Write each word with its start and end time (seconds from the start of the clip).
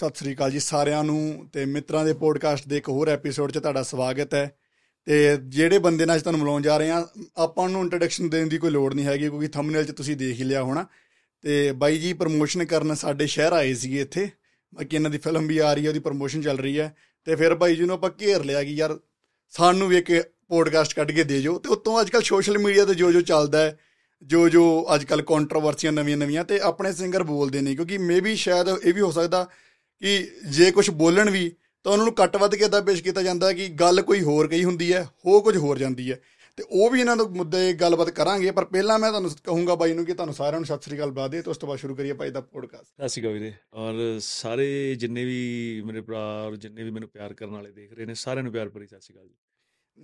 ਸਤਿ 0.00 0.18
ਸ੍ਰੀ 0.18 0.34
ਅਕਾਲ 0.34 0.50
ਜੀ 0.50 0.60
ਸਾਰਿਆਂ 0.60 1.04
ਨੂੰ 1.04 1.48
ਤੇ 1.52 1.64
ਮਿੱਤਰਾਂ 1.64 2.04
ਦੇ 2.04 2.12
ਪੋਡਕਾਸਟ 2.12 2.68
ਦੇ 2.68 2.76
ਇੱਕ 2.76 2.88
ਹੋਰ 2.88 3.08
ਐਪੀਸੋਡ 3.08 3.50
'ਚ 3.52 3.58
ਤੁਹਾਡਾ 3.58 3.82
ਸਵਾਗਤ 3.82 4.34
ਹੈ। 4.34 4.56
ਤੇ 5.04 5.36
ਜਿਹੜੇ 5.36 5.78
ਬੰਦੇ 5.78 6.06
ਨਾਲ 6.06 6.16
ਅੱਜ 6.16 6.22
ਤੁਹਾਨੂੰ 6.22 6.40
ਮਿਲਾਉਣ 6.40 6.62
ਜਾ 6.62 6.76
ਰਹੇ 6.76 6.90
ਆ 6.90 7.08
ਆਪਾਂ 7.36 7.68
ਨੂੰ 7.68 7.82
ਇੰਟਰੋਡਕਸ਼ਨ 7.82 8.28
ਦੇਣ 8.28 8.48
ਦੀ 8.48 8.58
ਕੋਈ 8.58 8.70
ਲੋੜ 8.70 8.94
ਨਹੀਂ 8.94 9.06
ਹੈਗੀ 9.06 9.20
ਕਿਉਂਕਿ 9.20 9.48
ਥੰਬਨੇਲ 9.48 9.84
'ਚ 9.84 9.90
ਤੁਸੀਂ 9.90 10.16
ਦੇਖ 10.16 10.38
ਹੀ 10.38 10.44
ਲਿਆ 10.44 10.62
ਹੋਣਾ। 10.62 10.86
ਤੇ 11.42 11.72
ਬਾਈ 11.72 11.98
ਜੀ 11.98 12.12
ਪ੍ਰੋਮੋਸ਼ਨ 12.12 12.64
ਕਰਨ 12.64 12.94
ਸਾਡੇ 12.94 13.26
ਸ਼ਹਿਰ 13.26 13.52
ਆਏ 13.52 13.74
ਸੀਗੇ 13.74 14.00
ਇੱਥੇ। 14.00 14.28
ਬਾਕੀ 14.74 14.96
ਇਹਨਾਂ 14.96 15.10
ਦੀ 15.10 15.18
ਫਿਲਮ 15.18 15.46
ਵੀ 15.46 15.58
ਆ 15.58 15.74
ਰਹੀ 15.74 15.84
ਹੈ, 15.84 15.88
ਉਹਦੀ 15.88 16.00
ਪ੍ਰੋਮੋਸ਼ਨ 16.00 16.42
ਚੱਲ 16.42 16.58
ਰਹੀ 16.58 16.78
ਹੈ। 16.80 16.94
ਤੇ 17.24 17.36
ਫਿਰ 17.36 17.54
ਬਾਈ 17.54 17.76
ਜੀ 17.76 17.84
ਨੂੰ 17.84 17.94
ਆਪਾਂ 17.94 18.10
ਘੇਰ 18.22 18.44
ਲਿਆ 18.44 18.64
ਕਿ 18.64 18.70
ਯਾਰ 18.70 18.98
ਸਾਨੂੰ 19.50 19.88
ਵੀ 19.88 19.96
ਇੱਕ 19.96 20.12
ਪੋਡਕਾਸਟ 20.48 20.94
ਕੱਢ 20.94 21.10
ਕੇ 21.10 21.24
ਦੇ 21.24 21.42
ਜੋ 21.42 21.58
ਤੇ 21.58 21.68
ਉਤੋਂ 21.68 22.00
ਅੱਜ 22.00 22.10
ਕੱਲ 22.10 22.22
ਸੋਸ਼ਲ 22.22 22.58
ਮੀਡੀਆ 22.58 22.84
ਤੇ 22.84 22.94
ਜੋ 22.94 23.12
ਜੋ 23.12 23.20
ਚੱਲਦਾ 23.20 23.58
ਹੈ 23.58 23.78
ਜੋ 24.22 24.48
ਜੋ 24.48 24.86
ਅੱਜ 24.94 25.04
ਕੱਲ 25.04 25.22
ਕੰਟਰੋਵਰਸੀਆਂ 25.22 25.92
ਨਵੀਆਂ 25.92 26.16
ਨਵੀਆਂ 26.16 26.44
ਤੇ 26.44 26.60
ਆਪਣੇ 26.60 26.92
ਸਿੰਗਰ 26.92 27.22
ਬੋਲਦੇ 27.22 27.60
ਨੇ 27.60 27.74
ਕਿਉਂਕਿ 27.74 27.98
ਮੇਬੀ 27.98 28.36
ਸ਼ਾਇਦ 28.36 28.68
ਇਹ 28.84 28.94
ਵੀ 28.94 29.00
ਹੋ 29.00 29.10
ਸਕਦਾ 29.10 29.48
ਕਿ 30.02 30.30
ਜੇ 30.50 30.70
ਕੁਝ 30.70 30.90
ਬੋਲਣ 30.90 31.30
ਵੀ, 31.30 31.52
ਤਾਂ 31.84 31.92
ਉਹਨਾਂ 31.92 32.04
ਨੂੰ 32.04 32.14
ਕੱਟ 32.14 32.36
ਵੱਧ 32.36 32.54
ਕੇ 32.54 32.64
ਇਦਾਂ 32.64 32.82
ਪੇਸ਼ 32.82 33.02
ਕੀਤਾ 33.02 33.22
ਜਾਂਦਾ 33.22 33.52
ਕਿ 33.52 33.68
ਗੱਲ 33.68 34.02
ਕੋਈ 34.02 34.20
ਹੋਰ 34.20 34.48
ਕਹੀ 34.48 34.64
ਹੁੰਦੀ 34.64 34.92
ਹੈ, 34.92 35.04
ਹੋ 35.26 35.40
ਕੁਝ 35.40 35.56
ਹੋਰ 35.56 35.78
ਜਾਂਦੀ 35.78 36.10
ਹੈ। 36.12 36.20
ਤੇ 36.58 36.64
ਉਹ 36.70 36.90
ਵੀ 36.90 37.00
ਇਹਨਾਂ 37.00 37.16
ਦੇ 37.16 37.24
ਮੁੱਦੇ 37.24 37.72
ਗੱਲਬਾਤ 37.72 38.10
ਕਰਾਂਗੇ, 38.10 38.50
ਪਰ 38.50 38.64
ਪਹਿਲਾਂ 38.64 38.98
ਮੈਂ 38.98 39.10
ਤੁਹਾਨੂੰ 39.10 39.30
ਕਹੂੰਗਾ 39.44 39.74
ਬਾਈ 39.74 39.92
ਨੂੰ 39.94 40.04
ਕਿ 40.04 40.14
ਤੁਹਾਨੂੰ 40.14 40.34
ਸਾਰਿਆਂ 40.34 40.60
ਨੂੰ 40.60 40.66
ਸਤਿ 40.66 40.84
ਸ੍ਰੀ 40.84 40.96
ਅਕਾਲ 40.96 41.10
ਬਾਦੇ 41.10 41.42
ਤੇ 41.42 41.50
ਉਸ 41.50 41.58
ਤੋਂ 41.58 41.68
ਬਾਅਦ 41.68 41.78
ਸ਼ੁਰੂ 41.78 41.94
ਕਰੀਏ 41.94 42.12
ਭਾਈ 42.12 42.30
ਦਾ 42.30 42.40
ਪੋਡਕਾਸਟ 42.40 42.86
ਸਤਿ 42.86 43.08
ਸ਼੍ਰੀ 43.08 43.22
ਅਕਾਲ 43.22 43.32
ਵੀਰੇ। 43.32 43.52
ਔਰ 43.74 44.18
ਸਾਰੇ 44.20 44.94
ਜਿੰਨੇ 44.94 45.24
ਵੀ 45.24 45.82
ਮੇਰੇ 45.86 46.00
ਭਰਾ 46.00 46.42
ਔਰ 46.46 46.56
ਜਿੰਨੇ 46.56 46.82
ਵੀ 46.82 46.90
ਮੈਨੂੰ 46.90 47.08
ਪਿਆਰ 47.08 47.34
ਕਰਨ 47.34 47.50
ਵਾਲੇ 47.50 47.70
ਦੇਖ 47.72 47.92
ਰਹੇ 47.92 48.06
ਨੇ, 48.06 48.14
ਸਾਰਿਆਂ 48.14 48.44
ਨੂੰ 48.44 48.52
ਪਿਆਰ 48.52 48.68
ਭਰੀ 48.68 48.86
ਸਤਿ 48.86 49.00
ਸ਼੍ਰੀ 49.00 49.14
ਅਕਾਲ 49.14 49.28
ਜੀ। 49.28 49.34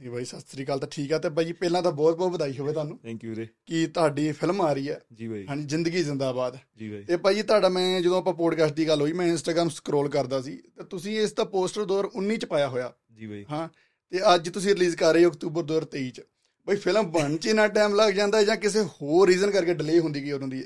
ਜੀ 0.03 0.09
ਬਾਈ 0.09 0.25
ਸਤਿ 0.25 0.41
ਸ੍ਰੀ 0.41 0.65
ਅਕਾਲ 0.65 0.79
ਤਾਂ 0.79 0.89
ਠੀਕ 0.89 1.13
ਆ 1.13 1.19
ਤੇ 1.19 1.29
ਬਾਈ 1.29 1.53
ਪਹਿਲਾਂ 1.53 1.83
ਤਾਂ 1.83 1.93
ਬਹੁਤ 1.93 2.17
ਬਹੁਤ 2.17 2.33
ਵਧਾਈ 2.33 2.59
ਹੋਵੇ 2.59 2.73
ਤੁਹਾਨੂੰ। 2.73 2.99
ਥੈਂਕ 2.99 3.25
ਯੂ 3.25 3.31
ਵੀਰੇ। 3.31 3.49
ਕਿ 3.67 3.87
ਤੁਹਾਡੀ 3.87 4.33
ਫਿਲਮ 4.33 4.61
ਆ 4.61 4.73
ਰਹੀ 4.73 4.91
ਹੈ। 4.91 5.01
ਜੀ 5.13 5.29
ਬਾਈ। 5.29 5.47
ਹਾਂਜੀ 5.47 5.65
ਜ਼ਿੰਦਗੀ 5.65 6.03
ਜ਼ਿੰਦਾਬਾਦ। 6.03 6.59
ਜੀ 6.77 6.89
ਬਾਈ। 6.89 7.03
ਤੇ 7.03 7.17
ਭਾਈ 7.17 7.43
ਤੁਹਾਡਾ 7.43 7.69
ਮੈਂ 7.69 8.01
ਜਦੋਂ 8.01 8.19
ਆਪਾਂ 8.19 8.35
ਪੋਡਕਾਸਟ 8.35 8.75
ਦੀ 8.75 8.89
ਗੱਲ 8.89 9.01
ਹੋਈ 9.01 9.13
ਮੈਂ 9.13 9.27
ਇੰਸਟਾਗ੍ਰam 9.27 9.69
ਸਕਰੋਲ 9.69 10.09
ਕਰਦਾ 10.09 10.41
ਸੀ। 10.41 10.57
ਤੇ 10.57 10.85
ਤੁਸੀਂ 10.85 11.21
ਇਸ 11.21 11.33
ਦਾ 11.33 11.45
ਪੋਸਟਰ 11.45 11.85
2019 11.85 12.37
ਚ 12.37 12.45
ਪਾਇਆ 12.45 12.69
ਹੋਇਆ। 12.69 12.93
ਜੀ 13.15 13.27
ਬਾਈ। 13.27 13.45
ਹਾਂ 13.53 13.69
ਤੇ 14.11 14.35
ਅੱਜ 14.35 14.51
ਤੁਸੀਂ 14.51 14.75
ਰਿਲੀਜ਼ 14.75 14.97
ਕਰ 14.97 15.15
ਰਹੇ 15.15 15.25
ਹੋ 15.25 15.31
ਅਕਤੂਬਰ 15.31 15.63
2023 15.63 16.11
ਚ। 16.11 16.21
ਬਈ 16.67 16.77
ਫਿਲਮ 16.77 17.13
ਬਣ 17.13 17.37
ਚ 17.37 17.47
ਇੰਨਾ 17.47 17.69
ਟਾਈਮ 17.69 17.95
ਲੱਗ 17.95 18.15
ਜਾਂਦਾ 18.15 18.43
ਜਾਂ 18.43 18.57
ਕਿਸੇ 18.57 18.83
ਹੋਰ 18.83 19.29
ਰੀਜ਼ਨ 19.29 19.51
ਕਰਕੇ 19.51 19.75
ਡਿਲੇ 19.75 19.99
ਹੁੰਦੀ 19.99 20.23
ਗਈ 20.23 20.33
ਉਹਨਾਂ 20.33 20.49
ਦੀ 20.49 20.65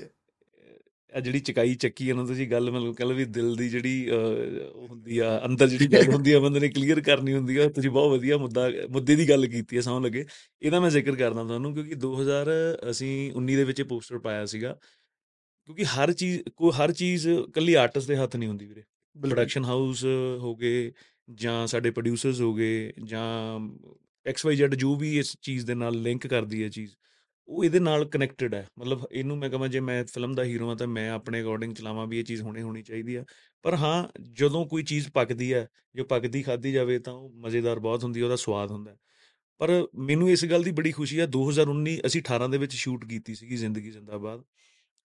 ਆ 1.13 1.19
ਜਿਹੜੀ 1.19 1.39
ਚਕਾਈ 1.39 1.75
ਚੱਕੀ 1.75 2.09
ਹੈ 2.09 2.15
ਨਾ 2.15 2.25
ਤੁਸੀਂ 2.25 2.47
ਗੱਲ 2.47 2.71
ਮਤਲਬ 2.71 2.95
ਕਹ 2.95 3.03
ਲਓ 3.03 3.15
ਵੀ 3.15 3.25
ਦਿਲ 3.25 3.55
ਦੀ 3.55 3.69
ਜਿਹੜੀ 3.69 4.09
ਹੁੰਦੀ 4.89 5.17
ਆ 5.19 5.41
ਅੰਦਰ 5.45 5.67
ਜਿਹੜੀ 5.67 5.87
ਗੱਲ 5.87 6.13
ਹੁੰਦੀ 6.13 6.33
ਆ 6.33 6.39
ਬੰਦੇ 6.39 6.59
ਨੇ 6.59 6.69
ਕਲੀਅਰ 6.69 7.01
ਕਰਨੀ 7.01 7.33
ਹੁੰਦੀ 7.33 7.57
ਆ। 7.57 7.67
ਤੁਸੀਂ 7.69 7.89
ਬਹੁਤ 7.89 8.11
ਵਧੀਆ 8.11 8.37
ਮੁੱਦਾ 8.37 8.69
ਮੁੱਦੇ 8.91 9.15
ਦੀ 9.15 9.29
ਗੱਲ 9.29 9.45
ਕੀਤੀ 9.47 9.75
ਹੈ 9.75 9.81
ਸੌਂ 9.81 10.01
ਲੱਗੇ। 10.01 10.25
ਇਹਦਾ 10.61 10.79
ਮੈਂ 10.79 10.89
ਜ਼ਿਕਰ 10.89 11.15
ਕਰਦਾ 11.15 11.43
ਤੁਹਾਨੂੰ 11.43 11.73
ਕਿਉਂਕਿ 11.73 11.95
2000 11.95 12.49
ਅਸੀਂ 12.89 13.31
19 13.33 13.55
ਦੇ 13.55 13.63
ਵਿੱਚ 13.63 13.79
ਇਹ 13.79 13.85
ਪੋਸਟਰ 13.85 14.19
ਪਾਇਆ 14.19 14.45
ਸੀਗਾ। 14.45 14.73
ਕਿਉਂਕਿ 15.65 15.85
ਹਰ 15.85 16.13
ਚੀਜ਼ 16.13 16.41
ਕੋ 16.55 16.69
ਹਰ 16.71 16.91
ਚੀਜ਼ 16.91 17.29
ਕੱਲੀ 17.53 17.73
ਆਰਟਿਸਟ 17.73 18.07
ਦੇ 18.07 18.15
ਹੱਥ 18.17 18.35
ਨਹੀਂ 18.35 18.49
ਹੁੰਦੀ 18.49 18.65
ਵੀਰੇ। 18.65 18.83
ਪ੍ਰੋਡਕਸ਼ਨ 19.21 19.65
ਹਾਊਸ 19.65 20.05
ਹੋ 20.37 20.55
ਗਏ 20.55 20.91
ਜਾਂ 21.33 21.67
ਸਾਡੇ 21.67 21.91
ਪ੍ਰੋਡਿਊਸਰਸ 21.91 22.41
ਹੋ 22.41 22.53
ਗਏ 22.53 22.93
ਜਾਂ 23.03 23.59
ਐਕਸ 24.25 24.45
ਵਾਈ 24.45 24.55
ਜ਼ੈਡ 24.55 24.75
ਜੋ 24.75 24.95
ਵੀ 24.95 25.17
ਇਸ 25.19 25.37
ਚੀਜ਼ 25.41 25.65
ਦੇ 25.65 25.75
ਨਾਲ 25.75 26.01
ਲਿੰਕ 26.01 26.27
ਕਰਦੀ 26.27 26.63
ਹੈ 26.63 26.69
ਚੀਜ਼। 26.69 26.91
ਉਹ 27.47 27.63
ਇਹਦੇ 27.65 27.79
ਨਾਲ 27.79 28.05
ਕਨੈਕਟਡ 28.05 28.53
ਹੈ। 28.55 28.65
ਮਤਲਬ 28.79 29.05
ਇਹਨੂੰ 29.11 29.37
ਮੈਂ 29.37 29.49
ਕਹਾਂ, 29.49 29.67
ਜੇ 29.69 29.79
ਮੈਂ 29.79 30.03
ਫਿਲਮ 30.05 30.33
ਦਾ 30.35 30.43
ਹੀਰੋ 30.43 30.67
ਹਾਂ 30.69 30.75
ਤਾਂ 30.75 30.87
ਮੈਂ 30.87 31.09
ਆਪਣੇ 31.11 31.41
ਅਕੋਰਡਿੰਗ 31.41 31.73
ਚਲਾਵਾਂ 31.75 32.05
ਵੀ 32.07 32.19
ਇਹ 32.19 32.23
ਚੀਜ਼ 32.23 32.41
ਹੋਣੀ 32.41 32.61
ਹੋਣੀ 32.61 32.83
ਚਾਹੀਦੀ 32.83 33.15
ਆ 33.15 33.23
ਪਰ 33.65 33.75
ਹਾਂ, 33.75 34.07
ਜਦੋਂ 34.33 34.65
ਕੋਈ 34.65 34.83
ਚੀਜ਼ 34.83 35.09
ਪੱਕਦੀ 35.13 35.53
ਹੈ, 35.53 35.67
ਜੋ 35.95 36.03
ਪੱਕਦੀ 36.05 36.41
ਖਾਦੀ 36.43 36.71
ਜਾਵੇ 36.71 36.99
ਤਾਂ 36.99 37.13
ਉਹ 37.13 37.29
ਮਜ਼ੇਦਾਰ 37.39 37.79
ਬਹੁਤ 37.79 38.03
ਹੁੰਦੀ 38.03 38.19
ਹੈ, 38.19 38.25
ਉਹਦਾ 38.25 38.35
ਸਵਾਦ 38.35 38.71
ਹੁੰਦਾ 38.71 38.95
ਪਰ 39.61 39.71
ਮੈਨੂੰ 39.99 40.29
ਇਸ 40.31 40.45
ਗੱਲ 40.45 40.63
ਦੀ 40.63 40.71
ਬੜੀ 40.71 40.91
ਖੁਸ਼ੀ 40.91 41.19
ਆ 41.19 41.25
2019 41.27 41.97
ਅਸੀਂ 42.05 42.21
18 42.21 42.47
ਦੇ 42.51 42.57
ਵਿੱਚ 42.57 42.73
ਸ਼ੂਟ 42.75 43.05
ਕੀਤੀ 43.05 43.35
ਸੀਗੀ 43.35 43.55
ਜ਼ਿੰਦਗੀ 43.57 43.91
ਜ਼ਿੰਦਾਬਾਦ। 43.91 44.43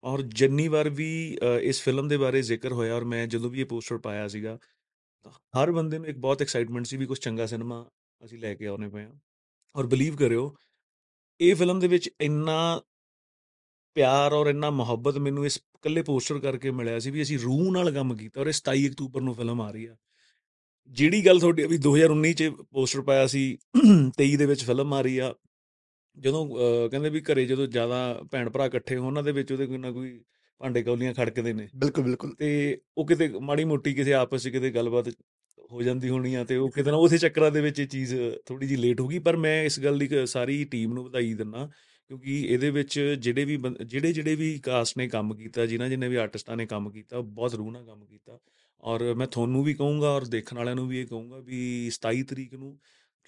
ਔਰ 0.04 0.22
ਜਿੰਨੀ 0.34 0.66
ਵਾਰ 0.68 0.88
ਵੀ 0.90 1.08
ਇਸ 1.62 1.82
ਫਿਲਮ 1.82 2.08
ਦੇ 2.08 2.16
ਬਾਰੇ 2.16 2.42
ਜ਼ਿਕਰ 2.42 2.72
ਹੋਇਆ 2.72 2.94
ਔਰ 2.94 3.04
ਮੈਂ 3.04 3.26
ਜਦੋਂ 3.26 3.50
ਵੀ 3.50 3.60
ਇਹ 3.60 3.66
ਪੋਸਟਰ 3.66 3.98
ਪਾਇਆ 3.98 4.28
ਸੀਗਾ 4.28 4.58
ਹਰ 5.54 5.70
ਬੰਦੇ 5.72 5.98
ਨੂੰ 5.98 6.06
ਇੱਕ 6.06 6.18
ਬਹੁਤ 6.18 6.42
ਐਕਸਾਈਟਮੈਂਟ 6.42 6.86
ਸੀ 6.86 6.96
ਵੀ 6.96 7.06
ਕੁਝ 7.06 7.18
ਚੰਗਾ 7.18 7.46
ਸਿਨੇਮਾ 7.46 7.84
ਅਸੀਂ 8.20 8.38
ਲੈ 8.38 8.54
ਕੇ 8.54 8.66
ਆਉਣੇ 8.66 8.88
ਪਏ 8.88 9.04
ਆ 9.04 9.12
ਔਰ 9.74 9.86
ਬਲੀਵ 9.86 10.16
ਕਰਿਓ 10.16 10.54
ਇਹ 11.40 11.54
ਫਿਲਮ 11.54 11.80
ਦੇ 11.80 11.88
ਵਿੱਚ 11.88 12.10
ਇੰਨਾ 12.20 12.82
ਪਿਆਰ 13.94 14.32
ਔਰ 14.32 14.46
ਇੰਨਾ 14.46 14.70
ਮੁਹੱਬਤ 14.70 15.18
ਮੈਨੂੰ 15.18 15.46
ਇਸ 15.46 15.56
ਇਕੱਲੇ 15.56 16.02
ਪੋਸਟਰ 16.02 16.38
ਕਰਕੇ 16.38 16.70
ਮਿਲਿਆ 16.70 16.98
ਸੀ 16.98 17.10
ਵੀ 17.10 17.22
ਅਸੀਂ 17.22 17.38
ਰੂਹ 17.38 17.72
ਨਾਲ 17.72 17.92
ਕੰਮ 17.92 18.16
ਕੀਤਾ 18.16 18.40
ਔਰ 18.40 18.46
ਇਹ 18.46 18.52
27 18.52 18.86
ਅਕਤੂਬਰ 18.88 19.20
ਨੂੰ 19.20 19.34
ਫਿਲਮ 19.34 19.60
ਆ 19.60 19.70
ਰਹੀ 19.70 19.84
ਆ। 19.86 19.96
ਜਿਹੜੀ 20.88 21.26
ਗੱਲ 21.26 21.40
ਤੁਹਾਡੀ 21.40 21.64
ਵੀ 21.66 21.78
2019 21.78 22.32
ਚ 22.32 22.48
ਪੋਸਟਰ 22.70 23.02
ਪਾਇਆ 23.02 23.26
ਸੀ 23.26 23.58
23 24.22 24.36
ਦੇ 24.36 24.46
ਵਿੱਚ 24.46 24.64
ਫਿਲਮ 24.64 24.94
ਆ 24.94 25.00
ਰਹੀ 25.00 25.18
ਆ 25.18 25.34
ਜਦੋਂ 26.18 26.46
ਕਹਿੰਦੇ 26.90 27.10
ਵੀ 27.10 27.20
ਘਰੇ 27.20 27.44
ਜਦੋਂ 27.46 27.66
ਜ਼ਿਆਦਾ 27.66 28.20
ਭੈਣ 28.30 28.50
ਭਰਾ 28.50 28.66
ਇਕੱਠੇ 28.66 28.96
ਹੋਣ 28.96 29.06
ਉਹਨਾਂ 29.06 29.22
ਦੇ 29.22 29.32
ਵਿੱਚ 29.32 29.52
ਉਹਦੇ 29.52 29.66
ਕੋਈ 29.66 29.78
ਨਾ 29.78 29.90
ਕੋਈ 29.90 30.24
ਭਾਂਡੇ 30.58 30.82
ਕੌਲੀਆਂ 30.82 31.14
ਖੜਕਦੇ 31.14 31.52
ਨੇ। 31.52 31.68
ਬਿਲਕੁਲ 31.76 32.04
ਬਿਲਕੁਲ। 32.04 32.34
ਤੇ 32.34 32.80
ਉਹ 32.98 33.06
ਕਿਤੇ 33.06 33.28
ਮਾੜੀ 33.28 33.64
ਮੋਟੀ 33.64 33.94
ਕਿਸੇ 33.94 34.12
ਆਪਸ 34.12 34.44
ਵਿੱਚ 34.44 34.56
ਕਿਤੇ 34.56 34.70
ਗੱਲਬਾਤ 34.70 35.08
ਹੋ 35.72 35.82
ਜਾਂਦੀ 35.82 36.08
ਹੋਣੀ 36.08 36.34
ਆ 36.34 36.44
ਤੇ 36.44 36.56
ਉਹ 36.56 36.70
ਕਿਤੇ 36.70 36.90
ਨਾ 36.90 36.96
ਉਸੇ 36.96 37.18
ਚੱਕਰਾਂ 37.18 37.50
ਦੇ 37.50 37.60
ਵਿੱਚ 37.60 37.80
ਇਹ 37.80 37.86
ਚੀਜ਼ 37.86 38.14
ਥੋੜੀ 38.46 38.66
ਜੀ 38.66 38.76
ਲੇਟ 38.76 39.00
ਹੋ 39.00 39.06
ਗਈ। 39.08 39.18
ਪਰ 39.18 39.36
ਮੈਂ 39.36 39.62
ਇਸ 39.64 39.80
ਗੱਲ 39.80 39.98
ਦੀ 39.98 40.08
ਸਾਰੀ 40.26 40.64
ਟੀਮ 40.64 40.92
ਨੂੰ 40.94 41.04
ਵਧਾਈ 41.04 41.34
ਦਿੰਨਾ 41.34 41.68
ਕਿਉਂਕਿ 42.10 42.40
ਇਹਦੇ 42.42 42.70
ਵਿੱਚ 42.70 42.98
ਜਿਹੜੇ 43.20 43.44
ਵੀ 43.44 43.58
ਜਿਹੜੇ 43.86 44.12
ਜਿਹੜੇ 44.12 44.34
ਵੀ 44.34 44.58
ਕਾਸਟ 44.58 44.98
ਨੇ 44.98 45.08
ਕੰਮ 45.08 45.34
ਕੀਤਾ, 45.34 45.66
ਜਿਨ੍ਹਾਂ, 45.66 45.88
ਜਿੰਨੇ 45.88 46.08
ਵੀ 46.08 46.16
ਆਰਟਿਸਟਾਂ 46.16 46.56
ਨੇ 46.56 46.66
ਕੰਮ 46.66 46.90
ਕੀਤਾ 46.90 47.20
ਬਹੁਤ 47.20 47.54
ਰੂਹ 47.54 47.72
ਨਾਲ 47.72 47.84
ਕੰਮ 47.84 48.04
ਕੀਤਾ। 48.04 48.38
ਔਰ 48.82 49.14
ਮੈਂ 49.14 49.26
ਤੁਹਾਨੂੰ 49.26 49.64
ਵੀ 49.64 49.74
ਕਹੂੰਗਾ 49.74 50.10
ਔਰ 50.10 50.24
ਦੇਖਣ 50.24 50.56
ਵਾਲਿਆਂ 50.56 50.76
ਨੂੰ 50.76 50.88
ਵੀ 50.88 51.00
ਇਹ 51.00 51.06
ਕਹੂੰਗਾ 51.06 51.38
ਵੀ 51.38 51.90
27 51.90 52.22
ਤਰੀਕ 52.22 52.54
ਨੂੰ 52.54 52.78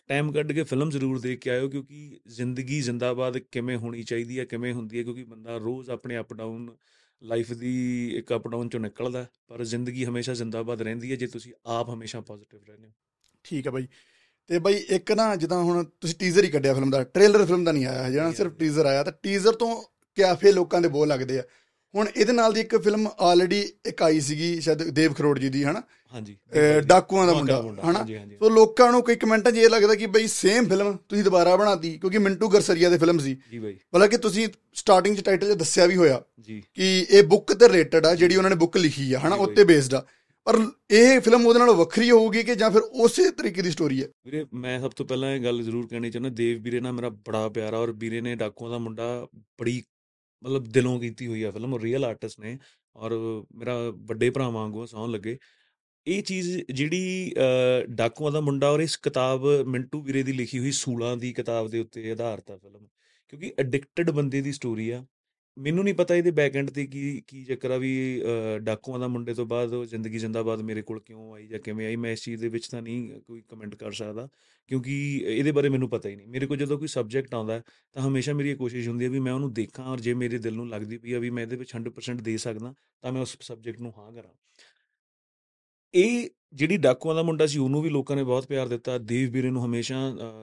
ਟਾਈਮ 0.09 0.32
ਕੱਢ 0.32 0.53
ਕੇ 0.53 0.62
ਫਿਲਮ 0.62 0.91
ਜ਼ਰੂਰ 0.91 1.20
ਦੇਖ 1.20 1.41
ਕੇ 1.41 1.50
ਆਇਓ 1.50 1.69
ਕਿਉਂਕਿ 1.69 2.19
ਜ਼ਿੰਦਗੀ 2.26 2.81
ਜ਼ਿੰਦਾਬਾਦ 2.81 3.38
ਕਿਵੇਂ 3.38 3.76
ਹੋਣੀ 3.76 4.03
ਚਾਹੀਦੀ 4.03 4.38
ਹੈ, 4.38 4.44
ਕਿਵੇਂ 4.44 4.72
ਹੁੰਦੀ 4.75 4.99
ਹੈ, 4.99 5.03
ਕਿਉਂਕਿ 5.03 5.25
ਬੰਦਾ 5.25 5.56
ਰੋਜ਼ 5.56 5.91
ਆਪਣੇ 5.91 6.19
ਅਪ 6.19 6.34
ਡਾਊਨ 6.34 6.70
ਲਾਈਫ 7.23 7.53
ਦੀ 7.53 8.12
ਇੱਕ 8.17 8.34
ਅਪ 8.34 8.49
ਡਾਊਨ 8.49 8.69
ਚੋਂ 8.69 8.81
ਨਿਕਲਦਾ 8.81 9.27
ਪਰ 9.49 9.65
ਜ਼ਿੰਦਗੀ 9.65 10.05
ਹਮੇਸ਼ਾ 10.05 10.34
ਜ਼ਿੰਦਾਬਾਦ 10.34 10.83
ਰਹਿੰਦੀ 10.83 11.11
ਹੈ 11.11 11.17
ਜੇ 11.17 11.27
ਤੁਸੀਂ 11.27 11.53
ਆਪ 11.67 11.91
ਹਮੇਸ਼ਾ 11.91 12.21
ਪੋਜ਼ਿਟਿਵ 12.21 12.61
ਰਹਿੰਦੇ 12.69 12.89
ਹੋ। 12.89 12.93
ਠੀਕ 13.45 13.67
ਹੈ 13.67 13.73
ਬਾਈ। 13.73 13.89
ਤੇ 14.47 14.59
ਬਾਈ 14.59 14.75
ਇੱਕ 14.75 15.12
ਨਾ 15.12 15.37
ਜਿੱਦਾਂ 15.37 15.62
ਹੁਣ 15.62 15.84
ਤੁਸੀਂ 15.84 16.15
ਟੀਜ਼ਰ 16.19 16.45
ਹੀ 16.45 16.49
ਕੱਢਿਆ 16.49 16.75
ਫਿਲਮ 16.75 16.91
ਦਾ 16.91 17.05
ਟ੍ਰੇਲਰ 17.05 17.47
ਫਿਲਮ 17.47 17.65
ਦਾ 17.65 17.73
ਨਹੀਂ 17.73 17.87
ਆਇਆ 17.87 18.03
ਹੈ 18.03 18.11
ਜਿਹੜਾ 18.11 18.33
ਸਿਰਫ 18.33 18.53
ਟੀਜ਼ਰ 18.53 18.87
ਆਇਆ 18.87 19.05
ਤਾਂ 19.05 19.12
ਟੀਜ਼ਰ 19.23 19.53
ਤੋਂ 19.53 19.84
ਕਿਆਫੇ 20.15 20.53
ਲੋਕਾਂ 20.53 20.81
ਦੇ 20.81 20.89
ਬੋਲ 20.89 21.09
ਲੱਗਦੇ 21.09 21.39
ਆ। 21.39 21.43
ਹੁਣ 21.94 22.09
ਇਹਦੇ 22.16 22.32
ਨਾਲ 22.32 22.53
ਦੀ 22.53 22.60
ਇੱਕ 22.60 22.76
ਫਿਲਮ 22.76 23.09
ਆਲਰੇਡੀ 23.21 23.60
ਇੱਕ 23.87 24.03
ਆਈ 24.03 24.21
ਸੀਗੀ 24.21 24.60
ਸ਼ਾਇਦ 24.60 24.82
ਦੇਵ 24.91 25.12
ਖਰੋੜ 25.12 25.38
ਜੀ 25.38 25.49
ਦੀ 25.49 25.65
ਹਨਾ? 25.65 25.82
ਹਾਂਜੀ 26.15 26.37
ਡਾਕੂਆਂ 26.87 27.26
ਦਾ 27.26 27.32
ਮੁੰਡਾ 27.34 27.60
ਹਨਾ? 27.84 28.04
ਸੋ 28.41 28.49
ਲੋਕਾਂ 28.49 28.91
ਨੂੰ 28.93 29.03
ਕੋਈ 29.03 29.16
ਕਮੈਂਟਾਂ 29.16 29.53
'ਚ 29.53 29.56
ਇਹ 29.56 29.69
ਲੱਗਦਾ 29.69 29.94
ਕਿ 29.94 30.06
ਬਈ 30.06 30.26
ਸੇਮ 30.26 30.69
ਫਿਲਮ 30.69 30.97
ਤੁਸੀਂ 31.09 31.25
ਦੁਬਾਰਾ 31.25 31.56
ਬਣਾਤੀ 31.56 31.93
ਕਿਉਂਕਿ 31.99 32.19
ਮਿੰਟੂ 32.19 32.49
ਗਰਸਰੀਆ 32.49 32.91
ਦੇ 32.91 32.99
ਫਿਲਮ 32.99 33.19
ਸੀ। 33.19 33.37
ਜੀ 33.50 33.59
ਬਾਈ। 33.59 33.76
ਬਲਕਿ 33.94 34.16
ਤੁਸੀਂ 34.19 34.49
ਸਟਾਰਟਿੰਗ 34.75 35.16
'ਚ 35.16 35.25
ਟਾਈਟਲ 35.25 35.53
'ਚ 35.54 35.59
ਦੱਸਿਆ 35.59 35.87
ਵੀ 35.87 35.97
ਹੋਇਆ 35.97 36.22
ਜੀ। 36.41 36.62
ਕਿ 36.75 37.06
ਇਹ 37.10 37.22
ਬੁੱਕ 37.22 37.53
ਤੇ 37.53 37.69
ਰਿਲੇਟਡ 37.69 38.06
ਆ 38.06 38.15
ਜਿਹੜੀ 38.15 38.37
ਉਹਨਾਂ 38.37 38.50
ਨੇ 38.50 38.56
ਬੁੱਕ 38.56 38.76
ਲਿਖੀ 38.76 39.12
ਆ 39.12 39.19
ਹਨਾ? 39.19 39.34
ਉੱਤੇ 39.37 39.65
ਬੇਸਡ 39.65 39.94
ਆ। 39.94 40.05
ਪਰ 40.47 40.56
ਇਹ 40.91 41.20
ਫਿਲਮ 41.20 41.47
ਉਹਦੇ 41.47 41.59
ਨਾਲੋਂ 41.59 41.75
ਵੱਖਰੀ 41.75 42.10
ਹੋਊਗੀ 42.10 42.43
ਕਿ 42.43 42.55
ਜਾਂ 42.55 42.70
ਫਿਰ 42.70 42.82
ਉਸੇ 42.82 43.31
ਤਰੀਕੇ 43.31 43.62
ਦੀ 43.62 43.70
ਸਟੋਰੀ 43.70 44.03
ਹੈ 44.03 44.09
ਵੀਰੇ 44.25 44.44
ਮੈਂ 44.55 44.81
ਸਭ 44.81 44.91
ਤੋਂ 44.91 45.06
ਪਹਿਲਾਂ 45.06 45.34
ਇਹ 45.34 45.41
ਗੱਲ 45.41 45.62
ਜ਼ਰੂਰ 45.62 45.87
ਕਹਿਣੀ 45.87 46.10
ਚਾਹੁੰਦਾ 46.10 46.31
ਦੇਵ 46.31 46.62
ਵੀਰੇ 46.62 46.81
ਨਾਲ 46.81 46.93
ਮੇਰਾ 46.93 47.09
ਬੜਾ 47.09 47.49
ਪਿਆਰ 47.49 47.75
ਔਰ 47.75 47.93
ਵੀਰੇ 47.93 48.20
ਨੇ 48.20 48.34
ਡਾਕੂਆਂ 48.34 48.70
ਦਾ 48.70 48.78
ਮੁੰਡਾ 48.78 49.26
ਬੜੀ 49.60 49.82
ਮਤਲਬ 50.43 50.65
ਦਿਲੋਂ 50.72 50.99
ਕੀਤੀ 51.00 51.26
ਹੋਈ 51.26 51.43
ਆ 51.43 51.50
ਫਿਲਮ 51.50 51.76
ਰੀਅਲ 51.78 52.04
ਆਰਟਿਸਟ 52.04 52.41
ਨੇ 52.41 52.59
ਔਰ 52.97 53.12
ਮੇਰਾ 53.54 53.76
ਵੱਡੇ 54.09 54.31
ਭਰਾ 54.31 54.49
ਵਾਂਗੂ 54.50 54.87
ਸੌਣ 54.87 55.10
ਲੱਗੇ। 55.10 55.38
ਇਹ 56.06 56.22
ਚੀਜ਼ 56.22 56.49
ਜਿਹੜੀ 56.71 57.34
ਡਾਕੂਆਂ 57.91 58.31
ਦਾ 58.32 58.41
ਮੁੰਡਾ 58.41 58.71
ਔਰ 58.71 58.81
ਇਸ 58.81 58.97
ਕਿਤਾਬ 58.99 59.47
ਮਿੰਟੂ 59.66 60.00
ਵੀਰੇ 60.03 60.22
ਦੀ 60.22 60.32
ਲਿਖੀ 60.32 60.59
ਹੋਈ 60.59 60.71
ਸੂਲਾਂ 60.72 61.16
ਦੀ 61.16 61.32
ਕਿਤਾਬ 61.32 61.69
ਦੇ 61.69 61.81
ਉੱਤੇ 61.81 62.10
ਆਧਾਰਿਤ 62.10 62.50
ਆ 62.50 62.56
ਫਿਲਮ, 62.56 62.87
ਕਿਉਂਕਿ 63.28 63.53
ਐਡਿਕਟਡ 63.59 64.10
ਬੰਦੇ 64.10 64.41
ਦੀ 64.43 64.53
ਸਟੋਰੀ 64.53 64.88
ਆ। 64.91 65.04
ਮੈਨੂੰ 65.58 65.84
ਨਹੀਂ 65.84 65.94
ਪਤਾ 65.94 66.14
ਇਹਦੇ 66.14 66.30
ਬੈਕ 66.30 66.56
ਐਂਡ 66.56 66.70
ਤੇ 66.70 66.86
ਕੀ 66.86 67.00
ਕੀ 67.28 67.44
ਚੱਕਰ 67.44 67.70
ਆ 67.70 67.76
ਵੀ 67.76 67.91
ਡਾਕੂਆਂ 68.64 68.98
ਦਾ 68.98 69.08
ਮੁੰਡੇ 69.08 69.34
ਤੋਂ 69.34 69.46
ਬਾਅਦ 69.46 69.72
ਉਹ 69.74 69.84
ਜ਼ਿੰਦਗੀ 69.86 70.19
ਜ਼ਿੰਦਾਬਾਦ 70.19 70.60
ਮੇਰੇ 70.62 70.82
ਕੋਲ 70.82 71.00
ਕਿਉਂ 71.00 71.32
ਆਈ 71.34 71.46
ਜਾਂ 71.46 71.58
ਕਿਵੇਂ 71.60 71.86
ਆਈ, 71.86 71.96
ਮੈਂ 71.96 72.12
ਇਸ 72.12 72.22
ਚੀਜ਼ 72.24 72.41
ਦੇ 72.41 72.48
ਵਿੱਚ 72.48 72.69
ਤਾਂ 72.69 72.82
ਨਹੀਂ 72.82 73.20
ਕੋਈ 73.20 73.42
ਕਮੈਂਟ 73.48 73.74
ਕਰ 73.74 73.92
ਸਕਦਾ, 73.92 74.28
ਕਿਉਂਕਿ 74.70 74.94
ਇਹਦੇ 75.26 75.52
ਬਾਰੇ 75.52 75.69
ਮੈਨੂੰ 75.69 75.88
ਪਤਾ 75.91 76.08
ਹੀ 76.08 76.16
ਨਹੀਂ। 76.16 76.26
ਮੇਰੇ 76.28 76.46
ਕੋਲ 76.46 76.56
ਜਦੋਂ 76.58 76.78
ਕੋਈ 76.78 76.88
ਸਬਜੈਕਟ 76.88 77.34
ਆਉਂਦਾ 77.34 77.60
ਤਾਂ 77.96 78.02
ਹਮੇਸ਼ਾ 78.08 78.32
ਮੇਰੀ 78.32 78.50
ਇਹ 78.50 78.56
ਕੋਸ਼ਿਸ਼ 78.56 78.88
ਹੁੰਦੀ 78.88 79.04
ਹੈ 79.04 79.10
ਵੀ 79.10 79.20
ਮੈਂ 79.20 79.32
ਉਹਨੂੰ 79.32 79.52
ਦੇਖਾਂ 79.54 79.84
ਔਰ 79.92 80.00
ਜੇ 80.00 80.14
ਮੇਰੇ 80.14 80.38
ਦਿਲ 80.38 80.54
ਨੂੰ 80.54 80.69
ਲੱਗਦੀ 80.69 80.98
ਪਈ 80.98 81.12
ਆ 81.12 81.19
ਵੀ 81.19 81.30
ਮੈਂ 81.30 81.42
ਇਹਦੇ 81.42 81.56
ਵਿੱਚ 81.56 81.75
100% 81.76 82.22
ਦੇ 82.22 82.36
ਸਕਦਾ, 82.38 82.75
ਤਾਂ 83.02 83.12
ਮੈਂ 83.12 83.22
ਉਸ 83.22 83.36
ਸਬਜੈਕਟ 83.42 83.80
ਨੂੰ 83.80 83.92
ਹਾਂ 83.98 84.12
ਕਰਾਂ। 84.12 84.32
ਇਹ 85.94 86.28
ਜਿਹੜੀ 86.54 86.76
ਡਾਕੂਆਂ 86.76 87.14
ਦਾ 87.14 87.23
ਮੁੰਡਾ 87.23 87.46
ਸੀ 87.46 87.58
ਉਹਨੂੰ 87.58 87.82
ਵੀ 87.82 87.90
ਲੋਕਾਂ 87.90 88.17
ਨੇ 88.17 88.25
ਬਹੁਤ 88.25 88.46
ਪਿਆਰ 88.46 88.69
ਦਿੱਤਾ। 88.69 88.96
ਦੇਵ 88.99 89.31
ਵੀਰੇ 89.31 89.50
ਨੂੰ 89.50 89.64
ਹਮੇਸ਼ਾ 89.64 89.96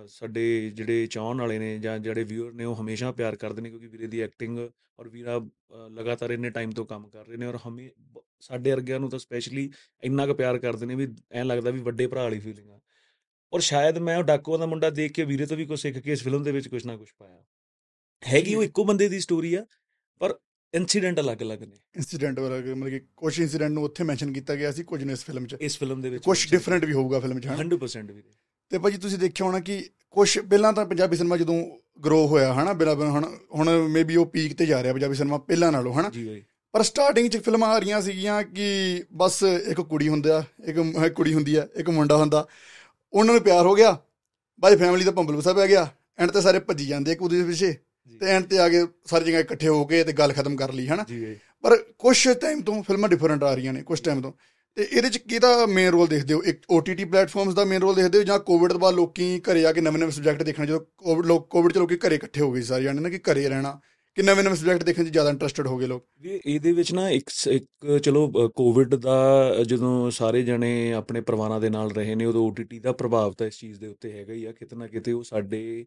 ਸਾਡੇ 0.08 0.70
ਜਿਹੜੇ 0.70 1.08
ਚਾਹਣ 1.08 1.40
ਵਾਲੇ 1.42 1.60
ਨੇ 1.60 1.78
ਜਾਂ 1.80 1.98
ਜਿਹੜੇ 2.00 2.24
ਵਿਊਅਰ 2.24 2.54
ਨੇ 2.54 2.66
ਉਹ 2.66 2.76
ਹਮੇਸ਼ਾ 2.76 3.12
ਪਿਆਰ 3.12 3.36
ਕਰਦੇ 3.36 3.62
ਨੇ 3.62 3.70
ਕਿਉਂਕਿ 3.70 3.88
ਵੀਰੇ 3.88 4.08
ਦੀ 4.08 4.22
ਐਕਟਿੰਗ 4.22 4.60
ਔਰ 5.00 5.08
ਵੀਰਾ 5.10 5.40
ਲਗਾਤਾਰ 5.92 6.32
ਇੰਨੇ 6.32 6.50
ਟਾਈਮ 6.50 6.72
ਤੋਂ 6.72 6.86
ਕੰਮ 6.86 7.08
ਕਰ 7.10 7.26
ਰਹੇ 7.28 7.38
ਨੇ 7.38 7.46
ਔਰ 7.46 7.58
ਹਮੇ 7.68 7.90
ਸਾਡੇ 8.42 8.72
ਵਰਗਿਆਂ 8.72 9.00
ਨੂੰ 9.00 9.10
ਤਾਂ 9.10 9.20
ਸਪੈਸ਼ਲੀ 9.20 9.70
ਇੰਨਾ 10.04 10.26
ਕੁ 10.28 10.34
ਪਿਆਰ 10.34 10.58
ਕਰਦੇ 10.58 10.86
ਨੇ 10.86 10.96
ਵੀ 10.96 11.08
ਐਂ 11.32 11.46
ਲੱਗਦਾ 11.46 11.72
ਵੀ 11.72 11.80
ਵੱਡੇ 11.80 12.08
ਭਰਾ 12.08 12.24
ਵਾਲੀ 12.24 12.40
ਫੀਲਿੰਗ 12.40 12.70
ਆ। 12.70 12.80
ਔਰ 13.54 13.60
ਸ਼ਾਇਦ 13.60 13.98
ਮੈਂ 13.98 14.18
ਉਹ 14.18 14.24
ਡਾਕੂਆਂ 14.24 14.60
ਦਾ 14.60 14.66
ਮੁੰਡਾ 14.66 14.90
ਦੇਖ 14.90 15.12
ਕੇ 15.12 15.24
ਵੀਰੇ 15.24 15.46
ਤੋਂ 15.46 15.58
ਵੀ 15.58 15.66
ਕੁਝ 15.66 15.80
ਸਿੱਖ 15.80 15.98
ਕੇ 15.98 16.12
ਇਸ 16.12 16.24
ਫਿਲਮ 16.24 16.44
ਦੇ 16.44 16.52
ਵਿੱਚ 16.52 16.68
ਕੁਝ 16.68 16.86
ਨਾ 16.86 16.98
ਕੁਝ 16.98 17.08
ਪਾਇਆ। 17.20 17.44
ਹੈਗੀ 18.24 18.56
ਉਹ 18.56 18.64
ਇੱਕੋ 18.64 18.84
ਬੰਦੇ 18.84 19.08
ਦੀ 19.10 19.20
ਸਟੋਰੀ 19.20 19.54
ਆ 19.54 19.66
ਪਰ 20.22 20.38
ਇਨਸੀਡੈਂਟ 20.76 21.20
ਅਲੱਗ-ਅਲੱਗ 21.20 21.64
ਨੇ। 21.64 21.76
ਇਨਸੀਡੈਂਟ 21.96 22.40
ਵਾਲਾ 22.40 22.56
ਮਤਲਬ 22.76 22.90
ਕਿ 22.90 23.02
ਕੁਝ 23.18 23.40
ਇਨਸੀਡੈਂਟ 23.40 23.72
ਨੂੰ 23.72 23.84
ਉੱਥੇ 23.84 24.04
ਮੈਂਸ਼ਨ 24.04 24.34
ਕੀਤਾ 24.34 24.56
ਗਿਆ 24.56 24.72
ਸੀ 24.72 24.84
ਕੁਝ 24.84 25.04
ਨੇ 25.04 25.14
ਇਸ 25.14 25.26
ਫਿਲਮ 25.26 25.46
'ਚ। 25.46 25.56
ਇਸ 25.62 25.78
ਫਿਲਮ 25.80 26.02
ਦੇ 26.02 26.10
ਵਿੱਚ 26.10 26.24
ਕੁਝ 26.24 26.52
ਡਿਫਰੈਂਟ 26.52 26.86
ਵੀ 26.86 26.94
ਹੋਊਗਾ 26.94 27.20
ਫਿਲਮ 27.20 27.40
'ਚ 27.40 27.48
100% 27.48 28.12
ਵੀਰੇ 28.12 28.34
ਤੇ 28.72 28.78
ਭਾਜੀ 28.78 28.98
ਤੁਸੀਂ 28.98 29.18
ਦੇਖਿਆ 29.18 29.46
ਹੋਣਾ 29.46 29.60
ਕਿ 29.60 29.84
ਕੁਝ 30.12 30.40
ਪਹਿਲਾਂ 30.40 30.74
ਤਾਂ 30.74 30.86
ਪੰਜਾਬੀ 30.86 31.18
ਸਿਨੇਮਾ 31.18 31.38
ਜਦੋਂ 31.38 31.64
ਗਰੋ 32.06 32.26
ਹੋਇਆ 32.28 32.54
ਹਨਾ 32.54 32.74
ਬਿਲਾ 32.74 32.94
ਹੁਣ 32.94 33.26
ਹੁਣ 33.56 33.70
ਮੇਬੀ 33.88 34.16
ਉਹ 34.16 34.26
ਪੀਕ 34.26 34.54
ਤੇ 34.54 34.66
ਜਾ 34.66 34.82
ਰਿਹਾ 34.84 34.94
ਪੰਜਾਬੀ 34.94 35.16
ਸਿਨੇਮਾ 35.16 35.38
ਪਹਿਲਾਂ 35.38 35.72
ਨਾਲੋਂ 35.72 35.94
ਹਨਾ। 35.94 36.10
ਜੀ 36.10 36.28
ਬਾਈ। 36.28 36.44
ਪਰ 36.74 36.84
ਸਟਾਰਟਿੰਗ 36.84 37.30
'ਚ 37.30 37.38
ਫਿਲਮਾਂ 37.38 37.70
ਆ 37.70 37.78
ਰਹੀਆਂ 37.80 38.02
ਸੀਗੀਆਂ 38.02 38.42
ਕਿ 38.44 38.68
ਬਸ 39.14 39.44
ਇੱਕ 39.44 39.82
ਕੁੜੀ 39.82 40.08
ਹੁੰਦਾ 40.10 40.44
ਇੱਕ 40.66 41.08
ਕੁੜੀ 41.10 41.34
ਹੁੰਦੀ 41.34 41.58
ਹੈ 41.58 41.68
ਇੱਕ 41.76 41.90
ਮੁੰਡਾ 41.90 42.18
ਹੁੰਦਾ। 42.18 42.46
ਉਹਨਾਂ 43.14 43.34
ਨੂੰ 43.34 43.44
ਪਿਆਰ 43.44 43.66
ਹੋ 43.66 43.76
ਗਿਆ 43.76 43.98
ਬਾਈ 44.60 44.76
ਫੈਮਿਲੀ 44.76 45.06
ਦਾ 45.06 45.12
ਭੰਬਲ 45.12 45.36
ਵਸਾ 45.36 45.54
ਪੈ 45.54 45.68
ਗਿਆ 45.68 45.88
ਐਂਡ 46.20 46.32
ਤੇ 46.32 46.42
ਸਾਰੇ 46.42 46.60
ਭੱਜੀ 46.60 46.86
ਜਾਂਦੇ 46.86 47.12
ਇੱਕ 47.12 47.22
ਉਹਦੇ 47.22 47.44
ਪਿੱਛੇ। 47.44 47.74
ਤੇ 48.20 48.26
ਐਂਡ 48.26 48.46
ਤੇ 48.46 48.58
ਆ 48.60 48.70
ਕੇ 48.70 48.86
ਸਾਰੀ 49.06 49.26
ਜਗ੍ਹਾ 49.26 49.40
ਇਕੱਠੇ 49.40 49.68
ਹੋ 49.68 49.86
ਕੇ 49.86 50.04
ਤੇ 50.04 50.14
ਗੱਲ 50.14 50.34
ਖਤਮ 50.34 50.56
ਕਰ 50.56 50.74
ਲਈ 50.74 50.88
ਹਨਾ? 50.88 51.06
ਜੀ 51.08 51.20
ਜੀ। 51.20 51.36
ਪਰ 51.62 51.78
ਕੁਝ 51.98 52.28
ਟਾਈਮ 52.30 52.62
ਤੋਂ 52.62 52.84
ਫਿਲਮਾਂ 52.84 53.10
ਡਿਫਰੈਂਟ 53.10 53.44
ਆ 53.44 53.56
ਰਹੀਆਂ 53.56 53.74
ਨੇ 53.74 53.82
ਕੁਝ 53.82 54.02
ਟਾਈਮ 54.02 54.22
ਤੋਂ। 54.22 54.32
ਤੇ 54.76 54.88
ਇਹਦੇ 54.92 55.10
ਚ 55.10 55.18
ਕਿਹਦਾ 55.18 55.66
ਮੇਨ 55.66 55.92
ਰੋਲ 55.92 56.08
ਦੇਖਦੇ 56.08 56.34
ਹੋ? 56.34 56.44
ਇੱਕ 56.44 56.66
OTT 56.74 57.10
ਪਲੇਟਫਾਰਮਸ 57.10 57.54
ਦਾ 57.54 57.66
ਮੇਨ 57.66 57.82
ਰੋਲ 57.82 57.96
ਦੇਖਦੇ 57.96 58.18
ਹੋ 58.18 58.24
ਜਾਂ 58.24 58.40
ਕੋਵਿਡ 58.40 58.72
ਤੋਂ 58.72 58.80
ਬਾਅਦ 58.80 58.96
ਲੋਕੀ 58.96 59.40
ਘਰੇ 59.40 59.66
ਆ 59.66 59.72
ਕੇ 59.74 59.82
ਨਵੇਂ 59.82 60.00
ਨਵੇਂ 60.00 60.12
ਸਬਜੈਕਟ 60.12 60.44
ਦੇਖਣਾ 60.44 60.66
ਜਦੋਂ 60.66 60.80
ਕੋਵਿਡ 60.98 61.26
ਲੋਕ 61.26 61.48
ਕੋਵਿਡ 61.50 61.74
ਚ 61.74 61.78
ਲੋਕੀ 61.78 61.98
ਘਰੇ 61.98 62.16
ਇਕੱਠੇ 62.16 62.42
ਹੋ 62.42 62.52
ਗਏ 62.52 62.62
ਸਾਰੇ 62.62 62.84
ਜਾਣੇ 62.84 63.02
ਨਾ 63.02 63.10
ਕਿ 63.10 63.20
ਘਰੇ 63.32 63.50
ਰਹਿਣਾ 63.50 63.80
ਕਿ 64.16 64.22
ਨਵੇਂ 64.22 64.44
ਨਵੇਂ 64.44 64.56
ਸਬਜੈਕਟ 64.56 64.84
ਦੇਖਣ 64.84 65.04
ਚ 65.04 65.08
ਜ਼ਿਆਦਾ 65.08 65.30
ਇੰਟਰਸਟਿਡ 65.30 65.68
ਹੋ 65.68 65.78
ਗਏ 65.78 65.88
ਲੋਕ। 65.88 66.06
ਇਹਦੇ 66.46 66.72
ਵਿੱਚ 66.72 66.94
ਨਾ 66.94 67.10
ਇੱਕ 67.10 67.30
ਇੱਕ 67.48 67.98
ਚਲੋ 67.98 68.50
ਕੋਵਿਡ 68.50 68.96
ਦਾ 68.96 69.56
ਜਦੋਂ 69.68 70.12
ਸਾਰੇ 70.12 70.44
ਜਣੇ 70.44 70.94
ਆਪਣੇ 70.94 71.22
ਪਰਿਵਾਰਾਂ 71.22 71.62
ਦੇ 71.62 71.70
ਨਾਲ 71.70 71.92
ਰਹੇ 71.92 72.16
ਨੇ 72.16 72.26
ਉਦੋਂ 72.26 72.52
OTT 72.52 72.80
ਦਾ 72.82 72.92
ਪ੍ਰਭਾਵ 72.92 73.34
ਤਾਂ 73.34 73.48
ਇਸ 73.48 73.60
ਚੀਜ਼ 73.60 73.80
ਦੇ 73.80 73.88
ਉੱਤੇ 73.88 74.12
ਹੈਗਾ 74.12 74.34
ਹੀ 74.34 74.46
ਆ 74.46 74.52
ਕਿਤੇ 74.52 74.76
ਨਾ 74.76 74.88
ਕਿਤੇ 74.88 75.12
ਉਹ 75.12 75.24
ਸਾਡੇ 75.24 75.82
ਜ- 75.82 75.86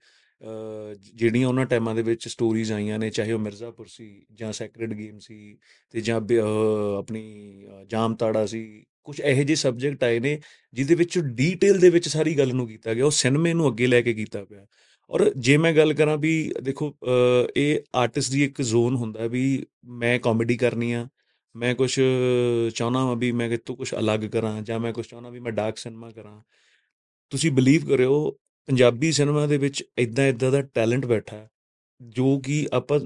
ਜਿਹੜੀਆਂ 1.15 1.49
ਉਹਨਾਂ 1.49 1.67
ਟਾਈਮਾਂ 1.67 1.95
ਦੇ 1.95 2.03
ਵਿੱਚ 2.03 2.29
ਸਟੋਰੀਜ਼ 2.29 2.73
ਆਈਆਂ 2.73 2.99
ਨੇ 2.99 3.11
ਚਾਹੇ 3.11 3.33
ਉਹ 3.33 3.39
ਮਿਰਜ਼ਾਪੁਰ 3.39 3.87
ਸੀ 3.87 4.27
ਜਾਂ 4.33 4.53
ਸੈਕਰਡ 4.53 4.95
ਗੇਮ 4.95 5.19
ਸੀ 5.19 5.59
ਤੇ 5.91 6.01
ਜਾਂ 6.01 6.21
ਬ- 6.21 6.33
ਅਹ, 6.33 6.99
ਆਪਣੀ 6.99 7.65
ਅਹ, 7.67 7.85
ਜਾਮ 7.85 8.15
ਤਾੜਾ 8.15 8.47
ਸੀ 8.47 8.85
ਕੁਝ 9.05 9.21
ਇਹੋ 9.21 9.43
ਜਿਹੇ 9.43 9.55
ਸਬਜੈਕਟ 9.55 10.05
ਆਏ 10.05 10.21
ਨੇ 10.21 10.41
ਜਿਹਦੇ 10.73 10.95
ਵਿੱਚ 10.95 11.19
ਡੀਟੇਲ 11.19 11.79
ਦੇ 11.79 11.91
ਵਿੱਚ 11.91 12.09
ਸਾਰੀ 12.09 12.39
ਗੱਲ 12.39 12.55
ਨੂੰ 12.55 12.69
ਕੀਤਾ 12.69 12.95
ਗਿਆ 12.95 13.05
ਉਹ 13.05 13.11
ਸਿਨੇਮੇ 13.11 13.55
ਨੂੰ 13.55 13.69
ਅੱਗੇ 13.69 13.87
ਲੈ 13.87 14.01
ਕੇ 14.03 14.15
ਕੀਤਾ 14.15 14.45
ਪਿਆ। 14.45 14.67
ਔਰ 15.11 15.33
ਜੇ 15.39 15.57
ਮੈਂ 15.57 15.73
ਗੱਲ 15.73 15.95
ਕਰਾਂ 15.95 16.19
ਵੀ 16.19 16.53
ਦੇਖੋ 16.63 16.91
ਅਹ, 16.91 17.49
ਇਹ 17.57 17.81
ਆਰਟਿਸਟ 17.95 18.33
ਦੀ 18.33 18.45
ਇੱਕ 18.45 18.63
ਜ਼ੋਨ 18.63 18.95
ਹੁੰਦਾ 18.95 19.27
ਵੀ 19.27 19.67
ਮੈਂ 19.85 20.21
ਕਾਮੇਡੀ 20.21 20.57
ਕਰਨੀ 20.57 20.93
ਆ 20.93 21.09
ਮੈਂ 21.57 21.75
ਕੁਝ 21.75 22.01
ਚਾਹਨਾ 22.75 23.05
ਵਾਂ 23.07 23.17
ਵੀ 23.17 23.33
ਮੈਂ 23.33 23.49
ਕਿਤੋਂ 23.49 23.77
ਕੁਝ 23.77 23.95
ਅਲੱਗ 23.95 24.21
ਕਰਾਂ 24.21 24.63
ਜਾਂ 24.63 24.79
ਮੈਂ 24.81 24.93
ਕੁਝ 24.93 25.07
ਚਾਹਨਾ 25.07 25.31
ਵੀ 25.31 25.41
ਮੈਂ 25.41 25.53
ਡਾਰਕ 25.53 25.79
ਸਿਨੇਮਾ 25.79 26.11
ਕਰਾਂ। 26.11 26.41
ਤੁਸੀਂ 27.31 27.51
ਬਲੀਵ 27.51 27.87
ਕਰਿਓ 27.89 28.39
ਪੰਜਾਬੀ 28.69 29.13
ਸਿਨੇਮਾ 29.13 29.47
ਦੇ 29.47 29.57
ਵਿੱਚ 29.57 29.85
ਇਦਾਂ 29.99 30.27
ਇਦਾਂ 30.27 30.53
ਦਾ 30.53 30.63
ਟੈਲੈਂਟ 30.63 31.07
ਬੈਠਾ 31.07 31.49
ਜੋ 32.03 32.39
ਕਿ 32.39 32.69
ਆਪਾਂ 32.73 33.01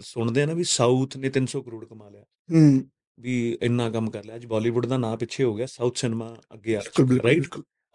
ਸੁਣਦੇ 0.00 0.42
ਆ 0.42 0.46
ਨਾ 0.46 0.52
ਵੀ 0.52 0.64
ਸਾਊਥ 0.64 1.16
ਨੇ 1.16 1.30
300 1.30 1.60
ਕਰੋੜ 1.62 1.84
ਕਮਾ 1.84 2.08
ਲਿਆ। 2.08 2.22
ਹੂੰ। 2.22 2.90
ਵੀ 3.20 3.58
ਇੰਨਾ 3.62 3.90
ਕੰਮ 3.90 4.10
ਕਰ 4.10 4.24
ਲਿਆ। 4.24 4.36
ਅੱਜ 4.36 4.46
ਬਾਲੀਵੁੱਡ 4.46 4.86
ਦਾ 4.86 4.96
ਨਾਂ 4.96 5.16
ਪਿੱਛੇ 5.16 5.44
ਹੋ 5.44 5.54
ਗਿਆ 5.54 5.66
ਸਾਊਥ 5.66 5.96
ਸਿਨੇਮਾ 5.96 6.36
ਅੱਗੇ 6.54 6.76
ਆ 6.76 6.80
ਰਾਈਟ 7.24 7.44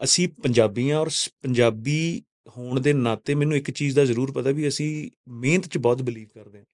ਅਸੀਂ 0.04 0.28
ਪੰਜਾਬੀ 0.28 0.92
ਹਾਂ 0.92 1.00
ਔਰ 1.00 1.10
ਪੰਜਾਬੀ 1.42 2.24
ਹੋਣ 2.58 2.80
ਦੇ 2.80 2.94
ਨਾਤੇ 2.94 3.36
ਮੈਨੂੰ 3.36 3.58
ਇੱਕ 3.58 3.72
ਚੀਜ਼ 3.72 3.96
ਦਾ 3.96 4.06
ਜ਼ਰੂਰ 4.06 4.32
ਪਤਾ 4.32 4.52
ਵੀ 4.52 4.68
ਅਸੀਂ 4.68 5.12
ਮਿਹਨਤ 5.28 5.68
'ਚ 5.68 5.78
ਬਹੁਤ 5.78 6.02
ਬਲੀਵ 6.02 6.28
ਕਰਦੇ 6.34 6.58
ਹਾਂ। 6.58 6.66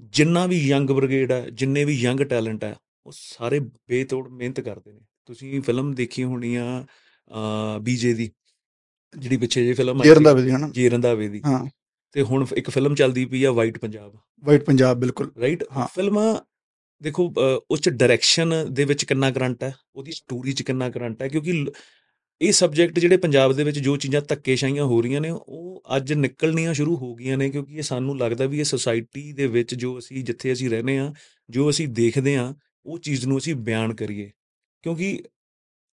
ਜਿੰਨਾ 0.00 0.46
ਵੀ 0.46 0.58
ਯੰਗ 0.58 0.90
ਬ੍ਰਿਗੇਡ 0.90 1.32
ਹੈ 1.32 1.50
ਜਿੰਨੇ 1.50 1.84
ਵੀ 1.84 1.94
ਯੰਗ 1.94 2.20
ਟੈਲੈਂਟ 2.20 2.64
ਹੈ 2.64 2.76
ਉਹ 3.06 3.12
ਸਾਰੇ 3.14 3.60
ਬੇਤੋੜ 3.60 4.28
ਮਿਹਨਤ 4.28 4.60
ਕਰਦੇ 4.60 4.92
ਨੇ। 4.92 5.00
ਤੁਸੀਂ 5.26 5.60
ਫਿਲਮ 5.60 5.94
ਦੇਖੀ 5.94 6.24
ਹੋਣੀ 6.24 6.54
ਆ 6.54 6.84
ਬੀਜੇ 7.80 8.14
ਦੀ। 8.14 8.30
ਜਿਹੜੀ 9.18 9.36
ਪਿੱਛੇ 9.36 9.66
ਜੇ 9.66 9.72
ਫਿਲਮ 9.72 10.02
ਜੇ 10.02 10.14
ਰੰਧਾਵੇ 10.14 10.42
ਦੀ 10.42 10.50
ਹਨਾ? 10.50 10.68
ਜੇ 10.68 10.88
ਰੰਧਾਵੇ 10.90 11.28
ਦੀ। 11.28 11.42
ਹਾਂ। 11.46 11.66
ਤੇ 12.12 12.22
ਹੁਣ 12.22 12.46
ਇੱਕ 12.56 12.70
ਫਿਲਮ 12.70 12.94
ਚੱਲਦੀ 12.94 13.24
ਪਈ 13.24 13.44
ਆ 13.44 13.52
ਵਾਈਟ 13.52 13.78
ਪੰਜਾਬ 13.78 14.16
ਵਾਈਟ 14.44 14.64
ਪੰਜਾਬ 14.64 15.00
ਬਿਲਕੁਲ। 15.00 15.30
ਰਾਈਟ 15.40 15.64
ਹਾਂ। 15.76 15.86
ਫਿਲਮਾਂ 15.94 16.36
ਦੇਖੋ 17.02 17.34
ਉਸ 17.70 17.80
ਚ 17.80 17.88
ਡਾਇਰੈਕਸ਼ਨ 17.88 18.66
ਦੇ 18.70 18.84
ਵਿੱਚ 18.84 19.04
ਕਿੰਨਾ 19.04 19.30
ਕਰੰਟ 19.30 19.64
ਹੈ 19.64 19.74
ਉਹਦੀ 19.96 20.12
ਸਟੋਰੀ 20.12 20.52
ਚ 20.52 20.62
ਕਿੰਨਾ 20.62 20.90
ਕਰੰਟ 20.90 21.22
ਹੈ 21.22 21.28
ਕਿਉਂਕਿ 21.28 21.66
ਇਹ 22.40 22.52
ਸਬਜੈਕਟ 22.52 22.98
ਜਿਹੜੇ 22.98 23.16
ਪੰਜਾਬ 23.16 23.52
ਦੇ 23.52 23.64
ਵਿੱਚ 23.64 23.78
ਜੋ 23.78 23.96
ਚੀਜ਼ਾਂ 23.96 24.22
ਧੱਕੇਸ਼ਾਹੀਆਂ 24.28 24.84
ਹੋ 24.84 25.02
ਰਹੀਆਂ 25.02 25.20
ਨੇ 25.20 25.30
ਉਹ 25.30 25.82
ਅੱਜ 25.96 26.12
ਨਿਕਲਣੀਆਂ 26.12 26.74
ਸ਼ੁਰੂ 26.74 26.96
ਹੋ 26.96 27.14
ਗਈਆਂ 27.14 27.36
ਨੇ 27.36 27.50
ਕਿਉਂਕਿ 27.50 27.74
ਇਹ 27.74 27.82
ਸਾਨੂੰ 27.82 28.18
ਲੱਗਦਾ 28.18 28.46
ਵੀ 28.46 28.58
ਇਹ 28.58 28.64
ਸੋਸਾਇਟੀ 28.64 29.32
ਦੇ 29.32 29.46
ਵਿੱਚ 29.46 29.74
ਜੋ 29.74 29.98
ਅਸੀਂ 29.98 30.24
ਜਿੱਥੇ 30.24 30.52
ਅਸੀਂ 30.52 30.70
ਰਹਿੰਦੇ 30.70 30.98
ਆ 30.98 31.12
ਜੋ 31.50 31.70
ਅਸੀਂ 31.70 31.88
ਦੇਖਦੇ 31.88 32.36
ਆ 32.36 32.54
ਉਹ 32.86 32.98
ਚੀਜ਼ 32.98 33.26
ਨੂੰ 33.26 33.38
ਅਸੀਂ 33.38 33.54
ਬਿਆਨ 33.54 33.94
ਕਰੀਏ। 33.94 34.30
ਕਿਉਂਕਿ 34.82 35.22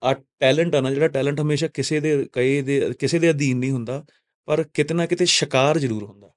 ਆ 0.04 0.14
ਟੈਲੈਂਟ 0.14 0.76
ਆ 0.76 0.82
ਨਾ 0.82 0.92
ਜਿਹੜਾ 0.92 1.08
ਟੈਲੈਂਟ 1.08 1.40
ਹਮੇਸ਼ਾ 1.42 1.68
ਕਿਸੇ 1.68 2.00
ਦੇ 2.00 2.26
ਕਏ 2.34 2.62
ਦੇ 2.62 2.94
ਕਿਸੇ 3.00 3.20
ਦੇ 3.20 3.30
ਅਧੀਨ 3.30 3.58
ਨਹੀਂ 3.58 3.72
ਹੁੰਦਾ 3.72 4.04
ਪਰ 4.48 4.64
ਕਿਤੇ 4.74 4.94
ਨਾ 4.94 5.06
ਕਿਤੇ 5.06 5.26
ਸ਼ਿਕਾਰ 5.26 5.80
ਜ਼ਰੂਰ 5.80 6.04
ਹੁੰਦਾ। 6.04 6.30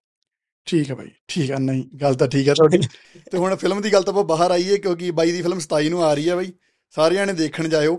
ਠੀਕ 0.67 0.91
ਹੈ 0.91 0.95
ਬਾਈ 0.95 1.09
ਠੀਕ 1.29 1.51
ਹੈ 1.51 1.59
ਨਹੀਂ 1.59 1.85
ਗੱਲ 2.01 2.15
ਤਾਂ 2.15 2.29
ਠੀਕ 2.29 2.49
ਹੈ 2.49 2.55
ਤੁਹਾਡੀ। 2.55 2.79
ਤੇ 3.33 3.39
ਹੁਣ 3.39 3.55
ਫਿਲਮ 3.57 3.81
ਦੀ 3.83 3.93
ਗੱਲ 3.93 4.03
ਤਾਂ 4.03 4.13
ਆਪਾਂ 4.13 4.25
ਬਾਹਰ 4.25 4.51
ਆਈਏ 4.51 4.77
ਕਿਉਂਕਿ 4.79 5.11
ਬਾਈ 5.11 5.33
ਦੀ 5.33 5.43
ਫਿਲਮ 5.43 5.61
27 5.61 5.89
ਨੂੰ 5.91 6.03
ਆ 6.05 6.15
ਰਹੀ 6.15 6.29
ਹੈ 6.29 6.37
ਬਾਈ। 6.37 6.53
ਸਾਰਿਆਂ 6.95 7.27
ਨੇ 7.27 7.33
ਦੇਖਣ 7.33 7.69
ਜਾਇਓ 7.69 7.97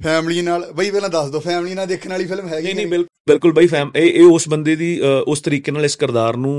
ਫੈਮਿਲੀ 0.00 0.42
ਨਾਲ 0.42 0.72
ਬਾਈ 0.72 0.90
ਪਹਿਲਾਂ 0.90 1.08
ਦੱਸ 1.08 1.30
ਦਿਓ 1.30 1.40
ਫੈਮਿਲੀ 1.40 1.74
ਨਾਲ 1.74 1.86
ਦੇਖਣ 1.86 2.10
ਵਾਲੀ 2.10 2.24
ਫਿਲਮ 2.24 2.48
ਹੈਗੀ 2.48 2.72
ਨਹੀਂ 2.72 2.86
ਨਹੀਂ 2.86 3.04
ਬਿਲਕੁਲ 3.28 3.52
ਬਾਈ 3.52 3.66
ਫੈਮ 3.66 3.90
ਇਹ 3.96 4.12
ਇਹ 4.12 4.24
ਉਸ 4.24 4.48
ਬੰਦੇ 4.48 4.76
ਦੀ 4.76 5.00
ਉਸ 5.26 5.40
ਤਰੀਕੇ 5.40 5.72
ਨਾਲ 5.72 5.84
ਇਸ 5.84 5.96
ਕਿਰਦਾਰ 5.96 6.36
ਨੂੰ 6.36 6.54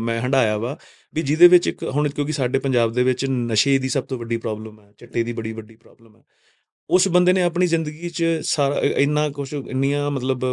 ਮੈਂ 0.00 0.20
ਹੰਡਾਇਆ 0.20 0.58
ਵਾ 0.58 0.76
ਵੀ 1.14 1.22
ਜਿਹਦੇ 1.22 1.48
ਵਿੱਚ 1.48 1.68
ਇੱਕ 1.68 1.82
ਹੁਣ 1.82 2.08
ਕਿਉਂਕਿ 2.08 2.32
ਸਾਡੇ 2.32 2.58
ਪੰਜਾਬ 2.58 2.92
ਦੇ 2.92 3.02
ਵਿੱਚ 3.02 3.24
ਨਸ਼ੇ 3.24 3.78
ਦੀ 3.78 3.88
ਸਭ 3.88 4.04
ਤੋਂ 4.04 4.18
ਵੱਡੀ 4.18 4.36
ਪ੍ਰੋਬਲਮ 4.36 4.80
ਹੈ 4.80 4.92
ਚਿੱਟੇ 4.98 5.22
ਦੀ 5.22 5.32
ਬੜੀ 5.32 5.52
ਵੱਡੀ 5.52 5.76
ਪ੍ਰੋਬਲਮ 5.76 6.16
ਹੈ। 6.16 6.22
ਉਸ 6.90 7.08
ਬੰਦੇ 7.08 7.32
ਨੇ 7.32 7.42
ਆਪਣੀ 7.42 7.66
ਜ਼ਿੰਦਗੀ 7.66 8.08
'ਚ 8.08 8.24
ਸਾਰਾ 8.42 8.80
ਇੰਨਾ 8.80 9.28
ਕੁਝ 9.28 9.54
ਇੰਨੀਆਂ 9.54 10.10
ਮਤਲਬ 10.10 10.44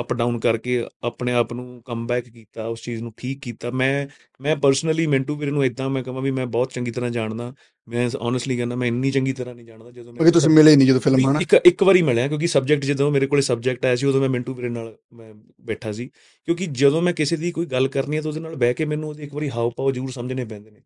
ਅਪ 0.00 0.12
ਡਾਊਨ 0.14 0.38
ਕਰਕੇ 0.38 0.84
ਆਪਣੇ 1.02 1.32
ਆਪ 1.32 1.52
ਨੂੰ 1.52 1.82
ਕਮਬੈਕ 1.86 2.28
ਕੀਤਾ 2.28 2.66
ਉਸ 2.66 2.82
ਚੀਜ਼ 2.82 3.02
ਨੂੰ 3.02 3.12
ਠੀਕ 3.16 3.40
ਕੀਤਾ। 3.40 3.70
ਮੈਂ 3.70 4.06
ਮੈਂ 4.40 4.56
ਪਰਸਨਲੀ 4.56 5.06
ਮਿੰਟੂ 5.06 5.36
ਵੀਰ 5.36 5.50
ਨੂੰ 5.50 5.64
ਇਦਾਂ 5.64 5.88
ਮੈਂ 5.90 6.02
ਕਹਾਂ 6.02 6.22
ਵੀ 6.22 6.30
ਮੈਂ 6.30 6.46
ਬਹੁਤ 6.46 6.72
ਚੰਗੀ 6.72 6.90
ਤਰ੍ਹਾਂ 6.90 7.10
ਜਾਣਦਾ। 7.10 7.54
ਮੈਂ 7.88 8.10
ਓਨੈਸਟਲੀ 8.20 8.56
ਕਹਿੰਦਾ 8.56 8.76
ਮੈਂ 8.76 8.88
ਇੰਨੀ 8.88 9.10
ਚੰਗੀ 9.10 9.32
ਤਰ੍ਹਾਂ 9.32 9.54
ਨਹੀਂ 9.54 9.66
ਜਾਣਦਾ 9.66 9.90
ਜਦੋਂ 9.90 10.12
ਕਿਉਂਕਿ 10.14 10.30
ਤੁਸੀਂ 10.30 10.50
ਮਿਲੇ 10.50 10.76
ਨਹੀਂ 10.76 10.88
ਜਦੋਂ 10.88 11.00
ਫਿਲਮ 11.00 11.30
ਹਨਾ? 11.30 11.40
ਇੱਕ 11.40 11.54
ਇੱਕ 11.54 11.82
ਵਾਰੀ 11.82 12.02
ਮਿਲਿਆ 12.02 12.28
ਕਿਉਂਕਿ 12.28 12.46
ਸਬਜੈਕਟ 12.46 12.84
ਜਦੋਂ 12.84 13.10
ਮੇਰੇ 13.10 13.26
ਕੋਲੇ 13.26 13.42
ਸਬਜੈਕਟ 13.42 13.86
ਆਇਆ 13.86 13.96
ਸੀ 13.96 14.06
ਉਦੋਂ 14.06 14.20
ਮੈਂ 14.20 14.28
ਮਿੰਟੂ 14.28 14.54
ਵੀਰੇ 14.54 14.68
ਨਾਲ 14.68 14.96
ਮੈਂ 15.12 15.34
ਬੈਠਾ 15.60 15.92
ਸੀ। 15.92 16.10
ਕਿਉਂਕਿ 16.44 16.66
ਜਦੋਂ 16.66 17.02
ਮੈਂ 17.02 17.12
ਕਿਸੇ 17.12 17.36
ਦੀ 17.36 17.50
ਕੋਈ 17.52 17.66
ਗੱਲ 17.66 17.88
ਕਰਨੀ 17.88 18.16
ਹੈ 18.16 18.22
ਤਾਂ 18.22 18.30
ਉਹਦੇ 18.30 18.40
ਨਾਲ 18.40 18.54
ਬਹਿ 18.56 18.74
ਕੇ 18.74 18.84
ਮੈਨੂੰ 18.84 19.08
ਉਹਦੇ 19.08 19.24
ਇੱਕ 19.24 19.34
ਵਾਰੀ 19.34 19.50
ਹਾਵ 19.50 19.70
ਭਾਵ 19.70 19.90
ਜ਼ਰੂਰ 19.92 20.10
ਸਮਝਣੇ 20.10 20.44
ਪੈਂਦੇ 20.44 20.70
ਨੇ। 20.70 20.80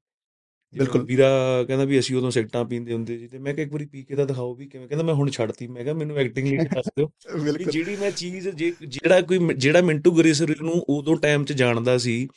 ਬਿਲਕੁਲ। 0.72 1.04
ਵੀਰਾ 1.04 1.26
ਕਹਿੰਦਾ 1.64 1.84
ਵੀ 1.84 1.98
ਅਸੀਂ 1.98 2.16
ਉਦੋਂ 2.16 2.30
ਸਿਗਰਟਾਂ 2.30 2.64
ਪੀਂਦੇ 2.64 2.92
ਹੁੰਦੇ 2.92 3.18
ਸੀ 3.18 3.26
ਤੇ 3.26 3.38
ਮੈਂ 3.38 3.54
ਕਿਹਾ 3.54 3.64
ਇੱਕ 3.64 3.72
ਵਾਰੀ 3.72 3.86
ਪੀ 3.86 4.02
ਕੇ 4.02 4.16
ਤਾਂ 4.16 4.26
ਦਿਖਾਓ 4.26 4.54
ਵੀ 4.54 4.66
ਕਿਵੇਂ। 4.66 4.88
ਕਹਿੰਦਾ 4.88 5.04
ਮੈਂ 5.04 5.14
ਹੁਣ 5.14 5.30
ਛੱਡਤੀ। 5.30 5.66
ਮੈਂ 5.66 5.82
ਕਿਹਾ 5.84 5.94
ਮੈਨੂੰ 5.94 6.16
ਐਕਟਿੰਗ 6.16 6.48
ਲਈ 6.48 6.66
ਦੱਸ 6.74 6.90
ਦਿਓ 6.98 7.10
ਜਿਹੜੀ 7.70 7.96
ਮੈਂ 7.96 8.10
ਚੀਜ਼ 8.10 8.48
ਜਿਹੜਾ 8.88 9.20
ਕੋਈ 9.20 9.38
ਜਿਹੜਾ 9.56 9.80
ਮਿੰਟੂ 9.80 10.10
ਗਰੇਸਰ 10.10 10.54
ਨੂੰ 10.62 10.74
ਉਦੋਂ 10.88 11.16
ਟਾਈਮ 11.16 11.44
'ਚ 11.44 11.52
ਜਾਣਦਾ 11.52 11.98
ਸੀ 11.98 12.28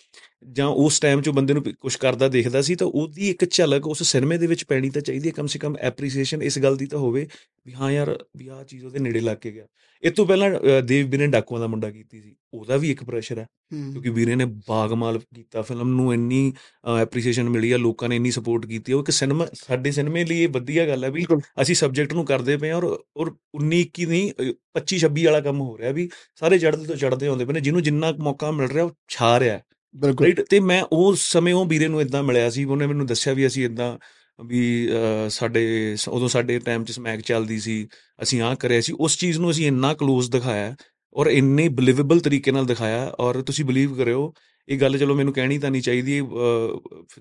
ਜਾਂ 0.53 0.67
ਉਸ 0.67 0.99
ਟਾਈਮ 0.99 1.21
'ਚ 1.21 1.29
ਬੰਦੇ 1.29 1.53
ਨੂੰ 1.53 1.63
ਕੁਝ 1.79 1.95
ਕਰਦਾ 1.95 2.27
ਦੇਖਦਾ 2.27 2.61
ਸੀ 2.61 2.75
ਤਾਂ 2.75 2.87
ਉਹਦੀ 2.87 3.29
ਇੱਕ 3.29 3.45
ਝਲਕ 3.51 3.87
ਉਸ 3.87 4.03
ਸਿਨੇਮੇ 4.03 4.37
ਦੇ 4.37 4.47
ਵਿੱਚ 4.47 4.63
ਪੈਣੀ 4.63 4.89
ਤਾਂ 4.89 5.01
ਚਾਹੀਦੀ 5.01 5.27
ਹੈ 5.27 5.33
ਕਮ 5.35 5.47
ਸੇ 5.47 5.59
ਕਮ 5.59 5.77
ਐਪਰੀਸੀਏਸ਼ਨ 5.77 6.41
ਇਸ 6.41 6.59
ਗੱਲ 6.59 6.77
ਦੀ 6.77 6.85
ਤਾਂ 6.85 6.99
ਹੋਵੇ 6.99 7.27
ਵੀ 7.65 7.73
ਹਾਂ 7.73 7.91
ਯਾਰ 7.91 8.25
ਵੀ 8.37 8.47
ਆਹ 8.47 8.63
ਚੀਜ਼ 8.63 8.85
ਉਹਦੇ 8.85 8.99
ਨੇੜੇ 8.99 9.19
ਲੱਗ 9.19 9.37
ਕੇ 9.37 9.51
ਗਿਆ। 9.51 9.65
ਇਸ 10.03 10.11
ਤੋਂ 10.11 10.25
ਪਹਿਲਾਂ 10.25 10.81
ਦੇਵ 10.81 11.09
ਵੀਰੇ 11.09 11.17
ਨੇ 11.17 11.27
ਡਾਕੂਆਂ 11.27 11.59
ਦਾ 11.59 11.67
ਮੁੰਡਾ 11.67 11.91
ਕੀਤੀ 11.91 12.21
ਸੀ 12.21 12.35
ਉਹਦਾ 12.53 12.77
ਵੀ 12.77 12.91
ਇੱਕ 12.91 13.03
ਪ੍ਰੈਸ਼ਰ 13.03 13.39
ਹੈ। 13.39 13.45
ਕਿਉਂਕਿ 13.71 14.09
ਵੀਰੇ 14.09 14.35
ਨੇ 14.35 14.45
ਬਾਗਮਾਲ 14.45 15.19
ਕੀਤਾ 15.19 15.61
ਫਿਲਮ 15.61 15.89
ਨੂੰ 15.89 16.13
ਇੰਨੀ 16.13 16.53
ਐਪਰੀਸੀਏਸ਼ਨ 17.01 17.49
ਮਿਲੀ 17.49 17.71
ਆ 17.71 17.77
ਲੋਕਾਂ 17.77 18.09
ਨੇ 18.09 18.15
ਇੰਨੀ 18.15 18.31
ਸਪੋਰਟ 18.31 18.65
ਕੀਤੀ 18.65 18.93
ਉਹ 18.93 19.01
ਇੱਕ 19.01 19.11
ਸਿਨੇਮਾ 19.11 19.47
ਸਾਡੇ 19.53 19.91
ਸਿਨੇਮੇ 19.91 20.25
ਲਈ 20.25 20.39
ਇਹ 20.39 20.49
ਵਧੀਆ 20.49 20.87
ਗੱਲ 20.87 21.03
ਹੈ 21.03 21.11
ਵੀ 21.11 21.25
ਅਸੀਂ 21.61 21.75
ਸਬਜੈਕਟ 21.75 22.13
ਨੂੰ 22.13 22.25
ਕਰਦੇ 22.25 22.57
ਪਏ 22.57 22.71
ਔਰ 22.71 22.99
ਔਰ 23.17 23.35
19 23.63 23.81
21 23.81 24.05
ਨਹੀਂ 24.05 24.31
25 24.75 24.99
26 24.99 25.25
ਵਾਲਾ 25.25 25.41
ਕੰਮ 25.41 25.61
ਹੋ 25.61 25.77
ਰਿਹਾ 25.77 25.91
ਵੀ 25.91 26.09
ਸਾਰੇ 26.35 26.59
ਚੜ੍ਹਦੇ 26.59 26.85
ਤੋਂ 26.85 26.95
ਚੜ੍ਹਦੇ 26.95 27.27
ਆਉਂਦੇ 27.27 27.45
ਪਏ 27.45 27.53
ਨੇ 27.53 27.61
ਜਿਹਨੂੰ 27.61 27.83
ਜਿੰਨਾ 27.83 28.11
ਮੌਕਾ 28.19 28.51
ਮਿਲ 28.51 28.69
ਰਿਹਾ 28.69 28.85
ਉਹ 28.85 28.91
ਛਾ 29.07 29.39
ਰਿਹਾ 29.39 29.59
ਬਿਲਕੁਲ। 29.95 30.25
ਰਾਈਟ 30.25 30.41
ਤੇ 30.41 30.59
ਮੈਂ 30.59 30.83
ਉਸ 30.91 31.31
ਸਮੇਂ 31.31 31.53
ਉਹ 31.53 31.65
ਵੀਰੇ 31.65 31.87
ਨੂੰ 31.87 32.01
ਇਦਾਂ 32.01 32.23
ਮਿਲਿਆ 32.23 32.49
ਸੀ 32.49 32.63
ਉਹਨੇ 32.63 32.87
ਮੈਨੂੰ 32.87 33.05
ਦੱਸਿਆ 33.05 33.33
ਵੀ 33.33 33.47
ਅਸੀਂ 33.47 33.65
ਇਦਾਂ 33.65 33.97
ਵੀ 34.45 34.89
ਸਾਡੇ 35.29 35.95
ਉਦੋਂ 36.07 36.27
ਸਾਡੇ 36.27 36.59
ਟਾਈਮ 36.59 36.83
'ਚ 36.83 36.91
ਸਮੈਕ 36.91 37.21
ਚੱਲਦੀ 37.21 37.59
ਸੀ 37.59 37.87
ਅਸੀਂ 38.21 38.41
ਆਹ 38.41 38.55
ਕਰਿਆ 38.55 38.81
ਸੀ 38.81 38.93
ਉਸ 38.99 39.17
ਚੀਜ਼ 39.17 39.39
ਨੂੰ 39.39 39.51
ਅਸੀਂ 39.51 39.67
ਇੰਨਾ 39.67 39.93
ক্লোਜ਼ 39.93 40.31
ਦਿਖਾਇਆ 40.31 40.75
ਔਰ 41.13 41.27
ਇੰਨੇ 41.27 41.69
ਬਲੀਵੇਬਲ 41.69 42.19
ਤਰੀਕੇ 42.19 42.51
ਨਾਲ 42.51 42.65
ਦਿਖਾਇਆ 42.65 43.15
ਔਰ 43.19 43.41
ਤੁਸੀਂ 43.41 43.65
ਬਲੀਵ 43.65 43.95
ਕਰਿਓ 43.95 44.33
ਇਹ 44.69 44.79
ਗੱਲ 44.79 44.97
ਚਲੋ 44.97 45.15
ਮੈਨੂੰ 45.15 45.33
ਕਹਿਣੀ 45.33 45.57
ਤਾਂ 45.57 45.71
ਨਹੀਂ 45.71 45.81
ਚਾਹੀਦੀ 45.81 46.21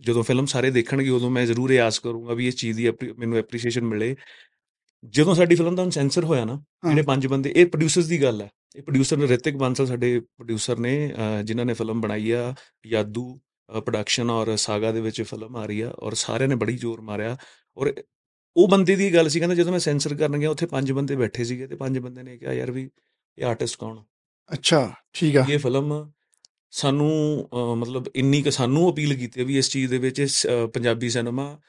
ਜਦੋਂ 0.01 0.23
ਫਿਲਮ 0.23 0.47
ਸਾਰੇ 0.47 0.71
ਦੇਖਣਗੇ 0.71 1.11
ਉਦੋਂ 1.11 1.31
ਮੈਂ 1.31 1.47
ਜ਼ਰੂਰ 1.47 1.71
ਇਹ 1.71 1.81
ਆਸ 1.81 1.99
ਕਰੂੰਗਾ 1.99 2.35
ਵੀ 2.35 2.47
ਇਸ 2.47 2.57
ਚੀਜ਼ 2.57 2.77
ਦੀ 2.77 2.91
ਮੈਨੂੰ 3.19 3.39
ਐਪਰੀਸੀਏਸ਼ਨ 3.39 3.85
ਮਿਲੇ। 3.85 4.17
ਜਦੋਂ 5.09 5.35
ਸਾਡੀ 5.35 5.55
ਫਿਲਮ 5.55 5.75
ਦਾ 5.75 5.91
ਸੈਂਸਰ 5.91 6.25
ਹੋਇਆ 6.25 6.45
ਨਾ। 6.45 6.65
ਜਿਹੜੇ 6.89 7.03
ਪੰਜ 7.03 7.27
ਬੰਦੇ 7.27 7.53
ਇਹ 7.57 7.67
ਪ੍ਰੋਡਿਊਸਰਸ 7.67 8.07
ਦੀ 8.07 8.23
ਗੱਲ 8.23 8.43
ਹੈ। 8.43 8.51
ਇਹ 8.77 8.83
ਪ੍ਰੋਡਿਊਸਰ 8.83 9.17
ਨੇ 9.17 9.27
ਰਿਤਿਕ 9.27 9.57
ਬਾਂਸਲ 9.57 9.87
ਸਾਡੇ 9.87 10.19
ਪ੍ਰੋਡਿਊਸਰ 10.21 10.79
ਨੇ 10.79 10.95
ਜਿਨ੍ਹਾਂ 11.45 11.67
ਨੇ 11.67 11.75
ਫਿਲਮ 11.75 12.01
ਬਣਾਈ 12.01 12.31
ਆ 12.31 12.55
ਯਾਦੂ 12.87 13.41
ਪ੍ਰੋਡਕਸ਼ਨ 13.69 14.31
ਔਰ 14.31 14.57
ਸਾਗਾ 14.57 14.93
ਦੇ 14.93 15.01
ਵਿੱਚ 15.01 15.23
ਫਿਲਮ 15.23 15.57
ਆ 15.57 15.65
ਰਹੀ 15.67 15.81
ਆ 15.81 15.91
ਔਰ 15.99 16.15
ਸਾਰਿਆਂ 16.15 16.49
ਨੇ 16.49 16.55
ਬੜੀ 16.55 16.77
ਜ਼ੋਰ 16.77 17.01
ਮਾਰਿਆ 17.01 17.37
ਔਰ 17.77 17.93
ਉਹ 18.57 18.69
ਬੰਦੇ 18.69 18.97
ਦੀ 18.97 19.15
ਗੱਲ 19.15 19.29
ਸੀ 19.29 19.39
ਕਹਿੰਦਾ 19.39 19.55
ਜਦੋਂ 19.55 19.73
ਮੈਂ 19.73 19.79
ਸੈਂਸਰ 19.79 20.15
ਕਰਨ 20.15 20.39
ਗਿਆ 20.39 20.51
ਉੱਥੇ 20.51 20.67
ਪੰਜ 20.67 20.93
ਬੰਦੇ 20.93 21.17
ਬੈਠੇ 21.17 21.45
ਸੀਗੇ 21.45 21.67
ਤੇ 21.67 21.77
ਪੰਜ 21.77 21.99
ਬੰਦੇ 21.99 22.23
ਨੇ 22.23 22.37
ਕਿਹਾ 22.39 22.53
ਯਾਰ 22.53 22.71
ਵੀ 22.71 22.89
ਇਹ 23.39 23.45
ਆਰਟਿਸਟ 23.45 23.79
ਕੌਣ? 23.79 23.99
ਅੱਛਾ 24.51 24.93
ਠੀਕ 25.13 25.37
ਆ 25.37 25.45
ਇਹ 25.51 25.59
ਫਿਲਮ 25.59 26.11
ਸਾਨੂੰ 26.71 27.11
ਮਤਲਬ 27.79 28.09
ਇੰਨੀ 28.15 28.43
ਕੁ 28.43 28.51
ਸਾਨੂੰ 28.51 28.91
ਅਪੀਲ 28.93 29.15
ਕੀਤੀ 29.15 29.45
ਵੀ 29.45 29.59
ਇਸ 29.59 29.71
ਚੀਜ਼ 29.71 29.91
ਦੇ 29.91 29.99
ਵਿੱਚ 29.99 30.23
ਪੰਜਾਬੀ 30.75 31.09
ਸਿਨੇਮਾ 31.09 31.61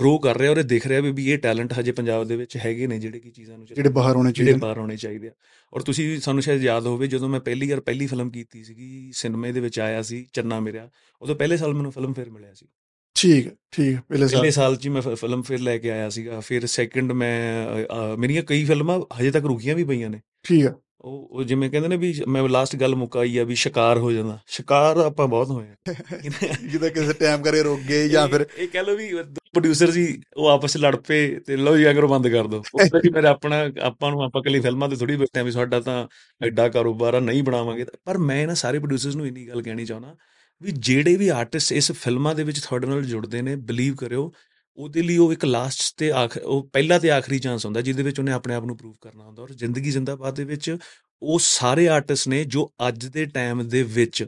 ਗਰੋ 0.00 0.18
ਕਰ 0.18 0.38
ਰਿਹਾ 0.38 0.50
ਔਰ 0.50 0.56
ਇਹ 0.56 0.64
ਦਿਖ 0.64 0.86
ਰਿਹਾ 0.86 1.00
ਵੀ 1.00 1.30
ਇਹ 1.30 1.38
ਟੈਲੈਂਟ 1.38 1.72
ਹਜੇ 1.80 1.92
ਪੰਜਾਬ 1.92 2.26
ਦੇ 2.26 2.36
ਵਿੱਚ 2.36 2.56
ਹੈਗੇ 2.56 2.86
ਨੇ 2.86 2.98
ਜਿਹੜੇ 2.98 3.20
ਕੀ 3.20 3.30
ਚੀਜ਼ਾਂ 3.30 3.58
ਨੂੰ 3.58 3.66
ਜਿਹੜੇ 3.66 3.90
ਬਾਹਰ 3.90 4.16
ਹੋਣੇ 4.16 4.32
ਜਿਹੜੇ 4.32 4.46
ਚਾਹੀਦੇ 4.46 4.52
ਨੇ। 4.52 4.58
ਬਾਹਰ 4.58 4.78
ਹੋਣੇ 4.78 4.96
ਚਾਹੀਦੇ 4.96 5.28
ਆ। 5.28 5.30
ਔਰ 5.74 5.80
ਤੁਸੀਂ 5.80 6.20
ਸਾਨੂੰ 6.20 6.42
ਸ਼ਾਇਦ 6.42 6.62
ਯਾਦ 6.62 6.86
ਹੋਵੇ 6.86 7.06
ਜਦੋਂ 7.06 7.28
ਮੈਂ 7.28 7.40
ਪਹਿਲੀ 7.40 7.70
ਵਾਰ 7.70 7.80
ਪਹਿਲੀ 7.80 8.06
ਫਿਲਮ 8.06 8.30
ਕੀਤੀ 8.30 8.64
ਸੀਗੀ 8.64 9.10
ਸਿਨੇਮੇ 9.14 9.52
ਦੇ 9.52 9.60
ਵਿੱਚ 9.60 9.80
ਆਇਆ 9.80 10.02
ਸੀ 10.02 10.26
ਚੰਨਾ 10.32 10.60
ਮੇਰਾ 10.60 10.88
ਉਦੋਂ 11.22 11.34
ਪਹਿਲੇ 11.34 11.56
ਸਾਲ 11.56 11.74
ਮੈਨੂੰ 11.74 11.92
ਫਿਲਮ 11.92 12.12
ਫੇਰ 12.12 12.30
ਮਿਲਿਆ 12.30 12.54
ਸੀ। 12.54 12.66
ਠੀਕ 13.14 13.48
ਠੀਕ 13.70 13.98
ਪਹਿਲੇ 14.08 14.28
ਸਾਲ 14.28 14.38
ਪਹਿਲੇ 14.38 14.50
ਸਾਲ। 14.50 14.76
'ਚ 14.76 14.88
ਮੈਂ 14.88 15.02
ਫਿਲਮ 15.02 15.42
ਫੇਰ 15.42 15.58
ਲੈ 15.60 15.78
ਕੇ 15.78 15.90
ਆਇਆ 15.90 16.08
ਸੀਗਾ। 16.08 16.40
ਫਿਰ 16.40 16.66
ਸੈਕੰਡ 16.66 17.12
ਮੈਂ 17.12 18.16
ਮੇਰੀਆਂ 18.16 18.42
ਕਈ 18.42 18.64
ਫਿਲਮਾਂ 18.64 19.00
ਹਜੇ 19.20 19.30
ਤੱਕ 19.30 19.44
ਰੁਕੀਆਂ 19.44 19.74
ਵੀ 19.74 19.84
ਪਈਆਂ 19.84 20.10
ਨੇ। 20.10 20.20
ਠੀਕ 20.42 20.66
ਹੈ। 20.66 20.74
ਉਹ 21.00 21.28
ਉਹ 21.32 21.44
ਜਿਵੇਂ 21.44 21.70
ਕਹਿੰਦੇ 21.70 21.88
ਨੇ 21.88 21.96
ਵੀ 21.96 22.14
ਮੈਂ 22.28 22.48
ਲਾਸਟ 22.48 22.76
ਗੱਲ 22.76 22.94
ਮੁਕਾਈ 22.94 23.38
ਆ 23.38 23.44
ਵੀ 23.44 23.54
ਸ਼ਿਕਾਰ 23.54 23.98
ਹੋ 23.98 24.12
ਜਾਂਦਾ। 24.12 24.38
ਸ਼ਿਕਾਰ 24.46 24.96
ਆਪਾਂ 24.96 25.28
ਬਹੁਤ 25.28 25.50
ਹੋਏ 25.50 25.66
ਆ। 25.66 25.74
ਜਿਹਦਾ 26.70 26.88
ਕਿਸੇ 26.88 27.12
ਟਾਈਮ 27.12 27.42
ਕਰੇ 27.42 27.62
ਰੁਕ 27.62 27.80
ਗਏ 27.80 28.08
ਜਾਂ 28.08 28.28
ਫਿਰ 28.28 28.46
ਇਹ 28.58 28.68
ਕਹਿ 28.68 28.82
ਲਓ 28.82 28.96
ਵੀ 28.96 29.12
ਪ੍ਰੋਡਿਊਸਰ 29.52 29.90
ਜੀ 29.90 30.22
ਉਹ 30.36 30.46
ਆਪਸ 30.46 30.76
ਵਿੱਚ 30.76 30.84
ਲੜ 30.84 30.96
ਪਏ 30.96 31.40
ਤੇ 31.40 31.56
ਲਓ 31.56 31.76
ਜੀ 31.76 31.90
ਅਗਰ 31.90 32.06
ਬੰਦ 32.06 32.28
ਕਰ 32.28 32.46
ਦਿਓ 32.46 32.62
ਉਹ 32.74 32.98
ਜੀ 32.98 33.10
ਮੇਰੇ 33.10 33.26
ਆਪਣਾ 33.26 33.70
ਆਪਾਂ 33.80 34.10
ਨੂੰ 34.10 34.22
ਆਪਾਂ 34.22 34.42
ਕੱਲੀ 34.42 34.60
ਫਿਲਮਾਂ 34.60 34.88
ਤੇ 34.88 34.96
ਥੋੜੀ 34.96 35.16
ਬੈਠੇ 35.16 35.40
ਆ 35.40 35.42
ਵੀ 35.42 35.50
ਸਾਡਾ 35.50 35.80
ਤਾਂ 35.80 36.08
ਐਡਾ 36.46 36.68
ਕਾਰੋਬਾਰ 36.68 37.14
ਆ 37.14 37.20
ਨਹੀਂ 37.20 37.42
ਬਣਾਵਾਂਗੇ 37.42 37.86
ਪਰ 38.04 38.18
ਮੈਂ 38.18 38.46
ਨਾ 38.46 38.54
ਸਾਰੇ 38.54 38.78
ਪ੍ਰੋਡਿਊਸਰਸ 38.78 39.16
ਨੂੰ 39.16 39.26
ਇੰਨੀ 39.26 39.48
ਗੱਲ 39.48 39.62
ਕਹਿਣੀ 39.62 39.84
ਚਾਹੁੰਦਾ 39.84 40.16
ਵੀ 40.62 40.72
ਜਿਹੜੇ 40.72 41.16
ਵੀ 41.16 41.28
ਆਰਟਿਸਟ 41.28 41.72
ਇਸ 41.72 41.92
ਫਿਲਮਾਂ 41.92 42.34
ਦੇ 42.34 42.42
ਵਿੱਚ 42.42 42.60
ਤੁਹਾਡੇ 42.60 42.86
ਨਾਲ 42.86 43.04
ਜੁੜਦੇ 43.04 43.42
ਨੇ 43.42 43.56
ਬਲੀਵ 43.56 43.94
ਕਰਿਓ 43.94 44.32
ਉਹਦੇ 44.76 45.02
ਲਈ 45.02 45.16
ਉਹ 45.16 45.32
ਇੱਕ 45.32 45.44
ਲਾਸਟ 45.44 45.96
ਤੇ 45.96 46.12
ਆਖ 46.12 46.36
ਉਹ 46.36 46.70
ਪਹਿਲਾ 46.72 46.98
ਤੇ 46.98 47.10
ਆਖਰੀ 47.10 47.38
ਚਾਂਸ 47.38 47.66
ਹੁੰਦਾ 47.66 47.80
ਜਿਹਦੇ 47.80 48.02
ਵਿੱਚ 48.02 48.18
ਉਹਨੇ 48.18 48.32
ਆਪਣੇ 48.32 48.54
ਆਪ 48.54 48.64
ਨੂੰ 48.64 48.76
ਪ੍ਰੂਵ 48.76 48.94
ਕਰਨਾ 49.00 49.24
ਹੁੰਦਾ 49.24 49.42
ਔਰ 49.42 49.52
ਜ਼ਿੰਦਗੀ 49.52 49.90
ਜ਼ਿੰਦਾਬਾਦ 49.90 50.36
ਦੇ 50.36 50.44
ਵਿੱਚ 50.44 50.76
ਉਹ 51.22 51.38
ਸਾਰੇ 51.42 51.88
ਆਰਟਿਸਟ 51.88 52.28
ਨੇ 52.28 52.44
ਜੋ 52.44 52.72
ਅੱਜ 52.88 53.06
ਦੇ 53.06 53.24
ਟਾਈਮ 53.24 53.68
ਦੇ 53.68 53.82
ਵਿੱਚ 53.82 54.26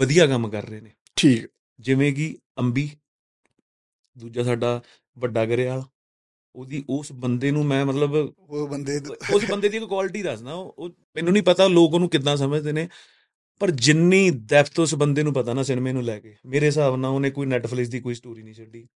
ਵਧੀਆ 0.00 0.26
ਕੰਮ 0.26 0.48
ਕਰ 0.48 0.68
ਰਹੇ 0.68 0.80
ਨੇ। 0.80 0.90
ਠੀਕ। 1.16 1.46
ਜਿਵੇਂ 1.80 2.12
ਕਿ 2.12 2.38
ਅੰਬੀ 2.58 2.90
ਦੂਜਾ 4.18 4.42
ਸਾਡਾ 4.42 4.82
ਵੱਡਾ 5.18 5.44
ਗਰੇਵਾਲ। 5.44 5.82
ਉਹਦੀ 6.54 6.84
ਉਸ 6.90 7.12
ਬੰਦੇ 7.12 7.50
ਨੂੰ 7.50 7.64
ਮੈਂ 7.66 7.86
ਮਤਲਬ 7.86 8.14
ਉਹ 8.38 8.68
ਬੰਦੇ 8.68 9.00
ਉਸ 9.34 9.44
ਬੰਦੇ 9.50 9.68
ਦੀ 9.68 9.76
ਇੱਕ 9.76 9.84
ਕੁਆਲਿਟੀ 9.84 10.22
ਉਹ 10.54 10.74
ਉਹ- 10.78 10.90
ਮੈਨੂੰ 11.16 11.32
ਨਹੀਂ 11.32 11.42
ਪਤਾ 11.42 11.68
ਲੋਕ 11.68 11.94
ਉਹਨੂੰ 11.94 12.08
ਕਿੱਦਾਂ 12.08 12.36
ਸਮਝਦੇ 12.36 12.72
ਨੇ 12.72 12.88
ਪਰ 13.60 13.70
ਜਿੰਨੀ 13.70 14.30
ਡੈਪਥ 14.30 14.80
ਉਸ 14.80 14.94
ਬੰਦੇ 14.94 15.22
ਨੂੰ 15.22 15.34
ਪਤਾ 15.34 15.54
ਨਾ 15.54 15.62
ਸਿਨੇਮੇ 15.62 15.92
ਨੂੰ 15.92 16.02
ਲੈ 16.02 16.20
ਕੇ। 16.20 16.34
ਮੇਰੇ 16.46 16.66
ਹਿਸਾਬ 16.66 16.96
ਨਾਲ 16.96 17.10
ਉਹਨੇ 17.10 17.30
ਕੋਈ 17.30 17.46
ਨੈਟਫਲਿਕਸ 17.46 17.90
ਦੀ 17.90 18.00
ਕੋਈ 18.00 18.14
ਸਟੋਰੀ 18.14 18.42
ਨਹੀਂ 18.42 18.54
ਛੱਡੀ। 18.54 18.88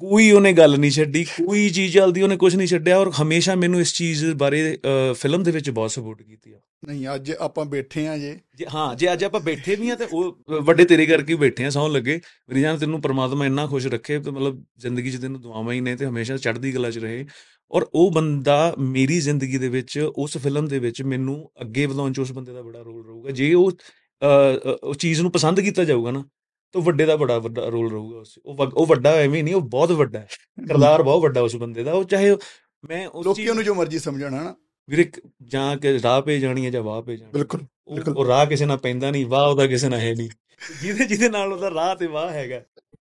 ਕੋਈ 0.00 0.30
ਉਹਨੇ 0.30 0.52
ਗੱਲ 0.52 0.78
ਨਹੀਂ 0.78 0.90
ਛੱਡੀ 0.90 1.24
ਕੋਈ 1.24 1.68
ਚੀਜ਼ 1.70 1.92
ਜਲਦੀ 1.94 2.22
ਉਹਨੇ 2.22 2.36
ਕੁਝ 2.36 2.54
ਨਹੀਂ 2.56 2.66
ਛੱਡਿਆ 2.68 2.98
ਔਰ 2.98 3.10
ਹਮੇਸ਼ਾ 3.22 3.54
ਮੈਨੂੰ 3.54 3.80
ਇਸ 3.80 3.92
ਚੀਜ਼ 3.94 4.24
ਬਾਰੇ 4.34 4.78
ਫਿਲਮ 5.18 5.42
ਦੇ 5.42 5.50
ਵਿੱਚ 5.50 5.70
ਬਹੁਤ 5.70 5.90
ਸਪੋਰਟ 5.90 6.22
ਕੀਤੀ 6.22 6.52
ਆ। 6.52 6.58
ਨਹੀਂ 6.86 7.06
ਅੱਜ 7.14 7.32
ਆਪਾਂ 7.40 7.64
ਬੈਠੇ 7.64 8.06
ਆ 8.08 8.16
ਜੇ। 8.18 8.38
ਹਾਂ 8.74 8.94
ਜੇ 8.96 9.12
ਅੱਜ 9.12 9.24
ਆਪਾਂ 9.24 9.40
ਬੈਠੇ 9.40 9.74
ਵੀ 9.76 9.90
ਆ 9.90 9.94
ਤੇ 9.94 10.06
ਉਹ 10.12 10.62
ਵੱਡੇ 10.62 10.84
ਤੇਰੇ 10.84 11.06
ਕਰਕੇ 11.06 11.34
ਬੈਠੇ 11.34 11.64
ਆ 11.64 11.70
ਸੌਂ 11.70 11.88
ਲੱਗੇ। 11.88 12.20
ਮੇਰੀ 12.48 12.60
ਜਾਨ 12.60 12.78
ਤੈਨੂੰ 12.78 13.00
ਪ੍ਰਮਾਤਮਾ 13.02 13.46
ਇੰਨਾ 13.46 13.66
ਖੁਸ਼ 13.66 13.86
ਰੱਖੇ 13.86 14.18
ਤੇ 14.18 14.30
ਮਤਲਬ 14.30 14.62
ਜ਼ਿੰਦਗੀ 14.78 15.10
'ਚ 15.10 15.20
ਤੈਨੂੰ 15.22 15.40
ਦੁਆਵਾਂ 15.40 15.74
ਹੀ 15.74 15.80
ਨੇ 15.80 15.96
ਤੇ 15.96 16.06
ਹਮੇਸ਼ਾ 16.06 16.36
ਚੜ੍ਹਦੀ 16.36 16.72
ਕਲਾ 16.72 16.90
'ਚ 16.90 16.98
ਰਹੇ। 16.98 17.24
ਔਰ 17.70 17.86
ਉਹ 17.94 18.10
ਬੰਦਾ 18.10 18.74
ਮੇਰੀ 18.78 19.20
ਜ਼ਿੰਦਗੀ 19.20 19.58
ਦੇ 19.58 19.68
ਵਿੱਚ 19.68 19.98
ਉਸ 20.16 20.36
ਫਿਲਮ 20.38 20.68
ਦੇ 20.68 20.78
ਵਿੱਚ 20.78 21.02
ਮੈਨੂੰ 21.02 21.50
ਅੱਗੇ 21.60 21.86
ਵਧਾਉਣ 21.86 22.12
'ਚ 22.12 22.20
ਉਸ 22.20 22.32
ਬੰਦੇ 22.32 22.52
ਦਾ 22.52 22.62
ਬੜਾ 22.62 22.80
ਰੋਲ 22.80 23.06
ਰਹੂਗਾ। 23.06 23.30
ਜੇ 23.30 23.52
ਉਹ 23.54 23.72
ਉਹ 24.84 24.94
ਚੀਜ਼ 24.94 25.20
ਨੂੰ 25.22 25.30
ਪਸੰਦ 25.32 25.60
ਕੀਤਾ 25.60 25.84
ਜਾਊਗਾ 25.84 26.10
ਨਾ 26.10 26.24
ਤਾਂ 26.72 26.80
ਵੱਡੇ 26.80 27.06
ਦਾ 27.06 27.16
ਬੜਾ 27.16 27.38
ਵੱਡਾ 27.38 27.68
ਰੋਲ 27.68 27.90
ਰਹੂਗਾ 27.90 28.18
ਉਸ। 28.18 28.38
ਉਹ 28.46 28.70
ਉਹ 28.74 28.86
ਵੱਡਾ 28.86 29.10
ਐਵੇਂ 29.10 29.44
ਨਹੀਂ 29.44 29.54
ਉਹ 29.54 29.60
ਬਹੁਤ 29.60 29.92
ਵੱਡਾ 29.92 30.18
ਹੈ। 30.18 30.28
ਕਿਰਦਾਰ 30.68 31.02
ਬਹੁਤ 31.02 31.22
ਵੱਡਾ 31.22 31.40
ਉਸ 31.40 31.56
ਬੰਦੇ 31.56 31.82
ਦਾ। 31.82 31.92
ਉਹ 31.92 32.04
ਚਾਹੇ 32.04 32.36
ਮੈਂ 32.88 33.08
ਉਸ 33.08 33.26
ਲੋਕੀ 33.26 33.48
ਉਹਨੂੰ 33.48 33.64
ਜੋ 33.64 33.74
ਮਰਜ਼ੀ 33.74 33.98
ਸਮਝਣ 33.98 34.34
ਹਨਾ? 34.34 34.54
ਵੀਰੇ 34.88 35.10
ਜਾਂ 35.42 35.76
ਕਿ 35.76 36.02
ਰਾਹ 36.02 36.22
ਪੇ 36.22 36.38
ਜਾਣੀ 36.38 36.66
ਹੈ 36.66 36.70
ਜਾਂ 36.70 36.82
ਵਾਹ 36.82 37.02
ਪੇ 37.02 37.16
ਜਾਣੀ 37.16 37.32
ਬਿਲਕੁਲ 37.32 37.60
ਉਹ 38.16 38.26
ਰਾਹ 38.26 38.46
ਕਿਸੇ 38.46 38.66
ਨਾਲ 38.66 38.76
ਪੈਂਦਾ 38.76 39.10
ਨਹੀਂ 39.10 39.26
ਵਾਹ 39.26 39.50
ਉਹਦਾ 39.50 39.66
ਕਿਸੇ 39.66 39.88
ਨਾਲ 39.88 40.00
ਹੈ 40.00 40.14
ਨਹੀਂ। 40.14 40.30
ਜਿਹਦੇ 40.82 41.04
ਜਿਹਦੇ 41.04 41.28
ਨਾਲ 41.28 41.52
ਉਹਦਾ 41.52 41.70
ਰਾਹ 41.70 41.96
ਤੇ 41.96 42.06
ਵਾਹ 42.06 42.30
ਹੈਗਾ 42.30 42.62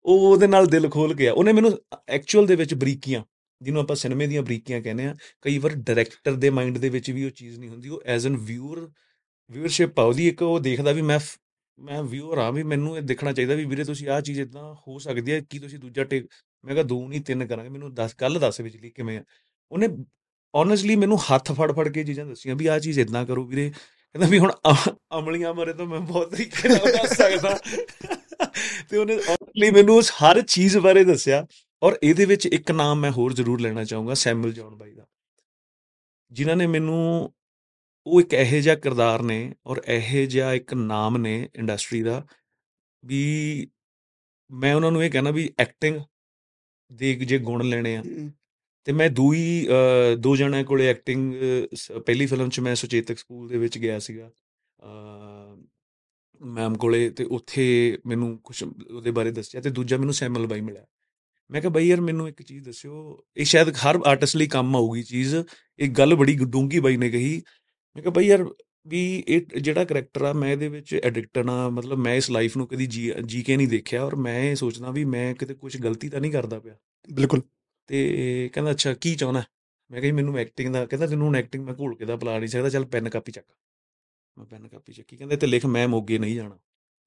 ਉਹ 0.04 0.32
ਉਹਦੇ 0.32 0.46
ਨਾਲ 0.46 0.66
ਦਿਲ 0.66 0.88
ਖੋਲ 0.90 1.14
ਗਿਆ 1.14 1.32
ਉਹਨੇ 1.32 1.52
ਮੈਨੂੰ 1.52 1.78
ਐਕਚੁਅਲ 2.08 2.46
ਦੇ 2.46 2.56
ਵਿੱਚ 2.56 2.74
ਬਰੀਕੀਆਂ 2.74 3.24
ਜਿਹਨੂੰ 3.62 3.82
ਆਪਾਂ 3.82 3.96
ਸਿਨੇਮੇ 3.96 4.26
ਦੀਆਂ 4.26 4.42
ਬਰੀਕੀਆਂ 4.42 4.82
ਕਹਿੰਦੇ 4.82 5.04
ਆ 5.04 5.16
ਕਈ 5.42 5.58
ਵਾਰ 5.58 5.72
ਡਾਇਰੈਕਟਰ 5.74 6.32
ਦੇ 6.32 6.50
ਮਾਈਂਡ 6.50 6.78
ਦੇ 6.78 6.88
ਵਿੱਚ 6.88 7.10
ਵੀ 7.10 7.24
ਉਹ 7.24 7.30
ਚੀਜ਼ 7.30 7.58
ਨਹੀਂ 7.58 7.70
ਹੁੰਦੀ। 7.70 7.88
ਉਹ 7.88 8.02
ਐਜ਼ 8.04 8.26
ਐਨ 8.26 8.36
ਵਿਊਅਰ 8.36 8.88
ਵਿਊਅਰਸ਼ਿਪ 9.50 10.00
ਆ। 10.00 10.02
ਉਹਦੀ 10.02 10.28
ਇੱਕ 10.28 10.42
ਉਹ 10.42 10.60
ਦੇਖਦਾ 10.60 10.92
ਵੀ 10.92 11.02
ਮੈਂ 11.02 11.18
ਮੈਂ 11.78 12.02
ਵਿਊਅਰ 12.02 12.38
ਆ 12.38 12.50
ਵੀ 12.50 12.62
ਮੈਨੂੰ 12.62 12.96
ਇਹ 12.96 13.02
ਦੇਖਣਾ 13.02 13.32
ਚਾਹੀਦਾ 13.32 13.54
ਵੀ 13.54 13.64
ਵੀਰੇ 13.64 13.84
ਤੁਸੀਂ 13.84 14.08
ਆਹ 14.08 14.20
ਚੀਜ਼ 14.20 14.40
ਇਦਾਂ 14.40 14.74
ਹੋ 14.74 14.98
ਸਕਦੀ 14.98 15.32
ਹੈ 15.32 15.40
ਕੀ 15.40 15.58
ਤੁਸੀਂ 15.58 15.78
ਦੂਜਾ 15.78 16.04
ਟੇਕ 16.04 16.26
ਮੈਂ 16.64 16.74
ਕਿਹਾ 16.74 16.84
ਦੋ 16.84 17.08
ਨਹੀਂ, 17.08 17.20
ਤਿੰਨ 17.20 17.46
ਕਰਾਂਗੇ, 17.46 17.68
ਮੈਨੂੰ 17.68 17.94
ਦੱਸ 17.94 18.14
ਕੱਲ 18.14 18.38
ਦੱਸ 18.38 18.60
ਵਿਚਲੀ 18.60 18.90
ਕਿਵੇਂ 18.90 19.18
ਆ। 19.18 19.24
ਉਹਨੇ 19.72 19.88
ਓਨੈਸਟਲੀ 20.54 20.96
ਮੈਨੂੰ 20.96 21.18
ਹੱਥ 21.18 21.52
ਫੜ 21.52 21.72
ਫੜ 21.72 21.88
ਕੇ 21.88 22.04
ਚੀਜ਼ਾਂ 22.04 22.26
ਦੱਸੀਆਂ 22.26 22.56
ਵੀ 22.56 22.66
ਆਹ 22.66 22.78
ਚੀਜ਼ 22.78 23.00
ਇਦਾਂ 23.00 23.26
ਕਰੋ 23.26 23.44
ਵੀਰੇ। 23.44 23.70
ਕਹਿੰਦਾ 23.70 24.28
ਵੀ 24.28 24.38
ਹੁਣ 24.38 24.52
ਅਮ- 24.70 24.94
ਅਮਲੀਆਂ 25.18 25.54
ਬਾਰੇ 25.54 25.72
ਤਾਂ 25.72 25.86
ਮੈਂ 25.86 26.00
ਬਹੁਤ 26.00 26.30
ਤਰੀਕੇ 26.30 26.68
ਨਾਲ 26.68 26.78
ਦੱਸ 26.78 27.16
ਸਕਦਾ। 27.16 27.58
ਤੇ 28.90 28.96
ਉਹਨੇ 28.96 29.14
ਓਨੈਸਟਲੀ 29.14 29.70
ਮੈਨੂੰ 29.70 29.96
ਉਸ 29.96 30.10
ਹਰ 30.10 30.42
ਚੀਜ਼ 30.42 30.78
ਬਾਰੇ 30.78 31.04
ਦੱਸਿਆ 31.04 31.46
ਔਰ 31.82 31.98
ਇਹਦੇ 32.02 32.24
ਵਿੱਚ 32.24 32.46
ਇੱਕ 32.46 32.70
ਨਾਮ 32.70 33.00
ਮੈਂ 33.00 33.10
ਹੋਰ 33.10 33.32
ਜ਼ਰੂਰ 33.32 33.60
ਲੈਣਾ 33.60 33.84
ਚਾਹੂੰਗਾ, 33.84 34.14
ਸੈਮੂਅਲ 34.14 34.52
ਜੌਨ 34.52 34.74
ਬਾਈ 34.74 34.92
ਦਾ। 34.92 35.06
ਜਿਨ੍ਹਾਂ 36.32 36.56
ਨੇ 36.56 36.66
ਮੈਨੂੰ 36.66 37.32
ਉਹ 38.08 38.20
ਇੱਕ 38.20 38.34
ਇਹੋ 38.34 38.60
ਜਿਹਾ 38.60 38.74
ਕਿਰਦਾਰ 38.74 39.22
ਨੇ 39.22 39.54
ਔਰ 39.66 39.80
ਇਹੋ 39.88 40.24
ਜਿਹਾ 40.26 40.52
ਇੱਕ 40.54 40.74
ਨਾਮ 40.74 41.16
ਨੇ 41.16 41.48
ਇੰਡਸਟਰੀ 41.54 42.02
ਦਾ 42.02 42.26
ਵੀ 43.02 43.20
ਮੈਂ 44.50 44.74
ਉਹਨਾਂ 44.74 44.90
ਨੂੰ 44.92 45.04
ਇਹ 45.04 45.10
ਕਹਿਣਾ 45.10 45.30
ਵੀ 45.30 45.48
ਐਕਟਿੰਗ 45.58 46.00
ਦੇ 46.90 47.14
ਜੇ 47.14 47.38
ਗੁਣ 47.38 47.64
ਲੈਣੇ 47.68 47.96
ਆ। 47.96 48.02
ਤੇ 48.86 48.92
ਮੈਂ 48.92 49.08
ਦੂਈ 49.10 49.66
ਦੋ 50.18 50.34
ਜਣਿਆਂ 50.36 50.64
ਕੋਲੇ 50.64 50.86
ਐਕਟਿੰਗ 50.88 51.34
ਪਹਿਲੀ 52.06 52.26
ਫਿਲਮ 52.26 52.48
'ਚ 52.48 52.60
ਮੈਂ 52.60 52.74
ਸੁਚੇਤਕ 52.74 53.18
ਸਕੂਲ 53.18 53.48
ਦੇ 53.48 53.58
ਵਿੱਚ 53.58 53.78
ਗਿਆ 53.78 53.98
ਸੀਗਾ। 53.98 54.30
ਮੈਮ 56.40 56.74
ਕੋਲੇ 56.74 57.08
ਤੇ 57.10 57.24
ਉੱਥੇ 57.24 57.66
ਮੈਨੂੰ 58.06 58.36
ਕੁਝ 58.38 58.62
ਉਹਦੇ 58.62 59.10
ਬਾਰੇ 59.10 59.30
ਦੱਸਿਆ 59.30 59.60
ਤੇ 59.60 59.70
ਦੂਜਾ 59.70 59.96
ਮੈਨੂੰ 59.96 60.14
ਸੈਮਲ 60.14 60.46
ਬਾਈ 60.46 60.60
ਮਿਲਿਆ। 60.60 60.86
ਮੈਂ 61.50 61.60
ਕਿਹਾ 61.60 61.72
ਬਾਈ 61.72 61.86
ਯਾਰ 61.86 62.00
ਮੈਨੂੰ 62.00 62.28
ਇੱਕ 62.28 62.42
ਚੀਜ਼ 62.42 62.64
ਦੱਸਿਓ 62.64 63.24
ਇਹ 63.36 63.44
ਸ਼ਾਇਦ 63.44 63.68
ਹਰ 63.76 63.98
ਆਰਟਿਸਟ 64.06 64.36
ਲਈ 64.36 64.46
ਕੰਮ 64.46 64.76
ਆਊਗੀ 64.76 65.02
ਚੀਜ਼। 65.02 65.34
ਇਹ 65.78 65.88
ਗੱਲ 65.90 66.14
ਬੜੀ 66.14 66.36
ਡੂੰਗੀ 66.44 66.80
ਬਾਈ 66.80 66.96
ਨੇ 66.96 67.10
ਕਹੀ 67.10 67.40
ਮੈਂ 67.96 68.02
ਕਿਹਾ 68.02 68.12
ਬਾਈ 68.12 68.26
ਯਾਰ 68.26 68.54
ਵੀ 68.86 69.24
ਇਹ 69.28 69.40
ਜਿਹੜਾ 69.60 69.84
ਕਰੈਕਟਰ 69.84 70.22
ਆ 70.22 70.32
ਮੈਂ 70.32 70.52
ਇਹਦੇ 70.52 70.68
ਵਿੱਚ 70.68 70.94
ਐਡਿਕਟਡ 70.94 71.50
ਆ 71.50 71.68
ਮਤਲਬ 71.68 71.98
ਮੈਂ 71.98 72.14
ਇਸ 72.14 72.30
ਲਾਈਫ 72.30 72.56
ਨੂੰ 72.56 72.66
ਕਦੀ 72.68 72.86
ਜੀ 73.26 73.42
ਕੇ 73.42 73.56
ਨਹੀਂ 73.56 73.68
ਦੇਖਿਆ 73.68 74.04
ਔਰ 74.04 74.16
ਮੈਂ 74.16 74.40
ਇਹ 74.40 74.56
ਸੋਚਦਾ 74.56 74.90
ਵੀ 74.90 75.04
ਮੈਂ 75.04 75.34
ਕਿਤੇ 75.34 75.54
ਕੁਝ 75.54 75.76
ਗਲਤੀ 75.76 76.08
ਤਾਂ 76.08 76.20
ਨਹੀਂ 76.20 76.32
ਕਰਦਾ 76.32 76.60
ਪਿਆ। 76.60 76.76
ਬਿਲਕੁਲ। 77.12 77.42
ਤੇ 77.86 78.50
ਕਹਿੰਦਾ 78.52 78.70
ਅੱਛਾ 78.70 78.94
ਕੀ 78.94 79.14
ਚਾਹੁੰਦਾ? 79.14 79.44
ਮੈਂ 79.90 80.00
ਕਿਹਾ 80.00 80.14
ਮੈਨੂੰ 80.14 80.38
ਐਕਟਿੰਗ 80.38 80.72
ਦਾ 80.74 80.86
ਕਹਿੰਦਾ 80.86 81.06
ਤੈਨੂੰ 81.06 81.34
ਐਕਟਿੰਗ 81.34 81.64
ਮੈਂ 81.64 81.74
ਘੋਲ 81.80 81.96
ਕੇ 81.96 82.04
ਦਾ 82.04 82.16
ਬੁਲਾ 82.16 82.38
ਨਹੀਂ 82.38 82.48
ਸਕਦਾ 82.48 82.68
ਚੱਲ 82.68 82.84
ਪੈਨ 82.84 83.08
ਕਾਪੀ 83.08 83.32
ਚੱਕ। 83.32 83.46
ਮੈਂ 84.38 84.46
ਪੈਨ 84.46 84.68
ਕਾਪੀ 84.68 84.92
ਚੱਕੀ? 84.92 85.16
ਕਹਿੰਦੇ 85.16 85.36
ਤੇ 85.36 85.46
ਲਿਖ 85.46 85.66
ਮੈਂ 85.66 85.88
ਮੋਗੇ 85.88 86.18
ਨਹੀਂ 86.18 86.34
ਜਾਣਾ। 86.36 86.58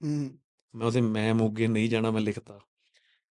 ਹਮ, 0.03 0.37
ਮੈਂ 0.75 0.87
ਉਹਦੇ 0.87 1.01
ਮੈਂ 1.01 1.33
ਮੋਗੇ 1.33 1.67
ਨਹੀਂ 1.67 1.89
ਜਾਣਾ 1.89 2.11
ਮੈਂ 2.11 2.21
ਲਿਖਤਾ। 2.21 2.59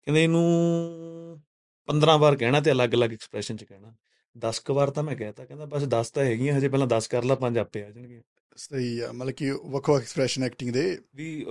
ਕਹਿੰਦੇ 0.05 0.23
ਇਹਨੂੰ 0.23 1.41
15 1.85 2.17
ਵਾਰ 2.17 2.35
ਕਹਿਣਾ 2.35 2.61
ਤੇ 2.61 2.71
ਅਲੱਗ-ਅਲੱਗ 2.71 3.13
ਐਕਸਪ੍ਰੈਸ਼ਨ 3.13 3.57
ਚ 3.57 3.63
ਕਹਿਣਾ। 3.63 3.95
10 4.37 4.59
ਕੁ 4.65 4.73
ਵਾਰ 4.73 4.89
ਤਾਂ 4.89 5.03
ਮੈਂ 5.03 5.15
ਕਹਿਤਾ 5.15 5.45
ਕਹਿੰਦਾ 5.45 5.65
ਬਸ 5.65 5.83
10 5.83 6.11
ਤਾਂ 6.13 6.23
ਹੈਗੀਆਂ 6.23 6.57
ਹਜੇ 6.57 6.69
ਪਹਿਲਾਂ 6.69 6.87
10 6.87 7.07
ਕਰ 7.09 7.23
ਲਾ 7.23 7.35
ਪੰਜ 7.35 7.57
ਆਪੇ 7.57 7.83
ਆ 7.83 7.91
ਜਾਣਗੇ 7.91 8.21
ਸਹੀ 8.55 8.99
ਆ 8.99 9.11
ਮਤਲਬ 9.11 9.31
ਕਿ 9.31 9.51
ਵੱਖ-ਵੱਖ 9.51 10.01
ਐਕਸਪ੍ਰੈਸ਼ਨ 10.01 10.43
ਐਕਟਿੰਗ 10.43 10.71
ਦੇ। 10.71 11.01
ਵੀ 11.15 11.43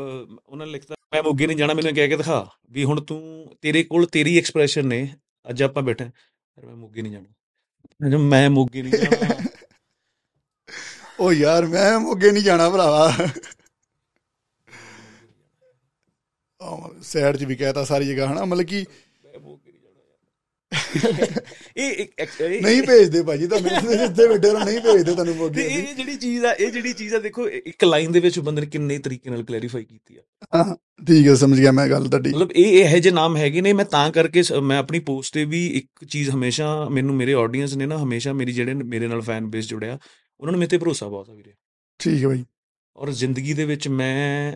ਉਹਨਾਂ 0.48 0.66
ਨੇ 0.66 0.72
ਲਿਖਤਾ 0.72 0.94
ਮੈਂ 1.14 1.22
ਮੋਗੇ 1.22 1.46
ਨਹੀਂ 1.46 1.56
ਜਾਣਾ 1.56 1.74
ਮੈਨੂੰ 1.74 1.94
ਕਹਿ 1.94 2.08
ਕੇ 2.08 2.16
ਦਿਖਾ 2.16 2.50
ਵੀ 2.70 2.84
ਹੁਣ 2.84 3.00
ਤੂੰ 3.00 3.56
ਤੇਰੇ 3.60 3.82
ਕੋਲ 3.82 4.06
ਤੇਰੀ 4.06 4.38
ਐਕਸਪ੍ਰੈਸ਼ਨ 4.38 4.86
ਨੇ 4.86 5.16
ਅੱਜ 5.50 5.62
ਆਪਾਂ 5.62 5.82
ਬੈਠੇ 5.82 6.04
ਯਾਰ 6.04 6.66
ਮੈਂ 6.66 6.76
ਮੋਗੇ 6.76 7.02
ਨਹੀਂ 7.02 7.12
ਜਾਣਾ। 7.12 8.18
ਮੈਂ 8.18 8.50
ਮੋਗੇ 8.50 8.82
ਨਹੀਂ 8.82 8.92
ਜਾਣਾ। 8.92 9.42
ਉਹ 11.20 11.32
ਯਾਰ 11.32 11.66
ਮੈਂ 11.66 11.98
ਮੋਗੇ 11.98 12.30
ਨਹੀਂ 12.30 12.42
ਜਾਣਾ 12.42 12.70
ਭਰਾਵਾ। 12.70 13.12
ਸੈਡ 17.02 17.36
ਚ 17.36 17.44
ਵੀ 17.44 17.56
ਕਹਿਤਾ 17.56 17.84
ਸਾਰੀ 17.84 18.06
ਜਗ੍ਹਾ 18.06 18.32
ਹਨਾ 18.32 18.44
ਮਤਲਬ 18.44 18.66
ਕਿ 18.66 18.86
ਮੈਂ 19.24 19.40
ਮੋਗੇ 19.40 19.72
ਨਹੀਂ 19.72 19.82
ਜਾਣਾ 19.82 20.00
ਯਾਰ 20.00 20.18
ਇਹ 21.76 22.07
ਨਹੀਂ 22.62 22.83
ਭੇਜਦੇ 22.83 23.23
ਭਾਜੀ 23.23 23.47
ਤੁਹਾਨੂੰ 23.47 23.71
ਜਿੱਥੇ 23.71 24.29
ਬੈਠੇ 24.29 24.49
ਰਹੋ 24.50 24.64
ਨਹੀਂ 24.64 24.81
ਭੇਜਦੇ 24.81 25.12
ਤੁਹਾਨੂੰ 25.12 25.35
ਤੇ 25.35 25.41
ਮੋਗੇ 25.41 25.62
ਇਹ 25.62 25.95
ਜਿਹੜੀ 25.95 26.17
ਚੀਜ਼ 26.17 26.45
ਆ 26.45 26.52
ਇਹ 26.52 26.73
ਜਿਹੜੀ 26.73 26.93
ਚੀਜ਼ 26.93 27.14
ਆ 27.14 27.19
ਦੇਖੋ 27.19 27.49
ਇੱਕ 27.49 27.85
ਲਾਈਨ 27.85 28.12
ਦੇ 28.12 28.21
ਵਿੱਚ 28.21 28.38
ਬੰਦੇ 28.38 28.61
ਨੇ 28.61 28.67
ਕਿੰਨੇ 28.67 28.99
ਤਰੀਕੇ 28.99 29.31
ਨਾਲ 29.31 29.43
ਕਲੈਰੀਫਾਈ 29.43 29.85
ਕੀਤੀ 29.85 30.17
ਆ। 30.17 30.21
ਹਾਂ 30.57 30.76
ਠੀਕ 31.07 31.29
ਹੈ 31.29 31.35
ਸਮਝ 31.35 31.61
ਗਿਆ 31.61 31.73
ਮੈਂ 31.73 31.88
ਗੱਲ 31.88 32.09
ਤੁਹਾਡੀ। 32.09 32.31
ਮਤਲਬ 32.31 32.52
ਇਹ 32.52 32.85
ਇਹੋ 32.85 32.99
ਜਿਹੇ 32.99 33.14
ਨਾਮ 33.14 33.37
ਹੈਗੇ 33.37 33.61
ਨੇ 33.61 33.73
ਮੈਂ 33.73 33.85
ਤਾਂ 33.85 34.12
ਕਰਕੇ 34.12 34.43
ਮੈਂ 34.62 34.79
ਆਪਣੀ 34.79 34.99
ਪੋਸਟ 34.99 35.35
ਤੇ 35.35 35.45
ਵੀ 35.45 35.67
ਇੱਕ 35.67 36.05
ਚੀਜ਼ 36.05 36.31
ਹਮੇਸ਼ਾ 36.31 36.88
ਮੈਨੂੰ 36.88 37.14
ਮੇਰੇ 37.14 37.35
ਆਡੀਅנס 37.35 37.76
ਨੇ 37.76 37.87
ਨਾ 37.87 37.99
ਹਮੇਸ਼ਾ 37.99 38.33
ਮੇਰੀ 38.33 38.52
ਜਿਹੜੇ 38.52 38.75
ਮੇਰੇ 38.75 39.09
ਨਾਲ 39.09 39.21
ਫੈਨ 39.21 39.47
ਬੇਸ 39.47 39.69
ਜੁੜਿਆ 39.69 39.99
ਉਹਨਾਂ 40.41 40.52
ਨੂੰ 40.52 40.59
ਮੇਰੇ 40.59 40.69
ਤੇ 40.69 40.79
ਭਰੋਸਾ 40.79 41.09
ਬਹੁਤ 41.09 41.31
ਆ 41.31 41.35
ਵੀਰੇ। 41.35 41.52
ਠੀਕ 41.99 42.23
ਹੈ 42.23 42.29
ਭਾਈ। 42.29 42.45
ਔਰ 42.97 43.12
ਜ਼ਿੰਦਗੀ 43.12 43.52
ਦੇ 43.52 43.64
ਵਿੱਚ 43.64 43.88
ਮੈਂ 43.88 44.52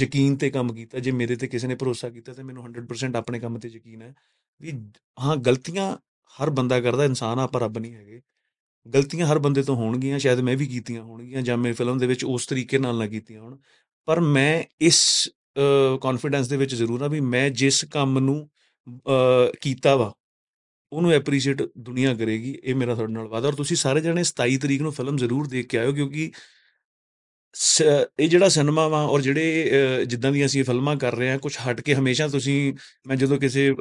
ਯਕੀਨ 0.00 0.36
ਤੇ 0.36 0.50
ਕੰਮ 0.50 0.74
ਕੀਤਾ 0.74 0.98
ਜੇ 0.98 1.10
ਮੇਰੇ 1.10 1.36
ਤੇ 1.36 1.46
ਕਿਸੇ 1.46 1.66
ਨੇ 1.66 1.74
ਭਰੋਸਾ 1.74 2.10
ਕੀਤਾ 2.10 2.32
ਤੇ 2.32 2.42
ਮੈਨੂੰ 2.42 2.64
100% 2.64 3.16
ਆਪਣੇ 3.16 3.38
ਕੰਮ 3.38 3.58
ਤੇ 3.58 3.68
ਯਕੀਨ 3.68 4.02
ਹੈ। 4.02 4.14
ਵੀ 4.62 4.72
ਹਾਂ 5.20 5.36
ਗਲਤੀਆਂ 5.36 5.96
ਹਰ 6.34 6.50
ਬੰਦਾ 6.50 6.80
ਕਰਦਾ 6.80 7.04
ਇਨਸਾਨ 7.04 7.38
ਆ, 7.38 7.42
ਆਪਾਂ 7.42 7.60
ਰੱਬ 7.60 7.78
ਨਹੀਂ 7.78 7.94
ਹੈਗੇ। 7.94 8.20
ਗਲਤੀਆਂ 8.94 9.26
ਹਰ 9.26 9.38
ਬੰਦੇ 9.38 9.62
ਤੋਂ 9.62 9.76
ਹੋਣਗੀਆਂ 9.76 10.18
ਸ਼ਾਇਦ 10.18 10.40
ਮੈਂ 10.40 10.56
ਵੀ 10.56 10.66
ਕੀਤੀਆਂ 10.66 11.02
ਹੋਣਗੀਆਂ 11.02 11.42
ਜਾਂ 11.42 11.56
ਮੇਰੀ 11.56 11.74
ਫਿਲਮ 11.74 11.98
ਦੇ 11.98 12.06
ਵਿੱਚ 12.06 12.24
ਉਸ 12.24 12.46
ਤਰੀਕੇ 12.46 12.78
ਨਾਲ 12.78 12.98
ਨਾ 12.98 13.06
ਕੀਤੀਆਂ 13.06 13.40
ਹੋਣ। 13.40 13.56
ਪਰ 14.04 14.20
ਮੈਂ 14.20 14.64
ਇਸ 14.80 15.30
ਕੌਨਫੀਡੈਂਸ 16.00 16.48
ਦੇ 16.48 16.56
ਵਿੱਚ 16.56 16.74
ਜ਼ਰੂਰ 16.74 17.02
ਆ 17.02 17.08
ਵੀ 17.08 17.20
ਮੈਂ 17.20 17.50
ਜਿਸ 17.50 17.84
ਕੰਮ 17.84 18.18
ਨੂੰ 18.18 18.50
ਅਹ, 18.88 19.52
ਕੀਤਾ 19.60 19.96
ਵਾ 19.96 20.14
ਉਹਨੂੰ 20.92 21.12
ਐਪਰੀਸ਼ੀਏਟ 21.12 21.62
ਦੁਨੀਆ 21.78 22.14
ਕਰੇਗੀ 22.14 22.58
ਇਹ 22.64 22.74
ਮੇਰਾ 22.74 22.94
ਤੁਹਾਡੇ 22.94 23.12
ਨਾਲ 23.12 23.28
ਵਾਅਦਾ। 23.28 23.48
ਔਰ 23.48 23.54
ਤੁਸੀਂ 23.54 23.76
ਸਾਰੇ 23.76 24.00
ਜਣੇ 24.00 24.24
27 24.24 24.56
ਤਰੀਕ 24.58 24.82
ਨੂੰ 24.82 24.92
ਫਿਲਮ 24.92 25.16
ਜ਼ਰੂਰ 25.16 25.46
ਦੇਖ 25.46 25.66
ਕੇ 25.66 25.78
ਆਇਓ 25.78 25.92
ਕਿਉਂਕਿ 25.92 26.30
ਸ- 26.34 26.40
ਇਹ 28.18 28.28
ਜਿਹੜਾ 28.28 28.48
ਸਿਨੇਮਾ 28.48 28.88
ਵਾ 28.88 29.02
ਔਰ 29.02 29.20
ਜਿਹੜੇ 29.20 29.70
ਜਿੱਦਾਂ 30.06 30.32
ਦੀਆਂ 30.32 30.46
ਅਸੀਂ 30.46 30.64
ਫਿਲਮਾਂ 30.64 30.96
ਕਰ 30.96 31.16
ਰਹੇ 31.16 31.30
ਹਾਂ 31.30 31.38
ਕੁਝ 31.38 31.56
ਹਟ 31.58 31.80
ਕੇ 31.80 31.94
ਹਮੇਸ਼ਾ 31.94 32.28
ਤੁਸੀਂ 32.28 32.74
ਮੈਂ 33.08 33.16
ਜਦੋਂ 33.16 33.38
ਕਿਸੇ 33.38 33.74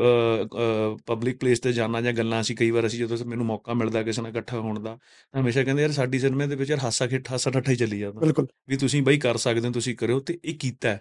ਪਬਲਿਕ 1.06 1.38
ਪਲੇਸ 1.40 1.60
ਤੇ 1.60 1.74
ਜਾਣਾ 1.74 2.01
ਜਾਂ 2.01 2.13
ਗੱਲਾਂ 2.13 2.42
ਅਸੀਂ 2.42 2.56
ਕਈ 2.56 2.72
ਵਾਰ 2.72 2.88
ਅਸੀਂ 2.88 3.00
ਜਦੋਂ 3.00 3.25
ਮੈਨੂੰ 3.25 3.46
ਮੌਕਾ 3.46 3.74
ਮਿਲਦਾ 3.74 4.04
ਕਿਸੇ 4.04 4.22
ਨਾਲ 4.22 4.32
ਇਕੱਠਾ 4.32 4.60
ਹੋਣ 4.60 4.84
ਦਾ 4.84 4.98
ਤਾਂ 5.32 5.42
ਹਮੇਸ਼ਾ 5.42 5.63
ਕਹਿੰਦੇ 5.63 5.82
ਯਾਰ 5.82 5.92
ਸਾਡੀ 5.92 6.20
ਸਿਨੇਮੇ 6.20 6.48
ਦੇ 6.48 6.56
ਵਿੱਚ 6.56 6.70
ਯਾਰ 6.70 6.80
ਹਾਸਾ 6.80 7.08
ਖੇਠ 7.08 7.32
ਹਾਸਾ 7.32 7.51
ਠੱਠਾ 7.51 7.72
ਹੀ 7.72 7.78
ਚੱਲੀ 7.78 8.00
ਜਾਂਦਾ 8.00 8.46
ਵੀ 8.70 8.78
ਤੁਸੀਂ 8.78 9.04
ਬਈ 9.04 9.18
ਕਰ 9.18 9.38
ਸਕਦੇ 9.38 9.68
ਹੋ 9.68 9.74
ਤੁਸੀਂ 9.74 9.96
ਕਰਿਓ 9.96 10.20
ਤੇ 10.20 10.40
ਇਹ 10.46 10.56
ਕੀਤਾ। 10.60 10.98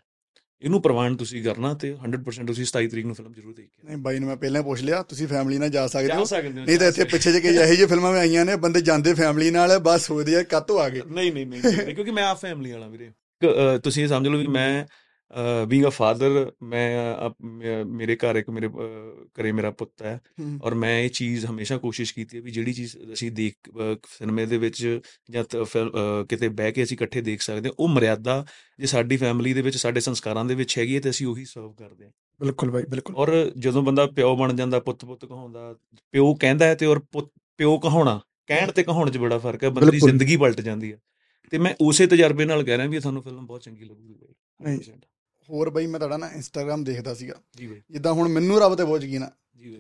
ਇਹਨੂੰ 0.63 0.83
ਪ੍ਰਵਾਨ 0.83 1.17
ਤੁਸੀਂ 1.17 1.43
ਕਰਨਾ 1.45 1.75
ਤੇ 1.75 1.91
100% 2.07 2.47
ਤੁਸੀਂ 2.47 2.65
27 2.65 2.89
ਤਰੀਕ 2.89 3.07
ਨੂੰ 3.07 3.15
ਫਿਲਮ 3.15 3.33
ਜ਼ਰੂਰ 3.33 3.55
ਦੇਖਿਓ 3.55 3.89
ਨਹੀਂ 3.89 3.97
ਬਾਈ 3.99 4.19
ਨੂੰ 4.19 4.29
ਮੈਂ 4.29 4.37
ਪਹਿਲਾਂ 4.37 4.63
ਪੁੱਛ 4.63 4.83
ਲਿਆ 4.83 5.03
ਤੁਸੀਂ 5.03 5.27
ਫੈਮਿਲੀ 5.29 5.59
ਨਾਲ 5.59 5.71
ਜਾ 5.71 5.87
ਸਕਦੇ 5.87 6.15
ਹੋ। 6.15 6.25
ਹੋ 6.25 6.51
ਨਹੀਂ 6.51 6.79
ਤਾਂ 6.79 6.89
ਇੱਥੇ 6.89 7.05
ਪਿੱਛੇ 7.05 7.33
ਜੇ 7.33 7.41
ਕਿ 7.41 7.49
ਇਹੋ 7.49 7.75
ਜਿਹੀ 7.75 7.87
ਫਿਲਮਾਂ 7.87 8.13
ਵੀ 8.13 8.19
ਆਈਆਂ 8.19 8.45
ਨੇ 8.45 8.57
ਬੰਦੇ 8.57 8.81
ਜਾਂਦੇ 8.81 9.15
ਫੈਮਿਲੀ 9.15 9.51
ਨਾਲ 9.51 9.79
ਬਸ 9.79 10.07
ਸੋਚਦੇ 10.07 10.37
ਆ 10.37 10.43
ਕਾਤੋਂ 10.43 10.79
ਆ 10.81 10.89
ਗਏ। 10.89 11.03
ਨਹੀਂ 11.07 11.33
ਨਹੀਂ 11.33 11.47
ਨਹੀਂ 11.47 11.95
ਕਿਉਂਕਿ 11.95 12.11
ਮੈਂ 12.11 12.25
ਆ 12.25 12.35
ਫੈਮਿਲੀ 12.35 12.73
ਵਾਲਾ 12.73 12.89
ਵੀਰੇ। 12.89 13.11
ਤੁਸੀਂ 13.79 14.03
ਇਹ 14.03 14.09
ਸਮਝ 14.09 14.29
ਲਓ 14.29 14.39
ਵੀ 14.39 14.47
ਮੈਂ 14.47 14.85
ਬੀਇੰਗ 15.69 15.85
ਅ 15.87 15.89
ਫਾਦਰ 15.89 16.53
ਮੈਂ 16.63 17.85
ਮੇਰੇ 17.85 18.17
ਘਰ 18.17 18.37
ਇੱਕ 18.37 18.51
ਮੇਰੇ 18.51 18.69
ਘਰੇ 19.41 19.53
ਮੇਰਾ 19.53 19.71
ਪੁੱਤ 19.71 20.03
ਹੈ। 20.03 20.21
ਔਰ 20.63 20.75
ਮੈਂ 20.75 21.01
ਇਹ 21.01 21.11
ਚੀਜ਼ 21.11 21.47
ਹਮੇਸ਼ਾ 21.47 21.79
ਕੋਸ਼ਿਸ਼ 21.79 22.15
ਕੀਤੀ 22.15 22.37
ਹੈ 22.37 22.43
ਵੀ 22.43 22.51
ਜਿਹੜੀ 22.51 22.73
ਚੀਜ਼ 22.73 22.97
ਅਸੀਂ 23.13 23.31
ਦੇਖ 23.33 23.55
ਸਿਨੇਮੇ 24.09 24.47
ਦੇ 24.47 24.59
ਵਿੱਚ 24.59 25.01
ਜਾਂ 25.31 25.45
ਕਿਤੇ 26.29 26.49
ਬਹਿ 26.49 26.73
ਕੇ 26.73 26.83
ਅਸੀਂ 26.83 26.97
ਇਕੱਠੇ 26.97 27.21
ਦੇਖ 27.21 27.41
ਸਕਦੇ 27.41 27.69
ਹਾਂ 27.69 27.75
ਉਹ 27.79 27.89
ਮਰਿਆਦਾ 27.89 28.45
ਜੇ 28.79 28.87
ਸਾਡੀ 28.87 29.17
ਫੈਮਿਲੀ 29.17 29.53
ਦੇ 29.53 29.63
ਵਿੱਚ 29.63 29.77
ਸਾਡੇ 29.77 30.01
ਸੰਸਕਾਰਾਂ 30.01 30.45
ਦੇ 30.45 30.55
ਵਿੱਚ 30.55 30.79
ਹੈਗੀ 30.79 30.95
ਹੈ 30.95 31.01
ਤੇ 31.01 31.11
ਅਸੀਂ 31.11 31.27
ਉਹੀ 31.27 31.45
ਸਰਵ 31.45 31.73
ਕਰਦੇ 31.73 32.05
ਹਾਂ 32.05 32.13
ਬਿਲਕੁਲ 32.41 32.71
ਬਾਈ 32.71 32.83
ਬਿਲਕੁਲ 32.91 33.17
ਔਰ 33.17 33.51
ਜਦੋਂ 33.59 33.83
ਬੰਦਾ 33.83 34.07
ਪਿਓ 34.07 34.37
ਬਣ 34.37 34.53
ਜਾਂਦਾ 34.53 34.81
ਪੁੱਤ 34.81 35.05
ਪੁੱਤ 35.05 35.25
ਕਹਾਉਂਦਾ 35.25 35.75
ਪਿਓ 36.13 36.35
ਕਹਿੰਦਾ 36.35 36.67
ਹੈ 36.67 36.75
ਤੇ 36.75 36.87
ਔਰ 36.87 37.01
ਪਿਓ 37.59 37.79
ਕਹਾਉਣਾ 37.79 38.21
ਕਹਿਣ 38.47 38.71
ਤੇ 38.73 38.83
ਕਹਾਉਣ 38.83 39.11
'ਚ 39.11 39.19
ਬੜਾ 39.19 39.39
ਫ਼ਰਕ 39.39 39.65
ਹੈ 39.65 39.71
ਬੰਦੇ 39.71 39.91
ਦੀ। 39.91 39.99
ਜ਼ਿੰਦਗੀ 39.99 40.37
ਪਲਟ 40.37 40.61
ਜਾਂਦੀ 40.61 40.93
ਹੈ 40.93 40.99
ਤੇ 41.53 41.59
ਮੈਂ 41.59 41.75
ਉਸੇ 41.81 42.07
ਤਜਰਬੇ 42.07 42.45
ਨਾਲ 42.45 42.63
ਕਹਿ 42.65 42.77
ਰਿਹਾ 42.77 42.87
ਵੀ 42.87 42.99
ਤੁਹਾਨੂੰ 42.99 43.23
ਫਿਲਮ 43.23 43.47
ਬਹੁਤ 43.47 43.63
ਚੰਗੀ 43.63 43.85
ਲੱਗੂਗੀ 43.85 44.15
ਬਾਈ 44.15 44.35
ਨਹੀਂ। 44.61 44.79
100% 44.79 45.07
ਹੋਰ 45.51 45.71
ਬਾਈ 45.71 45.87
ਮੈਂ 45.87 46.01
ਤੁਹਾਡਾ 46.01 46.17
ਨਾ 46.17 46.31
ਇੰਸਟਾਗ੍ਰam 46.33 46.85
ਦੇਖਦਾ 46.85 47.15
ਸੀਗਾ। 47.15 47.35
ਜੀ 47.57 47.67
ਬਾਈ। 47.67 47.81
ਜਿੱਦਾਂ 47.91 48.13
ਹੁਣ 48.13 48.29
ਮੈਨੂੰ 48.29 48.61
ਰੱਬ 48.61 48.75
ਤੇ 48.75 48.85
ਬਹੁਤ 48.85 49.05
ਯਕੀਨ 49.05 49.23
ਆ। 49.23 49.31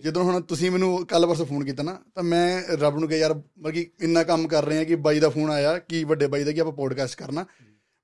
ਜਦੋਂ 0.02 0.24
ਹੁਣ 0.24 0.40
ਤੁਸੀਂ 0.40 0.70
ਮੈਨੂੰ 0.70 1.06
ਕੱਲ 1.06 1.26
ਪਰਸੋਂ 1.26 1.46
ਫੋਨ 1.46 1.64
ਕੀਤਾ 1.64 1.82
ਨਾ 1.82 2.00
ਤਾਂ 2.14 2.22
ਮੈਂ 2.22 2.62
ਰੱਬ 2.70 2.98
ਨੂੰ 2.98 3.08
ਕਿਹਾ 3.08 3.18
ਯਾਰ 3.18 3.34
ਮਤਲਬ 3.34 3.70
ਕਿ 3.70 3.90
ਇੰਨਾ 4.00 4.22
ਕੰਮ 4.24 4.48
ਕਰ 4.48 4.64
ਰਹੇ 4.64 4.78
ਆ 4.78 4.84
ਕਿ 4.84 4.96
ਬਾਈ 4.96 5.20
ਦਾ 5.20 5.28
ਫੋਨ 5.28 5.50
ਆਇਆ 5.50 5.78
ਕਿ 5.78 6.04
ਵੱਡੇ 6.04 6.26
ਬਾਈ 6.26 6.44
ਦਾ 6.44 6.52
ਕਿ 6.52 6.60
ਆਪਾਂ 6.60 6.72
ਪੋਡਕਾਸਟ 6.72 7.18
ਕਰਨਾ? 7.18 7.46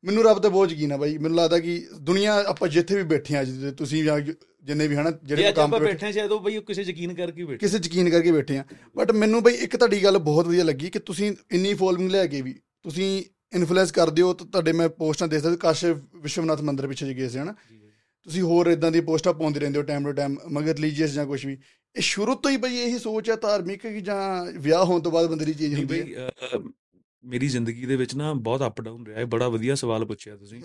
ਮੈਨੂੰ 0.05 0.25
ਰੱਬ 0.25 0.39
ਤੇ 0.39 0.49
ਬਹੁਤ 0.49 0.73
ਯਕੀਨ 0.73 0.93
ਆ 0.93 0.97
ਬਾਈ। 0.97 1.19
ਮੈਨੂੰ 1.19 1.37
ਲੱਗਦਾ 1.39 1.59
ਕਿ 1.59 1.87
ਦੁਨੀਆ 2.01 2.43
ਆਪਾਂ 2.47 2.69
ਜਿੱਥੇ 2.69 2.97
ਵੀ 2.97 3.03
ਬੈਠੇ 3.03 3.37
ਆ 3.37 3.45
ਤੁਸੀਂ 3.79 4.05
ਜਿੰਨੇ 4.63 4.89
ਵੀ 4.89 4.97
ਹਨਾ 4.97 5.11
ਜਿਹੜੇ 5.25 5.53
ਕੰਮ 5.53 5.65
ਆਪਾਂ 5.65 5.81
ਤੇ 5.81 5.87
ਬੈਠੇ 5.87 6.13
ਸ਼ਾਇਦ 6.13 6.31
ਉਹ 6.33 6.41
ਬਈ 6.41 6.61
ਕਿਸੇ 6.61 6.83
ਯਕੀਨ 6.83 7.15
ਕਰਕੇ 7.15 7.45
ਬੈਠੇ 7.45 7.59
ਕਿਸੇ 7.59 7.79
ਯਕੀਨ 7.79 8.11
ਕਰਕੇ 8.11 8.33
ਬੈਠੇ 8.33 8.59
ਆ। 8.59 8.65
ਬਟ 8.97 9.13
ਮੈਨੂੰ 9.13 9.43
ਬਈ 9.43 9.53
ਇੱਕ 9.53 9.77
ਤੁਹਾਡੀ 9.77 10.05
ਗੱਲ 10.05 10.19
ਬਹੁਤ 10.19 10.47
ਵਧੀਆ 10.47 10.65
ਲੱਗੀ 10.65 10.91
ਕਿ 10.91 10.99
ਤੁਸੀਂ 10.99 11.33
ਇੰਨੀ 11.51 11.75
ਫੋਲੋਇੰਗ 11.75 12.11
ਲੈ 12.11 12.27
ਕੇ 12.27 12.43
ਵੀ 12.43 12.55
ਤੁਸੀਂ 12.83 13.25
ਇਨਫਲੂਐਂਸ 13.55 13.93
ਕਰਦੇ 13.93 14.23
ਹੋ 14.23 14.33
ਤਾਂ 14.35 14.47
ਤੁਹਾਡੇ 14.47 14.73
ਮੈਂ 14.73 14.89
ਪੋਸਟਾਂ 14.89 15.29
ਦੇਖ 15.29 15.43
ਸਕਦਾ 15.43 15.57
ਕਾਸ਼ 15.57 15.85
ਵਿਸ਼ਵਨਾਥ 16.15 16.61
ਮੰਦਿਰ 16.61 16.89
ਪਿੱਛੇ 16.89 17.07
ਜੇ 17.07 17.15
ਗਏ 17.15 17.29
ਸੀ 17.29 17.39
ਹਨਾ? 17.39 17.55
ਤੁਸੀਂ 18.23 18.43
ਹੋਰ 18.43 18.67
ਇਦਾਂ 18.67 18.93
ਦੀ 18.93 19.01
ਪੋਸਟਾਂ 19.01 19.35
ਪਾਉਂਦੇ 19.35 19.61
ਰਹਿੰਦੇ 19.61 19.79
ਹੋ 19.79 19.85
ਟਾਈਮ 19.85 20.05
ਟੂ 20.05 20.13
ਟਾਈਮ 20.13 20.37
ਮਗਰ 20.51 20.75
ਰਿਲੀਜੀਅਸ 20.75 21.11
ਜਾਂ 21.11 21.27
ਕੁਝ 21.27 21.47
ਵੀ। 21.47 21.53
ਇਹ 21.97 22.01
ਸ਼ੁਰੂ 22.01 22.35
ਤੋਂ 22.35 22.51
ਹੀ 22.51 22.57
ਬਈ 22.57 22.77
ਇਹੀ 22.77 22.99
ਸੋਚ 22.99 23.31
ਹੈ 23.31 23.37
ਧਾਰਮਿਕ 23.37 23.83
ਕਿ 23.83 24.01
ਜਾਂ 24.01 24.53
ਵਿਆਹ 24.53 24.85
ਹੋਣ 24.85 25.01
ਤੋਂ 25.01 25.13
ਬਾਅਦ 25.13 25.27
ਬੰਦੇ 25.27 25.45
ਦੀ 25.45 25.55
ਚੀਜ਼ 25.55 25.75
ਹੁੰਦੀ 25.75 26.15
ਹੈ 26.15 26.31
ਮੇਰੀ 27.25 27.49
ਜ਼ਿੰਦਗੀ 27.49 27.87
ਦੇ 27.87 27.97
ਵਿੱਚ 27.97 28.15
ਨਾ 28.15 28.33
ਬਹੁਤ 28.35 28.67
ਅਪ 28.67 28.81
ਡਾਊਨ 28.83 29.07
ਰਿਹਾ 29.07 29.19
ਹੈ 29.19 29.25
ਬੜਾ 29.25 29.49
ਵਧੀਆ 29.49 29.75
ਸਵਾਲ 29.75 30.05
ਪੁੱਛਿਆ 30.05 30.37
ਤੁਸੀਂ। 30.37 30.63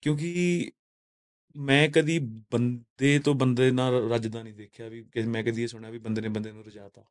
ਕਿਉਂਕਿ 0.00 0.72
ਮੈਂ 1.56 1.88
ਕਦੀ 1.88 2.18
ਬੰਦੇ 2.52 3.18
ਤੋਂ 3.18 3.34
ਬੰਦੇ 3.34 3.70
ਨਾਲ 3.70 4.10
ਰੱਜਦਾ 4.10 4.42
ਨਹੀਂ 4.42 4.54
ਦੇਖਿਆ 4.54 4.88
ਵੀ 4.88 5.04
ਕਿ 5.12 5.22
ਮੈਂ 5.22 5.44
ਕਦੀ 5.44 5.62
ਇਹ 5.62 5.68
ਸੁਣਿਆ 5.68 5.90
ਵੀ 5.90 5.98
ਬੰਦੇ 5.98 6.20
ਨੇ 6.20 6.28
ਬੰਦੇ 6.28 6.52
ਨੂੰ 6.52 6.64
ਰਜਾਤਾ। 6.64 7.04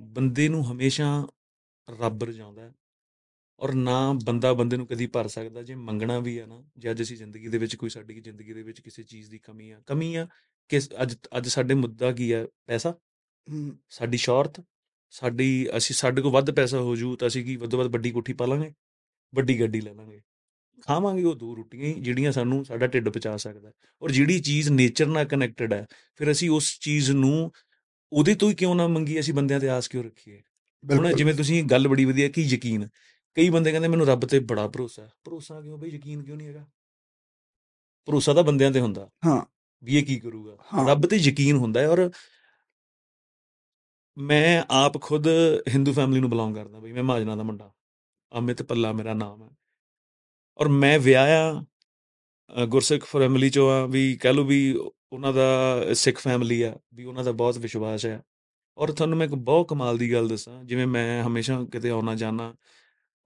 ਬੰਦੇ 0.00 0.48
ਨੂੰ 0.48 0.72
ਹਮੇਸ਼ਾ 0.72 1.26
ਰੱਬ 2.00 2.24
ਰਜਾਉਂਦਾ 2.24 2.62
ਹੈ। 2.62 2.72
ਔਰ 3.60 3.74
ਨਾ 3.74 4.12
ਬੰਦਾ 4.24 4.52
ਬੰਦੇ 4.52 4.76
ਨੂੰ 4.76 4.86
ਕਦੀ 4.86 5.06
ਭਰ 5.06 5.28
ਸਕਦਾ 5.28 5.62
ਜੇ 5.62 5.74
ਮੰਗਣਾ 5.74 6.18
ਵੀ 6.18 6.40
ਹੈ 6.40 6.46
ਨਾ 6.46 6.62
ਜੇ 6.78 6.90
ਅੱਜ 6.90 7.02
ਅਸੀਂ 7.02 7.16
ਜ਼ਿੰਦਗੀ 7.16 7.48
ਦੇ 7.48 7.58
ਵਿੱਚ 7.58 7.76
ਕੋਈ 7.76 7.90
ਸਾਡੀ 7.90 8.20
ਜ਼ਿੰਦਗੀ 8.20 8.52
ਦੇ 8.52 8.62
ਵਿੱਚ 8.62 8.80
ਕਿਸੇ 8.80 9.02
ਚੀਜ਼ 9.02 9.30
ਦੀ 9.30 9.38
ਕਮੀ 9.38 9.70
ਆ 9.70 9.80
ਕਮੀ 9.86 10.14
ਆ 10.14 10.26
ਕਿ 10.68 10.78
ਅੱਜ 11.02 11.14
ਅੱਜ 11.36 11.48
ਸਾਡੇ 11.48 11.74
ਮੁੱਦਾ 11.74 12.12
ਕੀ 12.12 12.32
ਹੈ 12.32 12.46
ਪੈਸਾ? 12.66 12.94
ਸਾਡੀ 13.90 14.16
ਸ਼ੌਹਰਤ? 14.16 14.64
ਸਾਡੀ 15.10 15.68
ਅਸੀਂ 15.76 15.96
ਸਾਡੇ 15.96 16.22
ਕੋਲ 16.22 16.32
ਵੱਧ 16.32 16.50
ਪੈਸਾ 16.50 16.78
ਹੋ 16.78 16.96
ਜੂ 16.96 17.16
ਤਾਂ 17.16 17.28
ਅਸੀਂ 17.28 17.44
ਕੀ 17.44 17.56
ਵੱਧੋ 17.56 17.78
ਵੱਧ 17.78 17.86
ਵੱਡੀ 17.86 18.10
ਕੋਠੀ 18.10 18.32
ਪਾ 18.32 18.46
ਲਾਂਗੇ 18.46 18.72
ਵੱਡੀ 19.34 19.60
ਗੱਡੀ 19.60 19.80
ਲੈ 19.80 19.94
ਲਾਂਗੇ। 19.94 20.20
ਖਾਵਾਂਗੇ 20.82 21.24
ਉਹ 21.24 21.34
ਦੋ 21.34 21.56
ਰੋਟੀਆਂ 21.56 21.86
ਹੀ 21.86 21.94
ਜਿਹੜੀਆਂ 21.94 22.32
ਸਾਨੂੰ 22.32 22.64
ਸਾਡਾ 22.64 22.86
ਢਿੱਡ 22.86 23.08
ਪਚਾ 23.08 23.36
ਸਕਦਾ। 23.36 23.72
ਔਰ 24.02 24.10
ਜਿਹੜੀ 24.10 24.38
ਚੀਜ਼ 24.40 24.68
ਨੇਚਰ 24.68 25.06
ਨਾਲ 25.06 25.24
ਕਨੈਕਟਡ 25.24 25.72
ਹੈ 25.72 25.86
ਫਿਰ 26.16 26.30
ਅਸੀਂ 26.30 26.50
ਉਸ 26.50 26.78
ਚੀਜ਼ 26.80 27.10
ਨੂੰ 27.10 27.50
ਉਹਦੇ 28.12 28.34
ਤੋਂ 28.34 28.50
ਹੀ 28.50 28.54
ਕਿਉਂ 28.54 28.74
ਨਾ 28.74 28.86
ਮੰਗੀ 28.88 29.20
ਅਸੀਂ 29.20 29.34
ਬੰਦਿਆਂ 29.34 29.60
ਤੇ 29.60 29.68
ਆਸ 29.68 29.88
ਕਿਉਂ 29.88 30.04
ਰੱਖੀਏ? 30.04 30.42
ਹੁਣ 30.84 31.12
ਜਿਵੇਂ 31.12 31.34
ਤੁਸੀਂ 31.34 31.64
ਗੱਲ 31.64 31.88
ਬੜੀ 31.88 32.04
ਵਧੀਆ 32.04 32.28
ਕੀ 32.28 32.42
ਯਕੀਨ? 32.42 32.88
ਕਈ 33.36 33.48
ਬੰਦੇ 33.50 33.70
ਕਹਿੰਦੇ 33.70 33.88
ਮੈਨੂੰ 33.88 34.06
ਰੱਬ 34.06 34.26
ਤੇ 34.26 34.38
ਬੜਾ 34.38 34.68
ਭਰੋਸਾ 34.68 35.02
ਹੈ। 35.02 35.12
ਭਰੋਸਾ 35.24 35.60
ਕਿਉਂ 35.60 35.78
ਬਈ? 35.78 35.88
ਯਕੀਨ 35.88 36.22
ਕਿਉਂ 36.22 36.36
ਨਹੀਂ 36.36 36.48
ਹੈਗਾ? 36.48 36.66
ਭਰੋਸਾ 38.06 38.34
ਤਾਂ 38.34 38.42
ਬੰਦਿਆਂ 38.42 38.70
ਤੇ 38.70 38.80
ਹੁੰਦਾ। 38.80 39.10
ਹਾਂ। 39.26 39.46
ਵੀ 39.84 39.98
ਇਹ 39.98 40.06
ਕੀ 40.06 40.20
ਕਰੂਗਾ। 40.20 40.58
ਰੱਬ 40.88 41.06
ਤੇ 41.06 41.16
ਯਕੀਨ 41.16 41.56
ਹੁੰਦਾ 41.56 41.80
ਹੈ 41.80 41.88
ਔਰ 41.88 42.10
ਮੈਂ 44.18 44.64
ਆਪ 44.70 45.02
ਖੁਦ 45.02 45.26
ਹਿੰਦੂ 45.68 45.92
ਫੈਮਿਲੀ 45.92 46.20
ਨੂੰ 46.20 46.30
ਬਿਲੋਂਗ 46.30 46.54
ਕਰਦਾ 46.54 46.80
ਬਈ। 46.80 46.92
ਮੈਂ 46.92 47.02
ਮਹਾਜਨਾ 47.02 47.36
ਦਾ 47.36 47.42
ਮੁੰਡਾ। 47.42 47.72
ਅਮਿਤ 48.38 48.62
ਪੱਲਾ 48.62 48.92
ਮੇਰਾ 48.92 49.14
ਨਾਮ 49.14 49.42
ਹੈ। 49.42 49.50
ਔਰ 50.58 50.68
ਮੈਂ 50.68 50.98
ਵਿਆਹਿਆ 50.98 51.64
ਗੁਰਸਿੱਖ 52.68 53.04
ਫੈਮਿਲੀ 53.04 53.50
ਚੋਂ 53.50 53.70
ਆ। 53.70 53.86
ਵੀ 53.86 54.16
ਕਹਿ 54.16 54.32
ਲਓ 54.32 54.44
ਵੀ 54.44 54.74
ਉਹਨਾਂ 55.12 55.32
ਦਾ 55.32 55.80
ਸਿੱਖ 55.94 56.18
ਫੈਮਿਲੀ 56.18 56.62
ਆ। 56.62 56.76
ਵੀ 56.94 57.04
ਉਹਨਾਂ 57.04 57.24
ਦਾ 57.24 57.32
ਬਹੁਤ 57.32 57.58
ਵਿਸ਼ਵਾਸ 57.58 58.06
ਹੈ। 58.06 58.22
ਔਰ 58.78 58.92
ਤੁਹਾਨੂੰ 58.92 59.18
ਮੈਂ 59.18 59.26
ਇੱਕ 59.26 59.34
ਬਹੁਤ 59.34 59.68
ਕਮਾਲ 59.68 59.98
ਦੀ 59.98 60.12
ਗੱਲ 60.12 60.28
ਦੱਸਾਂ। 60.28 60.64
ਜਿਵੇਂ 60.64 60.86
ਮੈਂ 60.86 61.24
ਹਮੇਸ਼ਾ 61.24 61.64
ਕਿਤੇ 61.64 61.90
ਆਉਣਾ 61.90 62.14
ਜਾਣਾ 62.14 62.54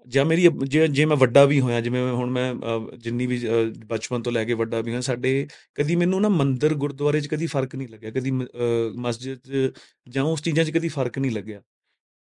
ਜਾਂ 0.08 0.24
ਮੇਰੀ 0.24 0.48
ਜੇ 0.64 0.88
ਜੇ 0.88 1.04
ਮੈਂ 1.04 1.16
ਵੱਡਾ 1.16 1.44
ਵੀ 1.44 1.60
ਹੋਇਆ 1.60 1.80
ਜਿਵੇਂ 1.80 2.04
ਮੈਂ- 2.04 2.14
ਹੁਣ 2.14 2.30
ਮੈਂ 2.30 2.54
ਜਿੰਨੀ 2.96 3.26
ਵੀ 3.26 3.40
ਬਚਪਨ 3.86 4.22
ਤੋਂ 4.22 4.32
ਲੈ 4.32 4.44
ਕੇ 4.44 4.54
ਵੱਡਾ 4.54 4.80
ਵੀ 4.80 4.94
ਹਾਂ 4.94 5.00
ਸਾਡੇ 5.00 5.46
ਕਦੀ 5.74 5.96
ਮੈਨੂੰ 5.96 6.20
ਨਾ 6.20 6.28
ਮੰਦਿਰ 6.28 6.74
ਗੁਰਦੁਆਰੇ 6.74 7.20
'ਚ 7.20 7.26
ਕਦੀ 7.26 7.46
ਫ਼ਰਕ 7.46 7.74
ਨਹੀਂ 7.74 7.88
ਲੱਗਿਆ 7.88 8.10
ਕਦੀ 8.10 8.30
ਮਸਜਿਦ 8.96 9.72
ਜਾਂ 10.08 10.24
ਉਸ 10.24 10.42
ਚੀਜ਼ਾਂ 10.42 10.64
'ਚ 10.64 10.70
ਕਦੀ 10.70 10.88
ਫ਼ਰਕ 10.88 11.18
ਨਹੀਂ 11.18 11.30
ਲੱਗਿਆ। 11.30 11.62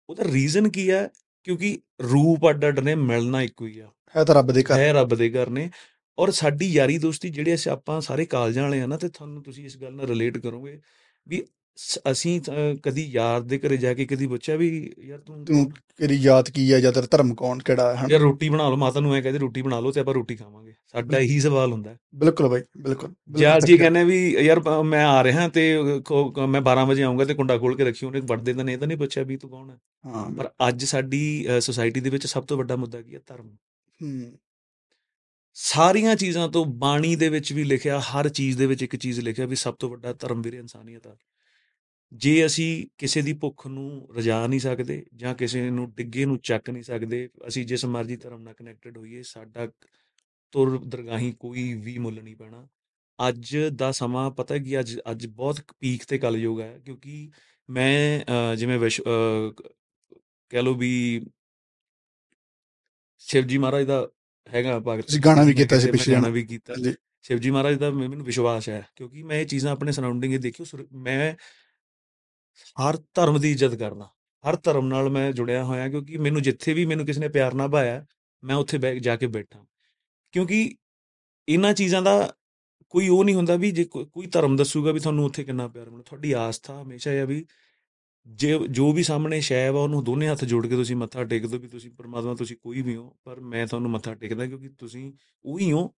ਉਹਦਾ 0.08 0.24
ਰੀਜ਼ਨ 0.32 0.68
ਕੀ 0.68 0.90
ਹੈ? 0.90 1.08
ਕਿਉਂਕਿ 1.44 1.78
ਰੂਪ 2.02 2.48
ਅੱਡ 2.50 2.68
ਅੱਡ 2.68 2.80
ਨੇ 2.80 2.94
ਮਿਲਣਾ 2.94 3.42
ਇੱਕੋ 3.42 3.66
ਹੀ 3.66 3.78
ਆ। 3.78 3.88
ਹੈ 4.16 4.24
ਤਾਂ 4.24 4.34
ਰੱਬ 4.34 4.52
ਦੇ 4.52 4.62
ਘਰ। 4.62 4.78
ਹੈ 4.78 4.92
ਰੱਬ 4.92 5.14
ਦੇ 5.14 5.30
ਘਰ 5.30 5.50
ਨੇ। 5.50 5.70
ਔਰ 6.18 6.30
ਸਾਡੀ 6.30 6.66
ਯਾਰੀ 6.66 6.98
ਦੋਸਤੀ 6.98 7.28
ਜਿਹੜੇ 7.30 7.54
ਅਸੀਂ 7.54 7.72
ਆਪਾਂ 7.72 8.00
ਸਾਰੇ 8.00 8.24
ਕਾਲਜਾਂ 8.26 8.62
ਵਾਲੇ 8.62 8.80
ਆ 8.82 8.86
ਨਾ 8.86 8.96
ਤੇ 8.96 9.08
ਤੁਹਾਨੂੰ 9.08 9.42
ਤੁਸੀਂ 9.42 9.64
ਇਸ 9.64 9.76
ਗੱਲ 9.78 9.94
ਨਾਲ 9.94 10.06
ਰਿਲੇਟ 10.06 10.38
ਕਰੋਗੇ 10.38 10.80
ਵੀ 11.28 11.42
ਅਸੀਂ 12.10 12.40
ਕਦੀ 12.82 13.02
ਯਾਰ 13.10 13.40
ਦੇ 13.40 13.58
ਘਰੇ 13.58 13.76
ਜਾ 13.76 13.94
ਕੇ 13.94 14.04
ਕਦੀ 14.06 14.26
ਪੁੱਛਿਆ 14.26 14.56
ਵੀ 14.56 14.68
ਯਾਰ 15.04 15.18
ਤੂੰ 15.18 15.44
ਤੂੰ 15.44 15.70
ਤੇਰੀ 15.96 16.18
ਜਾਤ 16.18 16.50
ਕੀ 16.50 16.72
ਹੈ 16.72 16.80
ਜਾਂ 16.80 16.92
ਤੇਰਾ 16.92 17.06
ਧਰਮ 17.10 17.34
ਕੌਣ 17.34 17.58
ਕਿਹੜਾ 17.58 17.94
ਹੈ? 17.96 18.06
ਯਾਰ 18.10 18.20
ਰੋਟੀ 18.20 18.48
ਬਣਾ 18.48 18.68
ਲਓ 18.68 18.76
ਮਾਤਾ 18.76 19.00
ਨੂੰ 19.00 19.14
ਐ 19.14 19.20
ਕਹਿੰਦੇ 19.20 19.38
ਰੋਟੀ 19.38 19.62
ਬਣਾ 19.62 19.80
ਲਓ 19.80 19.92
ਤੇ 19.92 20.00
ਆਪਾਂ 20.00 20.14
ਰੋਟੀ 20.14 20.36
ਖਾਵਾਂਗੇ। 20.36 20.74
ਸਾਡਾ 20.86 21.18
ਇਹੀ 21.18 21.40
ਸਵਾਲ 21.40 21.72
ਹੁੰਦਾ। 21.72 21.96
ਬਿਲਕੁਲ 22.14 22.48
ਬਾਈ 22.48 22.62
ਬਿਲਕੁਲ 22.78 23.14
ਯਾਰ 23.38 23.60
ਜੀ 23.60 23.76
ਕਹਿੰਦੇ 23.78 24.04
ਵੀ 24.04 24.18
ਯਾਰ 24.44 24.60
ਮੈਂ 24.82 25.04
ਆ 25.06 25.22
ਰਿਹਾ 25.24 25.48
ਤੇ 25.48 25.78
ਮੈਂ 26.48 26.60
12 26.62 26.86
ਵਜੇ 26.86 27.02
ਆਉਂਗਾ 27.02 27.24
ਤੇ 27.24 27.34
ਕੁੰਡਾ 27.34 27.58
ਖੋਲ 27.58 27.76
ਕੇ 27.76 27.84
ਰੱਖੀ 27.84 28.06
ਉਹਨੇ 28.06 28.20
ਵੜਦੇ 28.20 28.52
ਤਾਂ 28.54 28.64
ਨਹੀਂ 28.64 28.78
ਤਾਂ 28.78 28.86
ਨਹੀਂ 28.86 28.98
ਪੁੱਛਿਆ 28.98 29.22
ਵੀ 29.22 29.36
ਤੂੰ 29.36 29.50
ਕੌਣ 29.50 29.70
ਹੈ 29.70 29.76
ਹਾਂ। 30.06 30.30
ਪਰ 30.30 30.50
ਅੱਜ 30.68 30.84
ਸਾਡੀ 30.84 31.46
ਸੋਸਾਇਟੀ 31.60 32.00
ਦੇ 32.00 32.10
ਵਿੱਚ 32.10 32.26
ਸਭ 32.26 32.44
ਤੋਂ 32.44 32.58
ਵੱਡਾ 32.58 32.76
ਮੁੱਦਾ 32.76 33.02
ਕੀ 33.02 33.14
ਹੈ 33.14 33.20
ਧਰਮ। 33.26 33.48
ਹੂੰ। 34.02 34.32
ਸਾਰੀਆਂ 35.54 36.16
ਚੀਜ਼ਾਂ 36.16 36.48
ਤੋਂ 36.48 36.64
ਬਾਣੀ 36.64 37.16
ਦੇ 37.16 37.28
ਵਿੱਚ 37.28 37.52
ਵੀ 37.52 37.64
ਲਿਖਿਆ 37.64 38.00
ਹਰ 38.00 38.28
ਚੀਜ਼ 38.28 38.58
ਦੇ 38.58 38.66
ਵਿੱਚ 38.66 38.82
ਇੱਕ 38.82 38.96
ਚੀਜ਼ 38.96 39.20
ਲਿਖਿਆ 39.20 39.46
ਵੀ 39.46 39.56
ਸਭ 39.56 39.74
ਤੋਂ 39.74 39.90
ਵੱਡਾ 39.90 40.12
ਧਰਮ 40.12 40.42
ਵੀਰੇ 40.42 40.58
ਇਨਸਾਨੀਅਤ 40.58 41.06
ਆ। 41.06 41.16
ਜੇ 42.12 42.44
ਅਸੀਂ 42.46 42.86
ਕਿਸੇ 42.98 43.22
ਦੀ 43.22 43.32
ਭੁੱਖ 43.32 43.66
ਨੂੰ 43.66 44.08
ਰਜਾ 44.16 44.46
ਨਹੀਂ 44.46 44.60
ਸਕਦੇ 44.60 45.04
ਜਾਂ 45.16 45.34
ਕਿਸੇ 45.34 45.68
ਨੂੰ 45.70 45.90
ਡਿੱਗੇ 45.94 46.24
ਨੂੰ 46.24 46.38
ਚੱਕ 46.38 46.70
ਨਹੀਂ 46.70 46.82
ਸਕਦੇ 46.82 47.28
ਅਸੀਂ 47.48 47.64
ਜਿਸ 47.66 47.84
ਮਰਜ਼ੀ 47.84 48.16
ਧਰਮ 48.16 48.42
ਨਾਲ 48.42 48.54
ਕਨੈਕਟਡ 48.54 48.96
ਹੋਈਏ 48.98 49.22
ਸਾਡਾ 49.22 49.66
ਤੁਰ 50.54 50.78
ਦਰਗਾਹੀ 50.84 51.32
ਕੋਈ 51.40 51.72
ਵੀ 51.74 51.96
ਮੁੱਲ 51.98 52.22
ਨਹੀਂ 52.22 52.36
ਪੈਣਾ। 52.36 52.66
ਅੱਜ 53.18 53.56
ਦਾ 53.72 53.90
ਸਮਾਂ 53.92 54.30
ਪਤਾ 54.30 54.58
ਕੀ 54.58 54.78
ਅੱਜ 54.80 54.96
ਅੱਜ 55.10 55.26
ਬਹੁਤ 55.26 55.60
ਪੀਕ 55.80 56.04
ਤੇ 56.04 56.18
ਕਲਯੁਗ 56.18 56.60
ਹੈ 56.60 56.78
ਕਿਉਂਕਿ 56.84 57.30
ਮੈਂ 57.68 58.54
ਜਿਵੇਂ 58.56 58.78
ਕਹਿ 60.50 60.62
ਲਓ 60.62 60.74
ਵੀ 60.74 61.20
ਸ਼ਿਵਜੀ 63.24 63.58
ਮਹਾਰਾਜ 63.58 63.86
ਦਾ 63.86 64.06
ਹੈਗਾ 64.52 64.78
ਭਗਤ 64.78 65.06
ਤੁਸੀਂ 65.06 65.20
ਗਾਣਾ 65.24 65.42
ਵੀ 65.44 65.52
ਕੀਤਾ 65.54 65.78
ਸੀ 65.78 65.90
ਪਿਛਲੇ 65.90 66.14
ਗਾਣਾ 66.14 66.28
ਵੀ 66.28 66.42
ਕੀਤਾ। 66.46 66.74
ਸ਼ਿਵਜੀ 67.24 67.50
ਮਹਾਰਾਜ 67.50 67.78
ਦਾ 67.78 67.90
ਮੈਨੂੰ 67.90 68.24
ਵਿਸ਼ਵਾਸ 68.26 68.68
ਹੈ 68.68 68.86
ਕਿਉਂਕਿ 68.96 69.22
ਮੈਂ 69.22 69.40
ਇਹ 69.40 69.46
ਚੀਜ਼ਾਂ 69.46 69.72
ਆਪਣੇ 69.72 69.92
ਸਰਾਊਂਡਿੰਗ 69.92 70.34
'ਚ 70.34 70.40
ਦੇਖੀ 70.42 70.64
ਮੈਂ 70.92 71.34
ਹਰ 72.68 73.02
ਧਰਮ 73.14 73.40
ਦੀ 73.40 73.50
ਇੱਜ਼ਤ 73.50 73.74
ਕਰਦਾ। 73.74 74.10
ਹਰ 74.48 74.56
ਧਰਮ 74.56 74.86
ਨਾਲ 74.86 75.10
ਮੈਂ 75.10 75.32
ਜੁੜਿਆ 75.32 75.64
ਹੋਇਆ 75.64 75.88
ਕਿਉਂਕਿ 75.88 76.16
ਮੈਨੂੰ 76.16 76.42
ਜਿੱਥੇ 76.42 76.74
ਵੀ 76.74 76.86
ਮੈਨੂੰ 76.86 77.06
ਕਿਸੇ 77.06 77.20
ਨੇ 77.20 77.28
ਪਿਆਰ 77.28 77.54
ਨਾਲ 77.54 77.68
ਭਾਇਆ, 77.68 78.06
ਮੈਂ 78.44 78.56
ਉੱਥੇ 78.56 78.78
ਬੈ 78.78 78.94
ਜਾ 78.94 79.16
ਕੇ 79.16 79.26
ਬੈਠਾ। 79.26 79.66
ਕਿਉਂਕਿ 80.32 80.76
ਇਹਨਾਂ 81.48 81.74
ਚੀਜ਼ਾਂ 81.74 82.02
ਦਾ 82.02 82.34
ਕੋਈ 82.88 83.08
ਉਹ 83.08 83.24
ਨਹੀਂ 83.24 83.34
ਹੁੰਦਾ 83.34 83.56
ਵੀ 83.56 83.70
ਜੇ 83.70 83.84
ਕੋ- 83.84 84.04
ਕੋਈ 84.04 84.26
ਧਰਮ 84.26 84.56
ਦੱਸੂਗਾ 84.56 84.92
ਵੀ 84.92 85.00
ਤੁਹਾਨੂੰ 85.00 85.24
ਉੱਥੇ 85.24 85.44
ਕਿੰਨਾ 85.44 85.68
ਪਿਆਰ 85.68 85.90
ਮਿਲੂ। 85.90 86.02
ਤੁਹਾਡੀ 86.02 86.32
ਆਸਥਾ 86.32 86.82
ਹਮੇਸ਼ਾ 86.82 87.12
ਇਹ 87.12 87.20
ਆ 87.20 87.24
ਵੀ 87.24 87.46
ਜੇ, 88.26 88.58
ਜੋ 88.70 88.92
ਵੀ 88.92 89.02
ਸਾਹਮਣੇ 89.02 89.40
ਸ਼ੈ 89.40 89.70
ਵਾ 89.70 89.80
ਉਹਨੂੰ 89.80 90.04
ਦੋਨੇ 90.04 90.28
ਹੱਥ 90.28 90.44
ਜੋੜ 90.44 90.66
ਕੇ 90.66 90.76
ਤੁਸੀਂ 90.76 90.96
ਮੱਥਾ 90.96 91.24
ਟੇਕ 91.24 91.46
ਦਿਓ 91.46 91.58
ਵੀ 91.58 91.68
ਤੁਸੀਂ 91.68 91.90
ਪਰਮਾਤਮਾ 91.90 92.34
ਤੁਸੀਂ 92.34 92.56
ਕੋਈ 92.56 92.82
ਵੀ 92.82 92.96
ਹੋ, 92.96 93.16
ਪਰ 93.24 93.40
ਮੈਂ 93.40 93.66
ਤੁਹਾਨੂੰ 93.66 93.90
ਮੱਥਾ 93.90 94.14
ਟੇਕਦਾ 94.14 94.46
ਕਿਉਂਕਿ 94.46 94.68
ਤੁਸੀਂ 94.68 95.12
ਉਹੀ 95.44 95.72
ਹੋ 95.72 95.94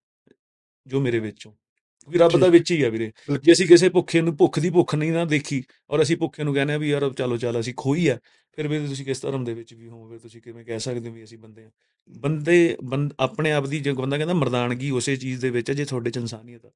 ਜੋ 0.86 1.00
ਮੇਰੇ 1.00 1.18
ਵਿੱਚ 1.18 1.46
ਹੋ। 1.46 1.58
ਕਿਉਂਕਿ 2.02 2.18
ਰੱਬ 2.18 2.38
ਦਾ 2.40 2.48
ਵਿੱਚ 2.48 2.70
ਹੀ 2.72 2.82
ਆ 2.82 2.88
ਵੀਰੇ। 2.88 3.10
ਜੇ 3.42 3.52
ਅਸੀਂ 3.52 3.66
ਕਿਸੇ 3.66 3.88
ਭੁੱਖੇ 3.88 4.20
ਨੂੰ 4.20 4.36
ਭੁੱਖ 4.36 4.58
ਦੀ 4.58 4.70
ਭੁੱਖ 4.70 4.94
ਨਹੀਂ 4.94 5.12
ਨਾ 5.12 5.24
ਦੇਖੀ 5.24 5.62
ਔਰ 5.90 6.02
ਅਸੀਂ 6.02 6.16
ਭੁੱਖੇ 6.16 6.44
ਨੂੰ 6.44 6.54
ਕਹਿੰਦੇ 6.54 6.74
ਆ 6.74 6.78
ਵੀ 6.78 6.90
ਯਾਰ 6.90 7.12
ਚਲੋ 7.12 7.36
ਚੱਲ 7.36 7.60
ਅਸੀਂ 7.60 7.74
ਖੋਈ 7.76 8.06
ਆ 8.08 8.18
ਫਿਰ 8.58 8.68
ਵੀ 8.68 8.86
ਤੁਸੀਂ 8.86 9.04
ਕਿਸ 9.04 9.20
ਧਰਮ 9.20 9.44
ਦੇ 9.44 9.54
ਵਿੱਚ 9.54 9.74
ਵੀ 9.74 9.88
ਹੋਵੋਗੇ 9.88 10.18
ਤੁਸੀਂ 10.18 10.40
ਕਿਵੇਂ 10.42 10.64
ਕਹਿ 10.64 10.78
ਸਕਦੇ 10.78 11.08
ਹੋ 11.08 11.14
ਵੀ 11.14 11.24
ਅਸੀਂ 11.24 11.38
ਬੰਦੇ 11.38 11.64
ਆ। 11.64 11.70
ਬੰਦੇ 12.10 12.76
ਆਪਣੇ 13.20 13.52
ਆਪ 13.52 13.66
ਦੀ 13.66 13.80
ਜੇ 13.80 13.92
ਬੰਦਾ 13.92 14.16
ਕਹਿੰਦਾ 14.16 14.34
ਮਰਦਾਨਗੀ 14.34 14.90
ਉਸੇ 14.90 15.16
ਚੀਜ਼ 15.16 15.40
ਦੇ 15.40 15.50
ਵਿੱਚ 15.50 15.70
ਜੇ 15.70 15.84
ਤੁਹਾਡੇ 15.84 16.10
ਚ 16.10 16.16
ਇਨਸਾਨੀਅਤ 16.16 16.66
ਆ। 16.66 16.70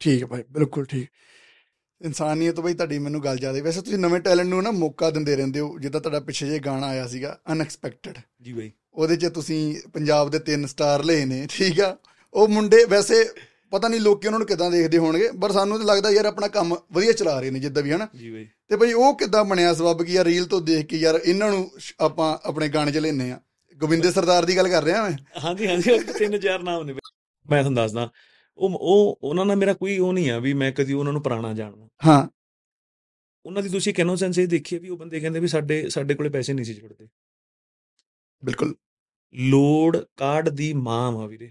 ਠੀਕ 0.00 0.22
ਹੈ 0.22 0.26
ਭਾਈ 0.26 0.42
ਬਿਲਕੁਲ 0.50 0.84
ਠੀਕ। 0.84 1.08
ਇਨਸਾਨੀਅਤ 2.00 2.60
ਬਈ 2.60 2.74
ਤੁਹਾਡੀ 2.74 2.98
ਮੈਨੂੰ 2.98 3.22
ਗੱਲ 3.24 3.36
ਜ਼ਿਆਦਾ 3.38 3.62
ਵੈਸੇ 3.62 3.80
ਤੁਸੀਂ 3.80 3.98
ਨਵੇਂ 3.98 4.20
ਟੈਲੈਂਟ 4.20 4.48
ਨੂੰ 4.48 4.62
ਨਾ 4.62 4.70
ਮੌਕਾ 4.70 5.10
ਦਿੰਦੇ 5.10 5.36
ਰਹਿੰਦੇ 5.36 5.60
ਹੋ 5.60 5.78
ਜਿੱਦਾਂ 5.78 6.00
ਤੁਹਾਡਾ 6.00 6.20
ਪਿੱਛੇ 6.20 6.46
ਜੇ 6.46 6.58
ਗਾਣਾ 6.58 6.86
ਆਇਆ 6.86 7.06
ਸੀਗਾ 7.06 7.38
ਅਨਐਕਸਪੈਕਟਡ 7.52 8.18
ਜੀ 8.42 8.52
ਬਾਈ 8.52 8.70
ਉਹਦੇ 8.94 9.16
'ਚ 9.16 9.26
ਤੁਸੀਂ 9.26 9.76
ਪੰਜਾਬ 9.94 10.30
ਦੇ 10.30 10.38
ਤਿੰਨ 10.38 10.66
ਸਟਾਰ 10.66 11.04
ਲਏ 11.04 11.24
ਨੇ 11.24 11.46
ਠੀਕ 11.50 11.80
ਆ? 11.80 11.96
ਉਹ 12.34 12.48
ਮੁੰਡੇ 12.48 12.84
ਵੈਸੇ 12.84 13.24
ਪਤਾ 13.70 13.88
ਨਹੀਂ 13.88 14.00
ਲੋਕੀ 14.00 14.26
ਉਹਨਾਂ 14.26 14.38
ਨੂੰ 14.38 14.48
ਕਿਦਾਂ 14.48 14.70
ਦੇਖਦੇ 14.70 14.98
ਹੋਣਗੇ 14.98 15.30
ਪਰ 15.42 15.52
ਸਾਨੂੰ 15.52 15.78
ਤਾਂ 15.78 15.86
ਲੱਗਦਾ 15.86 16.10
ਯਾਰ 16.10 16.24
ਆਪਣਾ 16.24 16.48
ਕੰਮ 16.48 16.76
ਵਧੀਆ 16.92 17.12
ਚਲਾ 17.12 17.40
ਰਹੇ 17.40 17.50
ਨੇ 17.50 17.60
ਜਿੱਦਾਂ 17.60 17.82
ਵੀ 17.82 17.92
ਹਨਾ? 17.92 18.08
ਜੀ 18.16 18.30
ਬਾਈ। 18.30 18.48
ਤੇ 18.68 18.76
ਭਾਈ 18.76 18.92
ਉਹ 18.92 19.18
ਕਿਦਾਂ 19.18 19.44
ਬਣਿਆ 19.44 19.74
ਸਬਬ 19.74 20.02
ਕਿ 20.02 20.12
ਯਾਰ 20.12 20.26
ਰੀਲ 20.26 20.46
ਤੋਂ 20.46 20.60
ਦੇਖ 20.60 20.86
ਕੇ 20.86 20.96
ਯਾਰ 20.96 21.20
ਇਹਨਾਂ 21.24 21.50
ਨੂੰ 21.50 21.70
ਆਪਾਂ 22.00 22.38
ਆਪਣੇ 22.44 22.68
ਗਾਣੇ 22.68 22.92
'ਚ 22.92 22.98
ਲੈਨੇ 22.98 23.32
ਆ 23.32 23.40
ਗੋਬਿੰਦੇ 23.76 24.12
ਸਰਦਾਰ 24.12 24.44
ਦੀ 24.44 24.56
ਗੱਲ 24.56 24.68
ਕਰ 24.68 24.84
ਰਿਹਾ 24.84 25.08
ਮੈਂ? 25.08 25.40
ਹਾਂਜੀ 25.44 25.66
ਹਾਂਜੀ 25.66 25.98
ਤਿੰਨ 25.98 26.40
ਚਾਰ 26.40 26.62
ਨਾਮ 26.62 26.82
ਨੇ। 26.82 26.92
ਮੈਂ 27.50 27.62
ਤੁਹਾਨੂੰ 27.62 27.74
ਦੱਸਦਾ 27.74 28.10
ਉਹ 28.56 28.70
ਉਹ 28.72 29.18
ਉਹਨਾਂ 29.22 29.46
ਨਾਲ 29.46 29.56
ਮੇਰਾ 29.56 29.72
ਕੋਈ 29.72 29.98
ਉਹ 29.98 30.12
ਨਹੀਂ 30.12 30.30
ਆ 30.30 30.38
ਵੀ 30.38 30.54
ਮੈਂ 30.54 30.72
ਕਦੀ 30.72 30.92
ਉਹਨਾਂ 30.92 31.12
ਨੂੰ 31.12 31.22
ਪੁਰਾਣਾ 31.22 31.52
ਜਾਣਦਾ। 31.52 31.88
ਹਾਂ। 32.06 32.28
ਉਹਨਾਂ 33.46 33.62
ਦੀ 33.62 33.68
ਤੁਸੀਂ 33.68 33.92
ਇੱਕ 33.92 33.98
ਇਨੋਸੈਂਸ 33.98 34.38
ਇਹ 34.38 34.48
ਦੇਖੀ 34.48 34.78
ਵੀ 34.78 34.88
ਉਹ 34.88 34.96
ਬੰਦੇ 34.98 35.20
ਕਹਿੰਦੇ 35.20 35.40
ਵੀ 35.40 35.48
ਸਾਡੇ 35.48 35.88
ਸਾਡੇ 35.88 36.14
ਕੋਲੇ 36.14 36.28
ਪੈਸੇ 36.28 36.52
ਨਹੀਂ 36.52 36.64
ਸੀ 36.64 36.74
ਜੁੜਦੇ। 36.74 37.08
ਬਿਲਕੁਲ। 38.44 38.74
ਲੋੜ 39.34 39.98
ਕਾਰਡ 40.16 40.48
ਦੀ 40.48 40.72
ਮਾਂ 40.72 41.12
ਵਾ 41.12 41.26
ਵੀਰੇ। 41.26 41.50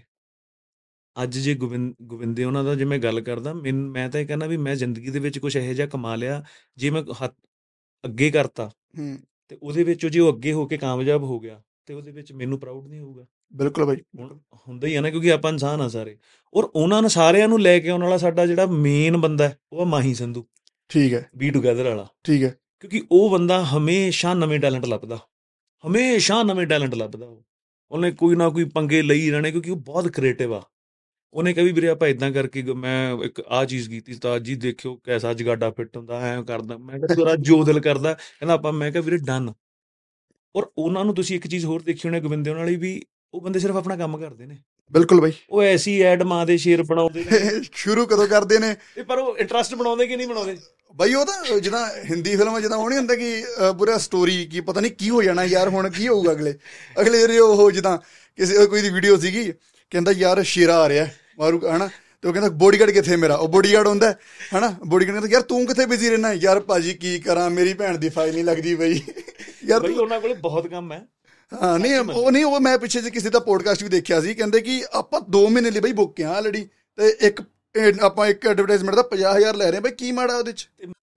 ਅੱਜ 1.22 1.38
ਜੇ 1.38 1.54
ਗੋਬਿੰਦ 1.54 1.94
ਗੋਬਿੰਦੇ 2.02 2.44
ਉਹਨਾਂ 2.44 2.64
ਦਾ 2.64 2.74
ਜੇ 2.74 2.84
ਮੈਂ 2.84 2.98
ਗੱਲ 2.98 3.20
ਕਰਦਾ 3.20 3.54
ਮੈਨ- 3.54 3.90
ਮੈਂ 3.90 4.08
ਤਾਂ 4.08 4.20
ਇਹ 4.20 4.26
ਕਹਿੰਦਾ 4.26 4.46
ਵੀ 4.46 4.56
ਮੈਂ 4.56 4.74
ਜ਼ਿੰਦਗੀ 4.76 5.10
ਦੇ 5.10 5.18
ਵਿੱਚ 5.18 5.38
ਕੁਝ 5.38 5.56
ਇਹੋ 5.56 5.72
ਜਿਹਾ 5.72 5.86
ਕਮਾ 5.86 6.16
ਲਿਆ 6.16 6.44
ਜੇ 6.76 6.90
ਮੈਂ 6.90 7.02
ਹੱਥ 7.24 7.34
ਅੱਗੇ 8.04 8.30
ਕਰਤਾ 8.30 8.70
ਹੂੰ। 8.98 9.18
ਤੇ 9.48 9.58
ਉਹਦੇ 9.62 9.84
ਵਿੱਚ 9.84 10.06
ਜੇ 10.06 10.20
ਉਹ 10.20 10.32
ਅੱਗੇ 10.32 10.52
ਹੋ 10.52 10.66
ਕੇ 10.66 10.76
ਕਾਮਯਾਬ 10.76 11.22
ਹੋ 11.22 11.40
ਗਿਆ 11.40 11.62
ਤੇ 11.86 11.94
ਉਹਦੇ 11.94 12.10
ਵਿੱਚ 12.10 12.32
ਮੈਨੂੰ 12.32 12.60
ਪ੍ਰਾਊਡ 12.60 12.86
ਨਹੀਂ 12.88 13.00
ਹੋਊਗਾ। 13.00 13.26
ਬਿਲਕੁਲ 13.54 13.86
ਭਾਈ 13.86 13.96
ਹੁਣ 14.18 14.38
ਹੁੰਦਾ 14.68 14.88
ਹੀ 14.88 14.94
ਆ 14.94 15.00
ਨਾ 15.00 15.10
ਕਿਉਂਕਿ 15.10 15.32
ਆਪਾਂ 15.32 15.52
ਇਨਸਾਨ 15.52 15.80
ਆ 15.80 15.88
ਸਾਰੇ 15.88 16.18
ਔਰ 16.54 16.64
ਉਹਨਾਂ 16.74 17.00
ਨੂੰ 17.00 17.10
ਸਾਰਿਆਂ 17.10 17.48
ਨੂੰ 17.48 17.60
ਲੈ 17.60 17.78
ਕੇ 17.78 17.88
ਆਉਣ 17.88 18.02
ਵਾਲਾ 18.02 18.16
ਸਾਡਾ 18.16 18.46
ਜਿਹੜਾ 18.46 18.66
ਮੇਨ 18.66 19.16
ਬੰਦਾ 19.16 19.48
ਹੈ 19.48 19.58
ਉਹ 19.72 19.80
ਆ 19.80 19.84
ਮਾਹੀ 19.84 20.14
ਸੰਧੂ। 20.14 20.46
ਠੀਕ 20.88 21.14
ਹੈ। 21.14 21.30
ਬੀ 21.36 21.50
ਟੂਗੇਦਰ 21.50 21.88
ਵਾਲਾ। 21.88 22.08
ਠੀਕ 22.24 22.42
ਹੈ। 22.42 22.56
ਕਿਉਂਕਿ 22.80 23.02
ਉਹ 23.10 23.30
ਬੰਦਾ 23.30 23.64
ਹਮੇਸ਼ਾ 23.64 24.34
ਨਵੇਂ 24.34 24.60
ਟੈਲੈਂਟ 24.60 24.86
ਲੱਭਦਾ 24.86 25.18
ਹਮੇਸ਼ਾ 25.86 26.42
ਨਵੇਂ 26.42 26.66
ਟੈਲੈਂਟ 26.66 26.94
ਲੱਭਦਾ 26.94 27.26
ਉਹ। 27.26 27.42
ਉਹਨੇ 27.90 28.10
ਕੋਈ 28.10 28.36
ਨਾ 28.36 28.48
ਕੋਈ 28.48 28.64
ਪੰਗੇ 28.64 29.02
ਲਈ 29.02 29.30
ਰਹਿਣੇ 29.30 29.50
ਕਿਉਂਕਿ 29.50 29.70
ਉਹ 29.70 29.76
ਬਹੁਤ 29.76 30.08
ਕ੍ਰੀਏਟਿਵ 30.08 30.54
ਆ। 30.54 30.62
ਉਹਨੇ 31.34 31.52
ਕਹੀ 31.52 31.72
ਵੀਰੇ 31.72 31.88
ਆਪਾਂ 31.88 32.08
ਇਦਾਂ 32.08 32.30
ਕਰਕੇ 32.32 32.62
ਮੈਂ 32.62 33.24
ਇੱਕ 33.24 33.42
ਆ 33.48 33.64
ਚੀਜ਼ 33.64 33.88
ਕੀਤੀ 33.88 34.14
ਤਾਂ 34.14 34.38
ਜੀ 34.40 34.54
ਦੇਖਿਓ 34.54 34.94
ਕੈਸਾ 35.04 35.32
ਜਗਾਡਾ 35.32 35.70
ਫਿੱਟ 35.70 35.96
ਹੁੰਦਾ 35.96 36.20
ਐ 36.20 36.42
ਕਰਦਾ। 36.42 36.78
ਮੈਂ 36.78 36.98
ਕਿਹਾ 36.98 37.14
ਤੇਰਾ 37.14 37.34
ਜੋ 37.40 37.64
ਦਿਲ 37.64 37.80
ਕਰਦਾ 37.80 38.12
ਕਹਿੰਦਾ 38.14 38.54
ਆਪਾਂ 38.54 38.72
ਮੈਂ 38.72 38.90
ਕਿਹਾ 38.92 39.02
ਵੀਰੇ 39.02 39.18
ਡਨ। 39.18 39.52
ਔਰ 40.56 40.66
ਉਹਨਾਂ 40.78 41.04
ਨੂੰ 41.04 41.14
ਤੁਸੀਂ 41.14 41.36
ਇੱਕ 41.36 41.46
ਚੀਜ਼ 41.46 41.64
ਹੋਰ 41.66 41.82
ਦੇਖੀ 41.82 42.08
ਹੋਣੀ 42.08 42.20
ਗੋਬਿੰਦੇ 42.20 42.50
ਉਹਨਾਂ 42.50 42.64
ਵਾਲੀ 42.64 42.76
ਵੀ 42.76 43.02
ਉਹ 43.34 43.40
ਬੰਦੇ 43.40 43.58
ਸਿਰਫ 43.58 43.76
ਆਪਣਾ 43.76 43.96
ਕੰਮ 43.96 44.16
ਕਰਦੇ 44.18 44.46
ਨੇ। 44.46 44.56
ਬਿਲਕੁਲ 44.92 45.20
ਭਾਈ 45.20 45.32
ਉਹ 45.50 45.62
ਐਸੀ 45.62 46.00
ਐਡ 46.02 46.22
ਮਾਂ 46.22 46.46
ਦੇ 46.46 46.56
ਸ਼ੇਰ 46.56 46.82
ਬਣਾਉਂਦੇ 46.82 47.24
ਨੇ। 47.24 47.38
ਸ਼ੁਰੂ 47.72 48.06
ਕਦੋਂ 48.06 48.26
ਕਰਦੇ 48.28 48.58
ਨੇ? 48.58 48.74
ਪਰ 49.08 49.18
ਉਹ 49.18 49.38
ਇੰਟਰਸਟ 49.38 49.74
ਬਣਾਉਂਦੇ 49.74 50.06
ਕਿ 50.06 50.16
ਨਹੀਂ 50.16 50.28
ਬਣਾਉਂਦੇ? 50.28 50.56
ਬਾਈ 50.96 51.14
ਉਹ 51.14 51.26
ਤਾਂ 51.26 51.60
ਜਿੱਦਾਂ 51.60 51.86
ਹਿੰਦੀ 52.10 52.36
ਫਿਲਮਾਂ 52.36 52.60
ਜਿੱਦਾਂ 52.60 52.78
ਉਹ 52.78 52.88
ਨਹੀਂ 52.88 52.98
ਹੁੰਦਾ 52.98 53.14
ਕਿ 53.14 53.44
ਪੂਰਾ 53.78 53.98
ਸਟੋਰੀ 53.98 54.46
ਕੀ 54.46 54.60
ਪਤਾ 54.60 54.80
ਨਹੀਂ 54.80 54.92
ਕੀ 54.92 55.10
ਹੋ 55.10 55.22
ਜਾਣਾ 55.22 55.44
ਯਾਰ 55.44 55.68
ਹੁਣ 55.68 55.90
ਕੀ 55.90 56.08
ਹੋਊਗਾ 56.08 56.32
ਅਗਲੇ? 56.32 56.54
ਅਗਲੇ 57.00 57.38
ਉਹ 57.38 57.70
ਜਿੱਦਾਂ 57.70 57.98
ਕਿਸੇ 58.38 58.66
ਕੋਈ 58.66 58.82
ਦੀ 58.82 58.90
ਵੀਡੀਓ 58.90 59.16
ਸੀਗੀ 59.16 59.52
ਕਹਿੰਦਾ 59.90 60.12
ਯਾਰ 60.12 60.42
ਸ਼ੇਰਾ 60.42 60.76
ਆ 60.76 60.88
ਰਿਹਾ। 60.88 61.06
ਮਾਰੂ 61.40 61.60
ਹਨਾ? 61.76 61.88
ਤੇ 62.22 62.28
ਉਹ 62.28 62.32
ਕਹਿੰਦਾ 62.32 62.48
ਬੋਡੀਗਾਰਡ 62.48 62.90
ਕਿੱਥੇ 62.90 63.16
ਮੇਰਾ? 63.16 63.34
ਉਹ 63.34 63.48
ਬੋਡੀਗਾਰਡ 63.48 63.86
ਹੁੰਦਾ 63.86 64.14
ਹਨਾ? 64.56 64.74
ਬੋਡੀਗਾਰਡ 64.86 65.16
ਕਹਿੰਦਾ 65.20 65.34
ਯਾਰ 65.34 65.42
ਤੂੰ 65.42 65.66
ਕਿੱਥੇ 65.66 65.86
ਬਿਜ਼ੀ 65.86 66.08
ਰਹਿਣਾ 66.08 66.32
ਯਾਰ 66.32 66.60
ਭਾਜੀ 66.60 66.92
ਕੀ 66.94 67.18
ਕਰਾਂ? 67.18 67.50
ਮੇਰੀ 67.50 67.74
ਭੈਣ 67.74 67.98
ਦੀ 67.98 68.08
ਫਾਈਲ 68.08 68.34
ਨਹੀਂ 68.34 68.44
ਲੱਗਦੀ 68.44 68.74
ਬਈ। 68.74 69.00
ਯਾਰ 69.66 69.80
ਬਈ 69.80 69.94
ਉਹਨਾਂ 69.94 70.20
ਕੋਲੇ 70.20 70.34
ਬਹੁਤ 70.34 70.66
ਕੰਮ 70.66 70.92
ਹੈ। 70.92 71.06
ਹਾਂ 71.52 71.78
ਨਹੀਂ 71.78 71.94
ਉਹ 71.94 72.30
ਨਹੀਂ 72.30 72.44
ਉਹ 72.44 72.60
ਮੈਂ 72.60 72.78
ਪਿੱਛੇ 72.78 73.00
ਜੇ 73.00 73.10
ਕਿਸੇ 73.10 73.30
ਦਾ 73.30 73.38
ਪੋਡਕਾਸਟ 73.38 73.82
ਵੀ 73.82 73.88
ਦੇਖਿਆ 73.88 74.20
ਸੀ 74.20 74.34
ਕਹਿੰਦੇ 74.34 74.60
ਕਿ 74.60 74.84
ਆਪਾਂ 74.92 75.20
2 75.36 75.46
ਮਹੀਨੇ 75.50 75.70
ਲਈ 75.70 75.80
ਬਈ 75.80 75.92
ਬੁੱਕ 75.92 76.20
ਆ 76.20 76.28
ਆਲਰੇਡੀ 76.28 76.68
ਤੇ 76.98 77.26
ਇੱਕ 77.26 77.42
ਆਪਾਂ 78.02 78.26
ਇੱਕ 78.26 78.46
ਐਡਵਰਟਾਈਜ਼ਮੈਂਟ 78.46 78.96
ਦਾ 78.96 79.02
50000 79.12 79.56
ਲੈ 79.56 79.66
ਰਹੇ 79.66 79.74
ਹਾਂ 79.74 79.80
ਬਈ 79.80 79.90
ਕੀ 79.90 80.12
ਮਾੜਾ 80.12 80.36
ਉਹਦੇ 80.36 80.52
ਚ? 80.52 80.68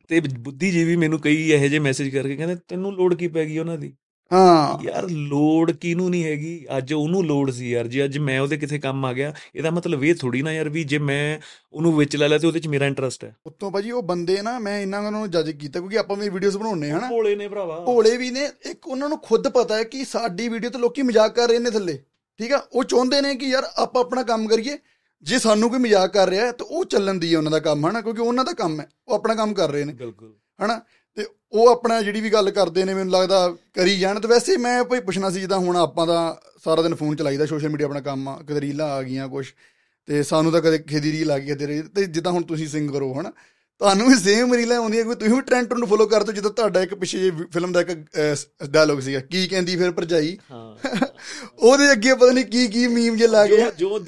ਤੇ 0.10 0.20
ਬੁੱਧੀਜੀਵੀ 0.20 0.96
ਮੈਨੂੰ 0.96 1.20
ਕਈ 1.20 1.36
ਇਹੋ 1.52 1.68
ਜਿਹੇ 1.68 1.80
ਮੈਸੇਜ 1.80 2.10
ਕਰਕੇ 2.10 2.36
ਕਹਿੰਦੇ 2.36 2.56
ਤੈਨੂੰ 2.68 2.94
ਲੋੜ 2.94 3.14
ਕੀ 3.16 3.28
ਪੈ 3.28 3.46
ਗਈ 3.46 3.58
ਉਹਨਾਂ 3.58 3.78
ਦੀ? 3.78 3.94
ਹਾਂ। 4.34 4.84
ਯਾਰ 4.84 5.08
ਲੋੜ 5.10 5.72
ਕਿਹਨੂੰ 5.72 6.10
ਨਹੀਂ 6.10 6.24
ਹੈਗੀ? 6.24 6.66
ਅੱਜ 6.78 6.94
ਉਹਨੂੰ 6.94 7.26
ਲੋੜ 7.26 7.52
ਸੀ 7.52 7.70
ਯਾਰ 7.72 7.88
ਜੇ 7.88 8.04
ਅੱਜ 8.06 8.18
ਮੈਂ 8.18 8.40
ਉਹਦੇ 8.42 8.58
ਕਿਥੇ 8.58 8.80
ਕੰਮ 8.80 9.06
ਆ 9.06 9.14
ਗਿਆ 9.14 9.34
ਇਹਦਾ 9.56 9.72
ਮਤਲਬ 9.72 10.04
ਇਹ 10.04 10.16
ਥੋੜੀ 10.16 10.42
ਨਾ 10.42 10.52
ਯਾਰ 10.54 10.70
ਵੀ 10.70 10.84
ਜੇ 10.84 10.98
ਮੈਂ 10.98 11.40
ਉਹਨੂੰ 11.74 11.96
ਵਿੱਚ 11.98 12.16
ਲੈ 12.16 12.28
ਲਿਆ 12.28 12.38
ਤੇ 12.38 12.48
ਉਹਦੇ 12.48 12.60
ਚ 12.60 12.68
ਮੇਰਾ 12.68 12.86
ਇੰਟਰਸਟ 12.86 13.24
ਹੈ। 13.24 13.36
ਉੱਤੋਂ 13.46 13.72
ਭਾਜੀ 13.72 13.92
ਉਹ 13.92 14.04
ਬੰਦੇ 14.04 14.42
ਨਾ 14.42 14.60
ਮੈਂ 14.60 14.80
ਇਹਨਾਂ 14.82 15.12
ਨੂੰ 15.12 15.32
ਜੱਜ 15.32 15.52
ਕੀਤਾ 15.52 15.80
ਕਿਉਂਕਿ 15.80 15.98
ਆਪਾਂ 15.98 16.16
ਵੀ 16.18 16.30
ਵੀਡੀਓਜ਼ 16.30 16.58
ਬਣਾਉਣੇ 16.58 16.92
ਹਨਾ 16.92 17.10
ਭੋਲੇ 17.10 17.36
ਨੇ 17.36 17.48
ਭਰਾਵਾ। 17.48 17.80
ਭੋਲੇ 17.80 18.18
ਵੀ 18.18 18.32
ਨੇ 18.32 18.50
ਇੱਕ 18.66 18.88
ਉਹਨਾਂ 18.88 19.10
ਨੂੰ 19.10 19.20
ਖੁਦ 19.20 19.48
ਪਤਾ 19.48 19.78
ਹੈ 19.78 19.84
ਕਿ 19.84 20.06
ਸਾਡੀ 20.06 20.50
ਵੀਡੀਓ 20.50 20.70
ਤੇ 20.70 20.80
ਲੋਕੀ 20.80 21.02
ਮਜ਼ਾਕ 21.02 21.36
ਕਰ 21.36 21.50
ਰਹੇ 21.50 21.60
ਨੇ 21.60 21.70
ਥੱਲੇ 21.72 22.00
ਠੀਕ 22.40 22.54
ਆ? 22.54 22.62
ਉਹ 22.74 22.84
ਚਾਹੁੰਦੇ 22.84 23.22
ਨੇ 23.22 23.36
ਕਿ 23.36 23.46
ਯਾਰ 23.46 23.64
ਆਪਾਂ 23.76 24.02
ਆਪਣਾ 24.02 24.24
ਕੰਮ 24.24 24.48
ਕਰੀਏ 24.48 24.78
ਜੇ 25.22 25.40
ਸਾਨੂੰ 25.40 25.70
ਕੋਈ 25.70 25.80
ਮਜ਼ਾਕ 25.80 26.14
ਕਰ 26.14 26.30
ਰਿਹਾ 26.30 26.46
ਹੈ 26.46 26.52
ਤਾਂ 26.52 26.66
ਉਹ 26.70 26.86
ਚੱਲਣ 26.86 27.14
ਦੀ 27.14 27.34
ਹੈ 27.34 27.38
ਉਹਨਾਂ 27.38 27.52
ਦਾ 27.52 27.60
ਕੰਮ 27.60 27.86
ਹਨਾ? 27.90 28.02
ਕਿਉਂਕਿ 28.02 28.22
ਉਹਨਾਂ 28.22 28.46
ਦਾ 28.46 28.54
ਕੰਮ 28.54 28.80
ਹੈ 28.82 28.90
ਉਹ 29.08 29.16
ਆਪਣਾ 29.16 29.36
ਕੰਮ 29.36 29.54
ਕਰ 29.54 29.70
ਰਹੇ 29.72 29.86
ਨੇ। 29.86 29.94
ਬਿਲਕੁਲ। 29.94 30.34
ਹਨਾ? 30.66 30.82
ਤੇ 31.16 31.26
ਉਹ 31.52 31.68
ਆਪਣਾ 31.68 32.02
ਜਿਹੜੀ 32.02 32.22
ਵੀ 32.22 32.30
ਗੱਲ 32.30 32.52
ਕਰਦੇ 32.52 32.84
ਨੇ, 32.86 32.94
ਮੈਨੂੰ 32.94 33.14
ਲੱਗਦਾ 33.14 33.56
ਕਰੀ 33.74 34.00
ਜਾਣ। 34.00 34.20
ਤੇ 34.20 34.28
ਵੈਸੇ 34.28 34.58
ਮੈਂ 34.58 34.84
ਭਾਈ 34.84 35.00
ਪੁੱਛਣਾ 35.00 35.30
ਸੀ, 35.30 35.40
ਜਿੱਦਾਂ 35.40 35.58
ਹੁਣ 35.58 35.76
ਆਪਾਂ 35.76 36.08
ਦਾ 36.08 36.42
ਸਾਰਾ 36.64 36.82
ਦਿਨ 36.82 36.96
ਫੋਨ 36.96 37.16
ਚਲਾਈਦਾ 37.16 37.46
ਸੋਸ਼ਲ 37.46 37.70
ਮੀਡੀਆ 37.70 37.88
ਆਪਣਾ 37.88 38.02
ਕੰਮ 38.02 38.30
ਆ, 38.30 38.40
ਕਦੇ 38.48 38.62
ਰੀਲਾਂ 38.62 38.90
ਆ 38.90 39.04
ਗਈਆਂ 39.04 39.28
ਕੁਛ, 39.30 39.54
ਤੇ 40.06 40.24
ਸਾਨੂੰ 40.24 40.52
ਤਾਂ 40.52 40.62
ਕਦੇ 40.62 40.78
ਖੇਦੀ 40.78 41.12
ਰੀਲ 41.12 41.32
ਆ 41.32 41.40
ਗਈ, 41.40 41.48
ਕਦੇ 41.48 41.68
ਰੀਲ 41.68 41.88
ਤੇ 41.88 42.06
ਜਿੱਦਾਂ 42.06 42.32
ਹੁਣ 42.32 42.44
ਤੁਸੀਂ 42.44 42.68
ਸਿੰਗਰ 42.68 43.02
ਹੋ 43.02 43.20
ਹਨਾ? 43.20 43.32
ਤੁਹਾਨੂੰ 43.82 44.08
ਵੀ 44.08 44.16
ਸੇਮ 44.16 44.54
ਰੀਲਾਂ 44.54 44.78
ਆਉਂਦੀਆਂ 44.78 45.04
ਕੋਈ 45.06 45.16
ਤੁਸੀਂ 45.16 45.34
ਵੀ 45.34 45.42
ਟ੍ਰੈਂਡ 45.42 45.74
ਨੂੰ 45.74 45.88
ਫੋਲੋ 45.88 46.06
ਕਰਦੇ 46.06 46.32
ਹੋ 46.32 46.34
ਜਿੱਦਾਂ 46.34 46.52
ਤੁਹਾਡਾ 46.52 46.82
ਇੱਕ 46.82 46.94
ਪਿੱਛੇ 46.96 47.20
ਜੇ 47.20 47.32
ਫਿਲਮ 47.54 47.72
ਦਾ 47.72 47.82
ਇੱਕ 47.82 47.92
ਡਾਇਲੋਗ 48.66 49.00
ਸੀਗਾ 49.00 49.20
ਕੀ 49.22 49.48
ਕਹਿੰਦੀ 49.48 49.76
ਫਿਰ 49.78 49.92
ਭਰਜਾਈ? 49.92 50.38
ਹਾਂ। 50.52 50.76
ਉਹਦੇ 51.60 51.92
ਅੱਗੇ 51.92 52.14
ਪਤਾ 52.14 52.32
ਨਹੀਂ 52.32 52.46
ਕੀ 52.46 52.68
ਕੀ 52.68 52.86
ਮੀਮ 52.88 53.16
ਜੇ 53.16 53.28
ਲਾ 53.28 53.46
ਗਏ 53.46 53.66
ਜੋ 53.78 54.00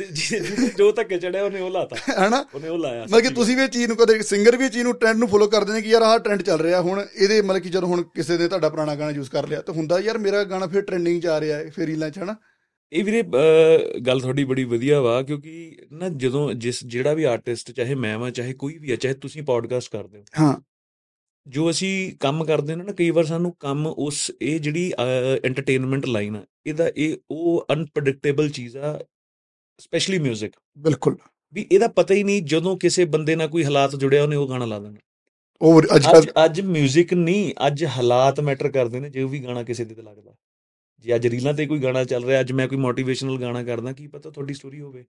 ਜੋ 0.78 0.92
ਧੱਕੇ 0.92 1.18
ਚੜਿਆ 1.18 1.44
ਉਹਨੇ 1.44 1.62
ਉਹ 1.62 1.70
ਲਾਤਾ। 1.72 1.96
ਹਨਾ? 2.28 2.44
ਉਹਨੇ 2.56 2.70
ਉਹ 2.70 2.78
ਲਾਇਆ 2.78 3.04
ਮਤਲਬ 3.04 3.22
ਕਿ 3.22 3.30
ਤੁਸੀਂ 3.30 3.56
ਵੀ 3.58 3.64
ਇਹ 3.64 3.68
ਚੀਜ਼ 3.68 3.88
ਨੂੰ 3.88 3.98
ਕਦੇ 3.98 4.22
ਸਿੰਗਰ 4.24 4.58
ਵੀ 4.58 4.66
ਇਹ 4.66 4.70
ਚੀਜ਼ 4.70 4.84
ਨੂੰ 4.84 4.94
ਟ੍ਰੈਂਡ 4.96 5.18
ਨੂੰ 5.18 5.28
ਫੋਲੋ 5.28 5.48
ਕਰਦੇ 5.48 5.74
ਨੇ 5.74 5.82
ਕਿ 5.82 5.90
ਯਾਰ 5.90 6.02
ਆਹ 6.02 6.18
ਟ੍ਰੈਂਡ 6.20 6.42
ਚੱਲ 6.42 6.60
ਰਿਹਾ 6.60 6.82
ਹੁਣ 6.82 7.06
ਇਹਦੇ 7.16 7.42
ਮਤਲਬ 7.42 7.62
ਕਿ 7.62 7.70
ਜਦੋਂ 7.70 7.88
ਹੁਣ 7.88 8.04
ਕਿਸੇ 8.16 8.38
ਨੇ 8.38 8.48
ਤੁਹਾਡਾ 8.48 8.70
ਪੁਰਾਣਾ 8.70 8.96
ਗਾਣਾ 8.96 9.12
ਯੂਜ਼ 9.12 9.30
ਕਰ 9.30 9.48
ਲਿਆ 9.48 9.62
ਤਾਂ 9.62 9.74
ਹੁੰਦਾ 9.74 10.00
ਯਾਰ 10.00 10.18
ਮੇਰਾ 10.18 10.44
ਗਾਣਾ 10.44 10.68
ਫਿਰ 10.68 10.82
ਟ੍ਰੈਂਡਿੰਗ 10.82 11.22
'ਚ 11.22 11.26
ਆ 11.28 11.40
ਰਿਹਾ 11.40 11.58
ਹੈ 11.58 11.70
ਫਿਰ 11.76 11.88
ਰੀਲਾਂ 11.88 12.10
'ਚ 12.10 12.20
ਹਨਾ? 12.20 12.36
ਇਹ 12.93 13.05
ਵੀਰੇ 13.05 13.21
ਅਹ, 13.23 14.01
ਗੱਲ 14.01 14.21
ਤੁਹਾਡੀ 14.21 14.45
ਬੜੀ 14.45 14.65
ਵਧੀਆ 14.65 15.01
ਵਾ 15.01 15.23
ਕਿਉਂਕਿ 15.23 15.77
ਨਾ 15.93 16.09
ਜਦੋਂ 16.09 16.53
ਜਿਸ 16.55 16.85
ਜਿਹੜਾ 16.85 17.13
ਵੀ 17.15 17.25
ਆਰਟਿਸਟ 17.25 17.71
ਚਾਹੇ 17.73 17.95
ਮੈਂ 17.95 18.19
ਵਾਂ 18.19 18.31
ਚਾਹੇ 18.31 18.53
ਕੋਈ 18.55 18.79
ਵੀ 18.79 18.91
ਆ 18.93 18.97
ਚਾਹੇ 18.97 19.15
ਤੁਸੀਂ 19.15 19.43
ਪੋਡਕਾਸਟ 19.43 19.93
ਕਰਦੇ 19.93 20.19
ਹੋ 20.19 20.25
ਹਾਂ 20.39 20.55
ਜੋ 21.47 21.71
ਅਸੀਂ 21.71 21.91
ਕੰਮ 22.21 22.45
ਕਰਦੇ 22.45 22.75
ਨੇ 22.77 22.85
ਨਾ 22.85 22.93
ਕਈ 22.93 23.11
ਵਾਰ 23.11 23.25
ਸਾਨੂੰ 23.25 23.53
ਕੰਮ 23.59 23.87
ਉਸ 23.87 24.31
ਇਹ 24.41 24.59
ਜਿਹੜੀ 24.61 24.91
ਐਂਟਰਟੇਨਮੈਂਟ 25.45 26.07
ਲਾਈਨ 26.07 26.37
ਆ 26.37 26.45
ਇਹਦਾ 26.67 26.91
ਇਹ 26.97 27.17
ਉਹ 27.31 27.67
ਅਨਪ੍ਰੈਡਿਕਟੇਬਲ 27.73 28.51
ਚੀਜ਼ 28.51 28.77
ਆ 28.77 28.99
ਸਪੈਸ਼ਲੀ 29.79 30.19
뮤직 30.19 30.51
ਬਿਲਕੁਲ 30.79 31.17
ਵੀ 31.55 31.67
ਇਹਦਾ 31.73 31.89
ਪਤਾ 31.89 32.15
ਹੀ 32.15 32.23
ਨਹੀਂ 32.23 32.43
ਜਦੋਂ 32.43 32.77
ਕਿਸੇ 32.77 33.05
ਬੰਦੇ 33.05 33.37
ਨਾਲ 33.37 33.49
ਕੋਈ 33.49 33.65
ਹਾਲਾਤ 33.65 33.97
ਜੁੜਿਆ 33.97 34.23
ਉਹਨੇ 34.23 34.37
ਉਹ 34.37 34.49
ਗਾਣਾ 34.49 34.65
ਲਾ 34.65 34.79
ਦੇਣਾ 34.79 34.99
ਉਹ 35.61 35.81
ਅੱਜ 35.81 35.97
ਅੱਜ 35.97 36.07
ਕੱਲ 36.07 36.45
ਅੱਜ 36.45 36.61
뮤직 36.61 37.15
ਨਹੀਂ 37.15 37.53
ਅੱਜ 37.67 37.85
ਹਾਲਾਤ 37.97 38.41
ਮੈਟਰ 38.41 38.69
ਕਰਦੇ 38.69 39.01
ਨੇ 39.01 39.11
ਜੇ 39.11 39.23
ਉਹ 39.23 39.29
ਵੀ 39.29 39.39
ਗਾਣਾ 39.45 39.63
ਕਿਸੇ 39.63 39.85
ਦੇ 39.85 39.95
ਤੇ 39.95 40.03
ਲੱਗਦਾ 40.03 40.35
ਜੇ 41.00 41.16
ਅੱਜ 41.16 41.28
ਰੀਲਾਂ 41.28 41.54
ਤੇ 41.54 41.66
ਕੋਈ 41.66 41.80
ਗਾਣਾ 41.80 42.04
ਚੱਲ 42.04 42.26
ਰਿਹਾ 42.26 42.40
ਅੱਜ 42.40 42.52
ਮੈਂ 42.52 42.68
ਕੋਈ 42.68 42.78
ਮੋਟੀਵੇਸ਼ਨਲ 42.78 43.42
ਗਾਣਾ 43.42 43.64
ਕਰਦਾ 43.64 43.92
ਕੀ 43.92 44.08
ਪਤਾ 44.08 44.30
ਤੁਹਾਡੀ 44.30 44.54
ਸਟੋਰੀ 44.54 44.82
ਹੋਵੇ। 44.82 45.06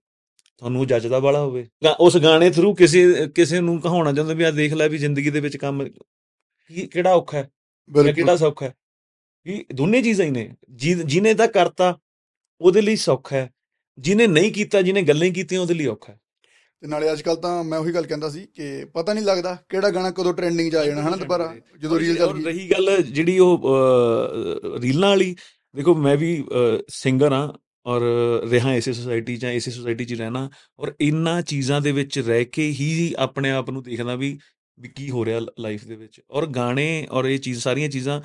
ਤੁਹਾਨੂੰ 0.57 0.87
ਜੱਜਦਾ 0.87 1.19
ਵਾਲਾ 1.19 1.41
ਹੋਵੇ। 1.41 1.67
ਉਸ 1.99 2.17
ਗਾਣੇ 2.17 2.49
ਥਰੂ 2.49 2.75
ਕਿਸੇ 2.75 3.27
ਕਿਸੇ 3.35 3.59
ਨੂੰ 3.59 3.81
ਕਹਾਉਣਾ 3.81 4.13
ਚਾਹੁੰਦਾ 4.13 4.33
ਵੀ 4.33 4.43
ਆ 4.43 4.51
ਦੇਖ 4.51 4.73
ਲੈ 4.73 4.89
ਵੀ 4.89 4.97
ਜ਼ਿੰਦਗੀ 4.97 5.29
ਦੇ 5.29 5.39
ਵਿੱਚ 5.39 5.57
ਕੰਮ 5.57 5.87
ਕੀ 5.87 6.87
ਕਿਹੜਾ 6.87 7.13
ਔਖਾ 7.13 7.37
ਹੈ? 7.37 7.49
ਕਿਹੜਾ 8.13 8.35
ਸੌਖਾ 8.35 8.65
ਹੈ? 8.65 8.73
ਵੀ 9.45 9.65
ਦੋਨੇ 9.73 10.01
ਚੀਜ਼ਾਂ 10.01 10.25
ਹੀ 10.25 10.31
ਨੇ। 10.31 10.55
ਜਿ- 10.69 11.03
ਜਿਹਨੇ 11.05 11.33
ਤਾਂ 11.33 11.47
ਕਰਤਾ 11.47 11.97
ਉਹਦੇ 12.61 12.81
ਲਈ 12.81 12.95
ਸੌਖਾ 12.95 13.35
ਹੈ। 13.35 13.53
ਜਿਹਨੇ 13.99 14.27
ਨਹੀਂ 14.27 14.51
ਕੀਤਾ 14.51 14.81
ਜਿਹਨੇ 14.81 15.01
ਗੱਲਾਂ 15.01 15.29
ਕੀਤੀਆਂ 15.29 15.61
ਉਹਦੇ 15.61 15.73
ਲਈ 15.73 15.85
ਔਖਾ 15.85 16.13
ਹੈ। 16.13 16.19
ਤੇ 16.81 16.87
ਨਾਲੇ 16.87 17.11
ਅੱਜ 17.11 17.21
ਕੱਲ 17.21 17.35
ਤਾਂ 17.35 17.63
ਮੈਂ 17.63 17.79
ਉਹੀ 17.79 17.93
ਗੱਲ 17.93 18.07
ਕਹਿੰਦਾ 18.07 18.29
ਸੀ 18.29 18.47
ਕਿ 18.53 18.85
ਪਤਾ 18.85 19.13
ਨਹੀਂ 19.13 19.25
ਲੱਗਦਾ 19.25 19.57
ਕਿਹੜਾ 19.69 19.89
ਗਾਣਾ 19.89 20.11
ਕਦੋਂ 20.11 20.33
ਟ੍ਰੈਂਡਿੰਗ 20.33 20.71
'ਚ 20.71 20.75
ਆ 20.75 20.85
ਜਾਣਾ 20.85 21.01
ਹਨਾ 21.01 21.17
ਦੁਬਾਰਾ? 21.17 21.55
ਜਦੋਂ 21.79 21.99
ਰੀਲ 21.99 22.17
ਚੱਲ 22.17 22.33
ਗਈ। 22.33 22.43
ਰਹੀ 22.43 22.71
ਗੱਲ 22.71 23.01
ਜਿਹੜੀ 23.01 23.39
ਉਹ 23.39 23.63
ਰੀਲਾਂ 24.79 25.09
ਵਾਲੀ 25.09 25.35
ਦੇਖੋ 25.75 25.95
ਮੈਂ 25.95 26.15
ਵੀ 26.17 26.43
ਸਿੰਗਰ 26.89 27.31
ਆ 27.31 27.53
ਔਰ 27.85 28.01
ਰਿਹਾ 28.49 28.73
ਇਸੇ 28.73 28.93
ਸੋਸਾਇਟੀ 28.93 29.35
ਜਾਂ 29.37 29.51
ਇਸੇ 29.51 29.71
ਸੋਸਾਇਟੀ 29.71 30.05
'ਚ 30.05 30.13
ਰਹਿਣਾ 30.13 30.49
ਔਰ 30.79 30.93
ਇਨ੍ਹਾਂ 30.99 31.41
ਚੀਜ਼ਾਂ 31.41 31.81
ਦੇ 31.81 31.91
ਵਿੱਚ 31.91 32.19
ਰਹਿ 32.19 32.45
ਕੇ 32.45 32.67
ਹੀ 32.69 33.13
ਆਪਣੇ 33.17 33.51
ਆਪ 33.51 33.69
ਨੂੰ 33.69 33.83
ਦੇਖਦਾ 33.83 34.15
ਵੀ 34.15 34.37
ਵੀ 34.77 34.89
ਕੀ 34.89 35.09
ਹੋ 35.09 35.25
ਰਿਹਾ 35.25 35.39
ਲਾਈਫ 35.59 35.85
ਦੇ 35.85 35.95
ਵਿੱਚ 35.95 36.21
ਔਰ 36.29 36.45
ਗਾਣੇ 36.47 37.07
ਔਰ 37.11 37.25
ਇਹ 37.25 37.39
ਚੀਜ਼ 37.39 37.59
ਸਾਰੀਆਂ 37.59 37.89
ਚੀਜ਼ਾਂ 37.89 38.21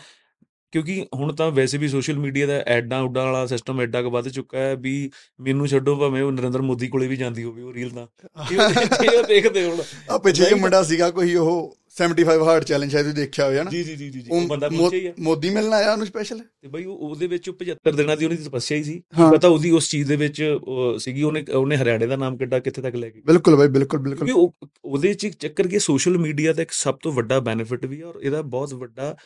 ਕਿਉਂਕਿ 0.72 1.06
ਹੁਣ 1.14 1.32
ਤਾਂ 1.32 1.50
ਵੈਸੇ 1.50 1.78
ਵੀ 1.78 1.88
ਸੋਸ਼ਲ 1.88 2.18
ਮੀਡੀਆ 2.18 2.46
ਦਾ 2.46 2.52
ਐਡਾਂ 2.52 3.02
ਉਡਾਂ 3.02 3.24
ਵਾਲਾ 3.24 3.46
ਸਿਸਟਮ 3.46 3.80
ਐਡਾ 3.80 4.02
ਕੁ 4.02 4.10
ਵੱਧ 4.10 4.28
ਚੁੱਕਾ 4.28 4.58
ਹੈ 4.58 4.76
ਵੀ 4.76 5.10
ਮੈਨੂੰ 5.40 5.66
ਛੱਡੋ 5.66 5.96
ਭਾਵੇਂ 5.96 6.22
ਉਹ 6.22 6.32
ਨਰਿੰਦਰ 6.32 6.62
ਮੋਦੀ 6.62 6.88
ਕੋਲੇ 6.88 7.06
ਵੀ 7.08 7.16
ਜਾਂਦੀ 7.16 7.42
ਹੋਵੇ 7.44 7.62
ਉਹ 7.62 7.72
ਰੀਲ 7.72 7.90
ਤਾਂ। 7.90 8.06
ਇਹ 8.52 8.60
ਇਹ 9.04 9.24
ਦੇਖਦੇ 9.24 9.64
ਹੁਣ। 9.70 9.78
ਆ 10.10 10.18
ਪਿੱਛੇ 10.18 10.44
ਜੇ 10.44 10.54
ਮੁੰਡਾ 10.54 10.82
ਸੀਗਾ 10.82 11.10
ਕੋਈ 11.10 11.34
ਉਹ 11.34 11.76
75 11.96 12.44
ਹਾਰਟ 12.44 12.64
ਚੈਲੰਜ 12.64 12.90
ਸ਼ਾਇਦ 12.90 13.06
ਤੁਸੀਂ 13.06 13.16
ਦੇਖਿਆ 13.22 13.46
ਹੋਇਆ 13.46 13.62
ਨਾ? 13.62 13.70
ਜੀ 13.70 13.84
ਜੀ 13.84 13.96
ਜੀ 13.96 14.10
ਜੀ 14.10 14.22
ਉਹ 14.30 14.46
ਬੰਦਾ 14.48 14.68
ਪਹੁੰਚਿਆ 14.68 15.00
ਹੀ 15.00 15.06
ਆ। 15.06 15.12
ਮੋਦੀ 15.20 15.50
ਮਿਲਣ 15.50 15.72
ਆਇਆ 15.72 15.92
ਉਹਨੂੰ 15.92 16.06
ਸਪੈਸ਼ਲ 16.06 16.38
ਤੇ 16.38 16.68
ਬਈ 16.68 16.84
ਉਹ 16.84 16.96
ਉਹਦੇ 16.96 17.26
ਵਿੱਚ 17.26 17.48
ਉਹ 17.48 17.54
75 17.54 17.96
ਦਿਨਾਂ 17.96 18.16
ਦੀ 18.16 18.24
ਉਹਦੀ 18.24 18.36
ਤਪੱਸਿਆ 18.36 18.78
ਹੀ 18.78 18.84
ਸੀ। 18.84 19.02
ਹਾਂ। 19.18 19.32
ਪਤਾ 19.32 19.48
ਉਹਦੀ 19.48 19.70
ਉਸ 19.70 19.88
ਚੀਜ਼ 19.90 20.08
ਦੇ 20.08 20.16
ਵਿੱਚ 20.16 20.58
ਸੀਗੀ 20.98 21.22
ਉਹਨੇ 21.22 21.44
ਉਹਨੇ 21.54 21.76
ਹਰਿਆਣੇ 21.76 22.06
ਦਾ 22.06 22.16
ਨਾਮ 22.16 22.36
ਕਿੱਡਾ 22.36 22.58
ਕਿੱਥੇ 22.58 22.82
ਤੱਕ 22.82 22.94
ਲੈ 22.94 23.10
ਗਈ। 23.10 23.20
ਬਿਲਕੁਲ 23.26 23.56
ਬਾਈ 23.56 23.68
ਬਿਲਕੁਲ 23.68 24.00
ਬਿਲਕੁਲ। 24.00 24.50
ਉਹਦੇ 24.84 25.14
ਚ 25.14 25.26
ਚੱਕਰ 25.26 25.68
ਕੀ 25.68 25.78
ਸੋਸ਼ਲ 25.78 26.18
ਮੀਡੀਆ 26.18 26.52
ਦਾ 26.52 26.62
ਇੱਕ 26.62 26.70
ਸਭ 26.72 26.94
ਤੋਂ 26.94 27.12
ਵੱਡਾ 27.12 27.40
ਬੈਨੀਫਿਟ 27.40 27.86
ਵੀ 27.86 28.00
ਹੈ 28.00 28.06
ਔਰ 28.06 28.20
ਇਹਦਾ 28.22 28.42
ਬਹੁਤ 28.42 28.74
ਵੱਡਾ 28.74 29.16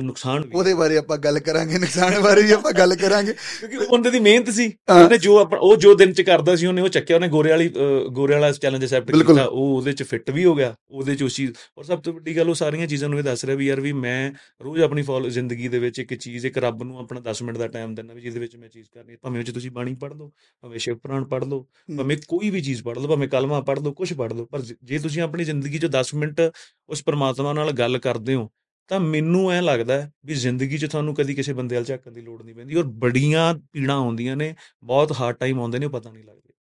ਨੁਕਸਾਨ 0.00 0.40
ਵੀ। 0.40 0.50
ਉਹਦੇ 0.54 0.74
ਬਾਰੇ 0.74 0.96
ਆਪਾਂ 0.96 1.18
ਗੱਲ 1.18 1.38
ਕਰਾਂਗੇ 1.38 1.78
ਨੁਕਸਾਨ 1.78 2.20
ਬਾਰੇ 2.20 2.42
ਵੀ 2.42 2.50
ਆਪਾਂ 2.50 2.72
ਗੱਲ 2.72 2.94
ਕਰਾਂਗੇ। 2.96 3.32
ਕਿਉਂਕਿ 3.32 3.76
ਉਹ 3.76 3.86
ਬੰਦੇ 3.92 4.10
ਦੀ 4.10 4.20
ਮਿਹਨਤ 4.20 4.50
ਸੀ। 4.50 4.72
ਉਹਨੇ 5.04 5.18
ਜੋ 5.18 5.40
ਉਹ 5.40 5.76
ਜੋ 5.76 5.94
ਦਿਨ 5.94 6.12
ਚ 6.12 6.22
ਕਰਦਾ 6.22 6.56
ਸੀ 6.56 6.66
ਉਹਨੇ 6.66 6.82
ਉਹ 6.82 6.88
ਚੱਕਿਆ। 6.88 7.16
ਉਹਨੇ 7.16 7.28
ਗੋਰੇ 7.28 7.50
ਵਾਲੀ 7.50 7.74
ਗੋਰੇ 8.12 8.34
ਵਾਲਾ 8.34 8.52
ਚੈਲੰਜ 8.52 8.84
ਅਸੈਪਟ। 8.84 9.10
ਕੀਤਾ। 9.10 9.44
ਉਹ 9.44 9.76
ਉਹਦੇ 9.76 9.92
ਚ 9.92 10.02
ਫਿੱਟ 10.02 10.30
ਵੀ 10.30 10.44
ਹੋ 10.44 10.54
ਗਿਆ। 10.54 10.74
ਉਹਦੇ 10.90 11.14
ਚ 11.14 11.22
ਉਸ 11.22 11.34
ਚੀਜ਼ 11.34 11.52
ਔਰ 11.78 11.84
ਸਭ 11.84 11.98
ਤੋਂ 11.98 12.12
ਵੱਡੀ 12.12 12.36
ਗੱਲ 12.36 12.48
ਉਹ 12.48 12.54
ਸਾਰੀਆਂ 12.54 12.86
ਚੀਜ਼ਾਂ 12.86 13.08
ਨੂੰ 13.08 13.18
ਇਹ 13.18 13.24
ਦੱਸ 13.24 13.44
ਰਿਹਾ 13.44 13.56
ਵੀ 13.56 13.66
ਯਾਰ 13.66 13.80
ਵੀ 13.80 13.92
ਮੈਂ 13.92 14.32
ਰੋਜ਼ 14.64 14.82
ਆਪਣੀ 14.82 15.02
ਫੋਲੋ 15.02 15.28
ਜ਼ਿੰਦਗੀ 15.28 15.68
ਦੇ 15.68 15.78
ਵਿੱਚ 15.78 15.98
ਇੱਕ 15.98 16.14
ਚੀਜ਼ 16.14 16.46
ਇੱਕ 16.46 16.58
ਰੱਬ 16.58 16.82
ਨੂੰ 16.82 16.98
ਆਪਣਾ 16.98 17.20
10 17.20 17.42
ਮਿੰਟ 17.42 17.58
ਦਾ 17.58 17.68
ਟਾਈਮ 17.68 17.94
ਦਿੰਦਾ 17.94 18.14
ਵੀ 18.14 18.20
ਜਿਹਦੇ 18.20 18.40
ਵਿੱਚ 18.40 18.56
ਮੈਂ 18.56 18.68
ਚੀਜ਼ 18.68 18.88
ਕਰਨੀ 18.94 19.12
ਹੈ। 19.12 19.18
ਭਾਵੇਂ 19.22 19.38
ਉਹ 19.38 19.44
ਚ 19.44 19.50
ਤੁਸੀਂ 19.50 19.70
ਬਾਣੀ 19.70 19.94
ਪੜ੍ਹ 19.94 20.14
ਲਓ 20.14 20.32
ਭਾਵੇਂ 20.62 20.78
ਸ਼ਿਵ 20.78 20.96
ਪੁਰਾਣ 20.96 21.24
ਪੜ੍ਹ 21.24 21.44
ਲਓ 21.44 21.66
ਭਾਵੇਂ 21.98 22.16
ਕੋਈ 22.28 22.50
ਵੀ 22.50 22.60
ਚੀਜ਼ 22.60 22.82
ਪੜ੍ਹ 22.82 23.00
ਲਓ 23.00 23.08
ਭਾਵੇਂ 23.08 23.28
ਕਲਮਾ 23.28 23.60
ਪੜ੍ਹ 23.60 23.80
ਲਓ 23.80 23.92
ਕੁਝ 23.92 24.12
ਪੜ੍ਹ 24.12 24.34
ਲਓ। 24.34 24.44
ਪਰ 24.44 24.60
ਜ- 24.60 24.74
ਜੇ 24.84 24.98
ਤੁਸੀਂ 24.98 25.22
ਆਪਣੀ 25.22 25.44
ਜ਼ਿੰਦਗੀ 25.44 25.78
'ਚ 25.78 25.86
10 25.86 26.14
ਮਿੰਟ 26.14 26.40
ਉਸ 26.88 27.02
ਪਰਮਾਤਮਾ 27.02 27.52
ਨਾਲ 27.52 27.72
ਗੱਲ 27.72 27.98
ਕਰਦੇ 27.98 28.34
ਹੋ 28.34 28.50
ਤਾਂ 28.88 29.00
ਮੈਨੂੰ 29.00 29.50
ਐ 29.50 29.62
ਲੱਗਦਾ 29.62 30.02
ਹੈ 30.02 30.12
ਵੀ 30.24 30.34
ਜ਼ਿੰਦਗੀ 30.34 30.78
'ਚ 30.78 30.86
ਤੁਹਾਨੂੰ 30.86 31.14
ਕਦੀ 31.14 31.34
ਕਿਸੇ 31.34 31.52
ਬੰਦੇ 31.52 31.76
ਵੱਲ 31.76 31.84
ਝਾਕਣ 31.84 32.10
ਦੀ 32.10 32.20
ਲੋੜ 32.20 32.42
ਨਹੀਂ 32.42 32.54
ਪੈਂਦੀ 32.54 32.74
ਔਰ 32.74 32.84
ਬੜੀਆਂ 32.84 33.54
ਪੀੜਾਂ 33.72 33.96
ਆਉਂਦੀਆਂ 33.96 34.36
ਨੇ, 34.36 34.54
ਬਹੁਤ 34.84 35.12
ਹਾਰਡ 35.12 35.36
ਟਾਈਮ 35.36 35.60
ਆਉਂਦੇ 35.60 35.78
ਨੇ, 35.78 35.86
ਉਹ 35.86 35.90
ਪਤਾ 35.90 36.12
ਨਹੀਂ 36.12 36.24
ਲੱਗਦੇ। 36.24 36.52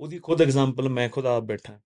ਉਹਦੀ 0.00 0.18
ਖੁਦ 0.18 0.42
ਐਗਜ਼ਾਮਪਲ 0.42 0.88
ਮੈਂ 0.88 1.08
ਖੁਦ 1.08 1.26
ਆਪ 1.26 1.42
ਬੈਠਾ 1.42 1.80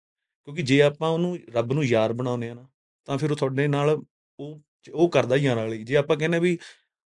ਕਿਉਂਕਿ 0.44 0.62
ਜੇ 0.62 0.82
ਆਪਾਂ 0.82 1.08
ਉਹਨੂੰ 1.08 1.38
ਰੱਬ 1.52 1.72
ਨੂੰ 1.72 1.84
ਯਾਰ 1.84 2.12
ਬਣਾਉਂਦੇ 2.12 2.50
ਆ 2.50 2.54
ਨਾ, 2.54 2.68
ਤਾਂ 3.04 3.18
ਫਿਰ 3.18 3.30
ਉਹ 3.30 3.36
ਤੁਹਾਡੇ 3.36 3.68
ਨਾਲ 3.68 4.02
ਉਹ 4.40 4.60
ਉਹ 4.92 5.08
ਕਰਦਾ 5.08 5.36
ਹੀ 5.36 5.42
ਯਾਰ 5.42 5.56
ਵਾਲੀ। 5.56 5.84
ਜੇ 5.84 5.96
ਆਪਾਂ 5.96 6.16
ਕਹਿੰਦੇ 6.16 6.38
ਵੀ 6.38 6.58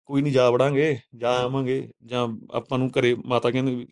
ਕੋਈ 0.06 0.22
ਨਹੀਂ 0.22 0.32
ਜਾ 0.32 0.50
ਵੜਾਂਗੇ, 0.50 0.98
ਜਾ 1.16 1.30
ਆਵਾਂਗੇ 1.30 1.90
ਜਾਂ 2.04 2.28
ਆਪਾਂ 2.50 2.78
ਨੂੰ 2.78 2.90
ਘਰੇ 3.00 3.14
ਮਾਤਾ 3.14 3.50
ਕਹਿੰਦੇ 3.50 3.74
ਵੀ 3.74 3.84
ਗ- 3.84 3.88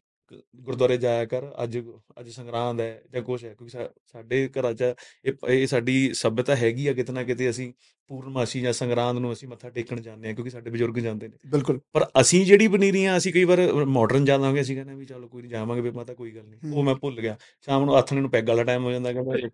ਗੁਰਦੁਆਰੇ 0.57 0.97
ਜਾਇਆ 0.97 1.25
ਕਰ 1.25 1.53
ਅੱਜ 1.62 1.79
ਅੱਜ 2.21 2.29
ਸੰਗਰਾਂਦ 2.29 2.81
ਹੈ 2.81 3.03
ਜਾਂ 3.12 3.23
ਕੁਛ 3.23 3.45
ਹੈ 3.45 3.55
ਕਿਉਂਕਿ 3.55 3.89
ਸਾਡੇ 4.12 4.49
ਘਰਾਂ 4.49 4.75
'ਚ 4.75 4.85
ਇਹ 5.25 5.67
ਸਾਡੀ 5.67 6.12
ਸੱਭਿਅਤਾ 6.15 6.57
ਹੈਗੀ 6.57 6.87
ਆ 6.87 6.93
ਕਿਤੇ 6.93 7.12
ਨਾ 7.12 7.23
ਕਿਤੇ 7.23 7.51
ਅਸੀਂ 7.51 7.73
ਪੂਰਨਮਾਸ਼ੀ 8.07 8.61
ਜਾਂ 8.61 8.73
ਸੰਗਰਾਂਦ 8.73 9.19
ਨੂੰ 9.19 9.33
ਅਸੀਂ 9.33 9.49
ਮੱਥਾ 9.49 9.71
ਟੇਕਣ 9.71 10.01
ਜਾਂਦੇ 10.01 10.29
ਆ 10.29 10.33
ਕਿਉਂਕਿ 10.33 10.51
ਸਾਡੇ 10.51 10.71
ਬਜ਼ੁਰਗ 10.71 10.99
ਜਾਂਦੇ 10.99 11.29
ਨੇ। 11.29 11.37
ਬਿਲਕੁਲ। 11.47 11.81
ਪਰ 11.93 12.07
ਅਸੀਂ 12.21 12.47
ਜਿਹੜੀ 12.47 12.69
ਬਨੀਰੀਆਂ 12.69 13.17
ਅਸੀਂ 13.17 13.33
ਕਈ 13.33 13.45
ਵਾਰ 13.45 13.73
ਮਾਡਰਨ 13.73 14.25
ਜਾਵਾਂਗੇ 14.25 14.61
ਅਸੀਂ 14.61 14.77
ਕਹਿੰਦੇ 14.77 14.95
ਵੀ 14.95 15.05
ਚਲੋ 15.05 15.29
ਕੋਈ 15.29 15.43
ਨਹੀਂ 15.43 15.51
ਜਾਵਾਂਗੇ 15.51 15.83
ਵੀ 15.83 15.91
ਮਾਤਾ 15.91 16.15
ਕੋਈ 16.15 16.31
ਗੱਲ 16.31 16.47
ਨਹੀਂ 16.47 16.73
ਉਹ। 16.73 16.83
ਮੈਂ 16.83 16.95
ਭੁੱਲ 16.95 17.21
ਗਿਆ 17.21 17.37
ਸ਼ਾਮ 17.61 17.85
ਨੂੰ 17.85 17.97
ਆਥਣੇ 17.97 18.21
ਨੂੰ 18.21 18.31
ਪੈਗ 18.31 18.49
ਵਾਲਾ 18.49 18.65
ਟਾਈਮ 18.65 18.85
ਹੋ 18.85 18.93
ਜਾਂਦਾ 18.93 19.12
ਕਹਿੰਦਾ 19.12 19.49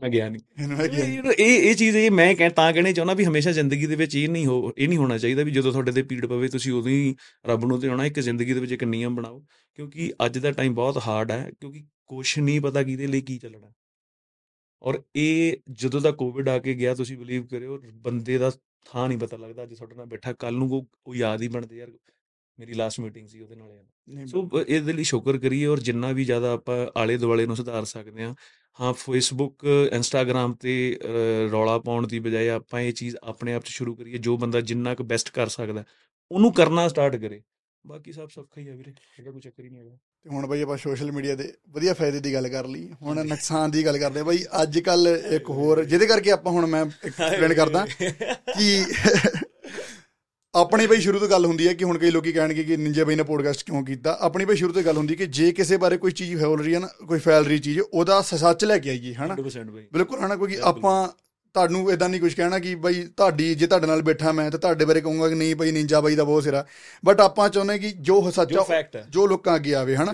ਮੈਂ 0.00 0.08
ਗਿਆ 0.10 0.28
ਨਹੀਂ 0.28 0.40
ਕੀ 0.88 1.00
ਹੈ? 1.00 1.32
ਇਹ 1.32 1.62
ਇਹ 1.70 1.74
ਚੀਜ਼ 1.76 1.96
ਇਹ 1.96 2.10
ਮੈਂ 2.10 2.34
ਕਹਿ 2.36 2.50
ਤਾਂ 2.50 2.72
ਕਹਿਣਾ 2.72 2.90
ਚਾਹੁੰਦਾ 2.92 3.14
ਵੀ 3.14 3.24
ਹਮੇਸ਼ਾ 3.24 3.52
ਜ਼ਿੰਦਗੀ 3.52 3.86
ਦੇ 3.86 3.96
ਵਿੱਚ 3.96 4.14
ਇਹ 4.16 4.28
ਨਹੀਂ 4.28 4.46
ਹੋ 4.46 4.72
ਇਹ 4.78 4.88
ਨਹੀਂ 4.88 4.98
ਹੋਣਾ 4.98 5.16
ਚਾਹੀਦਾ 5.18 5.42
ਵੀ 5.42 5.50
ਜਦੋਂ 5.50 5.72
ਤੁਹਾਡੇ 5.72 5.92
ਤੇ 5.92 6.02
ਪੀੜ 6.02 6.24
ਪਵੇ 6.26 6.48
ਤੁਸੀਂ 6.48 6.72
ਉਦੋਂ 6.72 6.90
ਹੀ 6.90 7.14
ਰੱਬ 7.46 7.64
ਨੂੰ 7.64 7.80
ਤੇ 7.80 7.88
ਆਉਣਾ 7.88 8.04
ਇੱਕ 8.06 8.20
ਜ਼ਿੰਦਗੀ 8.20 8.54
ਦੇ 8.54 8.60
ਵਿੱਚ 8.60 8.72
ਇੱਕ 8.72 8.84
ਨਿਯਮ 8.84 9.14
ਬਣਾਓ। 9.16 9.40
ਕਿਉਂਕਿ 9.78 10.12
ਅੱਜ 10.26 10.38
ਦਾ 10.38 10.50
ਟਾਈਮ 10.52 10.74
ਬਹੁਤ 10.74 10.98
ਹਾਰਡ 11.06 11.30
ਹੈ 11.30 11.50
ਕਿਉਂਕਿ 11.60 11.84
ਕੁਛ 12.06 12.38
ਨਹੀਂ 12.38 12.60
ਪਤਾ 12.60 12.82
ਕਿਹਦੇ 12.82 13.06
ਲਈ 13.06 13.20
ਕੀ 13.20 13.38
ਚੱਲਣਾ। 13.38 13.72
ਔਰ 14.82 15.02
ਇਹ 15.16 15.56
ਜਦੋਂ 15.72 16.00
ਦਾ 16.00 16.10
ਕੋਵਿਡ 16.12 16.48
ਆ 16.48 16.58
ਕੇ 16.58 16.74
ਗਿਆ 16.74 16.94
ਤੁਸੀਂ 16.94 17.16
ਬਲੀਵ 17.18 17.46
ਕਰਿਓ 17.46 17.78
ਬੰਦੇ 18.02 18.38
ਦਾ 18.38 18.50
ਥਾਂ 18.86 19.08
ਨਹੀਂ 19.08 19.18
ਪਤਾ 19.18 19.36
ਲੱਗਦਾ। 19.36 19.62
ਅੱਜ 19.62 19.74
ਤੁਹਾਡੇ 19.74 19.94
ਨਾਲ 19.96 20.06
ਬੈਠਾ 20.06 20.32
ਕੱਲ 20.32 20.54
ਨੂੰ 20.54 20.68
ਉਹ 21.06 21.14
ਯਾਦ 21.14 21.42
ਹੀ 21.42 21.48
ਬਣਦੇ 21.48 21.76
ਯਾਰ 21.76 21.90
ਮੇਰੀ 22.58 22.72
ਲਾਸਟ 22.74 23.00
ਮੀਟਿੰਗ 23.00 23.26
ਸੀ 23.28 23.40
ਉਹਦੇ 23.40 23.54
ਨਾਲ। 23.56 23.70
ਯਾਰ 24.08 24.26
ਸੋ 24.26 24.48
ਇਹਦੇ 24.66 24.92
ਲਈ 24.92 25.04
ਸ਼ੁਕਰ 25.04 25.38
ਕਰੀਏ 25.38 25.66
ਔਰ 25.66 25.80
ਜਿੰਨਾ 25.80 26.12
ਵੀ 26.12 26.24
ਜ਼ਿਆਦਾ 26.24 26.52
ਆਪਾਂ 26.52 26.76
ਆਲੇ 27.00 27.16
ਦੁਆਲੇ 27.18 27.46
ਨੂੰ 27.46 27.56
ਸੁਧਾਰ 27.56 27.84
ਸਕਦੇ 27.84 28.22
ਹਾਂ 28.22 28.34
ਹਾਂ 28.78 28.92
ਫੇਸਬੁੱਕ 28.92 29.64
ਇੰਸਟਾਗ੍ਰam 29.92 30.54
ਤੇ 30.60 30.74
ਰੌਲਾ 31.52 31.78
ਪਾਉਣ 31.78 32.06
ਦੀ 32.06 32.18
ਬਜਾਏ 32.18 32.48
ਆਪਾਂ 32.48 32.80
ਇਹ 32.80 32.92
ਚੀਜ਼ 32.92 33.16
ਆਪਣੇ 33.22 33.54
ਆਪ 33.54 33.64
'ਚ 33.64 33.68
ਸ਼ੁਰੂ 33.68 33.94
ਕਰੀਏ 33.94 34.18
ਜੋ 34.18 34.36
ਬੰਦਾ 34.36 34.60
ਜਿੰਨਾ 34.60 34.94
ਕੁ 34.94 35.04
ਬੈਸਟ 35.04 35.30
ਕਰ 35.30 35.48
ਸਕਦਾ 35.48 35.84
ਉਹਨੂੰ 36.30 36.52
ਕਰਨਾ 36.52 36.86
ਸਟਾਰਟ 36.88 37.16
ਕਰੇ। 37.16 37.40
ਬਾਕੀ 37.84 38.12
ਸਭ 38.12 38.28
ਸੌਖਾ 38.28 38.60
ਹੀ 38.60 38.68
ਆ 38.68 38.74
ਵੀਰੇ 38.74 38.92
ਇਹਦਾ 39.18 39.30
ਕੋਈ 39.30 39.40
ਚੱਕਰ 39.40 39.64
ਹੀ 39.64 39.68
ਨਹੀਂ 39.68 39.80
ਹੈਗਾ। 39.80 39.96
ਤੇ 40.24 40.30
ਹੁਣ 40.30 40.46
ਬਈ 40.46 40.62
ਆਪਾਂ 40.62 40.76
ਸੋਸ਼ਲ 40.76 41.12
ਮੀਡੀਆ 41.12 41.34
ਦੇ 41.34 41.52
ਵਧੀਆ 41.70 41.94
ਫਾਇਦੇ 41.94 42.20
ਦੀ 42.20 42.32
ਗੱਲ 42.34 42.48
ਕਰ 42.48 42.66
ਲਈ 42.66 42.88
ਹੁਣ 43.02 43.24
ਨੁਕਸਾਨ 43.26 43.70
ਦੀ 43.70 43.84
ਗੱਲ 43.84 43.98
ਕਰਦੇ 43.98 44.22
ਬਈ 44.22 44.44
ਅੱਜ 44.62 44.78
ਕੱਲ 44.78 45.08
ਇੱਕ 45.36 45.50
ਹੋਰ 45.50 45.82
ਜਿਹਦੇ 45.84 46.06
ਕਰਕੇ 46.06 46.30
ਆਪਾਂ 46.30 46.52
ਹੁਣ 46.52 46.66
ਮੈਂ 46.66 46.84
ਐਕਸਪਲੇਨ 46.84 47.54
ਕਰਦਾ 47.54 47.86
ਕਿ 48.58 48.84
ਆਪਣੀ 50.56 50.86
ਬਈ 50.86 51.00
ਸ਼ੁਰੂ 51.00 51.18
ਤੋਂ 51.18 51.28
ਗੱਲ 51.28 51.46
ਹੁੰਦੀ 51.46 51.68
ਹੈ 51.68 51.74
ਕਿ 51.74 51.84
ਹੁਣ 51.84 51.98
ਕਈ 51.98 52.10
ਲੋਕੀ 52.10 52.32
ਕਹਿਣਗੇ 52.32 52.64
ਕਿ 52.64 52.76
ਨਿੰਜੇ 52.76 53.04
ਬਈ 53.04 53.14
ਨੇ 53.14 53.22
ਪੋਡਕਾਸਟ 53.22 53.64
ਕਿਉਂ 53.64 53.84
ਕੀਤਾ? 53.84 54.18
ਆਪਣੀ 54.20 54.44
ਬਈ 54.44 54.56
ਸ਼ੁਰੂ 54.56 54.72
ਤੋਂ 54.72 54.82
ਗੱਲ 54.82 54.96
ਹੁੰਦੀ 54.96 55.14
ਕਿ 55.14 55.26
ਜੇ 55.26 55.52
ਕਿਸੇ 55.52 55.76
ਬਾਰੇ 55.76 55.96
ਕੋਈ 55.96 56.10
ਚੀਜ਼ 56.10 56.42
ਫੈਲ 56.42 56.58
ਰਹੀ 56.58 56.74
ਹੈ 56.74 56.78
ਨਾ 56.78 56.86
ਕੋਈ 56.86 57.18
ਫੈਲ 57.18 57.44
ਰਹੀ 57.44 57.58
ਚੀਜ਼ 57.58 57.80
ਉਹਦਾ 57.94 58.20
ਸੱਚ 58.22 58.64
ਲੈ 58.64 58.78
ਕੇ 58.78 58.90
ਆਈਏ 58.90 59.14
ਹਨਾ? 59.14 59.34
100% 59.34 59.70
ਬਈ। 59.70 59.86
ਬਿਲਕੁਲ 59.92 60.20
ਹਨਾ? 60.20 60.36
ਕਿਉਂਕਿ। 60.36 60.58
ਆਪਾਂ 60.62 61.08
ਤੁਹਾਨੂੰ 61.54 61.92
ਇਦਾਂ 61.92 62.08
ਨਹੀਂ 62.08 62.20
ਕੁਝ 62.20 62.34
ਕਹਿਣਾ 62.34 62.58
ਕਿ 62.58 62.74
ਬਈ 62.74 63.02
ਤੁਹਾਡੀ 63.16 63.54
ਜੇ 63.54 63.66
ਤੁਹਾਡੇ 63.66 63.86
ਨਾਲ 63.86 64.02
ਬੈਠਾ 64.02 64.32
ਮੈਂ 64.32 64.50
ਤਾਂ 64.50 64.58
ਤੁਹਾਡੇ 64.58 64.84
ਬਾਰੇ 64.84 65.00
ਕਹੂੰਗਾ 65.00 65.28
ਕਿ 65.28 65.34
ਨਹੀਂ 65.34 65.56
ਬਈ 65.56 65.72
ਨਿੰਜਾ 65.72 66.00
ਬਾਈ 66.00 66.16
ਦਾ 66.16 66.24
ਬਹੁਤ 66.24 66.42
ਸਿਰਾ। 66.42 66.66
ਬਟ 67.04 67.20
ਆਪਾਂ 67.20 67.48
ਚਾਹੁੰਦੇ 67.48 67.78
ਕਿ 67.78 67.92
ਜੋ 67.92 68.30
ਸੱਚਾ 68.30 68.82
ਜੋ 69.08 69.26
ਲੋਕਾਂ 69.26 69.56
ਅੱਗੇ 69.56 69.74
ਆਵੇ 69.74 69.96
ਹਨਾ। 69.96 70.12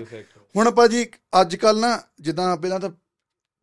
ਹੁਣ 0.57 0.67
ਆਪਾਂ 0.67 0.87
ਜੀ 0.87 1.05
ਅੱਜ 1.41 1.55
ਕੱਲ 1.55 1.79
ਨਾ 1.79 2.01
ਜਿੱਦਾਂ 2.21 2.57
ਪਹਿਲਾਂ 2.57 2.79
ਤਾਂ 2.79 2.89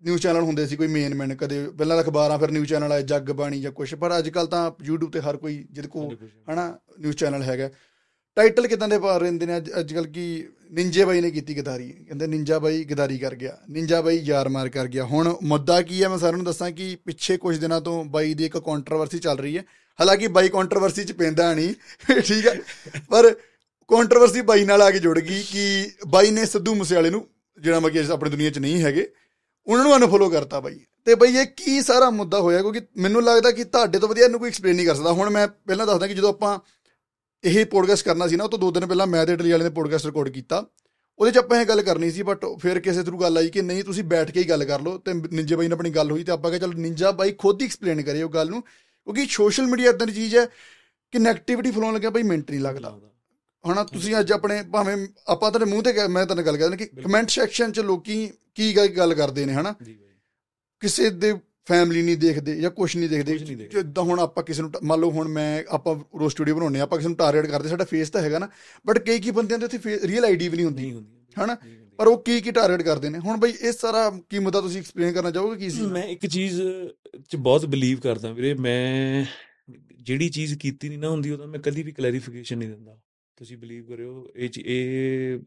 ਨਿਊਜ਼ 0.04 0.22
ਚੈਨਲ 0.22 0.42
ਹੁੰਦੇ 0.42 0.66
ਸੀ 0.66 0.76
ਕੋਈ 0.76 0.86
ਮੇਨ 0.86 1.14
ਮੇਨ 1.14 1.34
ਕਦੇ 1.34 1.68
ਪਹਿਲਾਂ 1.68 1.96
ਤਾਂ 1.96 2.04
ਅਖਬਾਰਾਂ 2.04 2.38
ਫਿਰ 2.38 2.50
ਨਿਊਜ਼ 2.50 2.68
ਚੈਨਲ 2.70 2.92
ਆਏ 2.92 3.02
ਜੱਗ 3.02 3.22
ਬਾਣੀ 3.22 3.60
ਜਾਂ 3.60 3.72
ਕੁਝ 3.72 3.94
ਪਰ 3.94 4.18
ਅੱਜ 4.18 4.28
ਕੱਲ 4.28 4.46
ਤਾਂ 4.46 4.70
YouTube 4.90 5.10
ਤੇ 5.10 5.20
ਹਰ 5.20 5.36
ਕੋਈ 5.36 5.66
ਜਿਹਦੇ 5.70 5.88
100% 6.00 6.52
ਹਨਾ 6.52 6.78
ਨਿਊਜ਼ 7.00 7.16
ਚੈਨਲ 7.16 7.42
ਹੈਗਾ। 7.42 7.70
ਟਾਈਟਲ 8.34 8.66
ਕਿਦਾਂ 8.66 8.88
ਦੇ 8.88 8.98
ਪਾ 8.98 9.18
ਰਹਿੰਦੇ 9.18 9.46
ਨੇ 9.46 9.56
ਅੱਜ 9.56 9.94
ਕੱਲ 9.94 10.06
ਕੀ 10.06 10.44
ਨਿੰਜੇ 10.72 11.04
ਬਾਈ 11.04 11.20
ਨੇ 11.20 11.30
ਕੀਤੀ 11.30 11.58
ਗਦਾਰੀ 11.58 11.88
ਕਹਿੰਦੇ 11.92 12.26
ਨਿੰਜਾ 12.26 12.58
ਬਾਈ 12.58 12.84
ਗਦਾਰੀ 12.84 13.18
ਕਰ 13.18 13.34
ਗਿਆ 13.34 13.58
ਨਿੰਜਾ 13.70 14.00
ਬਾਈ 14.00 14.18
ਯਾਰ 14.18 14.48
ਮਾਰ 14.48 14.68
ਕਰ 14.68 14.86
ਗਿਆ। 14.86 15.04
ਹੁਣ 15.04 15.34
ਮੁੱਦਾ 15.42 15.82
ਕੀ 15.82 16.02
ਹੈ 16.02 16.08
ਮੈਂ 16.08 16.18
ਸਾਰਿਆਂ 16.18 16.36
ਨੂੰ 16.36 16.46
ਦੱਸਾਂ 16.46 16.70
ਕਿ 16.70 16.96
ਪਿੱਛੇ 17.06 17.36
ਕੁਝ 17.36 17.56
ਦਿਨਾਂ 17.58 17.80
ਤੋਂ 17.80 18.04
ਬਾਈ 18.04 18.34
ਦੀ 18.34 18.44
ਇੱਕ 18.44 18.58
ਕੰਟਰੋਵਰਸੀ 18.58 19.18
ਚੱਲ 19.18 19.38
ਰਹੀ 19.38 19.56
ਹੈ। 19.58 19.64
ਹਾਲਾਂਕਿ 20.00 20.28
ਬਾਈ 20.28 20.48
ਕੰਟਰੋਵਰਸੀ 20.48 21.04
ਚ 21.04 21.12
ਪੈਂਦਾ 21.12 21.54
ਨਹੀਂ 21.54 21.74
ਠੀਕ 22.20 22.46
ਹੈ 22.46 22.54
ਪਰ 23.10 23.34
ਕੰਟਰੋਵਰਸੀ 23.90 24.40
ਬਾਈ 24.40 24.64
ਨਾਲ 24.64 24.82
ਆ 24.82 24.90
ਕੇ 24.90 24.98
ਜੁੜ 24.98 25.18
ਗਈ 25.20 25.42
ਕਿ 25.42 25.90
ਬਾਈ 26.08 26.30
ਨੇ 26.30 26.44
ਸਿੱਧੂ 26.46 26.74
ਮੂਸੇਵਾਲੇ 26.74 27.10
ਨੂੰ 27.10 27.26
ਜਿਹੜਾ 27.58 27.80
ਮੈਂ 27.80 27.90
ਕਿ 27.90 28.04
ਆਪਣੀ 28.12 28.30
ਦੁਨੀਆ 28.30 28.50
'ਚ 28.50 28.58
ਨਹੀਂ 28.58 28.82
ਹੈਗੇ 28.82 29.06
ਉਹਨਾਂ 29.66 29.84
ਨੂੰ 29.84 29.96
ਅਨਫੋਲੋ 29.96 30.30
ਕਰਤਾ 30.30 30.60
ਬਾਈ। 30.60 30.80
ਤੇ 31.04 31.14
ਬਾਈ 31.14 31.36
ਇਹ 31.36 31.46
ਕੀ 31.46 31.82
ਸਾਰਾ 31.82 32.10
ਮੁੱਦਾ 32.10 32.40
ਹੋਇਆ? 32.40 32.60
ਕਿਉਂਕਿ 32.60 32.80
ਮੈਨੂੰ 32.96 33.22
ਲੱਗਦਾ 33.22 33.50
ਕਿ 33.50 33.64
ਤੁਹਾਡੇ 33.64 33.98
ਤੋਂ 33.98 34.08
ਵਧੀਆ 34.08 34.24
ਇਹਨੂੰ 34.24 34.40
ਕੋਈ 34.40 34.48
ਐਕਸਪਲੇਨ 34.48 34.76
ਨਹੀਂ 34.76 34.86
ਕਰ 34.86 34.94
ਸਕਦਾ। 34.94 35.12
ਹੁਣ 35.12 35.30
ਮੈਂ 35.30 35.48
ਪਹਿਲਾਂ 35.48 35.86
ਦੱਸਦਾ 35.86 36.06
ਕਿ 36.06 36.14
ਜਦੋਂ 36.14 36.28
ਆਪਾਂ 36.28 36.58
ਇਹ 37.44 37.66
ਪੋਡਕਾਸਟ 37.66 38.04
ਕਰਨਾ 38.04 38.26
ਸੀ 38.26 38.36
ਨਾ, 38.36 38.44
ਉਹ 38.44 38.48
ਤੋਂ 38.48 38.58
ਦੋ 38.58 38.70
ਦਿਨ 38.70 38.86
ਪਹਿਲਾਂ 38.86 39.06
ਮੈਂ 39.06 39.26
ਤੇ 39.26 39.32
ਇਟਲੀ 39.32 39.50
ਵਾਲੇ 39.50 39.64
ਨੇ 39.64 39.70
ਪੋਡਕਾਸਟ 39.70 40.06
ਰਿਕਾਰਡ 40.06 40.28
ਕੀਤਾ। 40.28 40.66
ਉਹਦੇ 41.18 41.32
'ਚ 41.32 41.38
ਆਪਾਂ 41.38 41.60
ਇਹ 41.60 41.66
ਗੱਲ 41.66 41.82
ਕਰਨੀ 41.82 42.10
ਸੀ 42.10 42.22
ਬਟ 42.22 42.44
ਫਿਰ 42.58 42.80
ਕਿਸੇ 42.80 43.02
ਥਰੂ 43.02 43.18
ਗੱਲ 43.18 43.38
ਆਈ 43.38 43.48
ਕਿ 43.48 43.62
ਨਹੀਂ, 43.62 43.84
ਤੁਸੀਂ 43.84 44.04
ਬੈਠ 44.04 44.30
ਕੇ 44.30 44.40
ਹੀ 44.40 44.48
ਗੱਲ 44.48 44.64
ਕਰ 44.64 44.80
ਲਓ 44.80 44.98
ਤੇ 44.98 45.14
ਨਿੰਜਾ 45.14 45.56
ਬਾਈ 45.56 45.68
ਨਾਲ 45.68 45.76
ਆਪਣੀ 45.76 45.90
ਗੱਲ 45.90 46.10
ਹੋਈ 46.10 46.24
ਤੇ 46.24 46.32
ਆਪਾਂ 46.32 46.50
ਕਿਹਾ, 46.50 46.60
ਚਲ 46.60 46.74
ਨਿੰਜਾ 46.74 47.10
ਬਾਈ 47.10 47.32
ਖੁਦ 47.32 47.62
ਹੀ 47.62 47.66
ਐਕਸਪਲੇਨ 47.66 48.02
ਕਰੇ 48.02 48.22
ਉਹ 48.22 48.30
ਗੱਲ 48.30 48.50
ਨੂੰ। 48.50 48.62
ਕਿਉਂਕਿ 48.62 49.26
ਸੋਸ਼ਲ 49.30 49.66
ਮੀਡੀਆ 49.66 49.90
ਇਦਾਂ 49.90 50.06
ਦੀ 50.06 50.12
ਚੀਜ਼ 50.12 50.36
ਹੈ 50.36 50.46
ਕਿ 51.10 51.18
ਨੈਗੇਟਿਵਿਟੀ 51.18 51.70
ਫਲੋਣ 51.70 51.94
ਲੱਗਿਆ, 51.94 52.10
ਬਾਈ 52.10 52.22
ਮਿੰਟ 52.22 52.50
ਨਹੀਂ 52.50 52.60
ਲੱਗਦਾ। 52.60 53.00
ਹਣਾ 53.64 53.84
ਤੁਸੀਂ 53.84 54.14
ਅੱਜ 54.18 54.32
ਆਪਣੇ 54.32 54.62
ਭਾਵੇਂ 54.72 54.96
ਆਪਾਂ 55.28 55.50
ਤੁਹਾਡੇ 55.50 55.70
ਮੂੰਹ 55.70 55.82
ਤੇ 55.82 55.92
ਮੈਂ 56.08 56.24
ਤੁਹਾਨੂੰ 56.26 56.44
ਗੱਲ 56.44 56.56
ਕਰਦਾ 56.56 56.76
ਕਿ। 56.76 56.86
ਕਮੈਂਟ 57.02 57.30
ਸੈਕਸ਼ਨ 57.30 57.72
'ਚ 57.72 57.80
ਲੋਕੀ 57.80 58.30
ਕੀ 58.54 58.74
ਗੱਲ 58.76 59.14
ਕਰਦੇ 59.14 59.44
ਨੇ 59.46 59.52
ਹਨਾ? 59.52 59.74
ਕਿਸੇ 60.82 61.10
ਦੇ 61.10 61.32
ਫੈਮਿਲੀ 61.68 62.02
ਨਹੀਂ 62.02 62.16
ਦੇਖਦੇ 62.16 62.54
ਜਾਂ 62.60 62.70
ਕੁਝ 62.70 62.96
ਨਹੀਂ 62.96 63.08
ਦੇਖਦੇ। 63.08 63.36
ਜਿੱਦਾਂ 63.66 64.02
ਹੁਣ 64.02 64.18
ਆਪਾਂ 64.20 64.44
ਕਿਸੇ 64.44 64.62
ਨੂੰ 64.62 64.70
ਮੰਨ 64.82 65.00
ਲਓ 65.00 65.10
ਹੁਣ 65.10 65.28
ਮੈਂ 65.28 65.62
ਆਪਾਂ 65.68 65.94
ਰੋਜ਼ 66.18 66.32
ਸਟੂਡੀਓ 66.32 66.54
ਬਣਾਉਂਦੇ 66.54 66.80
ਆਪਾਂ 66.80 66.98
ਕਿਸੇ 66.98 67.08
ਨੂੰ 67.08 67.16
ਟਾਰਗੇਟ 67.16 67.46
ਕਰਦੇ 67.46 67.68
ਸਾਡਾ 67.68 67.84
ਫੇਸ 67.84 68.10
ਤਾਂ 68.10 68.22
ਹੈਗਾ 68.22 68.38
ਨਾ 68.38 68.48
ਬਟ 68.86 68.98
ਕਈ 68.98 69.18
ਕੀ 69.18 69.30
ਬੰਦਿਆਂ 69.30 69.58
ਦੇ 69.58 69.64
ਉੱਥੇ 69.64 69.98
ਰੀਅਲ 70.04 70.24
ਆਈਡੀ 70.24 70.48
ਵੀ 70.48 70.56
ਨਹੀਂ 70.56 70.66
ਹੁੰਦੀ। 70.66 70.90
ਹਨਾ? 71.36 71.56
ਪਰ 71.98 72.06
ਉਹ 72.06 72.18
ਕੀ 72.22 72.40
ਕੀ 72.40 72.50
ਟਾਰਗੇਟ 72.50 72.82
ਕਰਦੇ 72.82 73.08
ਨੇ? 73.08 73.18
ਹੁਣ 73.18 73.36
ਬਈ 73.36 73.50
ਇਸ 73.50 73.76
ਸਾਰਾ 73.80 74.10
ਕੀ 74.30 74.38
ਮੁੱਦਾ 74.38 74.60
ਤੁਸੀਂ 74.60 74.80
ਐਕਸਪਲੇਨ 74.80 75.12
ਕਰਨਾ 75.12 75.30
ਚਾਹੋਗੇ 75.30 75.56
ਕੀ 75.56 75.70
ਸੀ? 75.70 75.80
ਮੈਂ 75.80 76.02
ਇੱਕ 76.02 76.26
ਚੀਜ਼ 76.26 76.60
ਚ 77.30 77.36
ਬਹੁਤ 77.36 77.66
ਬਿਲੀਵ 77.66 78.00
ਕਰਦਾ 78.00 78.32
ਵੀਰੇ 78.32 78.54
ਮੈਂ 78.54 79.24
ਜਿਹੜੀ 80.02 80.28
ਚੀਜ਼ 80.28 80.58
ਕੀਤੀ 80.58 80.88
ਨਹੀਂ 80.88 80.98
ਨਾ 80.98 81.08
ਹੁੰਦੀ 81.08 81.30
ਉਹਦਾ 81.30 81.46
ਮੈਂ 81.46 81.60
ਕਦੀ 81.60 81.82
ਵੀ 81.82 81.92
ਕਲੈਰੀਫਿਕੇਸ਼ਨ 81.92 82.58
ਨਹੀਂ 82.58 82.68
ਦਿੰਦਾ। 82.68 82.98
ਤੁਸੀਂ 83.40 83.58
ਬਿਲੀਵ 83.58 83.86
ਕਰਿਓ 83.86 84.28
ਇਹ 84.36 84.48
ਇਹ 84.58 85.38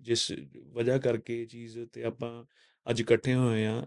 ਜਿਸ 0.00 0.32
ਵਜ੍ਹਾ 0.72 0.98
ਕਰਕੇ 0.98 1.42
ਇਹ 1.42 1.46
ਚੀਜ਼ 1.46 1.78
ਤੇ 1.92 2.04
ਆਪਾਂ 2.04 2.44
ਅੱਜ 2.90 3.00
ਇਕੱਠੇ 3.00 3.34
ਹੋਏ 3.34 3.64
ਆ 3.66 3.86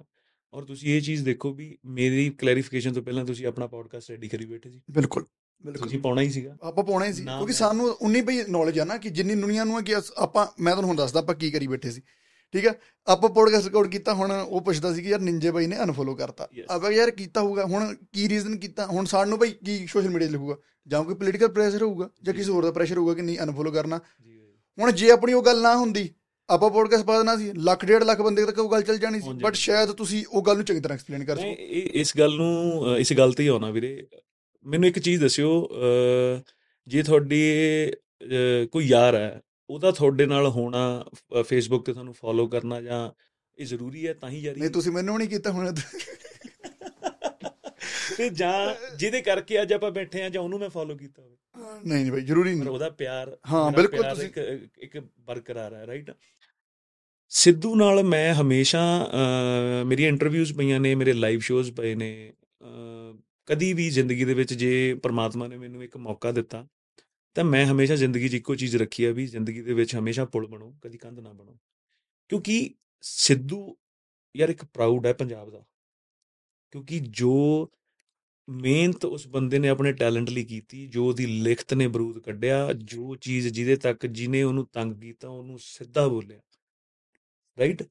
ਔਰ 0.53 0.63
ਤੁਸੀਂ 0.63 0.95
ਇਹ 0.95 1.01
ਚੀਜ਼ 1.01 1.25
ਦੇਖੋ 1.25 1.53
ਵੀ 1.53 1.77
ਮੇਰੀ 1.85 2.29
ਕਲੈਰੀਫਿਕੇਸ਼ਨ 2.29 2.93
ਤੋਂ 2.93 3.03
ਪਹਿਲਾਂ 3.03 3.25
ਤੁਸੀਂ 3.25 3.45
ਆਪਣਾ 3.47 3.67
ਪੋਡਕਾਸਟ 3.67 4.11
ਰੈਡੀ 4.11 4.27
ਕਰੀ 4.27 4.45
ਬੈਠੇ 4.45 4.69
ਸੀ। 4.69 4.81
ਬਿਲਕੁਲ 4.91 5.25
ਬਿਲਕੁਲ। 5.65 5.83
ਤੁਸੀਂ 5.83 5.99
ਪਾਉਣਾ 5.99 6.21
ਹੀ 6.21 6.29
ਸੀਗਾ। 6.29 6.57
ਆਪਾਂ 6.61 6.83
ਪਾਉਣਾ 6.83 7.05
ਹੀ 7.05 7.13
ਸੀ 7.13 7.23
ਕਿਉਂਕਿ 7.23 7.53
ਸਾਨੂੰ 7.53 7.89
ਉਨੀ 7.89 8.21
ਬਈ 8.21 8.43
ਨੌਲੇਜ 8.49 8.79
ਆ 8.79 8.83
ਨਾ 8.83 8.97
ਕਿ 8.97 9.09
ਜਿੰਨੀ 9.09 9.35
ਦੁਨੀਆ 9.35 9.63
ਨੂੰ 9.63 9.77
ਹੈ 9.77 9.81
ਕਿ 9.81 9.95
ਆਪਾਂ 10.15 10.47
ਮੈਂ 10.59 10.73
ਤੁਹਾਨੂੰ 10.73 10.89
ਹੁਣ 10.89 10.97
ਦੱਸਦਾ 10.97 11.19
ਆਪਾਂ 11.19 11.35
ਕੀ 11.35 11.51
ਕਰੀ 11.51 11.67
ਬੈਠੇ 11.67 11.91
ਸੀ। 11.91 12.01
ਠੀਕ 12.53 12.65
ਹੈ? 12.65 12.73
ਆਪਾਂ 13.07 13.29
ਪੋਡਕਾਸਟ 13.29 13.65
ਰਿਕਾਰਡ 13.65 13.87
ਕੀਤਾ 13.87 14.13
ਹੁਣ 14.13 14.31
ਉਹ 14.31 14.61
ਪੁੱਛਦਾ 14.61 14.93
ਸੀ 14.93 15.01
ਕਿ 15.01 15.09
ਯਾਰ 15.09 15.19
ਨਿੰਜੇ 15.21 15.51
ਬਾਈ 15.51 15.67
ਨੇ 15.67 15.77
ਅਨਫੋਲੋ 15.83 16.15
ਕਰਤਾ. 16.15 16.47
ਆਪਾਂ 16.69 16.91
ਯਾਰ 16.91 17.11
ਕੀਤਾ 17.11 17.41
ਹੋਊਗਾ 17.41 17.65
ਹੁਣ 17.65 17.95
ਕੀ 18.13 18.27
ਰੀਜ਼ਨ 18.29 18.57
ਕੀਤਾ? 18.57 18.85
ਹੁਣ 18.85 19.05
ਸਾਨੂੰ 19.05 19.39
ਬਈ 19.39 19.51
ਕੀ 19.65 19.85
ਸੋਸ਼ਲ 19.87 20.09
ਮੀਡੀਆ 20.09 20.29
ਲਿਖੂਗਾ? 20.29 20.55
ਜਾਂ 20.87 21.03
ਕੋਈ 21.03 21.15
ਪੋਲੀਟੀਕਲ 21.15 21.47
ਪ੍ਰੈਸ਼ਰ 21.47 21.81
ਹੋਊਗਾ? 21.83 22.09
ਜਾਂ 22.23 22.33
ਕਿਸੇ 22.33 22.51
ਹੋਰ 22.51 22.63
ਦਾ 22.63 22.71
ਪ੍ਰੈਸ਼ਰ 22.71 22.97
ਹੋਊਗਾ 22.97 23.13
ਕਿ 23.13 23.21
ਨਹੀਂ 23.21 23.37
ਅਨਫੋਲੋ 23.43 23.71
ਕਰਨਾ? 23.71 23.99
ਹੁਣ 24.77 24.91
ਜੇ 24.91 25.11
ਆਪਣੀ 25.11 25.33
ਉਹ 25.33 25.43
ਗੱਲ 25.43 25.61
ਨਾ 25.61 25.75
ਹੁੰਦੀ 25.75 26.09
ਆਪਾਂ 26.49 26.69
ਪੋਡਕਾਸਟ 26.69 27.05
ਪਾ 27.05 27.17
ਦੇਣਾ 27.17 27.35
ਸੀ 27.37 27.51
ਲੱਖ 27.55 27.85
ਡੇਢ 27.85 28.03
ਲੱਖ 28.03 28.21
ਬੰਦੇ 28.21 28.45
ਤੱਕ 28.45 28.59
ਉਹ 28.59 28.71
ਗੱਲ 28.71 28.81
ਚੱਲ 28.81 28.97
ਜਾਣੀ 28.97 29.19
ਸੀ। 29.21 29.33
ਬਟ। 29.33 29.55
ਸ਼ਾਇਦ 29.55 29.91
ਤੁਸੀਂ 29.91 30.23
ਉਹ 30.29 30.41
ਗੱਲ 30.41 30.55
ਨੂੰ 30.55 30.65
ਚੰਗੀ 30.65 30.79
ਤਰ੍ਹਾਂ 30.79 30.97
ਐਕਸਪਲੇਨ 30.97 31.25
ਕਰ 31.25 31.37
ਸਕੋ। 31.37 31.55
ਇਸ 31.93 32.17
ਗੱਲ 32.17 32.35
ਨੂੰ 32.35 32.97
ਇਸ 32.97 33.13
ਗੱਲ 33.13 33.33
ਤੇ 33.33 33.43
ਹੀ 33.43 33.47
ਆਉਣਾ 33.47 33.71
ਵੀਰੇ। 33.71 34.07
ਮੈਨੂੰ 34.65 34.89
ਇੱਕ 34.89 34.99
ਚੀਜ਼ 34.99 35.21
ਦੱਸਿਓ 35.21 35.67
ਜੇ 36.87 37.03
ਤੁਹਾਡੀ 37.03 37.41
ਕੋਈ 38.71 38.85
ਯਾਰ 38.85 39.15
ਹੈ 39.15 39.41
ਉਹਦਾ 39.69 39.91
ਤੁਹਾਡੇ 39.91 40.25
ਨਾਲ 40.25 40.47
ਹੋਣਾ 40.47 41.05
ਫੇਸਬੁੱਕ 41.43 41.85
ਤੇ 41.85 41.93
ਤੁਹਾਨੂੰ 41.93 42.13
ਫੋਲੋ 42.13 42.47
ਕਰਨਾ 42.47 42.81
ਜਾਂ 42.81 43.11
ਇਹ 43.57 43.65
ਜ਼ਰੂਰੀ 43.65 44.07
ਹੈ 44.07 44.13
ਤਾਂ 44.13 44.29
ਹੀ 44.29 44.39
ਯਾਰੀ 44.39 44.59
ਨਹੀਂ 44.59 44.69
ਤੁਸੀਂ 44.69 44.91
ਮੈਨੂੰ 44.91 45.17
ਨਹੀਂ 45.17 45.29
ਕੀਤਾ 45.29 45.51
ਹੁਣ। 45.51 45.73
ਤੇ 48.17 48.29
ਜਾਂ 48.29 48.75
ਜਿਹਦੇ 48.95 49.21
ਕਰਕੇ 49.21 49.61
ਅੱਜ 49.61 49.73
ਆਪਾਂ 49.73 49.91
ਬੈਠੇ 49.91 50.21
ਆ 50.21 50.29
ਜਾਂ 50.29 50.41
ਉਹਨੂੰ 50.41 50.59
ਮੈਂ 50.59 50.69
ਫੋਲੋ 50.69 50.95
ਕੀਤਾ 50.95 51.21
ਹੋਵੇ? 51.21 51.35
ਨਹੀਂ 51.85 52.03
ਨਹੀਂ 52.03 52.11
ਬਈ 52.11 52.21
ਜ਼ਰੂਰੀ 52.21 52.53
ਪਰ 52.53 52.59
ਨਹੀਂ। 52.59 52.69
ਉਹਦਾ 52.69 52.89
ਪਿਆਰ 52.89 53.37
ਹਾਂ, 53.51 53.71
ਮੇਰਾ 53.71 53.81
ਬਿਲਕੁਲ 53.81 54.03
ਤੁਸੀਂ- 54.09 54.29
ਇੱਕ 54.29 54.69
ਇੱਕ 54.77 54.99
ਬਰਕਰਾਰ 55.19 55.73
ਹੈ 55.73 55.87
ਰਾਈਟ 55.87 56.11
ਸਿੱਧੂ 57.29 57.75
ਨਾਲ 57.75 58.03
ਮੈਂ 58.03 58.33
ਹਮੇਸ਼ਾ 58.33 59.11
ਮੇਰੀਆਂ 59.85 60.09
ਇੰਟਰਵਿਊਜ਼ 60.09 60.53
ਪਈਆਂ 60.53 60.79
ਨੇ 60.79 60.95
ਮੇਰੇ 60.95 61.13
ਲਾਈਵ 61.13 61.39
ਸ਼ੋਜ਼ 61.39 61.71
ਪਏ 61.71 61.95
ਨੇ 61.95 62.33
ਕਦੀ 63.45 63.73
ਵੀ 63.73 63.89
ਜ਼ਿੰਦਗੀ 63.89 64.25
ਦੇ 64.25 64.33
ਵਿੱਚ 64.33 64.53
ਜੇ 64.53 64.93
ਪ੍ਰਮਾਤਮਾ 64.93 65.47
ਨੇ 65.47 65.57
ਮੈਨੂੰ 65.57 65.83
ਇੱਕ 65.83 65.97
ਮੌਕਾ 65.97 66.31
ਦਿੱਤਾ 66.31 66.67
ਤਾਂ 67.37 67.43
ਮੈਂ 67.43 67.65
ਹਮੇਸ਼ਾ 67.65 67.95
ਜ਼ਿੰਦਗੀ 67.95 68.29
'ਚ 68.29 68.33
ਇੱਕੋ 68.33 68.55
ਚੀਜ਼ 68.55 68.77
ਰੱਖੀ 68.77 69.03
ਆ 69.03 69.11
ਵੀ 69.11 69.27
ਜ਼ਿੰਦਗੀ 69.27 69.61
ਦੇ 69.61 69.73
ਵਿੱਚ 69.73 69.95
ਹਮੇਸ਼ਾ 69.95 70.25
ਪੁਲ 70.25 70.47
ਬਣੋ, 70.47 70.75
ਕਦੀ 70.83 70.97
ਕੰਧ 70.97 71.19
ਨਾ 71.19 71.33
ਬਣੋ। 71.33 71.57
ਕਿਉਂਕਿ 72.29 72.73
ਸਿੱਧੂ 73.01 73.77
ਯਾਰ 74.37 74.49
ਇੱਕ 74.49 74.65
ਪ੍ਰਾਊਡ 74.65 75.05
ਹੈ 75.05 75.13
ਪੰਜਾਬ 75.13 75.49
ਦਾ। 75.49 75.65
ਕਿਉਂਕਿ 76.71 76.99
ਜੋ 76.99 77.69
ਮਿਹਨਤ 78.49 79.05
ਉਸ 79.05 79.27
ਬੰਦੇ 79.27 79.59
ਨੇ 79.59 79.69
ਆਪਣੇ 79.69 79.93
ਟੈਲੈਂਟ 79.93 80.29
ਲਈ 80.29 80.43
ਕੀਤੀ, 80.43 80.87
ਜੋ 80.87 81.07
ਉਹਦੀ 81.07 81.25
ਲਿਖਤ 81.25 81.73
ਨੇ 81.73 81.87
ਬਰੂਦ 81.87 82.19
ਕੱਢਿਆ, 82.19 82.73
ਜੋ 82.73 83.15
ਚੀਜ਼ 83.15 83.47
ਜਿਹਦੇ 83.47 83.75
ਤੱਕ 83.75 84.05
ਜਿਹਨੇ 84.05 84.43
ਉਹਨੂੰ 84.43 84.67
ਤੰਗ 84.73 85.01
ਕੀਤਾ, 85.01 85.29
ਉਹਨੂੰ 85.29 85.59
ਸਿੱਧਾ 85.59 86.07
ਬੋਲਿਆ। 86.07 86.39
ਰਾਈਟ 87.59 87.83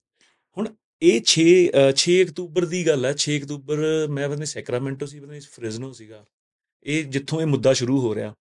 ਹੁਣ 0.56 0.74
ਇਹ 1.02 1.20
6 1.24 1.70
6 1.94 2.22
ਅਕਤੂਬਰ 2.22 2.66
ਦੀ 2.66 2.87
ਗੱਲ 2.87 3.06
ਹੈ 3.06 3.14
6 3.16 3.38
ਅਕਤੂਬਰ 3.38 4.09
ਮੈਂ 4.09 4.28
ਬੰਦੇ 4.28 4.44
ਸੈਕਰਾਮੈਂਟੋ 4.44 5.06
ਸੀ 5.06 5.20
ਬੰਦੇ 5.20 5.40
ਫ੍ਰਿਜ਼ਨੋ 5.40 5.92
ਸੀਗਾ। 5.92 6.26
ਇਹ 6.85 7.04
ਜਿੱਥੋਂ 7.04 7.40
ਇਹ 7.40 7.46
ਮੁੱਦਾ 7.46 7.72
ਸ਼ੁਰੂ 7.72 8.00
ਹੋ 8.00 8.14
ਰਿਹਾ। 8.14 8.35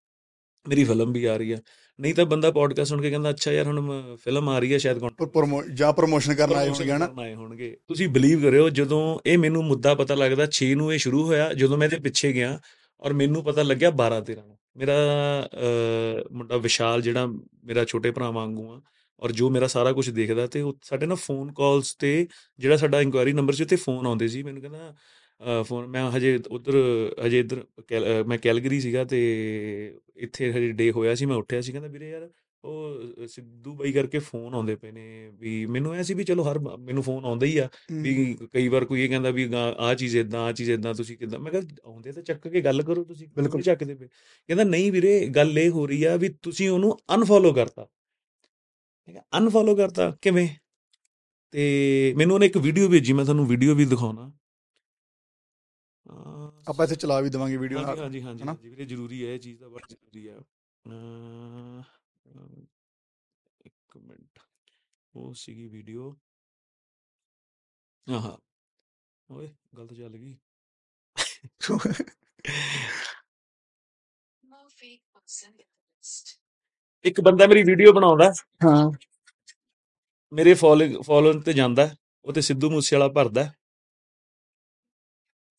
ਮੇਰੀ 0.69 0.83
ਫਿਲਮ 0.83 1.11
ਵੀ 1.11 1.25
ਆ 1.25 1.37
ਰਹੀ 1.37 1.51
ਆ 1.51 1.57
ਨਹੀਂ 1.99 2.13
ਤਾਂ 2.13 2.25
ਬੰਦਾ 2.25 2.51
ਪੋਡਕਾਸਟ 2.51 2.89
ਸੁਣ 2.89 3.01
ਕੇ 3.01 3.09
ਕਹਿੰਦਾ 3.09 3.29
ਅੱਛਾ 3.29 3.51
ਯਾਰ 3.51 3.67
ਹੁਣ 3.67 4.15
ਫਿਲਮ 4.23 4.49
ਆ 4.49 4.59
ਰਹੀ 4.59 4.73
ਹੈ 4.73 4.77
ਸ਼ਾਇਦ 4.77 4.99
ਪ੍ਰਮੋ 5.25 5.63
ਜਾਂ 5.63 5.93
ਪ੍ਰਮੋਸ਼ਨ 5.93 6.33
ਕਰਨ 6.33 6.53
ਆਏ 6.53 6.69
ਹੋਣਗੇ 6.69 6.91
ਹਨਾ? 6.91 7.13
ਆਏ 7.19 7.33
ਹੋਣਗੇ। 7.33 7.77
ਤੁਸੀਂ 7.87 8.07
ਬਲੀਵ 8.09 8.41
ਕਰਿਓ 8.41 8.69
ਜਦੋਂ 8.69 9.19
ਇਹ 9.25 9.37
ਮੈਨੂੰ 9.37 9.63
ਮੁੱਦਾ 9.65 9.93
ਪਤਾ 9.95 10.15
ਲੱਗਦਾ 10.15 10.47
6 10.51 10.73
ਨੂੰ 10.75 10.93
ਇਹ 10.93 10.97
ਸ਼ੁਰੂ 10.97 11.23
ਹੋਇਆ 11.23 11.53
ਜਦੋਂ 11.53 11.77
ਮੈਂ 11.77 11.87
ਇਹਦੇ 11.87 11.99
ਪਿੱਛੇ 11.99 12.33
ਗਿਆ 12.33 12.59
ਔਰ 12.99 13.13
ਮੈਨੂੰ 13.13 13.43
ਪਤਾ 13.43 13.63
ਲੱਗਿਆ 13.63 13.89
12 13.89 14.19
13 14.31 14.45
ਨੂੰ। 14.47 14.57
ਮੇਰਾ 14.77 14.93
ਮੁੰਡਾ 16.31 16.57
ਵਿਸ਼ਾਲ 16.57 17.01
ਜਿਹੜਾ 17.01 17.25
ਮੇਰਾ 17.63 17.85
ਛੋਟੇ 17.85 18.11
ਭਰਾ 18.11 18.31
ਵਾਂਗੂ 18.31 18.71
ਆ 18.71 18.81
ਔਰ 19.19 19.31
ਜੋ 19.31 19.49
ਮੇਰਾ 19.49 19.67
ਸਾਰਾ 19.67 19.91
ਕੁਝ 19.91 20.09
ਦੇਖਦਾ 20.09 20.47
ਤੇ 20.47 20.63
ਸਾਡੇ 20.81 21.05
ਨਾਲ 21.05 21.17
ਫੋਨ 21.17 21.53
ਕਾਲਸ 21.53 21.95
ਤੇ 21.95 22.27
ਜਿਹੜਾ 22.59 22.77
ਸਾਡਾ 22.77 23.01
ਇਨਕੁਆਇਰੀ 23.01 23.33
ਨੰਬਰ 23.33 23.53
ਸੀ 23.53 23.63
ਉੱਤੇ 23.63 23.75
ਫੋਨ 23.75 24.07
ਆਉਂਦੇ 24.07 24.27
ਸੀ। 24.27 24.43
ਮੈਨੂੰ 24.43 24.61
ਕਹਿੰਦਾ 24.61 24.93
ਫੋਨ 25.63 25.87
ਮੈਂ 25.87 26.11
ਹਜੇ 26.11 26.39
ਉਧਰ 26.51 26.75
ਹਜੇ 27.25 27.39
ਇਧਰ 27.39 27.65
ਮੈਂ 28.27 28.37
ਕੈਲਗਰੀ 28.37 28.79
ਸੀਗਾ 28.81 29.03
ਤੇ 29.03 29.19
ਇੱਥੇ 30.15 30.51
ਹਜੇ 30.51 30.71
ਡੇ 30.71 30.91
ਹੋਇਆ 30.91 31.15
ਸੀ 31.15 31.25
ਮੈਂ 31.25 31.35
ਉੱਠਿਆ 31.35 31.61
ਸੀ 31.61 31.71
ਕਹਿੰਦਾ 31.71 31.89
ਵੀਰੇ 31.89 32.09
ਯਾਰ 32.09 32.29
ਉਹ 32.63 33.27
ਸਿੱਧੂ 33.27 33.73
ਬਾਈ 33.75 33.91
ਕਰਕੇ 33.91 34.19
ਫੋਨ 34.19 34.53
ਆਉਂਦੇ 34.53 34.75
ਪਏ 34.75 34.91
ਨੇ 34.91 35.31
ਵੀ 35.33 35.65
ਮੈਨੂੰ 35.65 35.93
ਐ 35.93 36.01
ਸੀ 36.01 36.13
ਵੀ 36.13 36.23
ਚਲੋ 36.23 36.43
ਹਰ 36.43 36.59
ਮੈਨੂੰ 36.59 37.03
ਫੋਨ 37.03 37.25
ਆਉਂਦਾ 37.25 37.45
ਹੀ 37.45 37.57
ਆ 37.57 37.69
ਵੀ 37.91 38.37
ਕਈ 38.53 38.67
ਵਾਰ 38.67 38.85
ਕੋਈ 38.85 39.01
ਇਹ 39.03 39.09
ਕਹਿੰਦਾ 39.09 39.29
ਵੀ 39.29 39.49
ਆਹ 39.55 39.93
ਚੀਜ਼ 39.95 40.17
ਇਦਾਂ 40.17 40.39
ਆਹ 40.39 40.53
ਚੀਜ਼ 40.53 40.71
ਇਦਾਂ 40.71 40.93
ਤੁਸੀਂ 40.93 41.17
ਕਿਦਾਂ 41.17 41.39
ਮੈਂ 41.39 41.51
ਕਿਹਾ 41.51 41.61
ਆਉਂਦੇ 41.85 42.11
ਤਾਂ 42.11 42.23
ਚੱਕ 42.23 42.47
ਕੇ 42.47 42.61
ਗੱਲ 42.61 42.81
ਕਰੋ 42.81 43.03
ਤੁਸੀਂ 43.03 43.27
ਬਿਲਕੁਲ। 43.35 43.61
ਚੱਕਦੇ 43.61 43.95
ਪਏ? 43.95 44.07
ਕਹਿੰਦਾ 44.07 44.63
ਨਹੀਂ 44.63 44.91
ਵੀਰੇ 44.91 45.27
ਗੱਲ 45.27 45.59
ਇਹ 45.59 45.69
ਹੋ 45.69 45.85
ਰਹੀ 45.87 46.03
ਆ 46.03 46.15
ਵੀ 46.15 46.29
ਤੁਸੀਂ 46.41 46.69
ਉਹਨੂੰ 46.69 46.97
ਅਨਫੋਲੋ 47.15 47.53
ਕਰਤਾ। 47.53 47.81
ਮੈਂ 49.07 49.13
ਕਿਹਾ 49.13 49.23
ਅਨਫੋਲੋ 49.37 49.75
ਕਰਤਾ 49.75 50.17
ਕਿਵੇਂ? 50.21 50.47
ਤੇ 51.51 52.13
ਮੈਨੂੰ 52.17 52.33
ਉਹਨੇ 52.35 52.45
ਇੱਕ 52.45 52.57
ਵੀਡੀਓ 52.57 52.89
ਭੇਜੀ 52.89 53.13
ਮੈਂ 53.13 53.25
ਤੁਹਾਨੂੰ 53.25 53.47
ਵੀਡੀਓ 53.47 53.75
ਵੀ 53.75 53.85
ਦਿਖਾਉਣਾ। 53.85 54.31
ਆਪਾਂ 56.67 56.85
ਇੱਥੇ 56.85 56.95
ਚਲਾ 56.95 57.19
ਵੀ 57.21 57.29
ਦੇਵਾਂਗੇ 57.29 57.57
ਵੀਡੀਓ 57.57 57.81
ਨਾਲ 57.81 57.99
ਹਾਂਜੀ 57.99 58.21
ਹਾਂਜੀ? 58.21 58.43
ਹਾਂਜੀ 58.43 58.69
ਵੀਰੇ 58.69 58.85
ਜ਼ਰੂਰੀ 58.85 59.25
ਹੈ 59.25 59.33
ਇਹ 59.33 59.39
ਚੀਜ਼ 59.39 59.59
ਤਾਂ 59.59 59.69
ਬੜਾ 59.69 59.87
ਜ਼ਰੂਰੀ 59.89 60.27
ਹੈ। 60.29 60.37
ਇੱਕ 63.65 63.97
ਮਿੰਟ 63.97 64.39
ਉਹ 65.15 65.33
ਸੀਗੀ 65.33 65.67
ਵੀਡੀਓ 65.67 66.15
ਆਹਾ 68.07 68.37
ਓਏ 69.29 69.49
ਗਲਤ 69.77 69.93
ਚੱਲ 69.93 70.17
ਗਈ. 70.17 70.35
ਇੱਕ 77.05 77.21
ਬੰਦਾ 77.21 77.47
ਮੇਰੀ 77.47 77.63
ਵੀਡੀਓ 77.63 77.93
ਬਣਾਉਂਦਾ। 77.93 78.31
ਹਾਂ। 78.65 78.91
ਮੇਰੇ 80.33 80.53
ਫੋਲੋ 80.53 81.01
ਫੋਲੋਅਰ 81.01 81.41
ਤੇ 81.41 81.53
ਜਾਂਦਾ। 81.53 81.89
ਉਹ 82.25 82.33
ਤੇ 82.33 82.41
ਸਿੱਧੂ 82.41 82.69
ਮੂਸੇ 82.69 82.95
ਵਾਲਾ 82.95 83.07
ਭਰਦਾ। 83.07 83.51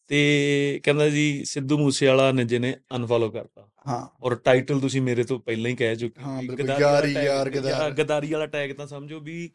ਤੇ 0.08 0.80
ਕਹਿੰਦਾ 0.84 1.08
ਜੀ 1.08 1.44
ਸਿੱਧੂ 1.44 1.78
ਮੂਸੇ 1.78 2.06
ਵਾਲਾ 2.06 2.32
ਨੇ 2.32 2.44
ਜਿਹਨੇ 2.44 2.76
ਅਨਫੋਲੋ 2.96 3.30
ਕਰਤਾ। 3.30 3.68
ਹਾਂ। 3.88 4.24
ਔਰ 4.24 4.34
ਟਾਈਟਲ 4.34 4.80
ਤੁਸੀਂ 4.80 5.02
ਮੇਰੇ 5.02 5.24
ਤੋਂ 5.24 5.40
ਪਹਿਲਾਂ 5.40 5.70
ਹੀ 5.70 5.76
ਕਹਿ 5.76 5.96
ਚੁੱਕੇ 5.96 6.22
ਹੋ 6.22 6.42
ਗਦਾਰੀ 6.42 7.12
ਯਾਰੀ 7.12 7.50
ਗਦਾਰ। 7.50 7.90
ਗਦਾਰੀ 7.90 8.32
ਵਾਲਾ 8.32 8.46
ਟੈਗ 8.46 8.70
ਤਾਂ 8.70 8.86
ਸਮਝੋ 8.86 9.20
ਵੀ 9.20 9.50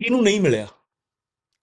ਇਹਨੂੰ 0.00 0.22
ਨਹੀਂ 0.22 0.40
ਮਿਲਿਆ? 0.40 0.68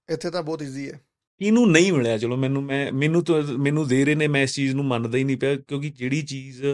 ਇੱਥੇ 0.10 0.30
ਤਾਂ 0.30 0.44
ਬਹੁਤ 0.44 0.64
ਈਜ਼ੀ 0.64 0.92
ਹੈ। 0.92 1.02
ਇਹਨੂੰ 1.42 1.72
ਨਹੀਂ 1.72 1.94
ਮਿਲਿਆ? 1.94 2.18
ਚਲੋ 2.18 2.36
ਮੈਨੂੰ 2.36 2.64
ਮੈਂ 2.64 2.92
ਮੈਨੂੰ 2.92 3.24
ਤਾਂ 3.24 3.42
ਮੈਨੂੰ 3.42 3.88
ਦੇ 3.88 4.06
ਰਹੇ 4.06 4.16
ਨੇ 4.16 4.28
ਮੈਂ 4.28 4.44
ਇਸ 4.44 4.56
ਚੀਜ਼ 4.56 4.76
ਨੂੰ 4.76 4.86
ਮੰਨਦਾ 4.86 5.18
ਹੀ 5.18 5.24
ਨਹੀਂ 5.24 5.38
ਪਿਆ 5.38 5.56
ਕਿਉਂਕਿ 5.56 5.90
ਜਿਹੜੀ 5.90 6.22
ਚੀਜ਼ 6.22 6.66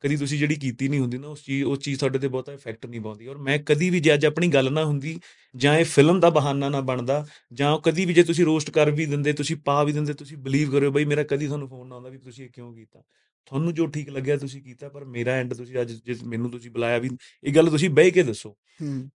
ਕਦੀ 0.00 0.16
ਤੁਸੀਂ 0.16 0.38
ਜਿਹੜੀ 0.38 0.54
ਕੀਤੀ 0.54 0.88
ਨਹੀਂ 0.88 1.00
ਹੁੰਦੀ 1.00 1.18
ਨਾ 1.18 1.28
ਉਸ 1.28 1.44
ਚੀਜ਼ 1.44 1.64
ਉਸ 1.64 1.78
ਚੀਜ਼ 1.78 1.98
ਤੁਹਾਡੇ 1.98 2.18
ਤੇ 2.18 2.28
ਬਹੁਤਾ 2.28 2.52
ਇਫੈਕਟ 2.52 2.86
ਨਹੀਂ 2.86 3.00
ਪਾਉਂਦੀ। 3.00 3.26
ਔਰ 3.26 3.38
ਮੈਂ 3.38 3.58
ਕਦੀ 3.58 3.90
ਵੀ 3.90 4.00
ਜੇ 4.00 4.14
ਅੱਜ 4.14 4.26
ਆਪਣੀ 4.26 4.48
ਗੱਲ 4.48 4.72
ਨਾ 4.72 4.84
ਹੁੰਦੀ 4.84 5.20
ਜਾਂ 5.56 5.78
ਇਹ 5.78 5.84
ਫਿਲਮ 5.84 6.20
ਦਾ 6.20 6.30
ਬਹਾਨਾ 6.30 6.68
ਨਾ 6.68 6.80
ਬਣਦਾ 6.80 7.26
ਜਾਂ 7.52 7.72
ਉਹ 7.72 7.80
ਕਦੀ 7.80 8.04
ਵੀ 8.04 8.14
ਜੇ 8.14 8.22
ਤੁਸੀਂ 8.22 8.44
ਰੋਸਟ 8.44 8.70
ਕਰ 8.70 8.90
ਵੀ 8.90 9.06
ਦਿੰਦੇ 9.06 9.32
ਤੁਸੀਂ 9.32 9.56
ਪਾ 9.56 9.84
ਵੀ 9.84 9.92
ਦਿੰਦੇ 9.92 10.14
ਤੁਸੀਂ 10.14 10.36
ਬਲੀਵ 10.36 10.72
ਕਰਿਓ 10.72 10.90
ਬਈ 10.90 11.04
ਮੇਰਾ 11.04 11.22
ਕਦੀ 11.22 11.46
ਤੁਹਾਨੂੰ 11.46 11.68
ਫੋਨ 11.68 11.88
ਨਾ 11.88 11.94
ਆਉਂਦਾ 11.94 12.08
ਵੀ 12.08 12.18
ਤੁਸੀਂ 12.18 12.44
ਇਹ 12.44 12.50
ਕਿਉਂ 12.50 12.74
ਕੀਤਾ। 12.74 13.02
ਤੁਹਾਨੂੰ 13.46 13.74
ਜੋ 13.74 13.86
ਠੀਕ 13.86 14.10
ਲੱਗਿਆ 14.10 14.36
ਤੁਸੀਂ 14.36 14.62
ਕੀਤਾ 14.62 14.88
ਪਰ 14.88 15.04
ਮੇਰਾ 15.04 15.32
ਐਂਡ 15.32 15.54
ਤੁਸੀਂ 15.54 15.80
ਅੱਜ 15.80 15.92
ਜੇ 15.92 16.16
ਮੈਨੂੰ 16.24 16.50
ਤੁਸੀਂ 16.50 16.70
ਬੁਲਾਇਆ 16.70 16.98
ਵੀ 16.98 17.10
ਇਹ 17.44 17.54
ਗੱਲ 17.54 17.70
ਤੁਸੀਂ 17.70 17.90
ਬਹਿ 17.90 18.10
ਕੇ 18.10 18.22
ਦੱਸੋ। 18.22 18.56
ਹੂੰ। 18.82 19.10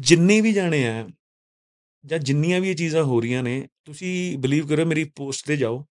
ਜਿੰਨੇ 0.00 0.40
ਵੀ 0.40 0.52
ਜਾਣੇ 0.52 0.86
ਆ 0.86 1.08
ਜਾਂ 2.06 2.18
ਜਿੰਨੀਆਂ 2.18 2.60
ਵੀ 2.60 2.70
ਇਹ 2.70 2.76
ਚੀਜ਼ਾਂ 2.76 3.02
ਹੋ 3.02 3.20
ਰਹੀਆਂ 3.20 3.42
ਨੇ 3.42 3.68
ਤੁਸੀਂ 3.84 4.38
ਬਲੀਵ 4.38 4.66
ਕਰੋ 4.66 4.84
ਮੇਰੀ 4.84 5.04
ਪੋਸਟ 5.04 5.46
ਤੇ 5.46 5.56
ਜਾਓ 5.56 5.86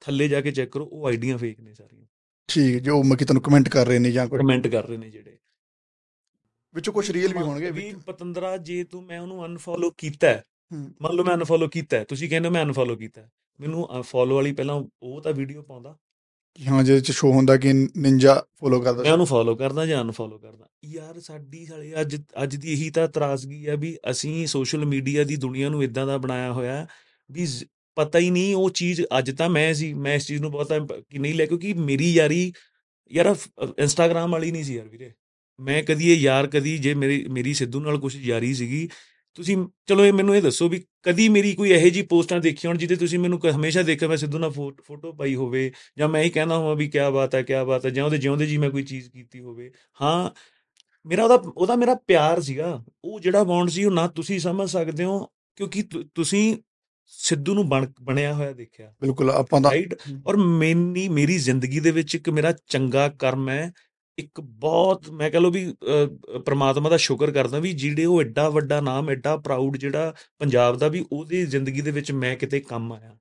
ਥੱਲੇ 0.00 0.28
ਜਾ 0.28 0.40
ਕੇ 0.40 0.52
ਚੈੱਕ 0.52 0.72
ਕਰੋ 0.72 0.84
ਉਹ 0.84 1.06
ਆਈਡੀਆਂ 1.06 1.38
ਫੇਕ 1.38 1.60
ਨੇ 1.60 1.74
ਸਾਰੀਆਂ। 1.74 2.06
ਠੀਕ 2.50 2.78
ਜੋ 2.78 3.02
ਮੱਕੀ 3.02 3.24
ਤੁਹਾਨੂੰ 3.24 3.42
ਕਮੈਂਟ 3.42 3.68
ਕਰ 3.68 3.86
ਰਹੇ 3.86 3.98
ਨੇ 3.98 4.10
ਜਾਂ 4.12 4.26
ਕੁਝ 4.26 4.40
ਕਮੈਂਟ 4.40 4.66
ਕਰ 4.66 4.88
ਰਹੇ 4.88 4.96
ਨੇ 4.96 5.10
ਜਿਹੜੇ। 5.10 5.36
ਵਿੱਚੋਂ 6.74 6.94
ਕੁਝ 6.94 7.10
ਰੀਅਲ 7.10 7.32
ਵੀ 7.34 7.42
ਹੋਣਗੇ 7.42 7.70
ਵੀ 7.70 7.92
ਪਤੰਦਰਾ 8.06 8.56
ਜੇ 8.56 8.84
ਤੂੰ 8.84 9.02
ਮੈਂ 9.02 9.20
ਉਹਨੂੰ 9.20 9.46
ਅਨਫੋਲੋ 9.46 9.90
ਕੀਤਾ 9.90 10.42
ਮੰਨ 10.72 11.14
ਲਓ 11.14 11.24
ਮੈਂ 11.24 11.34
ਅਨਫੋਲੋ 11.34 11.68
ਕੀਤਾ 11.68 12.04
ਤੁਸੀਂ 12.04 12.28
ਕਹਿੰਦੇ 12.30 12.48
ਮੈਂ 12.48 12.62
ਅਨਫੋਲੋ 12.62 12.96
ਕੀਤਾ 12.96 13.28
ਮੈਨੂੰ 13.60 13.88
ਫੋਲੋ 14.02 14.34
ਵਾਲੀ 14.34 14.52
ਪਹਿਲਾਂ 14.52 14.74
ਉਹ 15.02 15.20
ਤਾਂ 15.20 15.32
ਵੀਡੀਓ 15.32 15.62
ਪਾਉਂਦਾ। 15.62 15.96
ਕਿ 16.54 16.66
ਹਾਂ 16.66 16.82
ਜਿਹਦੇ 16.84 17.00
ਚ 17.00 17.10
ਸ਼ੋ 17.10 17.30
ਹੁੰਦਾ 17.32 17.56
ਕਿ 17.56 17.72
ਨਿੰਜਾ 17.72 18.42
ਫੋਲੋ 18.60 18.80
ਕਰਦਾ 18.80 19.02
ਮੈਂ 19.02 19.12
ਉਹਨੂੰ 19.12 19.26
ਫੋਲੋ 19.26 19.54
ਕਰਦਾ 19.56 19.86
ਜਾਂ 19.86 20.02
ਅਨਫੋਲੋ 20.02 20.38
ਕਰਦਾ। 20.38 20.66
ਯਾਰ 20.84 21.20
ਸਾਡੀ 21.20 21.66
ਸਾਲੇ 21.66 22.00
ਅੱਜ 22.00 22.16
ਅੱਜ 22.42 22.56
ਦੀ 22.56 22.72
ਇਹੀ 22.72 22.90
ਤਾਂ 22.90 23.08
ਤਰਾਸਗੀ 23.08 23.66
ਹੈ 23.68 23.76
ਵੀ 23.76 23.96
ਅਸੀਂ 24.10 24.46
ਸੋਸ਼ਲ 24.46 24.84
ਮੀਡੀਆ 24.84 25.24
ਦੀ 25.24 25.36
ਦੁਨੀਆ 25.36 25.68
ਨੂੰ 25.68 25.82
ਇਦਾਂ 25.84 26.06
ਦਾ 26.06 26.18
ਬਣਾਇਆ 26.18 26.52
ਹੋਇਆ 26.52 26.86
ਵੀ 27.30 27.46
ਪਤਾ 28.00 28.18
ਹੀ 28.18 28.30
ਨਹੀਂ 28.30 28.54
ਉਹ 28.54 28.70
ਚੀਜ਼ 28.70 29.02
ਅੱਜ 29.18 29.36
ਤਾਂ 29.36 29.48
ਮੈਂ 29.48 29.74
ਸੀ, 29.74 29.94
ਮੈਂ 29.94 30.14
ਇਸ 30.14 30.26
ਚੀਜ਼ 30.26 30.40
ਨੂੰ 30.40 30.50
ਬਹੁਤਾ 30.50 30.76
ਇੰਪ- 30.76 31.02
ਕਿ 31.10 31.18
ਨਹੀਂ 31.18 31.34
ਲੈ, 31.34 31.46
ਕਿਉਂਕਿ 31.46 31.74
ਮੇਰੀ 31.74 32.12
ਯਾਰੀ 32.12 32.52
ਯਾਰ 33.12 33.36
ਇੰਸਟਾਗ੍ਰਾਮ 33.78 34.32
ਵਾਲੀ 34.32 34.50
ਨਹੀਂ 34.50 34.64
ਸੀ 34.64 34.76
ਯਾਰ 34.76 34.88
ਵੀਰੇ। 34.88 35.12
ਮੈਂ 35.60 35.82
ਕਦੀ 35.82 36.12
ਇਹ 36.12 36.16
ਯਾਰ, 36.16 36.46
ਕਦੀ 36.46 36.78
ਜੇ 36.78 36.94
ਮੇਰੀ 36.94 37.28
ਮੇਰੀ 37.28 37.54
ਸਿੱਧੂ 37.54 37.80
ਨਾਲ 37.80 37.98
ਕੁਝ 37.98 38.16
ਯਾਰੀ 38.16 38.54
ਸੀਗੀ, 38.54 38.88
ਤੁਸੀਂ 39.34 39.68
ਚਲੋ 39.86 40.04
ਇਹ 40.04 40.12
ਮੈਨੂੰ 40.12 40.36
ਇਹ 40.36 40.42
ਦੱਸੋ 40.42 40.68
ਵੀ 40.68 40.84
ਕਦੀ 41.02 41.28
ਮੇਰੀ 41.28 41.54
ਕੋਈ 41.54 41.70
ਇਹੋ 41.70 41.88
ਜੀ 41.88 42.02
ਪੋਸਟਾਂ 42.02 42.40
ਦੇਖੀਆਂ 42.40 42.70
ਹੋਣ 42.70 42.78
ਜਿਹਦੇ 42.78 42.96
ਤੁਸੀਂ 42.96 43.18
ਮੈਨੂੰ 43.18 43.40
ਕ- 43.40 43.46
ਹਮੇਸ਼ਾ 43.46 43.82
ਦੇਖਿਆ 43.82 44.08
ਮੈਂ 44.08 44.16
ਸਿੱਧੂ 44.16 44.38
ਨਾਲ 44.38 44.50
ਫੋ- 44.50 44.84
ਫੋਟੋ 44.84 45.12
ਪਾਈ 45.12 45.34
ਹੋਵੇ, 45.34 45.72
ਜਾਂ 45.98 46.08
ਮੈਂ 46.08 46.22
ਹੀ 46.22 46.30
ਕਹਿੰਦਾ 46.30 46.54
ਹਾਂ 46.54 46.76
ਵੀ 46.76 46.88
ਕੀ 46.88 46.98
ਬਾਤ 47.12 47.34
ਹੈ 47.34 47.42
ਕੀ 47.42 47.52
ਬਾਤ 47.66 47.86
ਹੈ 47.86 47.90
ਜਾਂ 47.90 48.04
ਉਹਦੇ 48.04 48.18
ਜਿਉਂਦੇ 48.18 48.46
ਜੀ 48.46 48.56
ਮੈਂ 48.56 48.70
ਕੋਈ 48.70 48.82
ਚੀਜ਼ 48.82 49.10
ਕੀਤੀ 49.10 49.40
ਹੋਵੇ। 49.40 49.70
ਹਾਂ, 50.02 50.30
ਮੇਰਾ 51.06 51.24
ਉਹਦਾ 51.24 51.34
ਉਹਦਾ 51.34 51.76
ਮੇਰਾ 51.76 51.94
ਪਿਆਰ 51.94 52.40
ਸੀਗਾ, 52.40 52.84
ਉਹ 53.04 53.20
ਜਿਹੜਾ 53.20 53.44
ਬੌਂਡ 53.44 53.68
ਸੀ 53.68 53.84
ਉਹ 53.84 53.90
ਨਾ 53.90 54.08
ਤੁਸੀਂ 54.08 54.40
ਸਮਝ 54.40 54.70
ਸਕਦੇ 54.70 55.04
ਹੋ, 55.04 55.26
ਕਿਉਂਕਿ 55.56 55.82
ਤੁ- 55.82 56.04
ਤੁਸੀਂ 56.14 56.56
ਸਿੱਧੂ 57.12 57.54
ਨੂੰ 57.54 57.68
ਬਣ 57.68 57.86
ਬਣਿਆ 58.02 58.34
ਹੋਇਆ 58.34 58.52
ਦੇਖਿਆ। 58.52 58.94
ਬਿਲਕੁਲ 59.00 59.30
ਆਪਾਂ 59.30 59.60
ਤਾਂ 59.60 59.70
ਰਾਈਟ 59.70 59.94
ਔਰ 60.26 60.36
ਮੈਨੀ 60.36 61.08
ਮੇਰੀ 61.08 61.38
ਜ਼ਿੰਦਗੀ 61.38 61.80
ਦੇ 61.80 61.90
ਵਿੱਚ 61.90 62.14
ਇੱਕ 62.14 62.30
ਮੇਰਾ 62.30 62.54
ਚੰਗਾ 62.66 63.08
ਕਰਮ 63.08 63.48
ਹੈ। 63.48 63.72
ਇੱਕ 64.18 64.40
ਬਹੁਤ 64.40 65.10
ਮੈਂ 65.10 65.30
ਕਹ 65.30 65.38
ਲਓ 65.38 65.50
ਵੀ 65.50 65.74
ਪ੍ਰਮਾਤਮਾ 66.44 66.88
ਦਾ 66.88 66.96
ਸ਼ੁਕਰ 66.96 67.30
ਕਰਦਾ 67.30 67.58
ਵੀ 67.58 67.72
ਜਿਹੜੇ 67.72 68.04
ਉਹ 68.04 68.20
ਐਡਾ 68.20 68.48
ਵੱਡਾ 68.48 68.80
ਨਾਮ 68.80 69.10
ਐਡਾ 69.10 69.36
ਪ੍ਰਾਊਡ 69.36 69.76
ਜਿਹੜਾ 69.76 70.14
ਪੰਜਾਬ 70.38 70.76
ਦਾ 70.76 70.88
ਵੀ 70.88 71.06
ਉਹਦੀ 71.12 71.46
ਜ਼ਿੰਦਗੀ 71.46 71.80
ਦੇ 71.80 71.90
ਵਿੱਚ 71.90 72.12
ਮੈਂ 72.12 72.36
ਕਿਤੇ 72.36 72.60
ਕੰਮ 72.60 72.92
ਆਇਆ। 72.92 73.16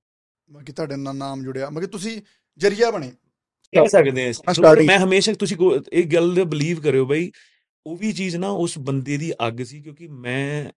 ਮੱਕੀ 0.52 0.74
ਤੁਹਾਡੇ 0.74 0.96
ਨਾਲ 0.96 1.16
ਨਾਮ 1.16 1.44
ਜੁੜਿਆ। 1.44 1.70
ਮੱਕੀ 1.70 1.88
ਤੁਸੀਂ 1.88 2.22
ਜਰੀਆ 2.58 2.92
ਬਣੇ। 2.92 3.12
ਕਹਿ 3.76 3.90
ਸਕਦੇ 3.90 4.34
ਆ 4.58 4.74
ਮੈਂ 4.88 5.00
ਹਮੇਸ਼ਾ 5.00 5.34
ਤੁਸੀਂ 5.34 5.58
ਕੋ- 5.58 5.82
ਇਹ 5.94 6.04
ਗੱਲ 6.06 6.44
ਬਲੀਵ 6.44 6.82
ਕਰਿਓ 6.82 7.06
ਬਈ 7.06 7.32
ਉਹ 7.88 7.98
ਵੀ 7.98 8.12
ਚੀਜ਼ 8.12 8.36
ਨਾ 8.36 8.50
ਉਸ 8.50 8.80
ਬੰਦੇ 8.80 9.18
ਦੀ 9.18 9.34
ਅੱਗ 9.48 9.64
ਸੀ 9.64 9.82
ਕਿਉਂਕਿ 9.82 10.08
ਮੈਂ 10.08 10.72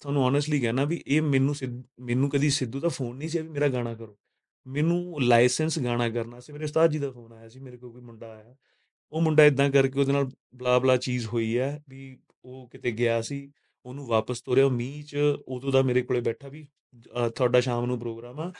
ਤੁਹਾਨੂੰ 0.00 0.22
ਓਨੈਸਟਲੀ 0.22 0.60
ਕਹਿਣਾ 0.60 0.84
ਵੀ 0.84 1.02
ਇਹ 1.06 1.22
ਮੈਨੂੰ 1.22 1.54
ਮੈਨੂੰ 2.00 2.30
ਕਦੀ 2.30 2.50
ਸਿੱਧੂ 2.50 2.80
ਦਾ 2.80 2.88
ਫੋਨ 2.88 3.16
ਨਹੀਂ 3.16 3.28
ਸੀ 3.28 3.42
ਵੀ 3.42 3.48
ਮੇਰਾ 3.48 3.68
ਗਾਣਾ 3.68 3.94
ਕਰੋ। 3.94 4.16
ਮੈਨੂੰ 4.66 5.22
ਲਾਇਸੈਂਸ 5.22 5.78
ਗਾਣਾ 5.78 6.08
ਕਰਨਾ 6.10 6.40
ਸੀ 6.40 6.52
ਮੇਰੇ 6.52 6.64
ਉਸਤਾਦ 6.64 6.90
ਜੀ 6.90 6.98
ਦਾ 6.98 7.10
ਫੋਨ 7.10 7.32
ਆਇਆ 7.32 7.48
ਸੀ 7.48 7.60
ਮੇਰੇ 7.60 7.76
ਕੋਲ 7.76 7.92
ਕੋਈ 7.92 8.02
ਮੁੰਡਾ 8.02 8.28
ਆਇਆ। 8.28 8.54
ਉਹ 9.12 9.20
ਮੁੰਡਾ 9.22 9.44
ਇਦਾਂ 9.44 9.70
ਕਰਕੇ 9.70 10.00
ਉਹਦੇ 10.00 10.12
ਨਾਲ 10.12 10.30
ਬਲਾ 10.54 10.78
ਬਲਾ 10.78 10.96
ਚੀਜ਼ 10.96 11.26
ਹੋਈ 11.26 11.58
ਹੈ 11.58 11.82
ਵੀ 11.88 12.18
ਉਹ 12.44 12.68
ਕਿਤੇ 12.70 12.92
ਗਿਆ 12.92 13.20
ਸੀ 13.22 13.52
ਉਹਨੂੰ 13.86 14.06
ਵਾਪਸ 14.06 14.42
ਤੋਰਿਆ 14.42 14.68
ਮੀਂਹ 14.68 15.04
ਚ 15.04 15.16
ਉਦੋਂ 15.48 15.72
ਦਾ 15.72 15.82
ਮੇਰੇ 15.82 16.02
ਕੋਲੇ 16.02 16.20
ਬੈਠਾ 16.20 16.48
ਵੀ 16.48 16.66
ਤੁਹਾਡਾ 17.36 17.60
ਸ਼ਾਮ 17.60 17.86
ਨੂੰ 17.86 17.98
ਪ੍ਰੋਗਰਾਮ 17.98 18.40
ਆ 18.40 18.52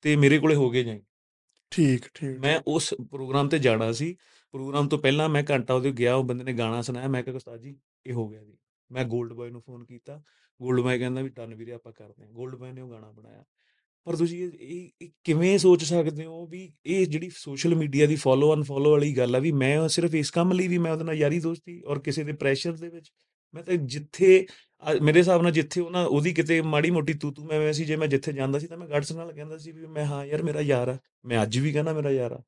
ਤੇ 0.00 0.16
ਮੇਰੇ 0.16 0.38
ਕੋਲੇ 0.38 0.54
ਹੋ 0.54 0.70
ਗਏ 0.70 0.84
ਜਾਈ। 0.84 1.02
ਠੀਕ 1.70 2.02
ਠੀਕ। 2.14 2.38
ਮੈਂ 2.38 2.60
ਉਸ 2.66 2.94
ਪ੍ਰੋਗਰਾਮ 3.10 3.48
ਤੇ 3.48 3.58
ਜਾਣਾ 3.58 3.92
ਸੀ 3.92 4.16
ਪ੍ਰੋਗਰਾਮ 4.52 4.88
ਤੋਂ 4.88 4.98
ਪਹਿਲਾਂ 4.98 5.28
ਮੈਂ 5.28 5.42
ਘੰਟਾ 5.50 5.74
ਉਹਦੇ 5.74 5.92
ਗਿਆ 5.92 6.14
ਉਹ 6.14 6.24
ਬੰਦੇ 6.24 6.44
ਨੇ 6.44 6.52
ਗਾਣਾ 6.52 6.82
ਸੁਣਾਇਆ 6.82 7.08
ਮੈਂ 7.08 7.22
ਕਿਹਾ 7.22 7.36
ਉਸਤਾਦ 7.36 7.60
ਜੀ 7.60 7.76
ਇਹ 8.06 8.12
ਹੋ 8.12 8.28
ਗਿਆ 8.28 8.44
ਜੀ। 8.44 8.56
ਮੈਂ 8.90 9.04
골ਡ 9.04 9.32
ਬॉय 9.32 9.50
ਨੂੰ 9.50 9.60
ਫੋਨ 9.60 9.84
ਕੀਤਾ। 9.84 10.22
ਗੋਲਡ 10.60 10.80
ਬਾਏ 10.80 10.98
ਕਹਿੰਦਾ 10.98 11.22
ਵੀ 11.22 11.28
ਡਨ 11.28 11.54
ਵੀਰੇ, 11.54 11.72
ਆਪਾਂ 11.72 11.92
ਕਰਦੇ 11.92 12.24
ਹਾਂ। 12.24 12.30
ਗੋਲਡ 12.32 12.54
ਬਾਏ 12.56 12.72
ਨੇ 12.72 12.80
ਉਹ 12.80 12.90
ਗਾਣਾ 12.90 13.10
ਬਣਾਇਆ। 13.10 13.44
ਪਰ 14.06 14.16
ਤੁਸੀਂ 14.16 14.50
ਇਹ 14.60 15.08
ਕਿਵੇਂ 15.24 15.56
ਸੋਚ 15.58 15.84
ਸਕਦੇ 15.84 16.24
ਹੋ 16.24 16.46
ਵੀ 16.46 16.72
ਇਹ 16.86 17.06
ਜਿਹੜੀ 17.06 17.30
ਸੋਸ਼ਲ 17.36 17.74
ਮੀਡੀਆ 17.74 18.06
ਦੀ 18.06 18.16
ਫੋਲੋ 18.16 18.52
ਅਨ 18.54 18.62
ਫੋਲੋ 18.62 18.90
ਵਾਲੀ 18.90 19.16
ਗੱਲ 19.16 19.36
ਆ 19.36 19.38
ਵੀ 19.38 19.52
ਮੈਂ 19.52 19.88
ਸਿਰਫ 19.88 20.14
ਇਸ 20.14 20.30
ਕੰਮ 20.30 20.52
ਲਈ 20.52 20.68
ਵੀ 20.68 20.78
ਮੈਂ 20.78 20.92
ਉਹਦੇ 20.92 21.04
ਨਾਲ 21.04 21.14
ਯਾਰੀ 21.14 21.40
ਦੋਸਤੀ 21.40 21.80
ਔਰ 21.86 21.98
ਕਿਸੇ 21.98 22.24
ਦੇ 22.24 22.32
ਪ੍ਰੈਸ਼ਰ 22.32 22.72
ਦੇ 22.72 22.88
ਵਿੱਚ 22.88 23.10
ਮੈਂ 23.54 23.62
ਤਾਂ 23.62 23.74
ਜਿੱਥੇ 23.74 24.46
ਮੇਰੇ 25.02 25.18
ਹਿਸਾਬ 25.18 25.42
ਨਾਲ 25.42 25.52
ਜਿੱਥੇ 25.52 25.80
ਉਹਨਾਂ, 25.80 26.04
ਉਹਦੀ 26.06 26.32
ਕਿਤੇ 26.34 26.60
ਮਾੜੀ 26.62 26.90
ਮੋਟੀ 26.90 27.12
ਤੂ 27.14 27.30
ਤੂ 27.30 27.44
ਮੈਂ 27.44 27.58
ਮੈਂ 27.60 27.72
ਸੀ, 27.72 27.84
ਜੇ 27.84 27.96
ਮੈਂ 27.96 28.08
ਜਿੱਥੇ 28.08 28.32
ਜਾਂਦਾ 28.32 28.58
ਸੀ 28.58 28.66
ਤਾਂ 28.66 28.76
ਮੈਂ 28.78 28.88
ਗਾਰਡਸ 28.88 29.12
ਨਾਲ 29.12 29.32
ਕਹਿੰਦਾ 29.32 29.58
ਸੀ 29.58 29.72
ਵੀ 29.72 29.86
ਮੈਂ 29.86 30.04
ਹਾਂ 30.06 30.24
ਯਾਰ 30.26 30.42
ਮੇਰਾ 30.42 30.60
ਯਾਰ 30.60 30.88
ਆ, 30.88 30.98
ਮੈਂ 31.24 31.42
ਅੱਜ 31.42 31.58
ਵੀ 31.58 31.72
ਕਹਿੰਦਾ 31.72 31.92
ਮੇਰਾ 31.92 32.10
ਯਾਰ 32.10 32.32
ਆ। 32.32 32.42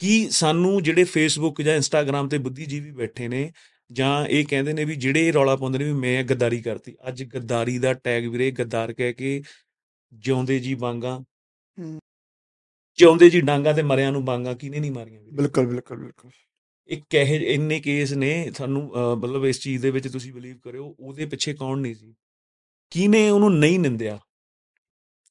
ਕੀ 0.00 0.28
ਸਾਨੂੰ 0.30 0.82
ਜਿਹੜੇ 0.82 1.04
ਫੇਸਬੁੱਕ 1.04 1.62
ਜਾਂ 1.62 1.74
ਇੰਸਟਾਗ੍ਰam 1.76 2.28
ਤੇ 2.28 2.38
ਬੁੱਧੀਜੀਵੀ 2.38 2.90
ਬੈਠੇ 2.90 3.28
ਨੇ 3.28 3.50
ਜਾਂ 3.90 4.26
ਇਹ 4.26 4.44
ਕਹਿੰਦੇ 4.46 4.72
ਨੇ 4.72 4.84
ਵੀ 4.84 4.94
ਜਿਹੜੇ 4.96 5.26
ਇਹ 5.28 5.32
ਰੌਲਾ 5.32 5.54
ਪਾਉਂਦੇ 5.56 5.78
ਨੇ 5.78 5.84
ਵੀ 5.84 5.92
ਮੈਂ 5.92 6.22
ਗੱਦਾਰੀ 6.24 6.60
ਕਰਤੀ। 6.62 6.94
ਅੱਜ 7.08 7.22
ਗੱਦਾਰੀ 7.24 7.78
ਦਾ 7.78 7.92
ਟੈਗ 7.94 8.26
ਵੀਰੇ 8.26 8.50
ਗੱਦਾਰ 8.50 8.92
ਕਹਿ 8.92 9.12
ਕੇ 9.12 9.42
ਜਿਉਂਦੇ 10.12 10.58
ਜੀ 10.58 10.74
ਵਾਂਗਾ। 10.74 11.18
ਜਿਉਂਦੇ 12.98 13.30
ਜੀ 13.30 13.40
ਡਾਂਗਾ 13.40 13.72
ਤੇ 13.72 13.82
ਮਰਿਆਂ 13.82 14.12
ਨੂੰ 14.12 14.24
ਵਾਂਗਾ 14.24 14.54
ਕਿਹਨੇ 14.54 14.80
ਨਹੀਂ 14.80 14.92
ਮਾਰੀਆਂ 14.92 15.20
ਬਿਲਕੁਲ 15.22 15.66
ਬਿਲਕੁਲ 15.66 15.98
ਬਿਲਕੁਲ। 15.98 16.30
ਇਹ 16.88 17.00
ਕਹੇ 17.10 17.36
ਇੰਨੇ 17.54 17.78
ਕੇਸ 17.80 18.12
ਨੇ 18.12 18.50
ਤੁਹਾਨੂੰ 18.50 18.82
ਮਤਲਬ 19.18 19.44
ਇਸ 19.46 19.60
ਚੀਜ਼ 19.60 19.82
ਦੇ 19.82 19.90
ਵਿੱਚ 19.90 20.08
ਤੁਸੀਂ 20.08 20.32
ਬਲੀਵ 20.32 20.58
ਕਰਿਓ 20.58 20.94
ਉਹਦੇ 21.00 21.26
ਪਿੱਛੇ 21.26 21.52
ਕੌਣ 21.54 21.78
ਨਹੀਂ 21.78 21.94
ਸੀ? 21.94 22.14
ਕਿਹਨੇ 22.92 23.28
ਉਹਨੂੰ 23.30 23.54
ਨਹੀਂ 23.58 23.78
ਨਿੰਦਿਆ? 23.78 24.18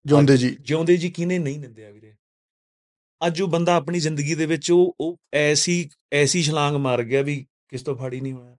ਜਿਉਂਦੇ 0.05 0.38
ਜੀ। 0.38 0.55
ਜਿਉਂਦੇ 0.62 0.97
ਜੀ 0.97 1.10
ਕਿਹਨੇ 1.10 1.39
ਨਹੀਂ 1.39 1.60
ਨਿੰਦਿਆ 1.60 1.89
ਵੀਰੇ? 1.91 2.14
ਅੱਜ 3.22 3.41
ਉਹ 3.41 3.47
ਬੰਦਾ 3.47 3.76
ਆਪਣੀ 3.76 3.99
ਜ਼ਿੰਦਗੀ 3.99 4.36
ਦੇ 4.36 4.45
ਵਿੱਚ 4.45 4.72
ਉਹ 4.72 4.95
ਉਹ 4.99 5.18
ਐਸੀ 5.34 5.89
ਐਸੀ 6.14 6.43
ਛਲਾਂਗ 6.43 6.76
ਮਾਰ 6.76 7.03
ਗਿਆ 7.03 7.22
ਵੀ 7.22 7.45
ਕਿਸ 7.70 7.82
ਤੋਂ 7.82 7.96
ਫਾੜੀ 7.96 8.22
ਨਹੀਂ 8.22 8.34
ਹੋਇਆ। 8.34 8.58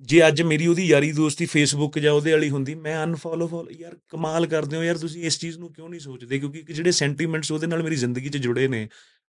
ਜੇ 0.00 0.28
ਅੱਜ 0.28 0.42
ਮੇਰੀ 0.42 0.66
ਉਹਦੀ 0.66 0.86
ਯਾਰੀ 0.86 1.12
ਦੋਸਤੀ 1.12 1.46
ਫੇਸਬੁੱਕ 1.46 1.98
ਜਾਂ 1.98 2.12
ਉਹਦੇ 2.12 2.32
ਵਾਲੀ 2.32 2.50
ਹੁੰਦੀ 2.50 2.74
ਮੈਂ 2.74 3.04
ਅਨਫੋਲੋ 3.04 3.46
ਫੋਲੋ 3.48 3.70
ਯਾਰ 3.70 3.96
ਕਮਾਲ 4.08 4.46
ਕਰਦੇ 4.46 4.76
ਹੋ 4.76 4.82
ਯਾਰ 4.82 4.98
ਤੁਸੀਂ 4.98 5.22
ਇਸ 5.22 5.38
ਚੀਜ਼ 5.38 5.58
ਨੂੰ 5.58 5.72
ਕਿਉਂ 5.72 5.88
ਨਹੀਂ 5.88 6.00
ਸੋਚਦੇ? 6.00 6.38
ਕਿਉਂਕਿ 6.38 6.58
ਇੱਕ 6.58 6.72
ਜਿਹੜੇ 6.72 6.90
ਸੈਂਟੀਮੈਂਟਸ 6.90 7.52
ਉਹਦੇ 7.52 7.66
ਨਾਲ 7.66 7.82
ਮੇਰੀ 7.82 7.96
ਜ਼ਿੰਦਗੀ 7.96 8.28
'ਚ 8.28 8.36
ਜੁੜੇ 8.36 8.68
ਨੇ 8.68 8.88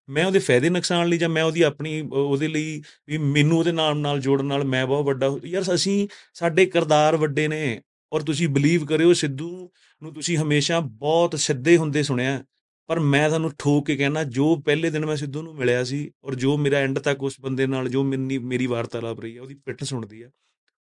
ਮੈਂ 0.09 0.26
ਉਹਦੇ 0.26 0.39
ਫਾਇਦੇ 0.39 0.70
ਨੁਕਸਾਨ 0.70 1.07
ਲਈ 1.07 1.18
ਜਾਂ 1.18 1.30
ਮੈਂ 1.30 1.43
ਉਹਦੀ 1.43 1.62
ਆਪਣੀ 1.62 2.01
ਅਹ, 2.01 2.05
ਉਹਦੇ 2.05 2.47
ਲਈ 2.47 2.82
ਵੀ 3.07 3.18
ਮੈਨੂੰ 3.18 3.59
ਉਹਦੇ 3.59 3.72
ਨਾਮ 3.72 3.99
ਨਾਲ 3.99 4.20
ਜੋੜਨ 4.20 4.45
ਨਾਲ 4.45 4.64
ਮੈਂ 4.64 4.88
ਬਹੁਤ 4.88 5.05
ਵੱਡਾ 5.05 5.30
ਹੋ- 5.30 5.39
ਯਾਰ 5.45 5.64
ਅਸੀਂ 5.74 6.07
ਸਾਡੇ 6.34 6.66
ਕਿਰਦਾਰ 6.66 7.16
ਵੱਡੇ 7.18 7.47
ਨੇ 7.47 7.82
ਔਰ 8.14 8.22
ਤੁਸੀਂ 8.22 8.47
ਬਲੀਵ 8.47 8.86
ਕਰਿਓ 8.86 9.14
ਸਿੱਧੂ 9.14 9.72
ਨੂੰ 10.03 10.14
ਤੁਸੀਂ 10.14 10.38
ਹਮੇਸ਼ਾ 10.38 10.80
ਬਹੁਤ 10.80 11.39
ਸਿੱਧੇ 11.39 11.78
ਹੁੰਦੇ 11.78 12.03
ਸੁਣਿਆ। 12.03 12.43
ਪਰ 12.91 12.99
ਮੈਂ 12.99 13.27
ਤੁਹਾਨੂੰ 13.27 13.51
ਠੋਕ 13.59 13.85
ਕੇ 13.87 13.95
ਕਹਿਣਾ, 13.97 14.23
ਜੋ 14.23 14.55
ਪਹਿਲੇ 14.65 14.89
ਦਿਨ 14.89 15.05
ਮੈਂ 15.05 15.15
ਸਿੱਧੂ 15.15 15.41
ਨੂੰ 15.41 15.53
ਮਿਲਿਆ 15.55 15.83
ਸੀ 15.83 15.99
ਔਰ 16.23 16.35
ਜੋ 16.35 16.55
ਮੇਰਾ 16.57 16.77
ਐਂਡ 16.77 16.99
ਤੱਕ 16.99 17.21
ਉਸ 17.23 17.39
ਬੰਦੇ 17.41 17.67
ਨਾਲ, 17.67 17.87
ਜੋ 17.89 18.03
ਮੇਰੀ 18.03 18.37
ਮੇਰੀ 18.37 18.65
ਵਾਰਤਾਲਾਪ 18.67 19.19
ਰਹੀ 19.19 19.35
ਹੈ 19.35 19.41
ਉਹਦੀ 19.41 19.55
ਪਿੱਠ 19.65 19.83
ਸੁਣਦੀ 19.83 20.21
ਆ, 20.21 20.29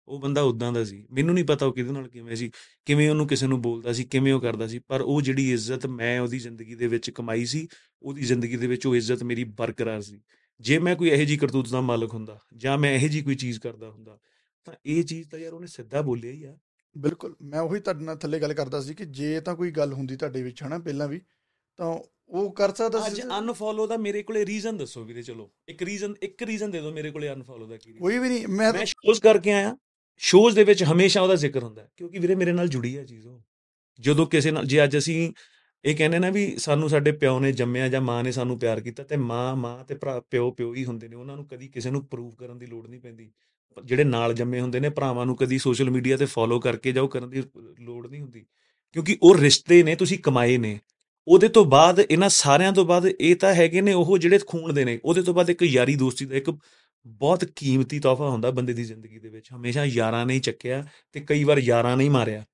ਉਹ 0.08 0.20
ਬੰਦਾ 0.20 0.42
ਉਦਾਂ 0.42 0.72
ਦਾ 0.72 0.84
ਸੀ। 0.84 1.04
ਮੈਨੂੰ 1.10 1.34
ਨਹੀਂ 1.34 1.44
ਪਤਾ 1.44 1.66
ਉਹ 1.66 1.72
ਕਿਹਦੇ 1.72 1.92
ਨਾਲ 1.92 2.08
ਕਿਵੇਂ 2.08 2.36
ਸੀ, 2.36 2.50
ਕਿਵੇਂ 2.86 3.10
ਉਹਨੂੰ 3.10 3.26
ਕਿਸੇ 3.26 3.46
ਨੂੰ 3.46 3.60
ਬੋਲਦਾ 3.62 3.92
ਸੀ, 3.92 4.04
ਕਿਵੇਂ 4.04 4.32
ਉਹ 4.32 4.40
ਕਰਦਾ 4.40 4.66
ਸੀ, 4.66 4.78
ਪਰ 4.78 5.00
ਉਹ 5.00 5.20
ਜਿਹੜੀ 5.22 5.50
ਇੱਜ਼ਤ 5.52 5.86
ਮੈਂ 5.88 6.20
ਉਹਦੀ 6.20 6.38
ਜ਼ਿੰਦਗੀ 6.38 6.74
ਦੇ 6.74 6.86
ਵਿੱਚ 6.86 7.10
ਕਮਾਈ 7.10 7.44
ਸੀ, 7.44 7.66
ਉਹਦੀ 8.02 8.22
ਜ਼ਿੰਦਗੀ 8.22 8.56
ਦੇ 8.56 8.66
ਵਿੱਚ 8.66 8.86
ਉਹ 8.86 8.96
ਇੱਜ਼ਤ 8.96 9.22
ਮੇਰੀ 9.22 9.44
ਬਰਕਰਾਰ 9.58 10.00
ਸੀ। 10.00 10.20
ਜੇ 10.60 10.78
ਮੈਂ 10.78 10.96
ਕੋਈ 10.96 11.10
ਇਹੋ 11.10 11.24
ਜੀ 11.24 11.36
ਕਰਤੂਤ 11.36 11.68
ਦਾ 11.68 11.80
ਮਾਲਕ 11.82 12.14
ਹੁੰਦਾ 12.14 12.38
ਜਾਂ 12.56 12.78
ਮੈਂ 12.78 12.94
ਇਹੋ 12.94 13.08
ਜੀ 13.08 13.22
ਕੋਈ 13.22 13.34
ਚੀਜ਼ 13.34 13.60
ਕਰਦਾ 13.60 13.90
ਹੁੰਦਾ, 13.90 14.18
ਤਾਂ 14.66 14.74
ਇਹ 14.86 15.02
ਚੀਜ਼ 15.04 15.28
ਤਾਂ 15.28 15.38
ਯਾਰ 15.38 15.52
ਉਹਨੇ 15.52 15.66
ਸਿੱਧਾ 15.66 16.02
ਬੋਲਿਆ 16.02 16.32
ਹੀ 16.32 16.44
ਆ। 16.44 16.56
ਬਿਲਕੁਲ, 16.96 17.34
ਮੈਂ 17.42 17.60
ਉਹੀ 17.60 17.80
ਤੁਹਾਡੇ 17.80 18.04
ਨਾਲ 18.04 18.16
ਥੱਲੇ 18.16 18.40
ਗੱਲ 18.40 18.54
ਕਰਦਾ 18.54 18.80
ਸੀ 18.80 18.94
ਕਿ 18.94 19.04
ਜੇ 19.04 19.40
ਤਾਂ 19.40 19.54
ਕੋਈ 19.56 19.70
ਗੱਲ 19.70 19.92
ਹੁੰਦੀ 19.92 20.16
ਤੁਹਾਡੇ 20.16 20.42
ਵਿੱਚ 20.42 20.62
ਹਨਾ, 20.62 20.78
ਪਹਿਲਾਂ 20.78 21.08
ਵੀ 21.08 21.20
ਤਾਂ 21.78 21.98
ਉਹ 22.28 22.52
ਕਰ 22.52 22.74
ਸਕਦਾ 22.74 23.06
ਅੱਜ 23.06 23.20
ਅਨਫੋਲੋ 23.38 23.86
ਦਾ 23.86 23.96
ਮੇਰੇ 23.96 24.22
ਕੋਲੇ 24.22 24.46
ਰੀਜ਼ਨ 24.46 24.76
ਦੱਸੋ 24.76 25.02
ਵੀਰੇ 25.04 25.22
ਚਲੋ। 25.22 25.50
ਇੱਕ 25.68 25.82
ਰੀਜ਼ਨ 25.82 26.14
ਇੱਕ 26.22 26.42
ਰੀਜ਼ਨ 26.42 26.70
ਦੇ 26.70 26.80
ਦਿਓ 26.80 26.90
ਮੇਰੇ 26.92 27.10
ਕੋਲੇ 27.10 27.32
ਅਨਫੋਲੋ 27.32 27.66
ਦਾ 27.66 27.76
ਕੀ? 27.76 27.92
ਕੋਈ 27.92 28.18
ਵੀ 28.18 28.28
ਨਹੀਂ 28.28 28.48
ਮੈਂ 28.48 28.72
ਮੈਂ 28.72 28.84
ਸ਼ੋਜ਼ 28.84 29.20
ਕਰਕੇ 29.20 29.52
ਆਇਆ। 29.52 29.76
ਸ਼ੋਜ਼ 30.20 30.56
ਦੇ 30.56 30.64
ਵਿੱਚ 30.64 30.82
ਹਮੇਸ਼ਾ 30.84 31.20
ਉਹਦਾ 31.22 31.34
ਜ਼ਿਕਰ 31.34 31.62
ਹੁੰਦਾ 31.62 31.82
ਹੈ, 31.82 31.88
ਕਿਉਂਕਿ 31.96 32.18
ਵੀਰੇ 32.18 32.34
ਮੇਰੇ 32.34 32.52
ਨਾਲ 32.52 32.68
ਜੁੜੀ 32.68 32.96
ਹੈ 32.98 33.04
ਚੀਜ਼ 33.04 33.26
ਉਹ। 33.26 33.40
ਜਦੋਂ 34.00 34.26
ਕਿਸੇ 34.26 34.50
ਨਾਲ 34.50 34.64
ਜੇ 34.64 34.84
ਅੱਜ 34.84 34.96
ਅਸੀਂ 34.98 35.32
ਇਹ 35.84 35.96
ਕਹਿੰਦੇ 35.96 36.18
ਨਾ 36.18 36.30
ਵੀ 36.30 36.56
ਸਾਨੂੰ 36.58 36.88
ਸਾਡੇ 36.88 37.12
ਪਿਓ 37.12 37.38
ਨੇ 37.40 37.52
ਜੰਮਿਆ 37.52 37.88
ਜਾਂ 37.88 38.00
ਮਾਂ 38.00 38.22
ਨੇ 38.24 38.32
ਸਾਨੂੰ 38.32 38.58
ਪਿਆਰ 38.58 38.80
ਕੀਤਾ 38.80 39.02
ਤੇ 39.02 39.16
ਮਾਂ 39.16 39.56
ਮਾਂ 39.56 39.84
ਤੇ 39.84 39.94
ਭਰਾ 39.94 40.20
ਪਿਓ 40.20 40.50
ਪਿਓ 40.50 40.74
ਹੀ 40.74 40.84
ਹੁੰਦੇ 40.84 41.08
ਨੇ 41.08 41.16
ਉਹਨਾਂ 41.16 41.36
ਨੂੰ 41.36 41.46
ਕਦੀ 41.46 41.68
ਕਿਸੇ 41.68 41.90
ਨੂੰ 41.90 42.04
ਪ੍ਰੂਵ 42.06 42.34
ਕਰਨ 42.34 42.58
ਦੀ 42.58 42.66
ਲੋੜ 42.66 42.86
ਨਹੀਂ 42.86 43.00
ਪੈਂਦੀ। 43.00 43.30
ਜਿਹੜੇ 43.84 44.04
ਨਾਲ 44.04 44.34
ਜੰਮੇ 44.34 44.60
ਹੁੰਦੇ 44.60 44.80
ਨੇ 44.80 44.88
ਭਰਾਵਾਂ 44.88 45.26
ਨੂੰ 45.26 45.36
ਕਦੀ 45.36 45.58
ਸੋਸ਼ਲ 45.58 45.90
ਮੀਡੀਆ 45.90 46.16
ਤੇ 46.16 46.24
ਫੋਲੋ 46.24 46.60
ਕਰਕੇ 46.60 46.92
ਜਾਂ 46.92 47.02
ਉਹ 47.02 47.08
ਕਰਨ 47.08 47.30
ਦੀ 47.30 47.42
ਲੋੜ 47.80 48.06
ਨਹੀਂ 48.06 48.20
ਹੁੰਦੀ। 48.20 48.46
ਕਿਉਂਕਿ 48.92 49.16
ਉਹ 49.22 49.36
ਰਿਸ਼ਤੇ 49.36 49.82
ਨੇ 49.82 49.94
ਤੁਸੀਂ 49.96 50.18
ਕਮਾਏ 50.18 50.56
ਨੇ। 50.56 50.80
ਉਹਦੇ 51.28 51.48
ਤੋਂ 51.48 51.64
ਬਾਅਦ, 51.64 52.00
ਇਹਨਾਂ 52.10 52.28
ਸਾਰਿਆਂ 52.28 52.72
ਤੋਂ 52.72 52.84
ਬਾਅਦ 52.84 53.06
ਇਹ 53.06 53.36
ਤਾਂ 53.36 53.54
ਹੈਗੇ 53.54 53.80
ਨੇ 53.80 53.92
ਉਹ 53.92 54.18
ਜਿਹੜੇ 54.18 54.38
ਖੂਨ 54.46 54.74
ਦੇ 54.74 54.84
ਨੇ, 54.84 55.00
ਉਹਦੇ 55.04 55.22
ਤੋਂ 55.22 55.34
ਬਾਅਦ 55.34 55.50
ਇੱਕ 55.50 55.62
ਯਾਰੀ 55.62 55.96
ਦੋਸਤੀ 55.96 56.26
ਦਾ 56.26 56.36
ਇੱਕ 56.36 56.58
ਬਹੁਤ 57.06 57.44
ਕੀਮਤੀ 57.44 58.00
ਤੋਹਫਾ 58.00 58.28
ਹੁੰਦਾ 58.28 58.50
ਬੰਦੇ 58.50 58.72
ਦੀ 58.72 58.84
ਜ਼ਿੰਦਗੀ 58.84 59.18
ਦੇ 59.18 59.28
ਵਿੱਚ। 59.28 59.48
ਹਮੇਸ਼ਾ 59.56 59.84
ਯਾਰਾਂ 59.84 60.26
ਨੇ 60.26 60.34
ਹੀ 60.34 60.40
ਚੱਕਿਆ 60.40 60.86
ਤੇ 61.12 61.20
ਕਈ 61.20 61.44
ਵਾਰ 61.44 61.58
ਯਾਰਾਂ 61.58 61.96
ਨੇ 61.96 62.04
ਹੀ 62.04 62.08
ਮਾਰਿਆ। 62.08 62.44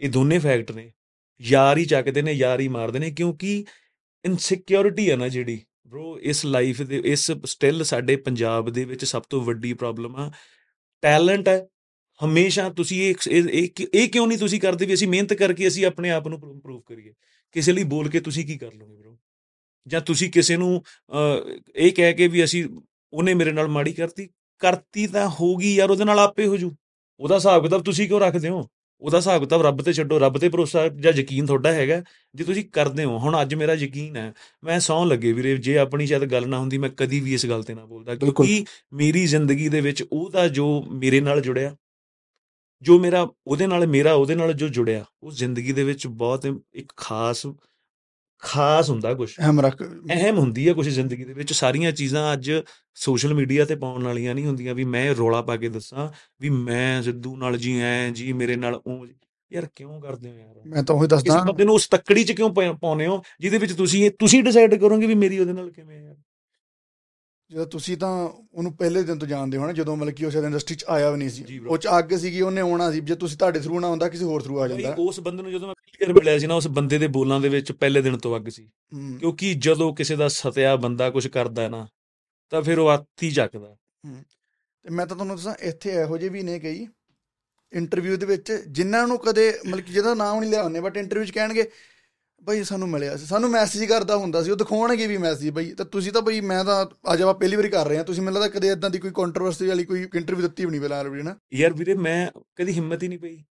ਇਹ 0.00 0.10
ਦੋਨੇ 0.10 0.38
ਫੈਕਟ 0.38 0.72
ਨੇ। 0.72 0.92
ਯਾਰ 1.40 1.78
ਹੀ 1.78 1.84
ਚੱਕਦੇ 1.84 2.22
ਨੇ, 2.22 2.32
ਯਾਰ 2.32 2.60
ਹੀ 2.60 2.68
ਮਾਰਦੇ 2.68 2.98
ਨੇ 2.98 3.10
ਕਿਉਂਕਿ 3.10 3.64
ਇਨਸਿਕਿਉਰਿਟੀ 4.24 5.10
ਹੈ 5.10 5.16
ਨਾ 5.16 5.28
ਜਿਹੜੀ 5.28 5.60
ਬ్రో 5.86 6.18
ਇਸ 6.22 6.46
ਲਾਈਫ 6.46 6.82
ਦੇ, 6.82 7.02
ਇਸ 7.04 7.32
ਸਟਿਲ 7.44 7.84
ਸਾਡੇ 7.84 8.16
ਪੰਜਾਬ 8.16 8.70
ਦੇ 8.70 8.84
ਵਿੱਚ 8.84 9.04
ਸਭ 9.04 9.22
ਤੋਂ 9.22 9.40
ਵੱਡੀ 9.40 9.72
ਪ੍ਰੋਬਲਮ 9.72 10.16
ਆ। 10.16 10.30
ਟੈਲੈਂਟ 11.02 11.48
ਹੈ 11.48 11.66
ਹਮੇਸ਼ਾ 12.24 12.68
ਤੁਸੀਂ 12.70 13.00
ਇਹ 13.02 13.14
ਇਹ 13.30 13.68
ਇਹ- 13.94 14.08
ਕਿਉਂ 14.10 14.26
ਨਹੀਂ 14.26 14.38
ਤੁਸੀਂ 14.38 14.60
ਕਰਦੇ 14.60 14.86
ਵੀ 14.86 14.94
ਅਸੀਂ 14.94 15.08
ਮਿਹਨਤ 15.08 15.32
ਕਰਕੇ 15.34 15.68
ਅਸੀਂ 15.68 15.86
ਆਪਣੇ 15.86 16.10
ਆਪ 16.10 16.28
ਨੂੰ 16.28 16.38
ਇੰਪਰੂਵ 16.50 16.80
ਕਰੀਏ? 16.86 17.12
ਕਿਸੇ 17.54 17.72
ਲਈ 17.72 17.84
ਬੋਲ 17.84 18.08
ਕੇ 18.10 18.20
ਤੁਸੀਂ 18.20 18.46
ਕੀ 18.46 18.56
ਕਰ 18.58 18.72
ਲਓਗੇ 18.74 18.94
ਬ్రో 18.96 19.16
ਜਾਂ 19.86 20.00
ਤੁਸੀਂ 20.00 20.30
ਕਿਸੇ 20.30 20.56
ਨੂੰ 20.56 20.82
ਇਹ 21.76 21.92
ਕਹਿ 21.92 22.12
ਕੇ 22.14 22.28
ਵੀ 22.28 22.44
ਅਸੀਂ 22.44 22.64
ਉਹਨੇ 23.12 23.34
ਮੇਰੇ 23.34 23.52
ਨਾਲ 23.52 23.68
ਮਾੜੀ 23.68 23.92
ਕਰਤੀ? 23.92 24.28
ਕਰਤੀ 24.58 25.06
ਤਾਂ 25.06 25.28
ਹੋਗੀ 25.40 25.74
ਯਾਰ 25.74 25.90
ਉਹਦੇ 25.90 26.04
ਨਾਲ 26.04 26.18
ਆਪੇ 26.18 26.46
ਹੋ 26.46 26.56
ਜੂ 26.56 26.70
ਉਹਦਾ 27.20 27.34
ਹਿਸਾਬ 27.36 27.62
ਕਿਤਾਬ 27.62 27.82
ਤੁਸੀਂ 27.82 28.08
ਕਿਉਂ 28.08 28.20
ਰੱਖਦੇ 28.20 28.48
ਹੋ? 28.48 28.66
ਉਹਦਾ 29.00 29.18
ਹਿਸਾਬ 29.18 29.40
ਕਿਤਾਬ 29.40 29.62
ਰੱਬ 29.62 29.82
ਤੇ 29.82 29.92
ਛੱਡੋ 29.92 30.18
ਰੱਬ 30.18 30.38
ਤੇ 30.38 30.48
ਭਰੋਸਾ 30.48 30.86
ਜਾਂ 30.88 31.12
ਯਕੀਨ 31.12 31.46
ਤੁਹਾਡਾ 31.46 31.72
ਹੈਗਾ। 31.72 32.02
ਜੇ 32.34 32.44
ਤੁਸੀਂ 32.44 32.64
ਕਰਦੇ 32.72 33.04
ਹੋ 33.04 33.18
ਹੁਣ 33.18 33.40
ਅੱਜ 33.42 33.54
ਮੇਰਾ 33.54 33.74
ਯਕੀਨ 33.74 34.16
ਹੈ 34.16 34.32
ਮੈਂ 34.64 34.78
ਸੌਂ 34.80 35.04
ਲੱਗੇ 35.06 35.32
ਵੀਰੇ 35.32 35.56
ਜੇ 35.56 35.76
ਆਪਣੀ 35.78 36.06
ਸ਼ਾਇਦ 36.06 36.24
ਗੱਲ 36.32 36.48
ਨਾ 36.48 36.58
ਹੁੰਦੀ 36.58 36.78
ਮੈਂ 36.78 36.90
ਕਦੀ 36.96 37.20
ਵੀ 37.20 37.34
ਇਸ 37.34 37.46
ਗੱਲ 37.46 37.62
ਤੇ 37.62 37.74
ਨਾ 37.74 37.84
ਬੋਲਦਾ। 37.86 38.14
ਕਿਉਂਕਿ 38.14 38.64
ਮੇਰੀ 38.92 39.26
ਜ਼ਿੰਦਗੀ 39.26 39.68
ਦੇ 39.68 39.80
ਵਿੱਚ 39.80 40.02
ਉਹਦਾ 40.12 40.46
ਜੋ 40.48 40.66
ਮੇਰੇ 40.92 41.20
ਨਾਲ 41.20 41.40
ਜੁੜਿਆ 41.40 41.76
ਜੋ 42.82 42.98
ਮੇਰਾ 42.98 43.28
ਉਹਦੇ 43.46 43.66
ਨਾਲ 43.66 43.86
ਮੇਰਾ 43.86 44.12
ਉਹਦੇ 44.14 44.34
ਨਾਲ 44.34 44.52
ਜੋ 44.52 44.68
ਜੁੜਿਆ 44.68 45.04
ਉਹ 45.22 45.32
ਜ਼ਿੰਦਗੀ 45.32 45.72
ਦੇ 45.72 45.84
ਵਿੱਚ 45.84 46.06
ਬਹੁਤ 46.06 46.46
ਇੱਕ 46.74 46.92
ਖਾਸ 46.96 47.46
ਖਾਸ 48.38 48.90
ਹੁੰਦਾ 48.90 49.14
ਕੁਝ 49.14 49.30
ਅਹਿਮ 49.38 49.60
ਰੱਖ 49.60 49.82
ਅਹਿਮ 49.82 50.38
ਹੁੰਦੀ 50.38 50.68
ਹੈ 50.68 50.72
ਕੁਝ 50.72 50.88
ਜ਼ਿੰਦਗੀ 50.88 51.24
ਦੇ 51.24 51.32
ਵਿੱਚ। 51.32 51.52
ਸਾਰੀਆਂ 51.52 51.92
ਚੀਜ਼ਾਂ 51.92 52.32
ਅੱਜ 52.32 52.52
ਸੋਸ਼ਲ 52.94 53.34
ਮੀਡੀਆ 53.34 53.64
ਤੇ 53.64 53.74
ਪਾਉਣ 53.74 54.02
ਵਾਲੀਆਂ 54.04 54.34
ਨਹੀਂ 54.34 54.46
ਹੁੰਦੀਆਂ 54.46 54.74
ਵੀ 54.74 54.84
ਮੈਂ 54.84 55.14
ਰੋਲਾ 55.14 55.42
ਪਾ 55.42 55.56
ਕੇ 55.56 55.68
ਦੱਸਾਂ 55.68 56.08
ਵੀ 56.40 56.48
ਮੈਂ 56.48 57.02
ਸਿੱਧੂ 57.02 57.36
ਨਾਲ 57.36 57.56
ਜੀ 57.56 57.80
ਐ 57.80 58.10
ਜੀ 58.10 58.32
ਮੇਰੇ 58.32 58.56
ਨਾਲ 58.56 58.74
ਉਹ 58.86 59.06
ਯਾਰ 59.52 59.68
ਕਿਉਂ 59.74 60.00
ਕਰਦੇ 60.00 60.30
ਹੋ 60.30 60.34
ਯਾਰ? 60.38 60.54
ਮੈਂ 60.66 60.82
ਤਾਂ 60.82 60.94
ਉਹੀ 60.96 61.06
ਦੱਸਦਾ। 61.06 61.42
ਬੰਦੇ 61.44 61.64
ਨੂੰ 61.64 61.74
ਉਸ 61.74 61.88
ਤੱਕੜੀ 61.88 62.24
'ਚ 62.24 62.32
ਕਿਉਂ 62.32 62.50
ਪਾ- 62.50 62.76
ਪਾਉਂਦੇ 62.76 63.06
ਹੋ 63.06 63.22
ਜਿਹਦੇ 63.40 63.58
ਵਿੱਚ 63.58 63.72
ਤੁਸੀਂ 63.72 64.10
ਤੁਸੀਂ 64.10 64.44
ਡਿਸਾਈਡ 64.44 64.74
ਕਰੋਗੇ 64.74 65.06
ਵੀ 65.06 65.14
ਮੇਰੀ 65.14 65.38
ਉਹਦੇ 65.38 65.52
ਨਾਲ 65.52 65.70
ਕਿਵੇਂ 65.70 66.02
ਯਾਰ 66.04 66.16
ਜਦੋਂ 67.50 67.66
ਤੁਸੀਂ 67.66 67.96
ਤਾਂ 67.96 68.28
ਉਹਨੂੰ 68.54 68.76
ਪਹਿਲੇ 68.76 69.02
ਦਿਨ 69.02 69.18
ਤੋਂ 69.18 69.28
ਜਾਣਦੇ 69.28 69.58
ਹੋ 69.58 69.66
ਨਾ 69.66 69.72
ਜਦੋਂ 69.72 69.96
ਮਤਲਬ 69.96 70.12
ਕਿ 70.12 70.24
ਉਹ 70.26 70.30
ਸ਼ਾਇਦ 70.30 70.44
ਇੰਡਸਟਰੀ 70.44 70.76
'ਚ 70.76 70.84
ਆਇਆ 70.88 71.10
ਵੀ 71.10 71.18
ਨਹੀਂ 71.18 71.30
ਸੀ। 71.30 71.58
ਉਹ 71.58 71.78
'ਚ 71.78 71.88
ਅੱਗ 71.98 72.14
ਸੀਗੀ 72.16 72.40
ਉਹਨੇ 72.40 72.60
ਆਉਣਾ 72.60 72.92
ਸੀ। 72.92 73.00
ਜੇ 73.00 73.14
ਤੁਸੀਂ 73.14 73.38
ਤੁਹਾਡੇ 73.38 73.60
ਥਰੂ 73.60 73.80
ਨਾ 73.80 73.88
ਹੁੰਦਾ 73.88 74.08
ਕਿਸੇ 74.08 74.24
ਹੋਰ 74.24 74.42
ਥਰੂ 74.42 74.60
ਆ 74.60 74.68
ਜਾਂਦਾ। 74.68 74.94
ਉਸ 74.98 75.20
ਬੰਦੇ 75.20 75.42
ਨੂੰ 75.42 75.52
ਜਦੋਂ 75.52 75.66
ਮੈਂ 75.66 75.74
ਕਲੀਅਰ 75.74 76.12
ਮਿਲਿਆ 76.12 76.38
ਸੀ 76.38 76.46
ਨਾ 76.46 76.54
ਉਸ 76.54 76.68
ਬੰਦੇ 76.68 76.98
ਦੇ 76.98 77.06
ਬੋਲਾਂ 77.06 77.40
ਦੇ 77.40 77.48
ਵਿੱਚ 77.48 77.72
ਪਹਿਲੇ 77.72 78.02
ਦਿਨ 78.02 78.18
ਤੋਂ 78.18 78.36
ਅੱਗ 78.36 78.48
ਸੀ। 78.48 78.70
ਕਿਉਂਕਿ 79.20 79.54
ਜਦੋਂ 79.54 79.94
ਕਿਸੇ 79.94 80.16
ਦਾ 80.16 80.28
ਸਤਿਆ 80.28 80.76
ਬੰਦਾ 80.76 81.10
ਕੁਝ 81.10 81.28
ਕਰਦਾ 81.28 81.62
ਹੈ 81.62 81.68
ਨਾ 81.68 81.88
ਤਾਂ 82.50 82.62
ਫਿਰ 82.62 82.78
ਉਹ 82.78 82.88
ਆਤੀ 82.88 83.30
ਚੱਕਦਾ। 83.30 83.76
ਤੇ 84.82 84.90
ਮੈਂ 84.90 85.06
ਤਾਂ 85.06 85.16
ਤੁਹਾਨੂੰ 85.16 85.36
ਦੱਸਾਂ 85.36 85.54
ਇੱਥੇ 85.60 85.90
ਇਹੋ 85.90 86.18
ਜਿਹੇ 86.18 86.30
ਵੀ 86.30 86.42
ਨੇ 86.42 86.58
ਕਈ 86.58 86.86
ਇੰਟਰਵਿਊ 87.72 88.16
ਦੇ 88.16 88.26
ਵਿੱਚ 88.26 88.64
ਜਿਨ੍ਹਾਂ 88.68 89.06
ਨੂੰ 89.06 89.18
ਕਦੇ 89.18 89.58
ਮਤਲਬ 89.68 89.84
ਕਿ 89.84 89.92
ਜਿਹਦਾ 89.92 90.14
ਨਾਮ 90.14 90.40
ਨਹੀਂ 90.40 90.50
ਲਿਆ 90.50 90.62
ਹੁੰਦੇ 90.62 90.80
ਬਟ 90.80 90.96
ਇੰਟਰਵਿਊ 90.96 91.24
'ਚ 91.24 91.30
ਕਹਿਣਗੇ 91.30 91.70
ਬਈ 92.42 92.64
ਸਾਨੂੰ 92.64 92.88
ਮਿਲਿਆ 92.88 93.16
ਸੀ 93.16 93.26
ਸਾਨੂੰ 93.26 93.50
ਮੈਸੇਜ 93.50 93.84
ਕਰਦਾ 93.84 94.16
ਹੁੰਦਾ 94.16 94.42
ਸੀ 94.42 94.50
ਉਹ 94.50 94.56
ਦਿਖਾਉਣਗੇ 94.56 95.06
ਵੀ 95.06 95.16
ਮੈਸੇਜ 95.16 95.50
ਬਈ 95.50 95.70
ਤਾਂ 95.70 95.86
ਤੁਸੀਂ 95.86 96.12
ਤਾਂ 96.12 96.22
ਬਈ 96.22 96.40
ਮੈਂ 96.40 96.64
ਤਾਂ 96.64 96.86
ਅੱਜ 97.12 97.22
ਆਪਾਂ 97.22 97.34
ਪਹਿਲੀ 97.34 97.56
ਵਾਰੀ 97.56 97.68
ਕਰ 97.68 97.86
ਰਹੇ 97.86 97.96
ਹਾਂ 97.96 98.04
ਤੁਸੀਂ 98.04 98.22
ਮੈਨੂੰ 98.22 98.42
ਲੱਗਦਾ 98.42 98.58
ਕਦੇ 98.58 98.68
ਇਦਾਂ 98.68 98.90
ਦੀ 98.90 98.98
ਕੋਈ 98.98 99.10
ਕੰਟਰੋਵਰਸੀ 99.14 99.66
ਵਾਲੀ 99.66 99.84
ਕੋਈ 99.84 100.08
ਇੰਟਰਵਿਊ 100.14 100.42
ਦਿੱਤੀ 100.42 100.64
ਵੀ 100.64 100.70
ਨਹੀਂ 100.70 100.80
ਪਹਿਲਾਂ 100.80 100.98
ਆਲਰੇਡੀ 100.98 101.22
ਨਾ। 101.22 101.36
ਯਾਰ 101.54 101.72
ਵੀਰੇ 101.72 101.94
ਮੈਂ 101.94 102.30
ਕਦੀ 102.56 102.72
ਹਿੰਮਤ 102.72 103.02
ਹੀ 103.02 103.08
ਨਹੀਂ 103.08 103.18
ਪਈ। 103.18 103.44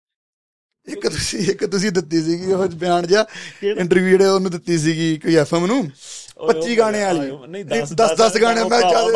ਇੱਕ 0.88 1.08
ਤੁਸੀਂ 1.08 1.40
ਇੱਕ 1.40 1.66
ਤੁਸੀਂ 1.66 1.92
ਦਿੱਤੀ 1.92 2.22
ਸੀਗੀ 2.22 2.54
ਉਹ 2.54 2.68
ਬਿਆਨ 2.68 3.08
ਜਿਹਾ 3.08 3.26
ਇੰਟਰਵਿਊ 3.64 4.10
ਜਿਹੜੇ 4.10 4.26
ਉਹਨੂੰ 4.26 4.52
ਦਿੱਤੀ 4.52 4.78
ਸੀਗੀ 4.78 5.18
ਕੋਈ 5.18 5.36
ਐਫਐਮ 5.36 5.66
ਨੂੰ 5.66 5.80
25 6.48 6.76
ਗਾਣੇ 6.78 7.04
ਵਾਲੀ। 7.04 7.32
ਨਹੀਂ 7.48 7.66
10 7.66 8.16
10 8.20 8.42
ਗਾਣੇ 8.42 8.64
ਮੈਂ 8.64 8.82
ਚੱਲ 8.82 9.12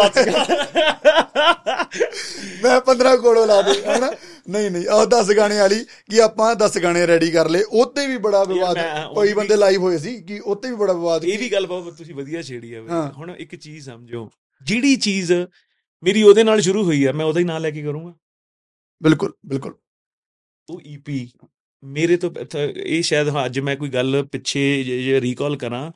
ਮੈਂ 2.63 2.82
15 2.82 3.15
ਕੋਲੋਂ 3.18 3.47
ਲਾ 3.47 3.61
ਦੇ 3.61 3.72
ਹਨਾ? 3.97 4.11
ਨਹੀਂ 4.47 4.71
ਨਹੀਂ 4.71 4.87
ਆਹ 4.87 5.05
10 5.05 5.33
ਗਾਣੇ 5.37 5.59
ਵਾਲੀ 5.59 5.83
ਕਿ 5.83 6.21
ਆਪਾਂ 6.21 6.55
10 6.55 6.79
ਗਾਣੇ 6.83 7.07
ਰੈਡੀ 7.07 7.31
ਕਰ 7.31 7.49
ਲਏ 7.49 7.63
ਉੱਤੇ 7.63 8.07
ਵੀ 8.07 8.17
ਬੜਾ 8.17 8.43
ਵਿਵਾਦ 8.43 8.77
ਕੋਈ 9.15 9.33
ਬੰਦੇ 9.33 9.55
ਲਾਈਵ 9.55 9.81
ਹੋਏ 9.81 9.97
ਸੀ 9.97 10.21
ਕਿ 10.23 10.39
ਉੱਤੇ 10.39 10.69
ਵੀ 10.69 10.75
ਬੜਾ 10.75 10.93
ਵਿਵਾਦ 10.93 11.25
ਇਹ 11.25 11.39
ਵੀ 11.39 11.49
ਗੱਲ 11.51 11.67
ਬਹੁਤ 11.67 11.97
ਤੁਸੀਂ 11.97 12.15
ਵਧੀਆ 12.15 12.41
ਛੇੜੀ 12.41 12.73
ਆ 12.73 13.11
ਹੁਣ 13.17 13.31
ਇੱਕ 13.31 13.55
ਚੀਜ਼ 13.55 13.85
ਸਮਝੋ 13.85 14.29
ਜਿਹੜੀ 14.63 14.95
ਚੀਜ਼ 14.95 15.33
ਮੇਰੀ 16.03 16.23
ਉਹਦੇ 16.23 16.43
ਨਾਲ 16.43 16.61
ਸ਼ੁਰੂ 16.61 16.83
ਹੋਈ 16.83 17.03
ਆ 17.05 17.11
ਮੈਂ 17.11 17.25
ਉਹਦਾ 17.25 17.39
ਹੀ 17.39 17.45
ਨਾਂ 17.45 17.59
ਲੈ 17.59 17.71
ਕੇ 17.71 17.81
ਕਰੂੰਗਾ। 17.83 18.13
ਬਿਲਕੁਲ 19.03 19.33
ਬਿਲਕੁਲ। 19.45 19.73
ਉਹ 20.69 20.81
ਈਪੀ 20.81 21.29
ਮੇਰੇ 21.83 22.17
ਤੋਂ 22.17 22.31
ਇਹ 22.75 23.01
ਸ਼ਾਇਦ 23.03 23.29
ਹਾਂ, 23.29 23.45
ਅੱਜ 23.45 23.59
ਮੈਂ 23.59 23.75
ਕੋਈ 23.75 23.89
ਗੱਲ 23.89 24.25
ਪਿੱਛੇ 24.31 24.83
ਜੇ 24.83 25.21
ਰੀਕਾਲ 25.21 25.57
ਕਰਾਂ। 25.57 25.91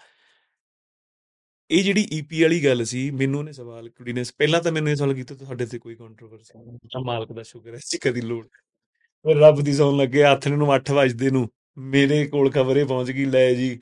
ਇਹ 1.72 1.84
ਜਿਹੜੀ 1.84 2.08
ਈਪੀ 2.12 2.42
ਵਾਲੀ 2.42 2.64
ਗੱਲ 2.66 2.84
ਸੀ, 2.86 3.12
ਮੈਨੂੰ 3.12 3.40
ਉਹਨੇ 3.40 3.52
ਸਵਾਲ, 3.54 3.90
ਕੁੜੀ 3.90 4.14
ਨੇ 4.14 4.24
ਪਹਿਲਾਂ 4.38 4.62
ਤਾਂ 4.62 4.72
ਮੈਨੂੰ 4.72 4.90
ਇਹ 4.90 4.96
ਸਵਾਲ 4.96 5.14
ਕੀਤਾ, 5.14 5.36
ਤੁਹਾਡੇ 5.36 5.66
ਤੇ 5.66 5.80
ਕੋਈ 5.80 5.96
ਕੰਟਰੋਵਰਸੀ 5.96 6.60
ਨਹੀਂ 6.60 7.04
ਮਾਲਕ 7.06 7.32
ਦਾ 7.32 7.44
ਸ਼ੁਕਰ 7.44 7.74
ਹੈ 7.74 7.80
ਜੀ 7.88 7.98
ਕਦੀ 7.98 8.22
ਲੋੜ। 8.22 8.46
ਫਿਰ 9.26 9.38
ਰੱਬ 9.38 9.62
ਦੀ 9.62 9.74
ਸੌਣ 9.74 9.98
ਲੱਗੇ 9.98 10.24
ਹੱਥ 10.24 10.48
ਨੂੰ 10.48 10.74
8 10.74 10.92
ਵਜਦੇ 10.92 11.30
ਨੂੰ, 11.30 11.48
ਮੇਰੇ 11.78 12.26
ਕੋਲ 12.28 12.52
ਖਬਰੇ 12.52 12.84
ਪਹੁੰਚ 12.84 13.12
ਗਈ, 13.12 13.26
ਲੈ 13.26 13.54
ਜੀ। 13.54 13.80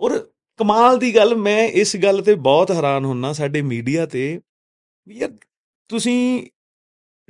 ਔਰ 0.00 0.18
ਕਮਾਲ 0.60 0.98
ਦੀ 0.98 1.14
ਗੱਲ, 1.16 1.34
ਮੈਂ 1.34 1.68
ਇਸ 1.68 1.96
ਗੱਲ 1.96 2.22
ਤੇ 2.22 2.34
ਬਹੁਤ 2.34 2.70
ਹੈਰਾਨ 2.70 3.04
ਹੁੰਨਾ 3.04 3.32
ਸਾਡੇ 3.32 3.62
ਮੀਡੀਆ 3.62 4.06
ਤੇ, 4.06 4.40
ਵੀ 5.06 5.18
ਯਾਰ 5.18 5.32
ਤੁਸੀਂ 5.90 6.46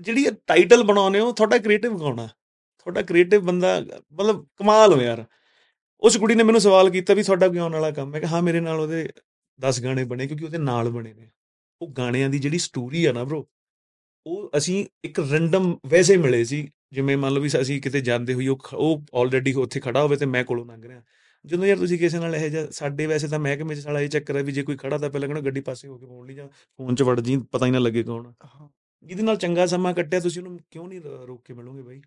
ਜਿਹੜੀ 0.00 0.26
ਟਾਈਟਲ 0.46 0.82
ਬਣਾਉਨੇ 0.82 1.20
ਹੋ, 1.20 1.32
ਤੁਹਾਡਾ 1.32 1.58
ਕ੍ਰੀਏਟਿਵ 1.58 1.98
ਗਾਉਣਾ 1.98 2.26
ਤੁਹਾਡਾ 2.26 3.02
ਕ੍ਰੀਏਟਿਵ 3.02 3.40
ਬੰਦਾ, 3.40 3.80
ਮਤਲਬ 4.12 4.46
ਕਮਾਲ 4.56 4.92
ਹੋ 4.92 5.00
ਯਾਰ। 5.00 5.24
ਉਸ 6.02 6.16
ਕੁੜੀ 6.16 6.34
ਨੇ 6.34 6.42
ਮੈਨੂੰ 6.42 6.60
ਸਵਾਲ 6.60 6.90
ਕੀਤਾ 6.90 7.14
ਵੀ 7.14 7.22
ਤੁਹਾਡਾ 7.22 7.48
ਗਾਉਣ 7.48 7.72
ਵਾਲਾ 7.72 7.90
ਕੰਮ 7.90 8.10
ਮੈਂ 8.10 8.20
ਕਿਹਾ, 8.20 8.30
ਹਾਂ, 8.30 8.42
ਮੇਰੇ 8.42 8.60
ਨਾਲ 8.60 8.80
ਉਹਦੇ 8.80 9.08
10 9.60 9.82
ਗਾਣੇ 9.84 10.04
ਬਣੇ 10.04 10.26
ਕਿਉਂਕਿ 10.26 10.44
ਉਹਦੇ 10.44 10.58
ਨਾਲ 10.58 10.88
ਬਣੇ 10.88 11.14
ਨੇ। 11.14 11.30
ਉਹ 11.82 11.88
ਗਾਣਿਆਂ 11.88 12.28
ਦੀ 12.30 12.38
ਜਿਹੜੀ 12.38 12.58
ਸਟੋਰੀ 12.58 13.04
ਆ 13.04 13.12
ਨਾ 13.12 13.24
ਬ్రో 13.24 13.44
ਉਹ 14.26 14.50
ਅਸੀਂ 14.56 14.86
ਇੱਕ 15.04 15.20
ਰੈਂਡਮ 15.20 15.78
ਵੈਸੇ 15.86 16.16
ਮਿਲੇ 16.16 16.44
ਸੀ 16.44 16.70
ਜਿਵੇਂ 16.92 17.16
ਮੰਨ 17.16 17.32
ਲਓ 17.32 17.42
ਵੀ 17.42 17.50
ਅਸੀਂ 17.60 17.82
ਕਿਤੇ 17.82 18.00
ਜਾਂਦੇ 18.00 18.34
ਹੋਈ 18.34 18.48
ਉਹ 18.48 18.58
ਉਹ 18.74 19.02
ਆਲਰੇਡੀ 19.14 19.52
ਉੱਥੇ 19.52 19.80
ਖੜਾ 19.80 20.02
ਹੋਵੇ 20.02 20.16
ਤੇ 20.16 20.26
ਮੈਂ 20.26 20.44
ਕੋਲੋਂ 20.44 20.66
ਲੰਘ 20.66 20.88
ਰਿਹਾ। 20.88 21.02
ਜਦੋਂ 21.46 21.64
ਯਾਰ 21.64 21.78
ਤੁਸੀਂ 21.78 21.98
ਕਿਸੇ 21.98 22.18
ਨਾਲ 22.18 22.36
ਇਹ 22.36 22.50
ਜਿਹਾ 22.50 22.66
ਸਾਡੇ 22.70 23.06
ਵੈਸੇ 23.06 23.28
ਤਾਂ 23.28 23.38
ਮਹਿਕਮੇ 23.38 23.74
'ਚ 23.74 23.78
ਸਾਲਾ 23.78 24.00
ਇਹ 24.00 24.08
ਚੱਕਰ 24.08 24.36
ਹੈ 24.36 24.42
ਵੀ 24.42 24.52
ਜੇ 24.52 24.62
ਕੋਈ 24.62 24.76
ਖੜਾ 24.76 24.98
ਤਾਂ 24.98 25.10
ਪਹਿਲਾਂ 25.10 25.28
ਕਹਿੰਦਾ 25.28 25.44
ਗੱਡੀ 25.44 25.60
ਪਾਸੇ 25.60 25.88
ਹੋ 25.88 25.98
ਕੇ 25.98 26.06
ਮੋੜ 26.06 26.26
ਲਈ 26.26 26.34
ਜਾਂ 26.34 26.48
ਫੋਨ 26.48 26.94
'ਚ 26.94 27.02
ਵੜ 27.02 27.20
ਜੀ 27.20 27.36
ਪਤਾ 27.36 27.66
ਹੀ 27.66 27.70
ਨਾ 27.70 27.78
ਲੱਗੇ 27.78 28.02
ਕੌਣ। 28.02 28.32
ਜਿਹਦੇ 29.04 29.22
ਨਾਲ 29.22 29.36
ਚੰਗਾ 29.36 29.66
ਸਮਾਂ 29.66 29.94
ਕੱਟਿਆ 29.94 30.20
ਤੁਸੀਂ 30.20 30.42
ਉਹਨੂੰ 30.42 30.60
ਕਿਉਂ 30.70 30.88
ਨਹੀਂ 30.88 31.00
ਰੋਕ 31.00 31.44
ਕੇ 31.44 31.54
ਮਿਲੋਗੇ 31.54 31.82
ਬਾਈ? 31.82 32.02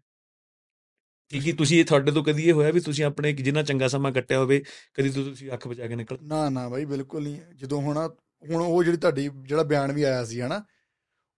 ਕੀ 1.40 1.52
ਤੁਸੀਂ 1.52 1.80
ਇਹ 1.80 1.86
ਤੁਹਾਡੇ 1.86 2.12
ਤੋਂ 2.12 2.24
ਕਦੀ 2.24 2.48
ਇਹ 2.48 2.54
ਹੋਇਆ 2.54 2.72
ਵੀ 2.72 2.80
ਤੁਸੀਂ 2.80 3.06
ਆਪਣੇ 3.06 3.34
ਜਿੰਨਾ 3.34 3.64
ਚੰਗਾ 3.64 3.88
ਸਮਾਂ 3.88 4.12
ਕੱਟਿਆ 4.12 4.40
ਹੋਵੇ 4.40 4.64
ਕਦੀ 4.94 5.10
ਤੁਸੀਂ 5.10 5.52
ਅੱਖ 5.54 5.68
ਬਚਾ 5.68 5.88
ਕੇ 5.88 5.96
ਨਿਕਲ? 5.96 6.18
ਨਾ 6.24 6.50
ਨਾ 6.50 6.68
ਬਾਈ 6.70 6.86
ਬਿਲਕੁਲ 6.86 7.24
ਨਹੀਂ। 7.24 7.38
ਜਦੋਂ 7.56 7.82
ਹੁਣ 7.82 7.98
ਹੁਣ 8.50 8.62
ਉਹ 8.62 8.84
ਜਿਹੜੀ 8.84 8.98
ਤੁਹਾਡੀ 8.98 9.30
ਜਿਹੜਾ 9.42 9.64
ਬਿਆਨ 9.64 9.92
ਵੀ 9.92 10.04
ਆਇਆ 10.04 10.26
ਸੀ 10.26 10.42
ਹਨਾ 10.42 10.64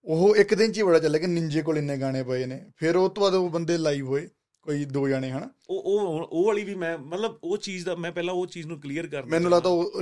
ਉਹ 0.06 0.36
ਇੱਕ 0.36 0.54
ਦਿਨ 0.56 0.72
ਚ 0.72 0.78
ਹੀ 0.78 0.84
ਬੜਾ 0.84 1.00
ਚੱਲਿਆ 1.00 1.22
ਕਿ 1.22 1.28
ਨਿੰਜੇ 1.28 1.62
ਕੋਲ 1.62 1.78
ਇੰਨੇ 1.78 1.98
ਗਾਣੇ 1.98 2.24
ਪਏ 2.24 2.46
ਨੇ। 2.46 2.66
ਫਿਰ 2.76 2.96
ਉਹ 2.96 3.10
ਤੋਂ 3.10 3.24
ਬਾਅਦ 3.24 3.34
ਉਹ 3.34 3.50
ਬੰਦੇ 3.50 3.78
ਲਾਈਵ 3.78 4.08
ਹੋਏ 4.08 4.28
ਕੋਈ 4.62 4.86
ਦੋ 4.86 5.08
ਜਾਣੇ 5.10 5.32
ਹਨਾ। 5.32 5.50
ਉਹ 5.70 5.82
ਉਹ 5.82 6.28
ਉਹ 6.32 6.46
ਵਾਲੀ 6.46 6.64
ਵੀ 6.64 6.76
ਮੈਂ 6.76 6.98
ਮਤਲਬ 6.98 7.38
ਉਹ 7.44 7.58
ਚੀਜ਼ 7.58 7.86
ਦਾ 7.86 7.96
ਮੈਂ 7.96 8.12
ਪਹਿਲਾਂ 8.12 8.34
ਉਹ 8.34 8.48
ਚੀਜ਼ 8.48 8.68
ਨੂੰ 8.68 8.80
ਕਲੀਅਰ 8.82 9.08
ਕਰਨਾ 9.08 9.30
ਮੈਨੂੰ 9.32 9.52
ਲੱਗਦਾ 9.52 9.70
ਉਹ 9.70 10.02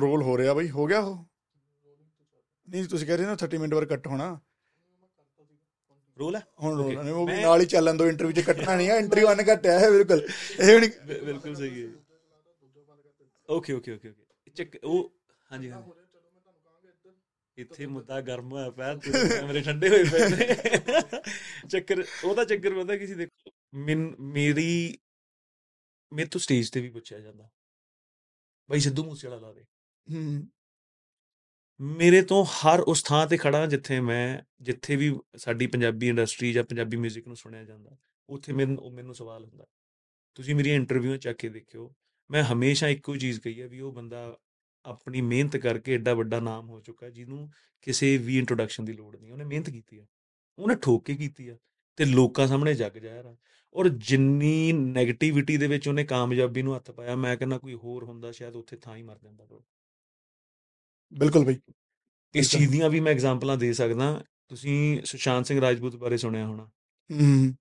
ਰੋਲ 0.00 0.22
ਹੋ 0.22 0.38
ਰਿਹਾ 0.38 0.54
ਬਾਈ। 0.54 0.70
ਹੋ 0.70 0.86
ਗਿਆ 0.86 1.00
ਉਹ? 1.00 1.24
ਨਹੀਂ 2.68 2.84
ਤੁਸੀਂ 2.84 3.06
ਕਹਿ 3.06 3.16
ਰਹੇ 3.16 3.26
ਨਾ 3.26 3.36
30 3.36 3.58
ਮਿੰਟ 3.58 3.74
ਬਾਅਦ 3.74 3.84
ਕੱਟ 3.84 4.06
ਹੋਣਾ। 4.06 4.40
ਰੋਲ 6.18 6.36
ਹੈ? 6.36 6.42
ਹੁਣ 6.62 6.76
ਰੋਲ. 6.78 6.94
ਨਹੀਂ 7.02 7.12
ਉਹ 7.14 7.26
ਵੀ 7.26 7.32
ਮੈਂ- 7.32 7.42
ਨਾਲ 7.42 7.60
ਹੀ 7.60 7.66
ਚੱਲਣ 7.66 7.96
ਦੋ 7.96 8.06
ਇੰਟਰਵਿਊ 8.06 8.32
ਚ 8.32 8.40
ਕੱਟਣਾ 8.40 8.76
ਨਹੀਂ 8.76 8.90
ਆ 8.90 8.96
ਇੰਟਰਵਿਊ 8.96 9.32
ਅਨ 9.32 9.42
ਕੱਟਿਆ 9.42 9.78
ਹੈ 9.78 9.90
ਬਿਲਕੁਲ। 9.90 10.26
ਇਹ 10.60 10.80
ਨਹੀਂ 10.80 10.90
ਬਿਲਕੁਲ 11.24 11.54
ਸਹੀ 11.54 11.82
ਹੈ 11.82 11.88
ਓਕੇ 13.48 13.72
ਓਕੇ 13.72 13.92
ਓਕੇ 13.92 14.08
ਓਕੇ 14.08 14.50
ਚੱਕ 14.50 14.76
ਉਹ 14.84 15.12
ਹਾਂਜੀ 15.52 15.70
ਹਾਂਜੀ। 15.70 15.90
ਇੱਥੇ 17.56 17.86
ਮੁੱਦਾ 17.86 18.20
ਗਰਮ 18.20 18.52
ਹੋਇਆ 18.52 18.70
ਪਿਆ 18.70 18.94
ਤੇ 18.96 19.10
ਕੈਮਰੇ 19.12 19.60
ਠੰਡੇ 19.62 19.88
ਹੋਏ 19.88 20.04
ਪਏ 20.04 20.28
ਨੇ। 20.28 20.54
ਚੱਕਰ 21.68 22.04
ਉਹਦਾ 22.24 22.44
ਚੱਕਰ 22.44 22.74
ਪਤਾ 22.74 22.96
ਕਿਸੇ 22.96 23.14
ਦੇਖੋ 23.14 23.50
ਮੈਨ- 23.74 24.14
ਮੇਰੀ 24.20 24.98
ਮੇਰੇ 26.12 26.28
ਤੋਂ 26.28 26.40
ਸਟੇਜ 26.40 26.70
ਤੇ 26.70 26.80
ਵੀ 26.80 26.88
ਪੁੱਛਿਆ 26.90 27.18
ਜਾਂਦਾ। 27.18 27.48
ਬਾਈ 28.68 28.80
ਸਿੱਧੂ 28.80 29.04
ਮੂਸੇ 29.04 29.28
ਵਾਲਾ 29.28 29.40
ਲਾ 29.40 29.52
ਦੇ। 29.52 29.64
ਹੂੰ। 30.06 30.48
ਮੇਰੇ 31.80 32.22
ਤੋਂ 32.22 32.44
ਹਰ 32.44 32.80
ਉਸ 32.80 33.02
ਥਾਂ 33.02 33.26
ਤੇ 33.26 33.36
ਖੜਾ 33.36 33.66
ਜਿੱਥੇ 33.66 34.00
ਮੈਂ, 34.00 34.38
ਜਿੱਥੇ 34.62 34.96
ਵੀ 34.96 35.12
ਸਾਡੀ 35.36 35.66
ਪੰਜਾਬੀ 35.66 36.08
ਇੰਡਸਟਰੀ 36.08 36.52
ਜਾਂ 36.52 36.64
ਪੰਜਾਬੀ 36.64 36.96
뮤직 36.96 37.26
ਨੂੰ 37.26 37.36
ਸੁਣਿਆ 37.36 37.64
ਜਾਂਦਾ, 37.64 37.96
ਉੱਥੇ 38.28 38.52
ਮੈਨੂੰ 38.52 38.92
ਮੈਨੂੰ 38.92 39.14
ਸਵਾਲ 39.14 39.44
ਹੁੰਦਾ। 39.44 39.64
ਤੁਸੀਂ 40.34 40.54
ਮੇਰੀਆਂ 40.54 40.76
ਇੰਟਰਵਿਊਆਂ 40.76 41.18
ਚੱਕ 41.18 41.38
ਕੇ 41.38 41.48
ਦੇਖਿਓ, 41.48 41.92
ਮੈਂ 42.30 42.42
ਹਮੇਸ਼ਾ 42.44 42.88
ਇੱਕੋ 42.88 43.16
ਚੀਜ਼ 43.16 43.40
ਕਹੀ 43.40 43.60
ਹੈ 43.60 43.66
ਵੀ 43.68 43.80
ਉਹ 43.80 43.92
ਬੰਦਾ 43.92 44.38
ਆਪਣੀ 44.84 45.20
ਮਿਹਨਤ 45.20 45.56
ਕਰਕੇ 45.56 45.94
ਐਡਾ 45.94 46.14
ਵੱਡਾ 46.14 46.40
ਨਾਮ 46.40 46.68
ਹੋ 46.70 46.80
ਚੁੱਕਾ 46.80 47.08
ਜਿਹਨੂੰ 47.10 47.48
ਕਿਸੇ 47.82 48.16
ਵੀ 48.16 48.38
ਇੰਟਰੋਡਕਸ਼ਨ 48.38 48.84
ਦੀ 48.84 48.92
ਲੋੜ 48.92 49.16
ਨਹੀਂ, 49.16 49.32
ਉਹਨੇ 49.32 49.44
ਮਿਹਨਤ 49.44 49.70
ਕੀਤੀ 49.70 49.98
ਆ। 49.98 50.06
ਉਹਨੇ 50.58 50.74
ਠੋਕ 50.74 51.04
ਕੇ 51.04 51.14
ਕੀਤੀ 51.14 51.48
ਆ 51.48 51.56
ਤੇ 51.98 52.04
ਲੋਕਾਂ 52.04 52.46
ਸਾਹਮਣੇ 52.46 52.74
ਜੱਗ 52.74 52.92
ਜਾਹਿਰ 52.92 53.26
ਆ 53.26 53.36
ਔਰ 53.74 53.88
ਜਿੰਨੀ 53.88 54.72
네ਗੇਟਿਵਿਟੀ 54.72 55.56
ਦੇ 55.56 55.66
ਵਿੱਚ 55.66 55.88
ਉਹਨੇ 55.88 56.04
ਕਾਮਯਾਬੀ 56.04 56.62
ਨੂੰ 56.62 56.76
ਹੱਥ 56.76 56.90
ਪਾਇਆ, 56.90 57.14
ਮੈਂ 57.16 57.36
ਕਹਿੰਦਾ 57.36 57.58
ਕੋਈ 57.58 57.74
ਹੋਰ 57.74 58.04
ਹੁੰਦਾ, 58.04 58.32
ਸ਼ਾਇਦ 58.32 58.56
ਉੱਥੇ 58.56 58.76
ਥਾਂ 58.76 58.96
ਹੀ 58.96 59.02
ਮਰ 59.02 59.18
ਜਾਂਦਾ। 59.18 59.44
ਉਹ 59.44 59.62
ਬਿਲਕੁਲ 61.18 61.44
ਬਾਈ। 61.44 61.60
ਇਸ। 62.34 62.50
ਚੀਜ਼ 62.50 62.70
ਦੀਆਂ 62.70 62.90
ਵੀ 62.90 63.00
ਮੈਂ 63.00 63.12
ਐਗਜ਼ਾਮਪਲਾਂ 63.12 63.56
ਦੇ 63.56 63.72
ਸਕਦਾ। 63.72 64.24
ਤੁਸੀਂ 64.48 65.02
ਸੁਸ਼ਾਂਤ 65.04 65.46
ਸਿੰਘ 65.46 65.60
ਰਾਜਪੂਤ 65.60 65.96
ਬਾਰੇ 65.96 66.16
ਸੁਣਿਆ 66.16 66.46
ਹੋਣਾ। 66.46 66.64
ਹੂੰ। 67.12 67.54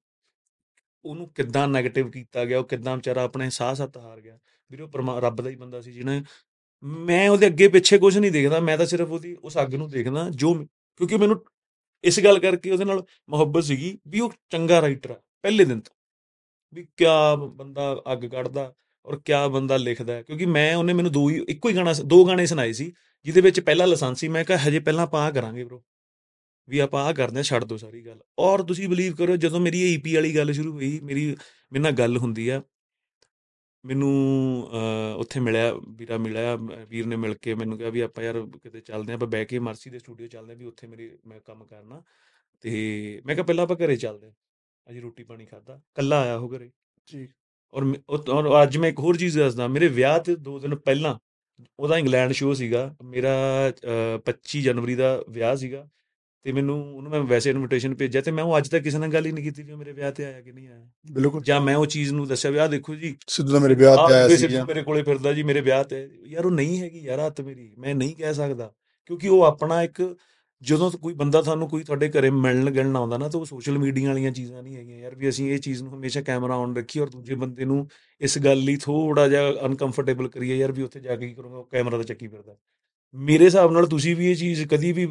ਉਹਨੂੰ 1.05 1.29
ਕਿੱਦਾਂ 1.29 1.67
네ਗੇਟਿਵ 1.67 2.11
ਕੀਤਾ 2.11 2.45
ਗਿਆ 2.45 2.59
ਉਹ 2.59 2.63
ਕਿੱਦਾਂ 2.63 2.95
ਵਿਚਾਰਾ 2.95 3.23
ਆਪਣੇ 3.23 3.49
ਸਾਹ 3.49 3.75
ਸੱਤ 3.75 3.97
ਹਾਰ 3.97 4.21
ਗਿਆ। 4.21 4.39
ਵੀਰੇ 4.71 4.83
ਰੱਬ 5.19 5.41
ਦਾ 5.41 5.49
ਹੀ 5.49 5.55
ਬੰਦਾ 5.55 5.81
ਸੀ 5.81 5.91
ਜਿਹਨੇ 5.91 6.23
ਮੈਂ 6.83 7.29
ਉਹਦੇ 7.29 7.47
ਅੱਗੇ 7.47 7.67
ਪਿੱਛੇ 7.67 7.97
ਕੁਝ 7.97 8.17
ਨਹੀਂ 8.17 8.31
ਦੇਖਦਾ 8.31 8.59
ਮੈਂ 8.59 8.77
ਤਾਂ 8.77 8.85
ਸਿਰਫ 8.85 9.09
ਉਹਦੀ 9.09 9.37
ਉਸ 9.43 9.57
ਅੱਗ 9.57 9.75
ਨੂੰ 9.75 9.89
ਦੇਖਦਾ 9.89 10.29
ਜੋ 10.29 10.53
ਕਿਉਂਕਿ 10.95 11.17
ਮੈਨੂੰ 11.17 11.45
ਇਸ 12.03 12.19
ਗੱਲ 12.19 12.39
ਕਰਕੇ 12.39 12.71
ਉਹਦੇ 12.71 12.85
ਨਾਲ 12.85 13.05
ਮੁਹੱਬਤ 13.29 13.63
ਸੀਗੀ 13.63 13.99
ਵੀ 14.07 14.19
ਉਹ 14.19 14.33
ਚੰਗਾ 14.49 14.81
ਰਾਈਟਰ 14.81 15.11
ਆ 15.11 15.21
ਪਹਿਲੇ 15.41 15.65
ਦਿਨ 15.65 15.79
ਤੋਂ। 15.79 15.95
ਵੀ 16.73 16.87
ਕਿਆ 16.97 17.35
ਬੰਦਾ 17.35 18.01
ਅੱਗ 18.11 18.17
ਕੱਢਦਾ 18.17 18.73
ਔਰ 19.05 19.19
ਕਿਆ 19.19 19.47
ਬੰਦਾ 19.47 19.77
ਲਿਖਦਾ। 19.77 20.21
ਕਿਉਂਕਿ 20.21 20.45
ਮੈਂ 20.45 20.75
ਉਹਨੇ 20.75 20.93
ਮੈਨੂੰ 20.93 21.11
ਦੋ 21.11 21.29
ਹੀ 21.29 21.45
ਇੱਕੋ 21.49 21.69
ਹੀ 21.69 21.75
ਗਾਣਾ 21.75 21.93
ਦੋ 22.05 22.25
ਗਾਣੇ 22.25 22.45
ਸੁਣਾਏ 22.45 22.73
ਸੀ। 22.73 22.93
ਜਿਹਦੇ 23.25 23.41
ਵਿੱਚ 23.41 23.59
ਪਹਿਲਾ 23.59 23.85
ਲਾਇਸੈਂਸੀ 23.85 24.27
ਮੈਂ 24.27 24.45
ਕਿਹਾ 24.45 24.57
ਹਜੇ 24.57 24.79
ਪਹਿਲਾਂ 24.79 25.03
ਆਪਾਂ 25.03 25.23
ਆਹ 25.23 25.31
ਕਰਾਂਗੇ 25.31 25.63
bro 25.63 25.79
ਵੀ 26.69 26.79
ਆਪਾਂ 26.79 27.03
ਆਹ 27.03 27.13
ਕਰਦੇ 27.13 27.35
ਹਾਂ 27.35 27.43
ਛੱਡ 27.43 27.63
ਦੋ 27.63 27.77
ਸਾਰੀ 27.77 28.05
ਗੱਲ। 28.05 28.23
ਔਰ 28.39 28.63
ਤੁਸੀਂ 28.63 28.89
ਬਲੀਵ 28.89 29.15
ਕਰੋ 29.15 29.35
ਜਦੋਂ 29.35 29.59
ਮੇਰੀ 29.59 29.93
ਈਪੀ 29.93 30.15
ਵਾਲੀ 30.15 30.35
ਗੱਲ 30.35 30.51
ਸ਼ੁਰੂ 30.51 30.73
ਹੋਈ 30.73 30.99
ਮੇਰੀ 31.03 31.37
ਮੇਰੇ 31.73 31.79
ਨਾਲ 31.79 31.91
ਗੱਲ 31.91 32.17
ਹੁੰਦੀ 32.17 32.49
ਆ 32.49 32.61
ਮੈਨੂੰ 33.85 34.11
ਉੱਥੇ 35.17 35.39
ਮਿਲਿਆ 35.39 35.73
ਵੀਰਾ 35.73 36.17
ਮਿਲਿਆ 36.17 36.55
ਵੀਰ 36.89 37.05
ਨੇ 37.05 37.15
ਮਿਲ 37.15 37.33
ਕੇ 37.33 37.55
ਮੈਨੂੰ 37.55 37.77
ਕਿਹਾ 37.77 37.89
ਵੀ 37.89 37.99
ਆਪਾਂ 37.99 38.23
ਯਾਰ 38.23 38.47
ਕਿਤੇ 38.63 38.79
ਚੱਲਦੇ 38.79 39.11
ਆਂ 39.11 39.17
ਆਪਾਂ 39.17 39.27
ਬਹਿ 39.27 39.45
ਕੇ 39.45 39.59
ਮਰਸੀ 39.59 39.89
ਦੇ 39.89 39.99
ਸਟੂਡੀਓ 39.99 40.27
ਚੱਲਦੇ 40.27 40.53
ਆਂ 40.53 40.57
ਵੀ 40.57 40.65
ਉੱਥੇ 40.65 40.87
ਮੇਰੀ 40.87 41.11
ਮੈਂ 41.27 41.39
ਕੰਮ 41.39 41.65
ਕਰਨਾ। 41.65 42.01
ਤੇ 42.61 43.21
ਮੈਂ 43.25 43.35
ਕਿਹਾ 43.35 43.45
ਪਹਿਲਾਂ 43.45 43.63
ਆਪਾਂ 43.63 43.75
ਘਰੇ 43.75 43.95
ਚੱਲਦੇ 43.95 44.27
ਆਂ 44.27 44.33
ਅਜੀ 44.89 44.99
ਰੋਟੀ 44.99 45.23
ਪਾਣੀ 45.23 45.45
ਖਾਦਾ 45.45 45.81
ਕੱਲਾ 45.95 46.21
ਆਇਆ 46.21 46.35
ਉਹ 46.35 46.57
ਘਰੇ। 46.57 46.71
ਜੀ। 47.13 47.27
ਔਰ 47.73 47.83
ਔਰ 48.09 48.63
ਅੱਜ 48.63 48.77
ਮੈਂ 48.77 48.89
ਇੱਕ 48.89 48.99
ਹੋਰ 48.99 49.17
ਚੀਜ਼ 49.17 49.39
ਦੱਸਦਾ 49.39 49.67
ਮੇਰੇ 49.67 49.87
ਵਿਆਹ 49.87 50.19
ਤੇ 50.19 50.35
ਦੋ 50.35 50.59
ਦਿਨ 50.59 50.75
ਪਹਿਲਾਂ 50.75 51.19
ਉਹਦਾ 51.79 51.97
ਇੰਗਲੈਂਡ 51.97 52.31
ਸ਼ੋਅ 52.31 52.53
ਸੀਗਾ 52.53 52.95
ਮੇਰਾ 53.03 53.35
ਅਹ, 53.69 54.17
25 54.25 54.61
ਜਨਵਰੀ 54.61 54.95
ਦਾ 54.95 55.23
ਵਿਆਹ 55.29 55.55
ਸੀਗਾ 55.55 55.87
ਤੇ 56.43 56.51
ਮੈਨੂੰ 56.51 56.95
ਉਹਨੂੰ 56.95 57.11
ਮੈਂ 57.11 57.19
ਵੈਸੇ 57.19 57.49
ਇਨਵੀਟੇਸ਼ਨ 57.49 57.95
ਭੇਜਿਆ 57.95 58.21
ਤੇ 58.21 58.31
ਮੈਂ 58.31 58.43
ਉਹ 58.43 58.57
ਅੱਜ 58.57 58.69
ਤੱਕ 58.69 58.83
ਕਿਸੇ 58.83 58.97
ਨਾਲ 58.97 59.09
ਗੱਲ 59.09 59.25
ਹੀ 59.25 59.31
ਨਹੀਂ 59.31 59.45
ਕੀਤੀ 59.45 59.63
ਵੀ 59.63 59.75
ਮੇਰੇ 59.75 59.91
ਵਿਆਹ 59.91 60.11
ਤੇ 60.11 60.25
ਆਇਆ 60.25 60.41
ਕਿ 60.41 60.51
ਨਹੀਂ 60.51 60.67
ਆਇਆ। 60.67 60.87
ਬਿਲਕੁਲ। 61.11 61.43
ਜਾਂ 61.43 61.61
ਮੈਂ 61.61 61.75
ਉਹ 61.75 61.85
ਚੀਜ਼ 61.85 62.13
ਨੂੰ 62.13 62.27
ਦੱਸਿਆ 62.27 62.51
ਵੀ 62.51 62.57
ਆਹ 62.57 62.67
ਦੇਖੋ 62.67 62.95
ਜੀ 62.95 63.15
ਸਿੱਧੂ 63.27 63.51
ਦਾ 63.51 63.59
ਮੇਰੇ 63.59 63.75
ਵਿਆਹ 63.75 64.07
ਤੇ 64.07 64.13
ਆਇਆ 64.13 64.27
ਸੀ 64.27 64.37
ਸਿਰਫ 64.37 64.67
ਮੇਰੇ 64.67 64.83
ਕੋਲੇ 64.83 65.03
ਫਿਰਦਾ 65.03 65.33
ਜੀ 65.33 65.43
ਮੇਰੇ 65.43 65.61
ਵਿਆਹ 65.61 65.83
ਤੇ। 65.83 66.09
ਯਾਰ 66.27 66.45
ਉਹ 66.45 66.51
ਨਹੀਂ 66.51 66.79
ਹੈਗੀ 66.79 66.99
ਯਾਰ 66.99 67.25
ਹੱਥ 67.25 67.41
ਮੇਰੀ 67.41 67.71
ਮੈਂ 67.77 67.95
ਨਹੀਂ 67.95 68.15
ਕਹਿ 68.15 68.33
ਸਕਦਾ। 68.33 68.71
ਕਿਉਂਕਿ 69.05 69.27
ਉਹ 69.27 69.43
ਆਪਣਾ 69.43 69.83
ਇੱਕ 69.83 70.15
ਜਦੋਂ 70.61 70.89
ਕੋਈ 70.91 71.13
ਬੰਦਾ 71.13 71.41
ਤੁਹਾਨੂੰ 71.41 71.67
ਕੋਈ 71.69 71.83
ਤੁਹਾਡੇ 71.83 72.09
ਘਰੇ 72.09 72.29
ਮਿਲਣ 72.29 72.69
ਗਿਲਣ 72.71 72.95
ਆਉਂਦਾ 72.95 73.17
ਨਾ, 73.17 73.29
ਤਾਂ 73.29 73.39
ਉਹ 73.39 73.45
ਸੋਸ਼ਲ 73.45 73.77
ਮੀਡੀਆ 73.77 74.07
ਵਾਲੀਆਂ 74.07 74.31
ਚੀਜ਼ਾਂ 74.31 74.63
ਨਹੀਂ 74.63 74.75
ਹੈਗੀਆਂ 74.77 74.97
ਯਾਰ, 74.97 75.15
ਵੀ 75.15 75.29
ਅਸੀਂ 75.29 75.51
ਇਹ 75.53 75.59
ਚੀਜ਼ 75.59 75.83
ਨੂੰ 75.83 75.93
ਹਮੇਸ਼ਾ 75.93 76.21
ਕੈਮਰਾ 76.21 76.55
ਔਨ 76.55 76.75
ਰੱਖੀਏ 76.77 77.01
ਔਰ 77.01 77.09
ਦੂਜੇ 77.09 77.35
ਬੰਦੇ 77.35 77.65
ਨੂੰ 77.65 77.87
ਇਸ 78.21 78.37
ਗੱਲ 78.39 78.59
ਲਈ 78.59 78.75
ਥੋੜਾ 78.77 79.27
ਜਿਹਾ 79.27 79.51
ਅਨਕੰਫਰਟੇਬਲ 79.65 80.27
ਕਰੀਏ 80.27 80.57
ਯਾਰ 80.57 80.71
ਵੀ 80.71 80.83
ਉੱਥੇ 80.83 80.99
ਜਾ 80.99 81.15
ਕੇ 81.15 81.27
ਕੀ 81.27 81.33
ਕਰੂੰਗਾ, 81.33 81.57
ਉਹ 81.57 81.67
ਕੈਮਰਾ 81.71 81.97
ਤਾਂ 81.97 82.03
ਚੱਕੀ 82.05 82.27
ਫਿਰਦਾ। 82.27 82.55
ਮੇਰੇ 83.15 83.45
ਹਿਸਾਬ 83.45 83.71
ਨਾਲ 83.71 83.87
ਤੁਸੀਂ 83.87 84.15
ਵੀ 84.15 84.31
ਇਹ 84.31 84.35
ਚੀਜ਼ 84.35 84.63
ਕਦੀ 84.67 84.91
ਵੀ 84.91 85.05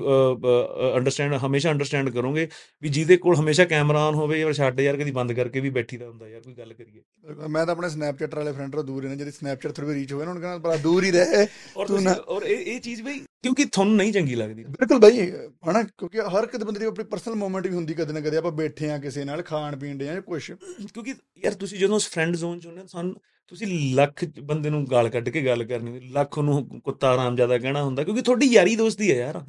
ਅੰਡਰਸਟੈਂਡ 0.96 1.34
ਹਮੇਸ਼ਾ 1.46 1.70
ਅੰਡਰਸਟੈਂਡ 1.70 2.10
ਕਰੋਗੇ 2.10 2.48
ਵੀ 2.82 2.88
ਜਿਹਦੇ 2.88 3.16
ਕੋਲ 3.16 3.36
ਹਮੇਸ਼ਾ 3.36 3.64
ਕੈਮਰਾ 3.64 4.04
ਔਨ 4.04 4.14
ਹੋਵੇ 4.14 4.40
ਯਾਰ 4.40 4.52
ਛੱਡ 4.52 4.80
ਯਾਰ 4.80 4.96
ਕਦੀ 4.96 5.10
ਬੰਦ 5.10 5.32
ਕਰਕੇ 5.32 5.60
ਵੀ 5.60 5.70
ਬੈਠੀ 5.70 5.96
ਦਾ 5.96 6.08
ਹੁੰਦਾ 6.08 6.28
ਯਾਰ 6.28 6.40
ਕੋਈ 6.40 6.54
ਗੱਲ 6.54 6.72
ਕਰੀਏ। 6.72 7.02
ਮੈਂ 7.48 7.64
ਤਾਂ 7.66 7.74
ਆਪਣੇ 7.74 7.88
ਸਨੈਪਚੈਟ 7.88 8.34
ਵਾਲੇ 8.34 8.52
ਫਰੈਂਡ 8.52 8.72
ਤੋਂ 8.72 8.84
ਦੂਰ 8.84 9.04
ਨੇ 9.08 9.16
ਜਿਹੜੀ 9.16 9.30
ਸਨੈਪਚੈਟ 9.30 9.72
ਥਰੂ 9.72 9.92
ਰੀਚ 9.94 10.12
ਹੋਵੇ 10.12 10.24
ਨਾ 10.24 10.30
ਉਹਨਾਂ 10.30 10.48
ਨਾਲ 10.48 10.58
ਬੜਾ 10.58 10.76
ਦੂਰ 10.76 11.04
ਹੀ 11.04 11.10
ਰਹੇ। 11.10 11.46
ਔਰ 11.76 11.86
ਤੂੰ 11.86 12.02
ਨਾ- 12.02 12.16
ਔਰ 12.28 12.42
ਇਹ 12.42 12.74
ਇਹ 12.74 12.80
ਚੀਜ਼ 12.80 13.02
ਬਈ 13.02 13.18
ਕਿਉਂਕਿ 13.42 13.64
ਤੁਹਾਨੂੰ 13.64 13.96
ਨਹੀਂ 13.96 14.12
ਚੰਗੀ 14.12 14.34
ਲੱਗਦੀ। 14.34 14.64
ਬਿਲਕੁਲ 14.64 14.98
ਬਾਈ 14.98 15.30
ਹਨਾ 15.70 15.82
ਕਿਉਂਕਿ 15.82 16.20
ਹਰ 16.20 16.44
ਇੱਕ 16.44 16.64
ਬੰਦੇ 16.64 16.80
ਦੀ 16.80 16.86
ਆਪਣੀ 16.86 17.04
ਪਰਸਨਲ 17.04 17.34
ਮੂਮੈਂਟ 17.34 17.66
ਵੀ 17.66 17.74
ਹੁੰਦੀ 17.74 17.94
ਕਦੇ 17.94 18.12
ਨਾ 18.12 18.20
ਕਦੇ 18.20 18.36
ਆਪਾਂ 18.36 18.52
ਬੈਠੇ 18.52 18.90
ਆ 18.90 18.98
ਕਿਸੇ 18.98 19.24
ਨਾਲ 19.24 19.42
ਖਾਣ 19.42 19.76
ਪੀਣ 19.76 19.96
ਦੇ 19.96 20.04
ਜਾਂ 20.04 20.20
ਕੁਝ 20.22 20.42
ਕਿਉਂਕਿ 20.52 21.14
ਯਾਰ 21.44 21.54
ਤੁਸੀਂ 21.54 21.78
ਜਦੋਂ 21.78 21.96
ਉਸ 21.96 22.08
ਫਰੈਂਡ 22.08 22.36
ਜ਼ੋਨ 22.36 22.60
ਚ 22.60 22.66
ਹੁੰਦੇ 22.66 22.82
ਸਾਨੂੰ 22.86 23.14
ਤੁਸੀਂ 23.50 23.94
ਲੱਖ 23.94 24.24
ਬੰਦੇ 24.24 24.70
ਨੂੰ 24.70 24.86
ਗਾਲ 24.90 25.08
ਕੱਢ 25.08 25.28
ਕੇ 25.28 25.42
ਗੱਲ 25.42 25.64
ਕਰਨੀ 25.64 26.00
ਲੱਖ 26.00 26.38
ਉਹਨੂੰ 26.38 26.80
ਕੁੱਤਾ 26.80 27.10
ਆਰਾਮ 27.12 27.36
ਜ਼ਿਆਦਾ 27.36 27.58
ਕਹਿਣਾ 27.58 27.82
ਹੁੰਦਾ 27.82 28.04
ਕਿਉਂਕਿ 28.04 28.22
ਤੁਹਾਡੀ 28.22 28.46
ਯਾਰੀ 28.46 28.76
ਦੋਸਤੀ 28.76 29.10
ਹੈ 29.10 29.16
ਯਾਰ। 29.16 29.44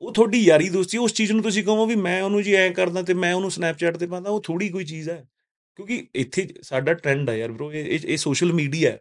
ਉਹ 0.00 0.12
ਤੁਹਾਡੀ 0.12 0.38
ਯਾਰੀ 0.38 0.68
ਦੋਸਤੀ 0.68 0.98
ਉਸ 0.98 1.12
ਚੀਜ਼ 1.14 1.32
ਨੂੰ 1.32 1.42
ਤੁਸੀਂ 1.42 1.64
ਕਹੋ 1.64 1.86
ਵੀ 1.86 1.94
ਮੈਂ 1.94 2.22
ਉਹਨੂੰ 2.22 2.42
ਜੀ 2.42 2.54
ਐ 2.54 2.68
ਕਰਦਾ 2.70 3.02
ਤੇ 3.02 3.14
ਮੈਂ 3.14 3.34
ਉਹਨੂੰ 3.34 3.50
ਸਨੈਪਚੈਟ 3.50 3.96
ਤੇ 3.96 4.06
ਪਾਉਂਦਾ 4.06 4.30
ਉਹ 4.30 4.42
ਥੋੜੀ 4.42 4.68
ਕੋਈ 4.68 4.84
ਚੀਜ਼ 4.84 5.10
ਹੈ। 5.10 5.28
ਕਿਉਂਕਿ 5.76 6.06
ਇੱਥੇ 6.14 6.48
ਸਾਡਾ 6.62 6.94
ਟ੍ਰੈਂਡ 6.94 7.30
ਹੈ 7.30 7.36
ਯਾਰ 7.36 7.52
ਬ్రో 7.52 7.72
ਇਹ 7.72 7.98
ਇਹ- 8.04 8.16
ਸੋਸ਼ਲ 8.18 8.52
ਮੀਡੀਆ 8.52 8.90
ਹੈ। 8.90 8.98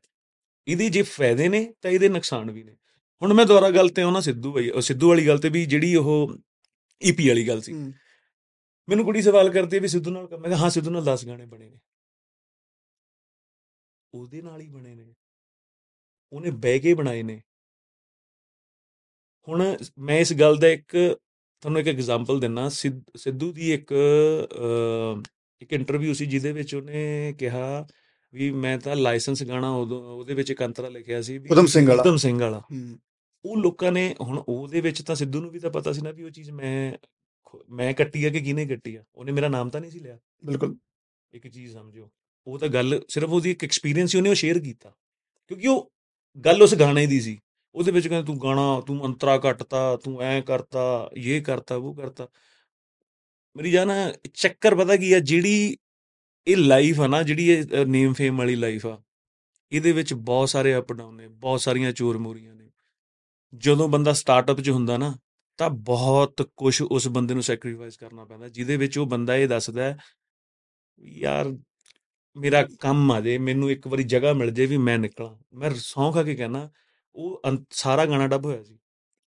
ਇਹਦੇ 0.67 0.89
ਜੇ 0.89 1.01
ਫਾਇਦੇ 1.01 1.49
ਨੇ 1.49 1.73
ਤਾਂ 1.81 1.91
ਇਹਦੇ 1.91 2.09
ਨੁਕਸਾਨ 2.09 2.51
ਵੀ 2.51 2.63
ਨੇ। 2.63 2.75
ਹੁਣ 3.21 3.33
ਮੈਂ 3.33 3.45
ਦੁਬਾਰਾ 3.45 3.69
ਗੱਲ 3.69 3.89
ਤੇ 3.89 4.01
ਆਉਣਾ 4.01 4.19
ਸਿੱਧੂ 4.19 4.53
ਬਾਈ 4.53 4.69
ਉਹ 4.69 4.81
ਸਿੱਧੂ 4.81 5.09
ਵਾਲੀ 5.09 5.27
ਗੱਲ 5.27 5.37
ਤੇ 5.37 5.49
ਵੀ 5.49 5.65
ਜਿਹੜੀ 5.65 5.95
ਉਹ 5.95 6.35
ਈਪੀ 7.03 7.27
ਵਾਲੀ 7.27 7.47
ਗੱਲ 7.47 7.61
ਸੀ। 7.61 7.73
ਮੈਨੂੰ 8.89 9.05
ਕੁੜੀ 9.05 9.21
ਸਵਾਲ 9.21 9.49
ਕਰਦੀ 9.49 9.79
ਵੀ 9.79 9.87
ਸਿੱਧੂ 9.87 10.11
ਨਾਲ 10.11 10.27
ਮੈਂ 10.31 10.49
ਕਿਹਾ 10.49 10.55
ਹਾਂ 10.55 10.69
ਸਿੱਧੂ 10.69 10.91
ਨਾਲ 10.91 11.03
10 11.05 11.25
ਗਾਣੇ 11.27 11.45
ਬਣੇ 11.45 11.69
ਨੇ। 11.69 11.77
ਉਹਦੇ 14.13 14.41
ਨਾਲ 14.41 14.61
ਹੀ 14.61 14.69
ਬਣੇ 14.69 14.95
ਨੇ। 14.95 15.13
ਉਹਨੇ 16.33 16.51
ਬਹਿ 16.51 16.79
ਕੇ 16.79 16.93
ਬਣਾਏ 16.93 17.23
ਨੇ। 17.23 17.41
ਹੁਣ 19.47 19.77
ਮੈਂ 19.99 20.19
ਇਸ 20.19 20.33
ਗੱਲ 20.33 20.55
ਦਾ 20.55 20.67
ਇੱਕ 20.67 21.17
ਤੁਹਾਨੂੰ 21.61 21.81
ਇੱਕ 21.81 21.89
ਐਗਜ਼ਾਮਪਲ 21.89 22.39
ਦਿੰਨਾ। 22.39 22.69
ਸਿੱਧ- 22.69 23.53
ਦੀ 23.53 23.73
ਇੱਕ 23.73 23.93
ਇੱਕ 25.61 25.73
ਇੰਟਰਵਿਊ 25.73 26.13
ਸੀ 26.13 26.25
ਜਿਹਦੇ 26.25 26.51
ਵਿੱਚ 26.51 26.75
ਉਹਨੇ 26.75 27.33
ਕਿਹਾ 27.39 27.87
ਵੀ 28.33 28.51
ਮੈਂ 28.51 28.77
ਤਾਂ 28.77 28.95
ਲਾਇਸੈਂਸ 28.95 29.43
ਗਾਣਾ 29.43 29.75
ਉਹਦੇ 29.75 30.33
ਵਿੱਚ 30.33 30.51
ਇੱਕ 30.51 30.63
ਅੰਤਰਾ 30.63 30.89
ਲਿਖਿਆ 30.89 31.21
ਸੀ 31.21 31.37
ਵੀ 31.37 31.49
ਉਦਮ 31.49 31.65
ਸਿੰਘ 31.65 31.89
ਵਾਲਾ। 31.89 32.03
ਉਦਮ 32.03 32.17
ਸਿੰਘ 32.17 32.39
ਵਾਲਾ। 32.39 32.61
ਉਹ 33.45 33.57
ਲੋਕਾਂ 33.57 33.91
ਨੇ 33.91 34.15
ਹੁਣ 34.21 34.43
ਉਹਦੇ 34.47 34.81
ਵਿੱਚ 34.81 35.01
ਤਾਂ 35.01 35.15
ਸਿੱਧੂ 35.15 35.41
ਨੂੰ 35.41 35.51
ਵੀ 35.51 35.59
ਤਾਂ 35.59 35.69
ਪਤਾ 35.69 35.91
ਸੀ 35.91 36.01
ਨਾ 36.01 36.11
ਵੀ 36.11 36.23
ਉਹ 36.23 36.29
ਚੀਜ਼ 36.29 36.51
ਮੈਂ 36.51 36.93
ਮੈਂ 37.69 37.93
ਕੱਟੀ 37.93 38.25
ਆ 38.25 38.29
ਕਿ 38.29 38.39
ਕਿਹਨੇ 38.39 38.65
ਕੱਟੀ 38.65 38.95
ਆ? 38.95 39.03
ਉਹਨੇ 39.15 39.31
ਮੇਰਾ 39.31 39.47
ਨਾਮ 39.47 39.69
ਤਾਂ 39.69 39.81
ਨਹੀਂ 39.81 39.91
ਸੀ 39.91 39.99
ਲਿਆ। 39.99 40.19
ਬਿਲਕੁਲ। 40.45 40.77
ਇੱਕ 41.31 41.47
ਚੀਜ਼ 41.47 41.73
ਸਮਝਿਓ 41.73 42.11
ਉਹ 42.47 42.59
ਤਾਂ 42.59 42.67
ਗੱਲ 42.67 43.01
ਸਿਰਫ 43.09 43.29
ਉਹਦੀ 43.29 43.51
ਇੱਕ 43.51 43.63
ਐਕਸਪੀਰੀਅੰਸ 43.63 44.11
ਸੀ 44.11 44.17
ਉਹਨੇ 44.17 44.29
ਉਹ 44.29 44.35
ਸ਼ੇਅਰ 44.35 44.59
ਕੀਤਾ। 44.59 44.91
ਕਿਉਂਕਿ 45.47 45.67
ਉਹ 45.67 45.91
ਗੱਲ 46.45 46.61
ਉਸ 46.63 46.75
ਗਾਣੇ 46.75 47.05
ਦੀ 47.05 47.21
ਸੀ। 47.21 47.39
ਉਹਦੇ 47.75 47.91
ਵਿੱਚ 47.91 48.07
ਕਹਿੰਦਾ 48.07 48.25
ਤੂੰ 48.25 48.41
ਗਾਣਾ 48.43 48.81
ਤੂੰ 48.81 49.05
ਅੰਤਰਾ 49.05 49.37
ਕੱਟਤਾ 49.37 49.95
ਤੂੰ 49.97 50.21
ਐ 50.21 50.41
ਕਰਤਾ 50.41 51.09
ਇਹ 51.17 51.41
ਕਰਤਾ 51.41 51.75
ਉਹ 51.75 51.95
ਕਰਤਾ। 51.95 52.27
ਮੇਰੀ 53.55 53.71
ਜਾਨ 53.71 53.91
ਚੱਕਰ 54.33 54.75
ਪਤਾ 54.75 54.95
ਕੀ 54.95 55.13
ਆ 55.13 55.19
ਜਿਹੜੀ 55.19 55.77
ਇਹ 56.47 56.57
ਲਾਈਫ 56.57 57.01
ਆ 57.01 57.07
ਨਾ 57.07 57.23
ਜਿਹੜੀ 57.23 57.49
ਇਹ 57.49 57.85
ਨੇਮ 57.85 58.13
ਫੇਮ 58.13 58.37
ਵਾਲੀ 58.37 58.55
ਲਾਈਫ 58.55 58.85
ਆ 58.85 59.01
ਇਹਦੇ 59.71 59.91
ਵਿੱਚ 59.91 60.13
ਬਹੁਤ 60.13 60.49
ਸਾਰੇ 60.49 60.77
ਅਪ 60.77 60.93
ਡਾਊਨ 60.93 61.15
ਨੇ 61.15 61.27
ਬਹੁਤ 61.27 61.61
ਸਾਰੀਆਂ 61.61 61.91
ਚੋਰ 61.91 62.17
ਮੋਰੀਆਂ 62.17 62.55
ਨੇ। 62.55 62.69
ਜਦੋਂ 63.55 63.87
ਬੰਦਾ 63.89 64.13
ਸਟਾਰਟਅਪ 64.13 64.61
'ਚ 64.61 64.69
ਹੁੰਦਾ 64.69 64.97
ਨਾ 64.97 65.17
ਤਾਂ 65.57 65.69
ਬਹੁਤ 65.69 66.51
ਕੁਝ 66.57 66.81
ਉਸ 66.81 67.07
ਬੰਦੇ 67.07 67.33
ਨੂੰ 67.33 67.43
ਸੈਕਰੀਫਾਈਸ 67.43 67.97
ਕਰਨਾ 67.97 68.25
ਪੈਂਦਾ 68.25 68.49
ਜਿਹਦੇ 68.49 68.77
ਵਿੱਚ 68.77 68.97
ਉਹ 68.97 69.05
ਬੰਦਾ 69.05 69.35
ਇਹ 69.35 69.47
ਦੱਸਦਾ 69.47 69.83
ਹੈ, 69.83 69.97
ਯਾਰ 70.99 71.51
ਮੇਰਾ 72.37 72.67
ਕੰਮ 72.79 73.11
ਆ 73.11 73.21
ਜੇ 73.21 73.37
ਮੈਨੂੰ 73.37 73.71
ਇੱਕ 73.71 73.87
ਵਾਰੀ 73.87 74.03
ਜਗ੍ਹਾ 74.03 74.33
ਮਿਲ 74.33 74.51
ਜੇ 74.51 74.65
ਵੀ 74.65 74.77
ਮੈਂ 74.77 74.97
ਨਿਕਲਾਂ। 74.99 75.35
ਮੈਂ 75.53 75.69
ਸਹੁੰ 75.69 76.11
ਖਾ 76.13 76.23
ਕੇ 76.23 76.35
ਕਹਿਣਾ 76.35 76.69
ਉਹ 77.15 77.41
ਸਾਰਾ 77.71 78.05
ਗਾਣਾ 78.05 78.27
ਡੱਬ 78.27 78.45
ਹੋਇਆ 78.45 78.63
ਸੀ। 78.63 78.77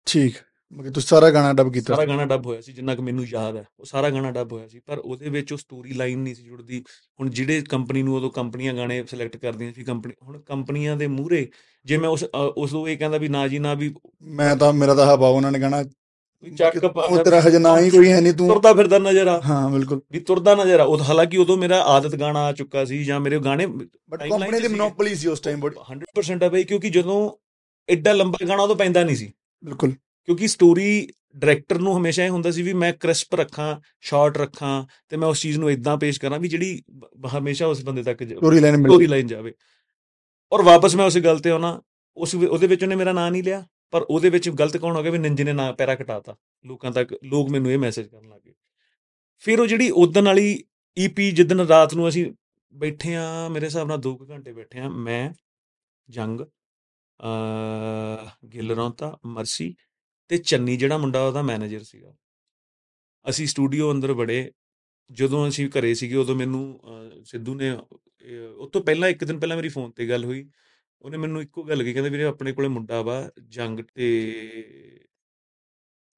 ਠੀਕ। 0.08 0.36
ਮਤਲਬ 0.74 0.94
ਤੁਸੀਂ 0.94 1.08
ਸਾਰਾ 1.08 1.30
ਗਾਣਾ 1.30 1.54
ਡਬ 1.54 1.72
ਕੀਤਾ 1.74 1.96
ਸਾਰਾ 1.96 2.06
ਗਾਣਾ 2.06 2.26
ਡੱਬ 2.26 2.46
ਹੋਇਆ 2.46 2.62
ਸੀ 2.62 2.74
ਜਿੰਨਾ 2.74 2.96
ਕਿ 2.96 3.02
ਮੈਨੂੰ 3.02 3.26
ਯਾਦ 3.26 3.56
ਹੈ 3.56 3.66
ਉਹ 3.80 3.86
ਸਾਰਾ 3.86 4.10
ਗਾਣਾ 4.10 4.32
ਡੱਬ 4.32 4.52
ਹੋਇਆ 4.52 4.68
ਸੀ। 4.68 4.80
ਪਰ 4.80 4.98
ਉਹਦੇ 4.98 5.30
ਵਿੱਚ 5.30 5.54
ਉਹ 5.54 5.58
ਸਟੋਰੀ 5.58 5.94
ਲਾਈਨ 5.94 6.20
ਨਹੀਂ 6.20 6.36
ਸੀ 6.36 6.44
ਜੁੜਦੀ। 6.44 6.84
ਹੁਣ 7.20 7.30
ਜਿਹੜੇ 7.30 7.62
ਕੰਪਨੀ 7.62 8.04
ਨੂੰ 8.04 8.16
ਉਦੋਂ 8.16 8.30
ਕੰਪਨੀਆਂ 8.30 8.74
ਗਾਣੇ 8.74 9.04
ਸਿਲੈਕਟ 9.10 9.38
ਕਰਦੀਆਂ 9.38 9.74
ਸੀ 9.74 9.84
ਕੰਪਨੀ 9.84 10.14
ਹੁਣ 10.24 10.42
ਕੰਪਨੀਆਂ 10.42 10.98
ਦੇ 10.98 11.08
ਮੂਹਰੇ 11.08 11.50
ਜੇ 11.86 11.98
ਮੈਂ 11.98 12.10
ਉਸ 12.10 12.24
ਉਸ 12.58 12.74
ਨੂੰ 12.74 12.90
ਇਹ 12.90 12.98
ਕਹਿੰਦਾ 12.98 13.18
ਵੀ 13.18 13.28
ਨਾ 13.28 13.48
ਜੀ 13.48 13.60
ਨਾ 13.60 13.74
ਵੀ 13.74 13.94
ਮੈਂ 14.22 14.56
ਤਾਂ 14.56 14.74
ਮੇਰਾ 14.74 14.96
ਤਾਂ 14.96 15.06
ਹਵਾ 15.06 15.28
ਉਹਨਾਂ 15.28 15.52
ਨੇ 15.52 15.60
ਕਹਣਾ 15.60 15.84
ਚੱਕ 16.58 16.84
ਉਹ 16.84 17.24
ਤੇਰਾ 17.24 17.42
ਹਜੇ 17.42 17.60
ਨਾ 17.60 17.80
ਹੀ 17.80 17.90
ਕੋਈ 17.90 18.12
ਹੈ 18.12 18.22
ਨਹੀਂ 18.22 18.34
ਤੂੰ। 18.34 18.48
ਤੁਰਦਾ 18.48 18.74
ਫਿਰਦਾ 18.74 19.00
ਨਜ਼ਰ 19.00 19.28
ਆ। 19.28 19.42
ਹਾਂ 19.42 19.70
ਬਿਲਕੁਲ। 19.70 20.02
ਵੀ 20.12 20.20
ਤੁਰਦਾ 20.20 20.56
ਨਜ਼ਰ 20.56 20.80
ਆ। 20.80 20.84
ਉਹ 20.84 21.00
ਹਾਲਾਂਕਿ 21.00 21.38
ਉਦੋਂ 21.38 21.58
ਮੇਰਾ 21.58 21.82
ਆਦਤ 21.82 22.16
ਗਾਣਾ 22.16 22.40
ਆ 22.40 22.54
ਚੁੱਕਾ 22.54 22.86
ਸੀ 22.86 23.04
ਜਾਂ 23.04 23.20
ਮੇਰੇ 23.20 23.40
ਗਾਣੇ 23.40 23.66
ਬਟ 23.66 24.30
ਕੰਪਨੀ 24.30 24.60
ਦੀ। 24.60 24.68
ਮੋਨੋਪੋਲੀ 24.68 25.16
ਸੀ 25.16 25.28
ਉਸ 25.28 25.40
ਟਾਈਮ 25.40 25.60
ਬੜੀ 25.60 25.76
100% 25.94 26.44
ਆ 26.44 26.50
ਬਈ 26.50 26.64
ਕਿਉਂਕਿ 26.64 26.90
ਜਦੋਂ 26.90 27.32
ਐਡਾ 27.90 28.14
ਲੰਬਾ 28.14 28.46
ਗਾਣਾ 28.50 28.64
ਉਦੋਂ 28.64 28.76
ਪੈਂਦਾ 28.76 29.04
ਨਹੀਂ 29.04 29.16
ਸੀ। 29.16 29.34
ਬਿਲਕੁਲ। 29.66 29.92
ਕਿਉਂਕਿ 30.26 30.48
ਸਟੋਰੀ 30.48 31.10
ਡਾਇਰੈਕਟਰ 31.36 31.80
ਨੂੰ 31.80 31.98
ਹਮੇਸ਼ਾ 31.98 32.26
ਇਹ 32.26 32.30
ਹੁੰਦਾ 32.30 32.52
ਸੀ 32.52 32.62
ਵੀ 32.62 32.74
ਮੈਂ 32.74 32.94
ਕ੍ਰਿਸਪ 32.94 33.36
ਰੱਖਾਂ 33.36 33.78
ਸ਼ਾਰਟ 34.02 34.38
ਰੱਖਾਂ 34.38 34.86
ਤੇ 35.10 35.18
ਮੈਂ 35.18 35.28
ਉਸ 35.28 35.42
ਚੀਜ਼ 35.42 35.58
ਨੂੰ 35.58 35.72
ਇਦਾਂ 35.72 35.98
ਪੇਸ਼ 35.98 36.22
ਕਰਾਂ 36.22 36.40
ਵੀ 36.40 36.48
ਜਿਹੜੀ 36.48 36.84
ਹਮੇਸ਼ਾ 37.38 37.68
ਉਸ 37.68 37.84
ਬੰਦੇ 37.84 38.04
ਤੱਕ 38.04 38.24
ਸਟੋਰੀ 38.24 38.60
ਲਾਈਨ 38.60 38.78
ਮਿਲ 38.78 38.92
ਸਟੋਰੀ 38.92 39.08
ਲਾਈਨ 39.08 39.28
ਜਾਵੇ। 39.28 39.54
ਔਰ 40.52 40.62
ਵਾਪਸ 40.62 40.96
ਮੈਂ 40.96 41.06
ਉਸ 41.06 41.18
ਗੱਲ 41.18 41.40
ਤੇ 41.40 41.50
ਆਉਣਾ। 41.50 41.82
ਉਸ 42.18 42.36
ਉਹਦੇ 42.36 42.68
ਵਿੱਚ 42.68 42.84
ਉਹਨੇ 42.84 42.96
ਮੇਰਾ 42.96 43.12
ਨਾਂ 43.12 43.32
ਨਹੀਂ 43.32 43.44
ਲਿਆ। 43.44 43.66
ਪਰ 43.92 44.02
ਉਹਦੇ 44.02 44.30
ਵਿੱਚ 44.30 44.50
ਗਲਤ 44.50 44.78
ਕੌਣ 44.78 44.96
ਹੋ 44.96 45.04
ਗਿਆ 45.04 45.12
ਵੀ 45.12 45.18
ਨਿੰਜੇ 45.18 45.44
ਨੇ 45.44 45.54
ਨਾਂ 45.54 45.74
ਪੈਰਾ 45.74 45.96
ਕਟਾਤਾ? 45.96 46.36
ਲੋਕਾਂ 46.66 46.92
ਤੱਕ 46.92 47.18
ਲੋਕ 47.24 47.50
ਮੈਨੂੰ 47.50 47.72
ਇਹ 47.72 47.78
ਮੈਸੇਜ 47.78 48.08
ਕਰਨ 48.08 48.30
ਲੱਗੇ 48.30 48.54
ਫਿਰ 49.40 49.60
ਉਹ 49.60 49.68
ਜਿਹੜੀ 49.68 49.90
ਉਦਣ 49.90 50.26
ਵਾਲੀ 50.26 50.64
ਈਪੀ 50.98 51.32
ਜਿੱਦਣ 51.32 51.60
ਰਾਤ 51.60 51.94
ਨੂੰ 51.94 52.10
ਅਸੀਂ 52.10 52.34
ਬੈਠੇ 52.74 53.16
ਆ 53.16 53.48
ਮੇਰੇ 53.48 53.66
ਹਿਸਾਬ 53.66 53.88
ਨਾਲ 53.88 53.98
2 53.98 54.16
ਘੰਟੇ 54.30 54.54
ਬੈਠੇ 54.54 54.80
ਆ 54.80 54.90
ਮੈਂ 54.90 55.34
ਜੰਗ 56.10 56.40
ਅ 57.20 58.48
ਗਿੱਲ 58.48 58.72
ਰੌਂਤਾ 58.72 59.18
ਮਰਸੀ 59.26 59.76
ਤੇ 60.28 60.38
ਚੰਨੀ 60.38 60.78
ਜਿਹੜਾ 60.78 60.98
ਮੁੰਡਾ 60.98 61.28
ਉਹਦਾ 61.28 61.42
ਮੈਨੇਜਰ 61.42 61.84
ਸੀਗਾ। 61.84 62.16
ਅਸੀਂ 63.30 63.48
ਸਟੂਡੀਓ 63.48 63.92
ਅੰਦਰ 63.92 64.14
ਬੜੇ 64.14 64.52
ਜਦੋਂ 65.12 65.48
ਅਸੀਂ 65.48 65.70
ਘਰੇ 65.70 65.94
ਸੀਗੇ 65.94 66.16
ਉਦੋਂ 66.16 66.36
ਮੈਨੂੰ 66.36 66.80
ਅਹ, 66.84 67.24
ਸਿੱਧੂ 67.24 67.56
ਨੇ 67.56 67.72
ਅਹ, 67.72 67.82
ਉਹ 68.58 68.70
ਤੋਂ 68.70 68.82
ਪਹਿਲਾਂ 68.82 69.10
ਇੱਕ 69.10 69.24
ਦਿਨ 69.24 69.40
ਪਹਿਲਾਂ 69.40 69.58
ਮੇਰੀ 69.58 69.70
ਫੋਨ 69.70 69.92
ਤੇ 69.92 70.10
ਗੱਲ 70.10 70.26
ਹੋਈ। 70.26 70.50
ਉਹਨੇ 71.02 71.18
ਮੈਨੂੰ 71.18 71.42
ਇੱਕੋ 71.42 71.64
ਗੱਲ 71.64 71.84
ਕਹੀ 71.84 71.94
ਕਹਿੰਦਾ 71.94 72.10
ਵੀਰੇ 72.10 72.24
ਆਪਣੇ 72.24 72.52
ਕੋਲੇ 72.52 72.68
ਮੁੰਡਾ 72.68 73.02
ਵਾ 73.02 73.32
ਜੰਗ 73.48 73.80
ਤੇ 73.94 74.06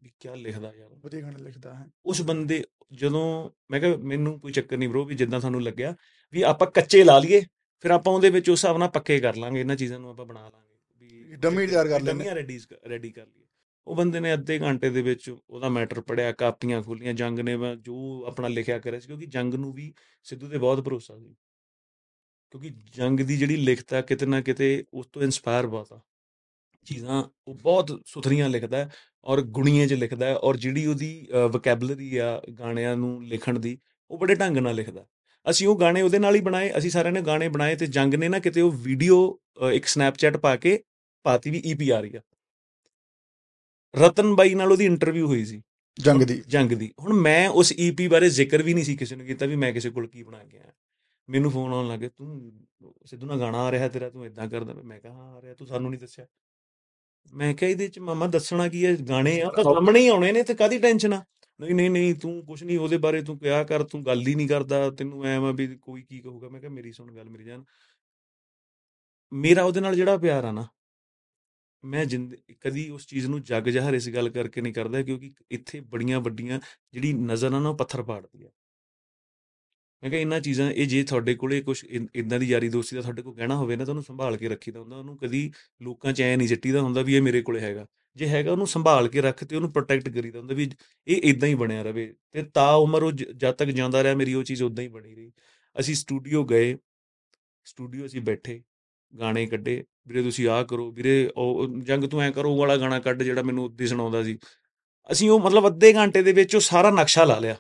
ਵੀ 0.04 0.12
ਕੀ 0.20 0.30
ਲਿਖਦਾ 0.36 0.74
ਯਾਰ 0.76 0.90
ਵਧੀਆ 0.94 1.22
ਗਾਣੇ 1.22 1.44
ਲਿਖਦਾ 1.44 1.74
ਹੈ। 1.74 1.86
ਉਸ 2.06 2.22
ਬੰਦੇ 2.22 2.64
ਜਦੋਂ 2.92 3.50
ਮੈਂ 3.72 3.80
ਕਿਹਾ 3.80 3.98
ਮੈਨੂੰ 3.98 4.40
ਕੋਈ 4.40 4.52
ਚੱਕਰ 4.52 4.78
ਨਹੀਂ 4.78 4.90
ਬ్రో 4.90 5.04
ਵੀ 5.04 5.16
ਜਿੱਦਾਂ 5.16 5.40
ਤੁਹਾਨੂੰ 5.40 5.64
ਲੱਗਿਆ 5.64 5.96
ਵੀ 6.32 6.42
ਆਪਾਂ 6.42 6.72
ਕੱਚੇ 6.72 7.04
ਲਾ 7.04 7.20
ਲਈਏ 7.20 7.42
ਫਿਰ 7.80 7.92
ਆਪਾਂ 7.92 8.14
ਉਹਦੇ 8.14 8.30
ਵਿੱਚ 8.30 8.50
ਉਸ 8.50 8.60
ਹਿਸਾਬ 8.60 8.78
ਨਾਲ 8.78 8.90
ਪੱਕੇ 8.90 9.20
ਕਰ 9.20 9.36
ਲਾਂਗੇ 9.36 9.60
ਇਹਨਾਂ 9.60 9.76
ਚੀਜ਼ਾਂ 9.76 10.00
ਨੂੰ 10.00 10.10
ਆਪਾਂ 10.10 10.26
ਬਣਾ 10.26 10.50
ਲਾਂਗੇ 10.50 10.76
ਵੀ 10.98 11.36
ਡੰਮੀ 11.36 11.68
ਤਿਆਰ 11.68 11.88
ਕਰ 11.88 12.02
ਲੈਂਦੇ। 12.02 12.12
ਡੰਮੀਆਂ 12.12 12.36
ਰੈਡੀ 12.36 12.60
ਰੈਡੀ 12.90 13.12
ਕਰ 13.12 13.28
ਲਈਏ। 13.28 13.46
ਉਹ 13.88 13.96
ਬੰਦੇ 13.96 14.20
ਨੇ 14.20 14.34
ਅੱਧੇ 14.34 14.60
ਘੰਟੇ 14.60 14.90
ਦੇ 14.90 15.02
ਵਿੱਚ 15.02 15.36
ਉਹਦਾ 15.50 15.70
ਮੈਟਰ 15.70 16.02
ਪੜਿਆ 16.02 16.32
ਕਾਪੀਆਂ 16.32 16.84
ਖੋਲੀਆਂ 16.84 17.14
ਜੰਗ 17.14 17.40
ਨੇ 17.40 17.58
ਜੋ 17.82 18.26
ਆਪਣਾ 18.28 18.48
ਲਿਖਿਆ 18.48 18.80
ਕਰਿਆ 18.80 19.00
ਸੀ 19.00 19.08
ਕਿਉਂਕਿ 19.08 19.26
ਜੰਗ 19.26 19.54
ਨੂੰ 19.54 19.74
ਵੀ 19.74 19.94
ਸਿੱਧੂ 20.24 20.50
ਤੇ 20.50 20.58
ਬਹੁਤ 20.58 20.82
ਭਰੋਸਾ 20.82 21.18
ਸੀ। 21.18 21.36
ਕਿਉਂਕਿ 22.52 22.70
ਜੰਗ 22.94 23.20
ਦੀ 23.20 23.38
ਜਿਹੜੀ 23.38 23.56
ਲਿਖਤ 23.56 23.94
ਆ 23.94 24.02
ਕਿਤੇ 24.02 24.26
ਨਾ 24.26 24.42
ਕਿਤੇ 24.42 24.84
ਉਸ 24.94 25.08
ਤੋਂ 25.08 25.22
ਇਨਸਪਾਇਰ 25.22 25.68
ਬਹੁਤ 25.68 25.94
ਆ। 25.94 26.00
ਚੀਜ਼ਾਂ 26.86 27.24
ਉਹ 27.48 27.56
ਬਹੁਤ 27.56 28.02
ਸੁਥਰੀਆਂ 28.06 28.50
ਲਿਖਦਾ 28.50 28.78
ਹੈ 28.78 28.90
ਔਰ 29.24 29.42
ਗੁਣੀਏ 29.42 29.88
'ਚ 29.88 29.94
ਲਿਖਦਾ 29.94 30.26
ਹੈ 30.26 30.36
ਔਰ 30.36 30.58
ਜਿਹੜੀ 30.58 30.86
ਉਹਦੀ 30.86 31.28
ਵੋਕੈਬਲਰੀ 31.52 32.18
ਆ 32.18 32.42
ਗਾਣਿਆਂ 32.60 32.96
ਨੂੰ 32.96 33.26
ਲਿਖਣ 33.26 33.60
ਦੀ 33.60 33.78
ਉਹ 34.12 34.18
ਬੜੇ 34.18 34.36
ਢੰਗ 34.36 34.58
ਨਾਲ 34.58 34.76
ਲਿਖਦਾ 34.76 35.06
ਅਸੀਂ 35.50 35.68
ਉਹ 35.68 35.80
ਗਾਣੇ 35.80 36.02
ਉਹਦੇ 36.02 36.20
ਨਾਲ 36.20 36.36
ਹੀ 36.36 36.42
ਬਣਾਏ 36.42 36.72
ਅਸੀਂ 36.78 36.90
ਸਾਰਿਆਂ 36.90 37.14
ਨੇ 37.14 37.22
ਗਾਣੇ 37.22 37.50
ਬਣਾਏ 37.50 37.76
ਤੇ 37.76 37.88
ਜੰਗ 37.88 38.14
ਨੇ 38.14 38.28
ਨਾ 38.28 38.40
ਕਿਤੇ 38.40 38.62
ਉਹ 38.62 38.72
ਵੀਡੀਓ 38.72 39.40
ਇੱਕ 39.74 39.86
ਸਨੈਪਚੈਟ 39.86 40.38
ਪਾ 40.38 40.56
ਕੇ 40.56 40.80
ਪਾਤੀ 41.24 41.50
ਵੀ 41.50 41.62
ਈਪੀ 41.66 41.90
ਆ 41.90 42.00
ਰਹੀ 42.00 42.16
ਆ। 42.16 42.22
ਰਤਨ 43.96 44.36
ਬਾਈ 44.36 44.56
ਨਾਲ 44.56 44.72
ਉਹਦੀ 44.72 44.86
ਇੰਟਰਵਿਊ 44.86 45.28
ਹੋਈ 45.28 45.46
ਸੀ। 45.46 45.62
ਜੰਗ 46.00 46.24
ਦੀ। 46.24 46.42
ਜੰਗ 46.48 46.72
ਦੀ। 46.72 46.92
ਹੁਣ 47.00 47.14
ਮੈਂ 47.14 47.50
ਉਸ 47.50 47.74
ਈਪੀ 47.80 48.08
ਬਾਰੇ 48.08 48.30
ਜ਼ਿਕਰ 48.30 48.62
ਵੀ 48.62 48.74
ਨਹੀਂ 48.74 48.86
ਸੀ 48.86 48.96
ਕਿਸੇ 48.98 49.16
ਨੂੰ 49.16 49.26
ਕੀਤਾ 49.26 49.46
ਵੀ 49.46 49.56
ਮੈਂ 49.56 49.72
ਕਿਸੇ 49.74 49.90
ਕੋਲ 49.90 50.08
ਕੀ 50.08 50.24
ਬਣਾ 50.24 50.44
ਕੇ 50.44 50.58
ਆਇਆ। 50.58 50.72
ਮੈਨੂੰ 51.30 51.52
ਫੋਨ 51.52 51.74
ਆਉਣ 51.74 51.88
ਲੱਗੇ 51.88 52.10
ਤੂੰ 52.10 52.52
ਸਿੱਧੂ 53.06 53.28
ਨਾਲ 53.28 53.40
ਗਾਣਾ 53.40 53.58
ਆ 53.58 53.72
ਰਿਹਾ 53.72 53.88
ਤੇਰਾ 53.88 54.10
ਤੂੰ 54.10 54.26
ਇਦਾਂ 54.26 54.48
ਕਰਦਾ 54.50 54.74
ਮੈਂ 54.74 55.00
ਕਿਹਾ 55.00 55.14
ਹਾਂ 55.14 55.34
ਆ 55.36 55.42
ਰਿਹਾ 55.42 55.54
ਤੂੰ 55.54 55.68
ਸਾਨੂੰ 55.68 55.90
ਨਹੀਂ 55.92 56.00
ਦੱਸਿਆ। 56.00 56.26
ਮੈਂ 57.34 57.54
ਕਿਹਾ 57.56 57.70
ਇਹਦੇ 57.72 57.88
ਚ 57.88 58.00
ਮਾਮਾ 58.00 58.28
ਦੱਸਣਾ 58.28 58.68
ਕੀ 58.68 58.86
ਹੈ? 58.86 58.96
ਗਾਣੇ 59.10 59.42
ਆ 59.42 59.50
ਤਾਂ 59.56 59.64
ਸਾਹਮਣੇ 59.64 60.00
ਹੀ 60.00 60.08
ਆਉਣੇ 60.08 60.32
ਨੇ 60.32 60.44
ਤੇ 60.44 60.54
ਕਾਦੀ 60.54 60.78
ਟੈਨਸ਼ਨ 60.78 61.14
ਆ? 61.14 61.24
ਨਹੀਂ 61.60 61.76
ਨਹੀਂ 61.76 61.90
ਨਹੀਂ 61.90 62.14
ਤੂੰ 62.16 62.46
ਕੁਛ 62.46 62.64
ਨਹੀਂ 62.64 62.78
ਉਹਦੇ 62.80 62.98
ਬਾਰੇ 62.98 63.22
ਤੂੰ 63.22 63.38
ਕਿਹਾ 63.40 63.64
ਕਰ 63.64 63.84
ਤੂੰ 63.84 64.06
ਗੱਲ 64.06 64.28
ਹੀ 64.28 64.36
ਨਹੀਂ 64.36 64.48
ਕਰਦਾ 64.48 64.90
ਤੈਨੂੰ 64.92 65.26
ਐ 65.26 65.40
ਮੈਂ 65.40 65.54
ਵੀ 65.54 65.68
ਕੋਈ 65.78 66.02
ਕੀ 66.04 66.20
ਕਹੂਗਾ? 66.20 66.50
ਮੈਂ 66.50 66.60
ਕਿਹਾ 66.60 66.72
ਮੇਰੀ 66.72 66.92
ਸੁਣ 66.92 67.16
ਗੱਲ 67.16 67.30
ਮੇਰੀ 67.30 67.44
ਜਾਨ। 67.44 67.64
ਮੇਰਾ 69.32 69.64
ਉਹਦੇ 69.64 69.80
ਨਾਲ 69.82 69.96
ਜਿਹੜਾ 69.96 70.18
ਪਿਆਰ 70.18 70.44
ਆ 70.46 70.52
ਨਾ 70.52 70.68
ਮੈਂ 71.84 72.06
ਜਿੰਦ 72.06 72.36
ਕਦੀ 72.62 72.90
ਉਸ 72.90 73.06
ਚੀਜ਼ 73.08 73.26
ਨੂੰ 73.28 73.42
ਜੱਗ 73.44 73.64
ਜਹਰ 73.64 73.94
ਇਸ 73.94 74.10
ਗੱਲ 74.10 74.30
ਕਰਕੇ 74.30 74.62
ਨਹੀਂ 74.62 74.74
ਕਰਦਾ 74.74 75.02
ਕਿਉਂਕਿ 75.02 75.34
ਇੱਥੇ 75.52 75.80
ਬੜੀਆਂ 75.80 76.20
ਵੱਡੀਆਂ 76.20 76.60
ਜਿਹੜੀ 76.94 77.14
ਨਜ਼ਰ 77.14 77.54
ਆ 77.54 77.60
ਨਾ 77.60 77.74
ਪੱਥਰ 77.74 78.04
ਪਾੜਦੀ 78.04 78.46
ਆ। 78.46 78.50
ਮੈਂ 80.04 80.10
ਕਿਹਾ 80.10 80.22
ਇਹਨਾਂ 80.22 80.40
ਚੀਜ਼ਾਂ, 80.40 80.72
ਇਹ 80.72 80.88
ਜੇ 80.88 81.04
ਤੁਹਾਡੇ 81.04 81.36
ਕੋਲੇ 81.36 81.62
ਕੁਝ 81.62 81.84
ਇਦਾਂ 82.16 82.40
ਦੀ 82.40 82.46
ਯਾਰੀ 82.46 82.70
ਦੋਸਤੀ 82.70 82.96
ਦਾ 82.96 83.02
ਤੁਹਾਡੇ 83.02 83.22
ਕੋਲ 83.22 83.36
ਕਹਿਣਾ 83.36 83.56
ਹੋਵੇ 83.56 83.76
ਨਾ, 83.76 83.86
ਤਾਂ 83.86 83.92
ਉਹਨੂੰ 83.92 84.04
ਸੰਭਾਲ 84.04 84.38
ਕੇ 84.38 84.50
ਰੱਖੀਦਾ 84.50 84.80
ਹੁੰਦਾ, 84.80 84.98
ਉਹਨੂੰ 84.98 85.18
ਕਦੀ 85.18 85.52
ਲੋਕਾਂ 85.82 86.14
'ਚ 86.14 86.22
ਐ 86.22 86.36
ਨਹੀਂ 86.36 86.48
ਸਿੱਟੀਦਾ 86.48 86.82
ਹੁੰਦਾ 86.82 87.02
ਵੀ 87.02 87.16
ਇਹ 87.16 87.22
ਮੇਰੇ 87.22 87.42
ਕੋਲੇ 87.42 87.60
ਹੈਗਾ। 87.60 87.86
ਜੇ 88.16 88.28
ਹੈਗਾ 88.28 88.52
ਉਹਨੂੰ 88.52 88.68
ਸੰਭਾਲ 88.68 89.08
ਕੇ 89.08 89.22
ਰੱਖ 89.22 89.44
ਤੇ 89.44 89.56
ਉਹਨੂੰ 89.56 89.72
ਪ੍ਰੋਟੈਕਟ 89.72 90.10
ਕਰੀਦਾ 90.10 90.40
ਹੁੰਦਾ 90.40 90.56
ਵੀ 90.56 90.72
ਇਹ 91.08 91.18
ਇਦਾਂ 91.24 91.50
ਹੀ 91.50 91.56
ਬਣਿਆ 91.56 91.82
ਰਵੇ। 91.82 92.14
ਤੇ 92.32 92.44
ਤਾਂ 92.44 92.76
ਉਮਰ 92.76 93.04
ਉਹ 93.04 93.12
ਜ- 93.12 93.32
ਜਦ 93.38 93.52
ਤੱਕ 93.52 93.70
ਜਿਉਂਦਾ 93.70 94.04
ਰਿਹਾ 94.04 94.16
ਮੇਰੀ 94.16 94.34
ਉਹ 94.34 94.44
ਚੀਜ਼ 94.44 94.64
ਉਦਾਂ 94.64 94.84
ਹੀ 94.84 94.90
ਬਣੀ 94.90 95.16
ਰਹੀ। 95.16 95.32
ਅਸੀਂ 95.80 95.96
ਸਟੂਡੀਓ 95.96 96.44
ਗਏ 96.44 96.78
ਸਟੂਡੀਓ 97.66 98.06
ਅਸੀਂ 98.06 98.22
ਬੈਠੇ, 98.22 98.64
ਗਾਣੇ 99.20 99.46
ਕੱਢੇ, 99.46 99.84
ਵੀਰੇ 100.08 100.24
ਤੁਸੀਂ 100.24 100.48
ਆਹ 100.48 100.64
ਕਰੋ, 100.64 100.92
ਵੀਰੇ 100.92 101.30
ਉਹ 101.38 101.68
ਜੰਗ 101.80 102.04
ਤੂੰ 102.04 102.22
ਐ 102.22 102.32
ਕਰੋ, 102.32 102.52
ਉਹ 102.52 102.58
ਵਾਲਾ 102.58 102.78
ਗਾਣਾ 102.78 103.00
ਕੱਢ 103.00 103.24
ਜਿਹੜਾ 103.24 103.44
ਮੈਨੂੰ 103.44 103.66
ਉੱਦੇ 103.66 103.88
ਸੁਣਾਉਂਦਾ 103.88 104.24
ਸੀ। 104.24 104.38
ਅਸੀਂ 105.12 105.30
ਉਹ 105.30 105.40
ਮਤਲਬ 105.40 105.68
ਅੱਧੇ 105.68 105.94
ਘੰਟੇ 105.94 106.24
ਦੇ 106.24 106.32
ਵਿੱਚ 106.32 106.56
ਉਹ 106.56 106.62
ਸਾਰਾ 106.62 106.92
ਨਕਸ਼ਾ 106.92 107.24
ਲਾ 107.24 107.40
ਲਿਆ। 107.40 107.56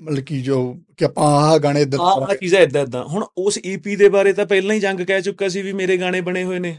ਮਤਲਬ 0.00 0.24
ਕਿ 0.24 0.40
ਜੋ 0.40 0.80
ਕਿ 0.96 1.04
ਆਪਾਂ 1.04 1.24
ਆਹ 1.24 1.58
ਗਾਣੇ 1.58 1.82
ਇੱਧਰ 1.82 1.98
ਆਹ 2.00 2.34
ਚੀਜ਼ਾਂ 2.34 2.60
ਇਦਾਂ 2.60 2.82
ਇਦਾਂ। 2.82 3.04
ਹੁਣ 3.04 3.24
ਉਸ 3.38 3.58
ਈਪੀ 3.66 3.96
ਦੇ 3.96 4.08
ਬਾਰੇ 4.08 4.32
ਤਾਂ 4.32 4.46
ਪਹਿਲਾਂ 4.46 4.74
ਹੀ 4.74 4.80
ਜੰਗ 4.80 5.00
ਕਹਿ 5.00 5.22
ਚੁੱਕਾ 5.22 5.48
ਸੀ 5.48 5.62
ਵੀ 5.62 5.72
ਮੇਰੇ 5.72 5.96
ਗਾਣੇ 5.96 6.20
ਬਣੇ 6.20 6.44
ਹੋਏ 6.44 6.58
ਨੇ। 6.58 6.76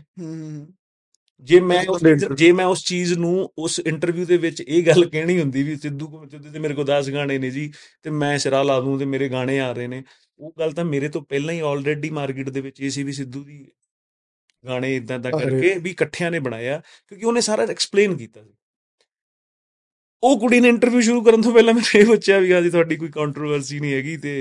ਜੇ 1.44 1.60
ਮੈਂ 1.60 1.84
ਜੇ 2.36 2.52
ਮੈਂ 2.52 2.66
ਉਸ 2.66 2.84
ਚੀਜ਼ 2.84 3.14
ਨੂੰ 3.14 3.50
ਉਸ 3.58 3.80
ਇੰਟਰਵਿਊ 3.80 4.26
ਦੇ 4.26 4.38
ਵਿੱਚ 4.38 4.62
ਇਹ 4.62 4.84
ਗੱਲ 4.84 5.06
ਕਹਿਣੀ 5.06 5.40
ਹੁੰਦੀ 5.40 5.64
ਵੀ 5.64 5.76
ਸਿੱਧੂ 5.76 6.08
ਕੋ 6.08 6.26
ਸਿੱਧੂ 6.32 6.52
ਤੇ 6.52 6.60
ਮੇਰੇ 6.60 6.74
ਕੋਲ 6.74 6.86
10 6.86 7.10
ਗਾਣੇ 7.14 7.38
ਨੇ 7.38 7.50
ਜੀ 7.50 7.72
ਤੇ 8.04 8.10
ਮੈਂ 8.10 8.38
ਸਿਰਾ 8.38 8.64
ਲਾ 8.64 8.80
ਦੂੰ 8.82 9.00
ਤੇ 9.00 9.06
ਮੇਰੇ 9.06 9.30
ਗਾਣੇ 9.30 9.60
ਆ 9.60 9.72
ਰਹੇ 9.72 9.88
ਨੇ। 9.88 10.04
ਉਹ 10.40 10.54
ਗੱਲ 10.60 10.72
ਤਾਂ 10.72 10.86
ਮੇਰੇ 10.86 11.10
ਤੋਂ 11.10 11.22
ਪਹਿਲਾਂ 11.22 11.54
ਹੀ 11.54 11.60
ਆਲਰੇਡੀ 11.60 12.10
ਮਾਰਕੀਟ 12.10 12.50
ਦੇ 12.50 12.62
ਵਿੱਚ 12.62 12.82
ਇਹ 12.82 12.90
ਸੀ 12.90 13.04
ਵੀ 13.04 13.12
ਸਿੱਧੂ 13.12 13.44
ਦੀ 13.44 13.66
ਗਾਣੇ 14.68 14.96
ਇਦਾਂ 14.96 15.20
ਦਾ। 15.20 15.30
ਕਰਕੇ 15.30 15.74
ਵੀ 15.80 15.90
ਇਕੱਠਿਆਂ 15.90 16.32
ਨੇ 16.32 16.40
ਬਣਾਇਆ 16.40 16.82
ਕਿਉਂਕਿ 17.08 17.26
ਉਹਨੇ 17.26 17.42
ਸਾਰਾ 17.42 17.64
ਐਕਸਪਲੇਨ 17.64 18.18
ਕੀਤਾ 18.18 18.44
ਸੀ। 18.44 18.54
ਉਹ 20.24 20.40
ਕੁੜੀ 20.40 20.60
ਨੇ 20.60 20.70
ਇੰਟਰਵਿਊ 20.70 21.02
ਸ਼ੁਰੂ 21.02 21.22
ਕਰਨ 21.22 21.42
ਤੋਂ 21.42 21.54
ਪਹਿਲਾਂ 21.54 21.74
ਮੈਨੂੰ 21.74 22.00
ਇਹ 22.00 22.06
ਪੁੱਛਿਆ 22.06 22.38
ਵੀ 22.40 22.52
ਹਾਂਜੀ 22.54 22.70
ਤੁਹਾਡੀ 22.70 22.96
ਕੋਈ 22.96 23.10
ਕੰਟਰੋਵਰਸੀ 23.10 23.80
ਨਹੀਂ 23.80 23.94
ਹੈਗੀ 23.94 24.16
ਤੇ 24.18 24.34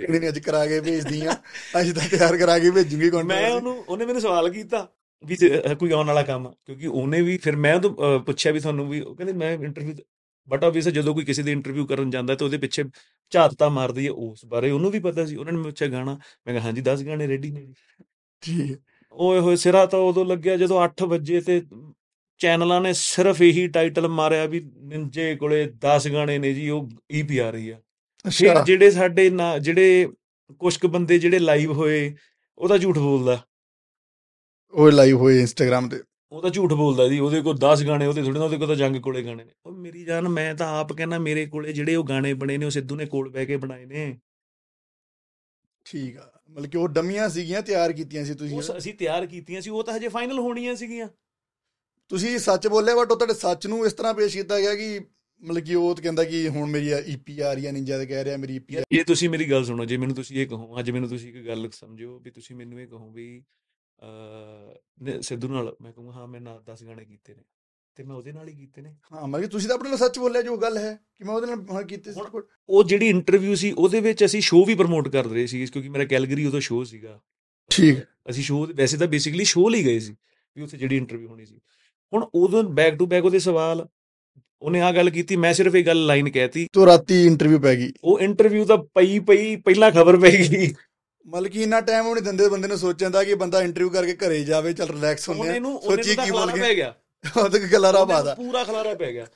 ਕਿਹੜੀ 0.00 0.18
ਨੇ 0.18 0.28
ਅੱਜ 0.28 0.38
ਕਰਾ 0.38 0.66
ਕੇ 0.66 0.80
ਭੇਜਦੀ 0.80 1.20
ਆ। 1.26 1.32
ਅੱਜ 1.80 1.90
ਤਾਂ 1.92 2.08
ਤਿਆਰ 2.10 2.36
ਕਰਾ 2.36 2.58
ਕੇ 2.58 2.70
ਭੇਜੂਗੀ 2.70 3.10
ਕੌਣ 3.10 3.24
ਮੈਂ 3.24 3.50
ਉਹਨੂੰ 3.50 3.76
ਉਹਨੇ 3.88 4.06
ਮੈਨੂੰ 4.06 4.22
ਸਵਾਲ 4.22 4.48
ਕੀਤਾ 4.50 4.86
ਵੀ 5.22 5.36
ਕੋਈ 5.78 5.90
ਆਉਣ 5.90 6.06
ਵਾਲਾ 6.06 6.22
ਕੰਮ? 6.22 6.48
ਕਿਉਂਕਿ 6.66 6.86
ਉਹਨੇ 6.86 7.20
ਵੀ 7.22 7.36
ਫਿਰ 7.38 7.56
ਮੈਂ 7.56 7.74
ਉਹ 7.76 8.18
ਪੁੱਛਿਆ 8.26 8.52
ਵੀ 8.52 8.60
ਤੁਹਾਨੂੰ 8.60 8.88
ਵੀ 8.88 9.00
ਉਹ 9.00 9.14
ਕਹਿੰਦੇ 9.16 9.32
ਮੈਂ 9.32 9.52
ਇੰਟਰਵਿਊ 9.54 9.94
ਬਟ 10.48 10.64
ਆਬਵੀਅਸ 10.64 10.88
ਜਦੋਂ 10.88 11.14
ਕੋਈ 11.14 11.24
ਕਿਸੇ 11.24 11.42
ਦੀ 11.42 11.52
ਇੰਟਰਵਿਊ 11.52 11.86
ਕਰਨ 11.86 12.10
ਜਾਂਦਾ 12.10 12.34
ਤਾਂ 12.34 12.46
ਉਹਦੇ 12.46 12.58
ਪਿੱਛੇ 12.58 12.84
ਝਾਤ 13.32 13.54
ਤਾਂ 13.54 13.70
ਮਾਰਦੀ 13.70 14.06
ਹੈ 14.06 14.10
ਉਸ 14.12 14.44
ਬਾਰੇ। 14.46 14.70
ਉਹਨੂੰ 14.70 14.90
ਵੀ 14.90 14.98
ਪਤਾ 14.98 15.24
ਸੀ 15.26 15.36
ਉਹਨਾਂ 15.36 15.52
ਨੇ 15.52 15.56
ਮੈਨੂੰ 15.58 15.70
ਪੁੱਛਿਆ 15.70 15.88
ਗਾਣਾ। 15.88 16.14
ਮੈਂ 16.46 16.54
ਕਿਹਾ 16.54 16.64
ਹਾਂਜੀ 16.64 16.82
10 16.82 17.04
ਗਾਣੇ 17.06 17.26
ਰੈਡੀ 17.28 17.50
ਨੇ। 17.50 17.64
ਜੀ 17.66 17.74
ਠੀਕ। 18.42 18.70
ਹੈ। 18.70 18.76
ਓਏ 19.12 19.38
ਹੋਏ 19.40 19.56
ਸਿਰਾ 19.56 19.84
ਤਾਂ 19.86 19.98
ਉਦੋਂ 19.98 20.24
ਲੱਗਿਆ 20.24 20.56
ਜਦੋਂ 20.56 20.80
8 20.84 21.06
ਵਜੇ 21.08 21.40
ਤੇ 21.40 21.60
ਚੈਨਲਾਂ 22.38 22.80
ਨੇ 22.80 22.92
ਸਿਰਫ 22.92 23.42
ਇਹੀ 23.42 23.68
ਟਾਈਟਲ 23.68 24.08
ਮਾਰਿਆ 24.08 24.46
ਵੀ 24.46 24.70
ਨਿੰਜੇ 24.76 25.36
ਕੋਲੇ 25.36 25.72
10 25.86 26.08
ਗਾਣੇ 26.12 26.38
ਨੇ 26.38 26.54
ਜੀ 26.54 26.68
ਉਹ 26.68 26.88
ਈਪੀ 27.12 27.38
ਆ 27.38 27.50
ਰਹੀ 27.50 27.70
ਆ। 27.70 27.80
ਅੱਛਾ। 28.26 28.64
ਜਿਹੜੇ 28.64 28.90
ਸਾਡੇ 28.90 29.30
ਜਿਹੜੇ 29.60 30.08
ਕੁਝ 30.58 30.76
ਕੁ 30.76 30.88
ਬੰਦੇ 30.88 31.18
ਜਿਹੜੇ 31.18 31.38
ਲਾਈਵ 31.38 31.72
ਹੋਏ 31.72 32.14
ਉਹ 32.58 32.68
ਤਾਂ 32.68 32.78
ਝੂਠ 32.78 32.98
ਬੋਲਦਾ। 32.98 33.46
ਉਹ 34.72 34.92
ਲਾਈਵ 34.92 35.16
ਹੋਏ 35.16 35.40
ਇੰਸਟਾਗ੍ਰam 35.40 35.88
ਤੇ। 35.88 36.02
ਉਹ 36.32 36.42
ਤਾਂ 36.42 36.50
ਝੂਠ 36.50 36.72
ਬੋਲਦਾ 36.72 37.08
ਜੀ 37.08 37.18
ਉਹਦੇ 37.18 37.40
ਕੋਲ 37.40 37.58
10 37.58 37.86
ਗਾਣੇ 37.86 38.06
ਉਹਦੇ 38.06 38.22
ਥੋੜੇ 38.22 38.38
ਨਾ 38.38 38.44
ਉਹਦੇ 38.44 38.56
ਕੋਲ 38.56 38.66
ਤਾਂ 38.66 38.76
ਜੰਗ 38.76 38.96
ਕੋਲੇ 38.96 39.24
ਗਾਣੇ 39.24 39.44
ਨੇ। 39.44 39.52
ਉਹ 39.66 39.72
ਮੇਰੀ 39.72 40.04
ਜਾਨ 40.04 40.28
ਮੈਂ 40.28 40.54
ਤਾਂ 40.54 40.80
ਆਪ 40.80 40.92
ਕਹਿੰਦਾ 40.92 41.18
ਮੇਰੇ 41.18 41.46
ਕੋਲੇ 41.46 41.72
ਜਿਹੜੇ 41.72 41.94
ਉਹ 41.94 42.04
ਗਾਣੇ 42.04 42.34
ਬਣੇ 42.34 42.58
ਨੇ 42.58 42.64
ਉਹ 42.64 42.70
ਸਿੱਧੂ 42.70 42.96
ਨੇ 42.96 43.06
ਕੋਲ 43.06 43.28
ਬਹਿ 43.28 43.46
ਕੇ 43.46 43.56
ਬਣਾਏ 43.56 43.84
ਨੇ। 43.86 44.18
ਠੀਕ 45.84 46.18
ਆ। 46.18 46.40
ਮਤਲਬ 46.50 46.70
ਕਿ 46.70 46.78
ਉਹ 46.78 46.88
ਡਮੀਆਂ 46.88 47.28
ਸੀਗੀਆਂ 47.28 47.62
ਤਿਆਰ 47.62 47.92
ਕੀਤੀਆਂ 47.92 48.24
ਸੀ 48.24 48.34
ਤੁਸੀਂ 48.34 48.56
ਉਹ 48.56 48.78
ਅਸੀਂ 48.78 48.94
ਤਿਆਰ 48.94 49.26
ਕੀਤੀਆਂ 49.26 49.60
ਸੀ 49.60 49.70
ਉਹ 49.70 49.84
ਤਾਂ 49.84 49.96
ਹਜੇ 49.96 50.08
ਫਾਈਨਲ 50.08 50.38
ਹੋਣੀਆਂ 50.38 50.76
ਸੀਗੀਆਂ। 50.76 51.08
ਤੁਸੀਂ 52.08 52.38
ਸੱਚ 52.38 52.68
ਬੋਲਿਆ 52.68 52.94
ਬਟ 52.94 53.10
ਉਹ 53.10 53.16
ਤੁਹਾਡੇ 53.16 53.34
ਸੱਚ 53.34 53.66
ਨੂੰ 53.66 53.86
ਇਸ 53.86 53.92
ਤਰ੍ਹਾਂ 53.92 54.14
ਪੇਸ਼ 54.14 54.36
ਕੀਤਾ 54.36 54.60
ਗਿਆ 54.60 54.74
ਕਿ 54.74 55.00
ਮਤਲਬ 55.42 55.62
ਕਿ 55.62 55.74
ਉਹ 55.74 55.96
ਕਹਿੰਦਾ 55.96 56.24
ਕਿ 56.24 56.48
ਹੁਣ 56.48 56.70
ਮੇਰੀ 56.70 56.90
ਈਪੀ 57.12 57.40
ਆ 57.40 57.52
ਰਹੀ 57.52 57.66
ਹੈ 57.66 57.72
ਨਿੰਜਾ 57.72 57.98
ਤੇ 57.98 58.06
ਕਹਿ 58.06 58.24
ਰਿਹਾ 58.24 58.36
ਮੇਰੀ 58.36 58.56
ਈਪੀ 58.56 58.74
ਯਾਰ 58.74 58.84
ਜੇ 58.92 59.04
ਤੁਸੀਂ 59.04 59.30
ਮੇਰੀ 59.30 59.50
ਗੱਲ 59.50 59.64
ਸੁਣੋ 59.64 59.84
ਜੇ 59.84 59.96
ਮੈਨੂੰ 59.96 60.16
ਤੁਸੀਂ 60.16 60.36
ਇਹ 60.36 60.46
ਕਹੋ 60.46 60.78
ਅੱਜ 60.78 60.90
ਮੈਨੂੰ 60.90 61.08
ਤੁਸੀਂ 61.08 61.34
ਇੱਕ 61.34 61.46
ਗੱਲ 61.46 61.70
ਸਮਝੋ 61.70 62.18
ਵੀ 62.18 62.30
ਤੁਸੀਂ 62.30 62.56
ਮੈਨੂੰ 62.56 62.80
ਇਹ 62.80 62.86
ਕਹੋ 62.86 63.12
ਵੀ 63.12 63.44
ਅ 64.00 65.20
ਸਿੱਧੂ 65.20 65.48
ਨਾਲ 65.48 65.76
ਮੈਂ 65.82 65.92
ਕਹੂੰਗਾ 65.92 66.12
ਹਾਂ 66.12 66.26
ਮੈਂ 66.26 66.40
ਨਾਲ 66.40 66.64
10 66.72 66.86
ਗਾਣੇ 66.86 67.04
ਕੀਤੇ 67.04 67.34
ਨੇ 67.34 67.42
ਤੇ 67.94 68.04
ਮੈਂ 68.04 68.16
ਉਹਦੇ 68.16 68.32
ਨਾਲ 68.32 68.48
ਹੀ 68.48 68.54
ਕੀਤੇ 68.54 68.82
ਨੇ। 68.82 68.96
ਹਾਂ 69.12 69.28
ਮਤਲਬ 69.28 69.44
ਕਿ 69.44 69.48
ਤੁਸੀਂ 69.48 69.68
ਤਾਂ 69.68 69.76
ਆਪਣੇ 69.76 69.88
ਨਾਲ 69.88 69.98
ਸੱਚ 69.98 70.18
ਬੋਲਿਆ 70.18 70.42
ਜੋ 70.42 70.56
ਗੱਲ 70.56 70.78
ਹੈ 70.78 70.98
ਕਿ 71.16 71.24
ਮੈਂ 71.24 71.34
ਉਹਦੇ 71.34 71.46
ਨਾਲ 71.46 71.66
ਹਾਂ 71.72 71.82
ਕੀਤੇ 71.82 72.12
ਸੀ 72.12 72.20
ਉਹ 72.68 72.84
ਜਿਹੜੀ 72.84 73.06
ਇੰਟਰਵਿਊ 73.06 73.54
ਸੀ 73.54 73.72
ਉਹਦੇ 73.72 74.00
ਵਿੱਚ 74.00 74.24
ਅਸੀਂ 74.24 74.40
ਸ਼ੋਅ 74.40 74.66
ਵੀ 74.66 74.74
ਪ੍ਰਮੋਟ 74.74 75.08
ਕਰ 75.08 75.24
ਰਹੇ 75.24 75.46
ਸੀ 75.46 75.66
ਕਿਉਂਕਿ 75.66 75.88
ਮੇਰਾ 75.88 76.04
ਕੈਲਗਰੀ 76.04 76.44
ਉਦੋਂ 76.44 76.60
ਸ਼ੋਅ 76.60 76.84
ਸੀਗਾ। 76.84 77.20
ਠੀਕ। 77.70 77.98
ਅਸੀਂ 78.30 78.42
ਸ਼ੋਅ 78.42 78.72
ਵੈਸੇ 78.74 78.96
ਤਾਂ 78.96 79.06
ਬੇਸਿਕਲੀ 79.06 79.44
ਸ਼ੋਅ 79.44 79.70
ਲਈ 79.70 79.84
ਗਏ 79.84 79.98
ਸੀ 79.98 80.16
ਵੀ 80.56 80.62
ਉੱਥੇ 80.62 80.76
ਜਿਹੜੀ 80.76 80.96
ਇੰਟਰਵਿਊ 80.96 81.28
ਹੋਣੀ 81.28 81.46
ਸੀ। 81.46 81.60
ਹੁਣ 82.14 82.26
ਉਦੋਂ 82.34 82.62
ਬੈਕ 82.62 82.96
ਟੂ 82.96 83.06
ਬੈਕ 83.06 83.24
ਉਹਦੇ 83.24 83.38
ਸਵਾਲ 83.38 83.88
ਉਹਨੇ 84.62 84.80
ਆ 84.80 84.92
ਗੱਲ 84.92 85.10
ਕੀਤੀ 85.10 85.36
ਮੈਂ 85.36 85.52
ਸਿਰਫ 85.54 85.74
ਇਹ 85.74 85.84
ਗੱਲ 85.86 86.06
ਲਾਈਨ 86.06 86.30
ਕਹਿਤੀ। 86.30 86.66
ਤੋਂ 86.72 86.86
ਰਾਤੀ 86.86 87.26
ਇੰਟਰਵਿਊ 87.26 87.58
ਪੈ 87.58 87.74
ਗਈ। 87.76 87.92
ਉਹ 88.04 88.20
ਇੰਟਰਵਿਊ 88.20 88.64
ਤਾਂ 88.64 88.78
ਪਈ 88.94 89.18
ਪਈ 89.18 89.56
ਪਹਿਲਾਂ 89.56 89.90
ਖਬਰ 89.90 90.16
ਪੈ 90.20 90.30
ਗਈ। 90.30 90.74
ਮਤਲਬ 91.26 91.48
ਕਿ 91.48 91.62
ਇੰਨਾ 91.62 91.80
ਟਾਈਮ 91.80 92.06
ਉਹ 92.06 92.14
ਨਹੀਂ 92.14 92.24
ਦਿੰਦੇ 92.24 92.48
ਬੰਦੇ 92.48 92.68
ਨੂੰ 92.68 92.78
ਸੋਚਣ 92.78 93.10
ਦਾ 93.10 93.24
ਕਿ 93.24 93.34
ਬੰਦਾ 93.34 93.62
ਇੰਟਰਵਿਊ 93.62 93.90
ਕਰਕੇ 93.90 94.16
ਘਰੇ 94.16 94.44
ਜਾਵੇ 94.44 94.72
ਚੱਲ 94.72 94.88
ਰਿਲੈਕਸ 94.88 95.28
ਹੁੰਦੇ 95.28 95.48
ਉਹਨੇ 95.48 95.58
ਉਹਨੇ 95.58 96.02
ਸੋਚੀ 96.02 96.16
ਕੀ 96.16 96.30
ਬੋਲ 96.30 96.50
ਖਲਾਰਾ 96.50 96.74
ਗਿਆ। 96.74 96.94
ਉਹ 97.36 97.48
ਤਾਂ 97.48 97.60
ਉਹਨੇ 97.60 98.04
ਬਾਦਾ 98.04 98.34
ਨੂੰ 98.34 98.46
ਪੂਰਾ 98.46 98.64
ਖਲਾਰਾ 98.64 98.94
ਪੈ 98.94 99.12
ਗਿਆ। 99.12 99.26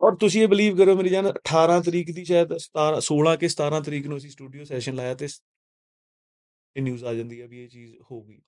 ਔਰ 0.00 0.14
ਤੁਸੀਂ 0.14 0.42
ਇਹ 0.42 0.48
ਬਲੀਵ 0.48 0.76
ਕਰੋ 0.76 0.96
ਮੇਰੀ 0.96 1.08
ਜਾਨ 1.08 1.26
18 1.26 1.80
ਤਰੀਕ 1.80 2.12
ਦੀ 2.12 2.24
ਸ਼ਾਇਦ 2.24 2.52
17 2.56 3.00
16 3.00 3.36
ਕੇ 3.36 3.48
17 3.48 3.80
ਤਰੀਕ 3.80 4.06
ਨੂੰ 4.06 4.18
ਅਸੀਂ 4.18 4.30
ਸਟੂਡੀਓ 4.30 4.64
ਸੈਸ਼ਨ 4.64 4.94
ਲਾਇਆ 4.94 5.14
ਤੇ 5.14 5.28
ਇਹ 6.76 6.82
ਨਿਊਜ਼ 6.82 7.04
ਆ 7.04 7.14
ਜਾਂਦੀ 7.14 7.40
ਹੈ 7.40 7.46
ਵੀ 7.46 7.62
ਇਹ 7.62 7.68
ਚੀਜ਼ 7.68 7.94
ਹੋ 8.10 8.22
ਗਈ। 8.22 8.40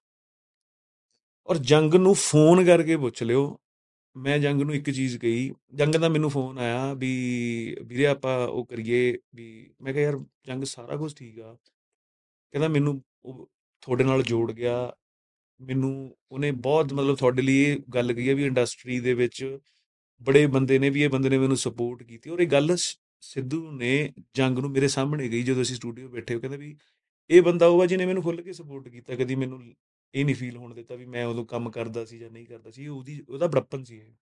ਔਰ 1.49 1.59
ਜੰਗ 1.59 1.95
ਨੂੰ 1.95 2.15
ਫੋਨ 2.15 2.65
ਕਰਕੇ 2.65 2.97
ਪੁੱਛ 2.97 3.23
ਲਿਓ। 3.23 3.59
ਮੈਂ 4.17 4.39
ਜੰਗ 4.39 4.63
ਨੂੰ 4.63 4.75
ਇੱਕ 4.75 4.91
ਚੀਜ਼ 4.91 5.19
ਕਹੀ। 5.19 5.53
ਜੰਗ 5.75 5.95
ਦਾ 5.95 6.09
ਮੈਨੂੰ 6.09 6.31
ਫੋਨ 6.31 6.59
ਆਇਆ 6.59 6.95
ਵੀ 6.95 7.77
ਵੀਰੇ 7.83 8.07
ਆਪਾਂ 8.07 8.49
ਉਹ 8.49 8.67
ਕਰੀਏ 8.67 9.19
ਵੀ 9.35 9.71
ਮੈਂ 9.83 9.93
ਕਿਹਾ 9.93 10.05
ਯਾਰ 10.05 10.19
ਜੰਗ 10.47 10.65
ਸਾਰਾ 10.65 10.97
ਕੁਝ 10.97 11.15
ਠੀਕ 11.15 11.41
ਆ। 11.41 11.59
ਕਹਿੰਦਾ 12.53 12.69
ਮੈਨੂੰ 12.69 13.03
ਉਹ 13.25 13.51
ਤੁਹਾਡੇ 13.81 14.05
ਨਾਲ 14.05 14.23
ਜੋੜ 14.23 14.53
ਗਿਆ। 14.53 14.93
ਮੈਨੂੰ 15.61 16.17
ਉਹਨੇ 16.33 16.51
ਬਹੁਤ 16.51 16.93
ਮਤਲਬ 16.93 17.17
ਤੁਹਾਡੇ 17.17 17.43
ਲਈ 17.43 17.57
ਇਹ 17.57 17.79
ਗੱਲ 17.95 18.13
ਕਹੀ 18.13 18.29
ਹੈ 18.29 18.35
ਵੀ 18.35 18.45
ਇੰਡਸਟਰੀ 18.45 19.01
ਦੇ 19.01 19.15
ਵਿੱਚ 19.15 19.59
ਬੜੇ 20.23 20.47
ਬੰਦੇ 20.47 20.79
ਨੇ 20.79 20.91
ਵੀ 20.91 21.03
ਇਹ 21.03 21.09
ਬੰਦੇ 21.09 21.29
ਨੇ 21.31 21.39
ਮੈਨੂੰ 21.39 21.57
ਸਪੋਰਟ 21.57 22.03
ਕੀਤੀ। 22.03 22.31
ਔਰ 22.31 22.39
ਇਹ 22.39 22.47
ਗੱਲ 22.47 22.77
ਸ- 22.77 22.99
ਸਿੱਧੂ 23.21 23.71
ਨੇ 23.71 24.13
ਜੰਗ 24.35 24.59
ਨੂੰ 24.59 24.71
ਮੇਰੇ 24.71 24.89
ਸਾਹਮਣੇ 24.89 25.29
ਗਈ 25.29 25.43
ਜਦੋਂ 25.43 25.63
ਅਸੀਂ 25.63 25.77
ਸਟੂਡੀਓ 25.77 26.09
ਬੈਠੇ। 26.09 26.35
ਉਹ 26.35 26.41
ਕਹਿੰਦਾ 26.41 26.59
ਵੀ 26.59 26.77
ਇਹ 27.31 27.43
ਬੰਦਾ 27.43 27.67
ਉਹ 27.67 27.83
ਆ 27.83 27.87
ਜਿਹਨੇ 27.87 28.07
ਮੈਨੂੰ 28.07 28.23
ਖੁੱਲ੍ਹ 28.23 28.43
ਕੇ 28.43 28.53
ਸਪੋਰਟ 28.53 28.89
ਕੀਤਾ। 28.89 29.15
ਕਦੀ 29.15 29.35
ਮੈਨੂੰ 29.35 29.75
ਇਹ 30.17 30.25
ਨਹੀਂ 30.25 30.35
ਫੀਲ 30.35 30.57
ਹੋਣ 30.57 30.75
ਦਿੱਤਾ 30.75 30.95
ਵੀ 30.95 31.05
ਮੈਂ 31.05 31.27
ਉਦੋਂ 31.27 31.45
ਕੰਮ 31.45 31.71
ਕਰਦਾ 31.71 32.05
ਸੀ 32.05 32.19
ਜਾਂ 32.19 32.31
ਨਹੀਂ 32.31 32.47
ਕਰਦਾ 32.47 32.71
ਸੀ 32.71 32.87
ਉਹਦੀ 32.89 33.25
ਉਹਦਾ 33.29 33.47
ਬੜਪਨ 33.47 33.85
ਸੀ 33.85 33.97
ਇਹ। 33.97 34.13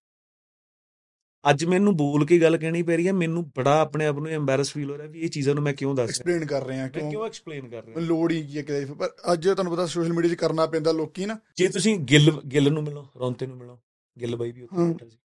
ਅੱਜ 1.50 1.64
ਮੈਨੂੰ 1.64 1.96
ਬੋਲ 1.96 2.26
ਕੇ 2.26 2.38
ਗੱਲ 2.40 2.56
ਕਹਿਣੀ 2.56 2.82
ਪੈ 2.82 2.96
ਰਹੀ 2.96 3.06
ਹੈ 3.06 3.12
ਮੈਨੂੰ 3.12 3.50
ਬੜਾ 3.56 3.80
ਆਪਣੇ 3.80 4.06
ਆਪ 4.06 4.16
ਨੂੰ 4.16 4.26
ਐਮਬੈਰਸ 4.26 4.72
ਫੀਲ 4.72 4.90
ਹੋ 4.90 4.98
ਰਿਹਾ 4.98 5.06
ਵੀ 5.06 5.20
ਇਹ 5.20 5.30
ਚੀਜ਼ਾਂ 5.30 5.54
ਨੂੰ 5.54 5.64
ਮੈਂ 5.64 5.72
ਕਿਉਂ 5.72 5.94
ਦੱਸ 5.94 6.08
ਰਿਹਾ। 6.08 6.14
ਐਕਸਪਲੇਨ 6.14 6.46
ਕਰ 6.46 6.64
ਰਹੇ 6.66 6.88
ਕਿਉਂ 6.88 7.10
ਕਿਉਂ 7.10 7.26
ਐਕਸਪਲੇਨ 7.26 7.68
ਕਰ 7.68 7.84
ਰਿਹਾ? 7.84 8.00
ਲੋੜ 8.00 8.32
ਹੀ 8.32 8.42
ਕੀ 8.46 8.58
ਹੈ 8.58 8.86
ਪਰ 8.98 9.10
ਅੱਜ 9.32 9.48
ਤੁਹਾਨੂੰ 9.48 9.72
ਪਤਾ 9.72 9.86
ਸੋਸ਼ਲ 9.86 10.12
ਮੀਡੀਆ 10.12 10.34
'ਚ 10.34 10.34
ਕਰਨਾ 10.34 10.66
ਪੈਂਦਾ 10.66 10.92
ਲੋਕੀ 10.92 11.26
ਨਾ। 11.26 11.38
ਜੇ 11.56 11.68
ਤੁਸੀਂ 11.68 11.98
ਗਿੱਲ 11.98 12.40
ਗਿੱਲ 12.40 12.72
ਨੂੰ 12.72 12.82
ਮਿਲੋ 12.82 13.06
ਰੌਂਤੇ 13.18 13.46
ਨੂੰ 13.46 13.56
ਮਿਲੋ 13.56 13.78
ਗਿੱਲ 14.20 14.36
ਬਾਈ 14.36 14.52
ਵੀ 14.52 14.62
ਉੱਥੇ। 14.62 14.76
ਬੈਠਾ 14.76 15.08
ਸੀ। 15.08 15.18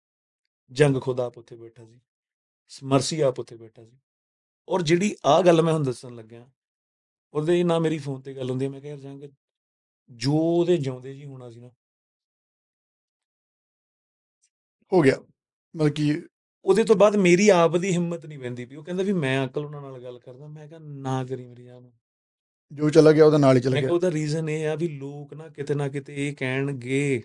ਜੰਗ 0.70 0.96
ਖੁਦ 0.96 1.20
ਆਪ 1.20 1.38
ਉੱਥੇ 1.38 1.56
ਬੈਠਾ 1.56 1.84
ਸੀ। 1.84 2.00
ਮਰਸੀ 2.82 3.20
ਆਪ 3.20 3.38
ਉੱਥੇ 3.38 3.56
ਬੈਠਾ 3.56 3.84
ਸੀ। 3.84 3.98
ਔਰ 4.68 4.82
ਜਿਹੜੀ 4.82 5.16
ਆ 5.24 5.42
ਗੱਲ 5.42 5.62
ਮੈਂ 5.62 5.72
ਹੁਣ 5.72 5.82
ਦੱਸਣ 5.82 6.14
ਲੱਗਿਆ 6.14 6.50
ਉਹਦੇ 7.34 7.64
ਨਾਲ 7.64 7.80
ਮੇਰੀ 7.80 7.98
ਫੋਨ 7.98 8.20
ਤੇ 8.20 8.34
ਗੱਲ 8.34 8.50
ਹੁੰਦੀ 8.50 8.68
ਮੈਂ 8.68 8.80
ਕਿਹਾ 8.80 8.96
ਜੰਗ 8.96 9.22
ਜੋ 10.10 10.32
ਉਹਦੇ 10.32 10.76
ਜਿਉਂਦੇ 10.76 11.14
ਜੀ 11.14 11.24
ਹੋਣਾ 11.24 11.50
ਸੀ 11.50 11.60
ਨਾ। 11.60 11.70
ਹੋ 14.92 15.00
ਗਿਆ। 15.00 15.16
ਮਤਲਬ 15.76 15.88
ਕਿ 15.88 16.22
ਉਹਦੇ 16.64 16.84
ਤੋਂ 16.84 16.96
ਬਾਅਦ 16.96 17.16
ਮੇਰੀ 17.16 17.48
ਆਪ 17.48 17.76
ਦੀ 17.76 17.90
ਹਿੰਮਤ 17.92 18.26
ਨਹੀਂ 18.26 18.38
ਪੈਂਦੀ 18.38 18.64
ਵੀ 18.64 18.76
ਉਹ 18.76 18.84
ਕਹਿੰਦਾ 18.84 19.02
ਵੀ 19.02 19.12
ਮੈਂ 19.12 19.42
ਅੰਕਲ 19.42 19.64
ਉਹਨਾਂ 19.64 19.82
ਨਾਲ 19.82 20.02
ਗੱਲ 20.02 20.18
ਕਰਦਾ। 20.18 20.46
ਮੈਂ 20.46 20.68
ਕਿਹਾ 20.68 20.78
ਨਾ 20.78 21.24
ਕਰੀ 21.24 21.46
ਮੇਰੀ 21.46 21.64
ਜਾਨ 21.64 21.92
ਜੋ 22.72 22.90
ਚਲਾ 22.90 23.12
ਗਿਆ 23.12 23.24
ਉਹਦਾ 23.24 23.38
ਨਾਲ 23.38 23.56
ਹੀ 23.56 23.60
ਚਲਾ 23.60 23.70
ਮੈਂ 23.70 23.82
ਗਿਆ। 23.82 23.88
ਕਿਹਾ 23.88 23.94
ਉਹਦਾ 23.94 24.10
ਰੀਜ਼ਨ 24.10 24.48
ਇਹ 24.48 24.68
ਆ 24.68 24.74
ਵੀ 24.74 24.88
ਲੋਕ 24.88 25.34
ਨਾ 25.34 25.48
ਕਿਤੇ 25.48 25.74
ਨਾ 25.74 25.88
ਕਿਤੇ 25.88 26.28
ਇਹ 26.28 26.36
ਕਹਿਣਗੇ 26.36 27.22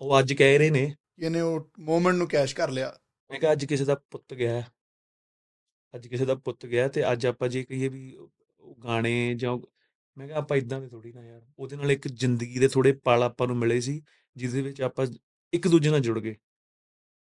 ਉਹ 0.00 0.18
ਅੱਜ 0.18 0.32
ਕਹਿ 0.32 0.58
ਰਹੇ 0.58 0.70
ਨੇ। 0.70 0.94
ਇਹਨੇ 1.18 1.40
ਉਹ 1.40 1.70
ਮੂਮੈਂਟ 1.78 2.16
ਨੂੰ 2.16 2.28
ਕੈਸ਼ 2.28 2.56
ਕਰ 2.56 2.70
ਲਿਆ। 2.70 2.98
ਮੈਂ 3.30 3.40
ਕਿਹਾ 3.40 3.52
ਅੱਜ 3.52 3.64
ਕਿਸੇ 3.64 3.84
ਦਾ 3.84 3.94
ਪੁੱਤ 3.94 4.34
ਗਿਆ 4.34 4.52
ਹੈ। 4.52 4.66
ਅੱਜ 5.94 6.08
ਕਿਸੇ 6.08 6.24
ਦਾ 6.24 6.34
ਪੁੱਤ 6.34 6.66
ਗਿਆ 6.66 6.88
ਤੇ 6.88 7.12
ਅੱਜ 7.12 7.26
ਆਪਾਂ 7.26 7.48
ਜੇ 7.48 7.64
ਕਹੀਏ 7.64 7.88
ਵੀ 7.88 8.16
ਉਹ 8.16 8.32
ਉਹ 8.60 8.74
ਗਾਣੇ 8.74 9.34
ਜਾਂ 9.34 9.50
ਉਹ- 9.50 9.75
ਮੈਂ 10.18 10.26
ਕਿਹਾ, 10.26 10.38
ਆਪਾਂ 10.38 10.56
ਇਦਾਂ 10.56 10.80
ਦੇ 10.80 10.88
ਥੋੜੀ 10.88 11.12
ਨਾ 11.12 11.24
ਯਾਰ। 11.24 11.42
ਉਹਦੇ 11.58 11.76
ਨਾਲ 11.76 11.92
ਇੱਕ 11.92 12.08
ਜ਼ਿੰਦਗੀ 12.08 12.58
ਦੇ 12.58 12.68
ਥੋੜੇ 12.68 12.92
ਪਲ 12.92 13.22
ਆਪਾਂ 13.22 13.46
ਨੂੰ 13.46 13.56
ਮਿਲੇ 13.56 13.80
ਸੀ, 13.80 14.02
ਜਿਹਦੇ 14.36 14.62
ਵਿੱਚ 14.62 14.82
ਆਪਾਂ 14.82 15.06
ਇੱਕ 15.52 15.68
ਦੂਜੇ 15.68 15.90
ਨਾਲ 15.90 16.00
ਜੁੜ 16.00 16.18
ਗਏ। 16.18 16.36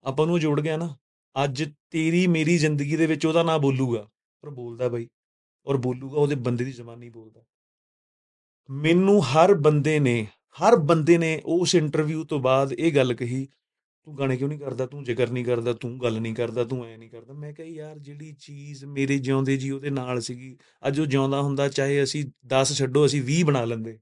ਆਪਾਂ 0.04 0.26
ਨੂੰ 0.26 0.36
ਉਹ 0.36 0.40
ਜੁੜ 0.40 0.62
ਗਿਆ 0.62 0.78
ਨਾ, 0.78 0.98
ਅੱਜ 1.44 1.64
ਤੇਰੀ 1.90 2.28
ਮੇਰੀ 2.28 2.58
ਜ਼ਿੰਦਗੀ 2.58 2.96
ਦੇ 2.96 3.06
ਵਿੱਚ 3.06 3.26
ਉਹਦਾ 3.26 3.44
ਨਾਂ 3.44 3.60
ਬੋਲੂਗਾ, 3.60 4.10
ਪਰ 4.42 4.50
ਬੋਲਦਾ 4.50 4.90
ਬਾਈ, 4.90 5.10
ਔਰ 5.66 5.78
ਬੋਲੂਗਾ 5.78 6.20
ਉਹਦੇ 6.20 6.36
ਬੰਦੇ 6.36 6.66
ਦੀ 6.66 6.72
ਜ਼ਬਾਨ 6.72 7.00
ਨਹੀਂ 7.00 7.12
ਬੋਲਦਾ। 7.12 7.44
ਮੈਨੂੰ 8.70 9.26
ਹਰ 9.26 9.54
ਬੰਦੇ 9.54 10.00
ਨੇ, 10.00 10.28
ਹਰ 10.62 10.76
ਬੰਦੇ 10.76 11.18
ਨੇ 11.18 11.42
ਉਸ 11.46 11.76
ਇੰਟਰਵਿਊ 11.76 12.24
ਤੋਂ 12.24 12.40
ਬਾਅਦ 12.40 12.74
ਇਹ 12.74 12.96
ਗੱਲ 12.96 13.14
ਕਹੀ 13.14 13.48
ਤੂੰ 14.06 14.18
ਗਾਣੇ 14.18 14.38
ਕਿਉਂ 14.38 14.50
ਨਹੀਂ 14.50 14.60
ਕਰਦਾ 14.60 14.86
ਤੂੰ 14.86 15.04
ਜ਼ਿਕਰ 15.04 15.30
ਨਹੀਂ 15.30 15.46
ਕਰਦਾ 15.46 15.74
ਤੂੰ 15.74 16.02
ਗੱਲ 16.02 16.20
ਨਹੀਂ 16.22 16.36
ਕਰਦਾ 16.36 16.64
ਤੂੰ 16.64 16.86
ਐ 16.86 16.98
ਨਹੀਂ 16.98 17.10
ਕਰਦਾ 17.10 17.34
ਮੈਂ 17.34 17.54
ਕਿਹਾ 17.54 17.68
ਯਾਰ 17.68 18.00
ਜਿਹੜੀ 18.00 18.36
ਚੀਜ਼ 18.40 18.86
ਮੇਰੇ 18.86 19.18
ਜਿਉਂਦੇ 19.18 19.58
ਜੀ 19.58 19.72
ਉਹਦੇ 19.72 19.90
ਨਾਲ 19.90 20.22
ਸੀਗੀ 20.22 20.58
ਅੱਜ 20.88 21.00
ਉਹ 21.00 21.06
ਜਿਉਂਦਾ 21.06 21.42
ਹੁੰਦਾ 21.42 21.68
ਚਾਹੇ 21.68 22.04
ਅਸੀਂ 22.04 22.26
10 22.56 22.74
ਛੱਡੋ 22.74 23.06
ਅਸੀਂ 23.06 23.24
20 23.24 23.44
ਬਣਾ 23.44 23.66
ਲੈਂਦੇ 23.66 24.00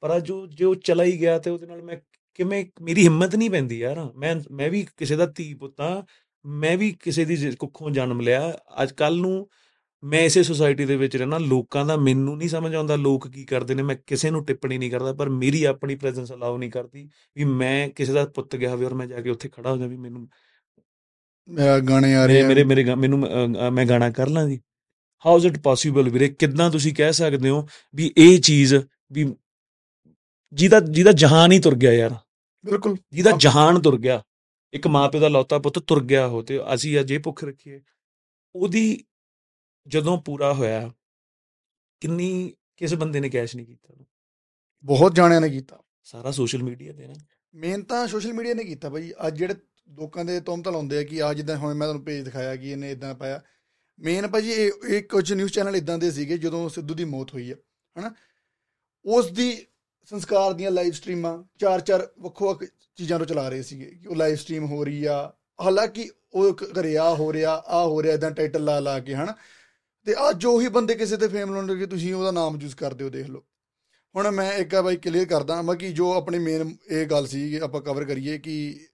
ਪਰ 0.00 0.16
ਅੱਜ 0.16 0.30
ਉਹ 0.30 0.46
ਜੋ 0.46 0.74
ਚਲਾ 0.74 1.04
ਹੀ 1.04 1.20
ਗਿਆ 1.20 1.38
ਤੇ 1.38 1.50
ਉਹਦੇ 1.50 1.66
ਨਾਲ 1.66 1.82
ਮੈਂ 1.82 1.96
ਕਿਵੇਂ 2.34 2.64
ਮੇਰੀ 2.82 3.04
ਹਿੰਮਤ 3.04 3.36
ਨਹੀਂ 3.36 3.50
ਪੈਂਦੀ 3.50 3.78
ਯਾਰ 3.78 4.12
ਮੈਂ 4.16 4.36
ਮੈਂ 4.50 4.70
ਵੀ 4.70 4.86
ਕਿਸੇ 4.96 5.16
ਦਾ 5.16 5.26
ਧੀ 5.26 5.54
ਪੁੱਤਾਂ 5.54 6.02
ਮੈਂ 6.46 6.76
ਵੀ 6.78 6.96
ਕਿਸੇ 7.00 7.24
ਦੀ 7.24 7.36
ਜ- 7.36 7.56
ਕੁੱਖੋਂ 7.56 7.90
ਜਨਮ 7.90 8.20
ਲਿਆ 8.20 8.58
ਅੱਜ 8.82 8.92
ਕੱਲ 8.92 9.16
ਨੂੰ 9.16 9.48
ਮੈਂ 10.06 10.20
ਇਸੇ 10.20 10.42
ਸੁਸਾਇਟੀ 10.42 10.84
ਦੇ 10.84 10.96
ਵਿੱਚ 10.96 11.16
ਰਹਿਣਾ 11.16 11.38
ਲੋਕਾਂ 11.38 11.86
ਦਾ 11.86 11.96
ਮੈਨੂੰ 11.96 12.36
ਨਹੀਂ 12.36 12.48
ਸਮਝ 12.48 12.74
ਆਉਂਦਾ 12.74 12.96
ਲੋਕ 12.96 13.28
ਕੀ 13.28 13.44
ਕਰਦੇ 13.44 13.74
ਨੇ 13.74 13.82
ਮੈਂ 13.82 13.96
ਕਿਸੇ 14.06 14.30
ਨੂੰ 14.30 14.44
ਟਿੱਪਣੀ 14.44 14.78
ਨਹੀਂ 14.78 14.90
ਕਰਦਾ 14.90 15.12
ਪਰ 15.12 15.28
ਮੇਰੀ 15.28 15.64
ਆਪਣੀ 15.64 15.94
ਪ੍ਰੈਜ਼ੈਂਸ 15.94 16.32
ਅਲਾਉ 16.32 16.58
ਨਹੀਂ 16.58 16.70
ਕਰਦੀ 16.70 17.08
ਵੀ 17.36 17.44
ਮੈਂ 17.44 17.88
ਕਿਸੇ 17.88 18.12
ਦਾ 18.12 18.24
ਪੁੱਤ 18.24 18.56
ਗਿਆ 18.56 18.70
ਹੋਵੇ 18.70 18.86
ਔਰ 18.86 18.94
ਮੈਂ 18.94 19.06
ਜਾ 19.06 19.20
ਕੇ 19.20 19.30
ਉੱਥੇ 19.30 19.48
ਖੜਾ 19.48 19.72
ਹੋ 19.72 19.76
ਜਾ 19.76 19.86
ਵੀ 19.86 19.96
ਮੈਨੂੰ 19.96 20.28
ਮੇਰਾ 21.48 21.78
ਗਾਣੇ 21.78 22.14
ਆ 22.14 22.26
ਰਹੇ 22.26 22.46
ਮੇਰੇ 22.46 22.64
ਮੇਰੇ 22.64 22.94
ਮੈਨੂੰ 22.94 23.18
ਮੈਂ 23.72 23.86
ਗਾਣਾ 23.86 24.10
ਕਰ 24.10 24.28
ਲਾਂ 24.28 24.48
ਜੀ। 24.48 24.60
ਹਾਊ 25.26 25.36
ਇਜ਼ 25.38 25.46
ਇਟ 25.46 25.58
ਪੋਸੀਬਲ 25.58 26.08
ਵੀਰੇ? 26.08 26.28
ਕਿੱਦਾਂ 26.28 26.70
ਤੁਸੀਂ 26.70 26.94
ਕਹਿ 26.94 27.12
ਸਕਦੇ 27.12 27.48
ਹੋ 27.48 27.66
ਵੀ 27.94 28.12
ਇਹ 28.16 28.40
ਚੀਜ਼ 28.40 28.74
ਵੀ 29.12 29.34
ਜਿਹਦਾ 30.52 30.80
ਜਿਹਦਾ 30.80 31.12
ਜਹਾਨ 31.12 31.52
ਹੀ 31.52 31.58
ਤੁਰ 31.58 31.74
ਗਿਆ 31.74 31.92
ਯਾਰ। 31.92 32.14
ਬਿਲਕੁਲ। 32.66 32.96
ਜਿਹਦਾ 33.12 33.30
ਜਹਾਨ 33.36 33.82
ਤੁਰ 33.82 33.98
ਗਿਆ। 33.98 34.22
ਇੱਕ 34.72 34.86
ਮਾਪੇ 34.86 35.18
ਦਾ 35.18 35.28
ਲੌਤਾ 35.28 35.58
ਪੁੱਤ 35.58 35.78
ਤੁਰ 35.78 36.04
ਗਿਆ 36.04 36.26
ਹੋ 36.28 36.42
ਤੇ 36.42 36.60
ਅਸੀਂ 36.74 37.00
ਅੱਜ 37.00 37.12
ਇਹ 37.12 37.18
ਭੁੱਖ 37.18 37.44
ਰੱਖੀਏ। 37.44 37.80
ਉਹਦੀ 38.54 39.04
ਜਦੋਂ 39.88 40.22
ਪੂਰਾ 40.22 40.52
ਹੋਇਆ 40.52 40.92
ਕਿੰਨੀ 42.00 42.52
ਕਿਸ 42.76 42.94
ਬੰਦੇ 42.94 43.20
ਨੇ 43.20 43.28
ਕੈਸ਼ 43.28 43.56
ਨਹੀਂ 43.56 43.66
ਕੀਤਾ? 43.66 44.04
ਬਹੁਤ 44.84 45.14
ਜਾਣਿਆਂ 45.14 45.40
ਨੇ 45.40 45.48
ਕੀਤਾ। 45.48 45.82
ਸਾਰਾ 46.02 46.30
ਸੋਸ਼ਲ 46.30 46.62
ਮੀਡੀਆ 46.62 46.92
ਤੇ 46.92 47.06
ਨਾ। 47.06 47.14
ਮੇਨ 47.54 47.82
ਤਾਂ 47.82 48.06
ਸੋਸ਼ਲ 48.06 48.32
ਮੀਡੀਆ 48.32 48.54
ਨੇ 48.54 48.64
ਕੀਤਾ 48.64 48.90
ਭਾਈ 48.90 49.12
ਅੱਜ 49.26 49.38
ਜਿਹੜੇ 49.38 49.54
ਲੋਕਾਂ 49.88 50.24
ਦੇ 50.24 50.40
ਤੁਮਤ 50.40 50.68
ਲਾਉਂਦੇ 50.68 50.98
ਆ 50.98 51.02
ਕਿ 51.02 51.22
ਆ 51.22 51.34
ਜਿੱਦਾਂ 51.34 51.56
ਹੁਣ 51.56 51.74
ਮੈਂ 51.74 51.86
ਤੁਹਾਨੂੰ 51.86 52.04
ਪੇਜ 52.04 52.24
ਦਿਖਾਇਆ 52.24 52.56
ਕਿ 52.56 52.70
ਇਹਨੇ 52.70 52.90
ਇਦਾਂ 52.90 53.14
ਪਾਇਆ। 53.14 53.42
ਮੇਨ 53.98 54.28
ਭਾਜੀ 54.28 54.50
ਇਹ 54.50 54.72
ਇਹ 54.88 55.02
ਕੁਝ 55.02 55.32
ਨਿਊਜ਼ 55.32 55.52
ਚੈਨਲ 55.52 55.76
ਇਦਾਂ 55.76 55.98
ਦੇ 55.98 56.10
ਸੀਗੇ 56.10 56.38
ਜਦੋਂ 56.38 56.68
ਸਿੱਧੂ 56.68 56.94
ਦੀ 56.94 57.04
ਮੌਤ 57.04 57.34
ਹੋਈ 57.34 57.50
ਹੈ 57.50 57.56
ਹਨਾ? 57.98 58.14
ਉਸ 59.04 59.30
ਦੀ 59.30 59.66
ਸੰਸਕਾਰ 60.04 60.52
ਦੀਆਂ 60.52 60.70
ਲਾਈਵ 60.70 60.92
ਸਟ੍ਰੀਮਾਂ 60.92 61.44
ਚਾਰ 61.58 61.80
ਚਾਰ 61.80 62.08
ਵੱਖੋ 62.18 62.46
ਵੱਖ 62.46 62.64
ਚੀਜ਼ਾਂ 62.96 63.18
ਤੋਂ 63.18 63.26
ਚਲਾ 63.26 63.48
ਰਹੇ 63.48 63.62
ਸੀਗੇ 63.62 63.84
ਕਿ 63.84 64.08
ਉਹ 64.08 64.16
ਲਾਈਵ 64.16 64.34
ਸਟ੍ਰੀਮ 64.34 64.66
ਹੋ 64.66 64.84
ਰਹੀ 64.84 65.04
ਆ। 65.04 65.32
ਹਾਲਾਂਕਿ 65.60 66.10
ਉਹ 66.32 66.54
ਘਰੇ 66.80 66.96
ਆ 66.96 67.14
ਹੋ 67.14 67.32
ਰਿਹਾ 67.32 67.52
ਆ 67.52 67.86
ਹੋ 67.86 68.02
ਰਿਹਾ 68.02 68.14
ਇਦਾਂ 68.14 68.30
ਟਾਈਟਲ 68.30 68.64
ਲਾ 68.64 68.80
ਲਾ 68.80 69.00
ਕੇ 69.00 69.14
ਹਨਾ? 69.14 69.34
ਤੇ 70.06 70.14
ਅੱਜ 70.30 70.46
ਉਹੀ 70.46 70.68
ਬੰਦੇ 70.68 70.94
ਕਿਸੇ 70.94 71.16
ਤੇ 71.16 71.28
ਫੇਮ 71.28 71.52
ਲਾਉਣ 71.52 71.66
ਲੱਗੇ 71.66 71.86
ਤੁਸੀਂ 71.86 72.14
ਉਹਦਾ 72.14 72.30
ਨਾਮ 72.30 72.60
ਯੂਜ਼ 72.60 72.76
ਕਰਦੇ 72.76 73.04
ਹੋ 73.04 73.10
ਦੇਖ 73.10 73.30
ਲਓ। 73.30 73.42
ਹੁਣ 74.14 74.30
ਮੈਂ 74.30 74.52
ਇੱਕ 74.52 74.74
ਆ 74.74 74.82
ਬਾਈ 74.82 74.96
ਕਲੀਅਰ 74.96 75.24
ਕਰਦਾ 75.24 75.62
ਮੈਂ 75.62 75.74
ਕਿ 75.74 75.92
ਜੋ 75.92 76.12
ਆਪਣੀ 76.12 76.38
ਮੇਨ 76.38 76.76
ਇਹ 76.90 77.06
ਗੱਲ 77.06 77.26
ਸੀ 77.26 77.50
ਕਿ 77.50 77.60
ਆਪਾਂ 77.60 77.80
ਕਵਰ 77.80 78.04
ਕਰੀਏ 78.04 78.38
ਕਿ 78.38 78.86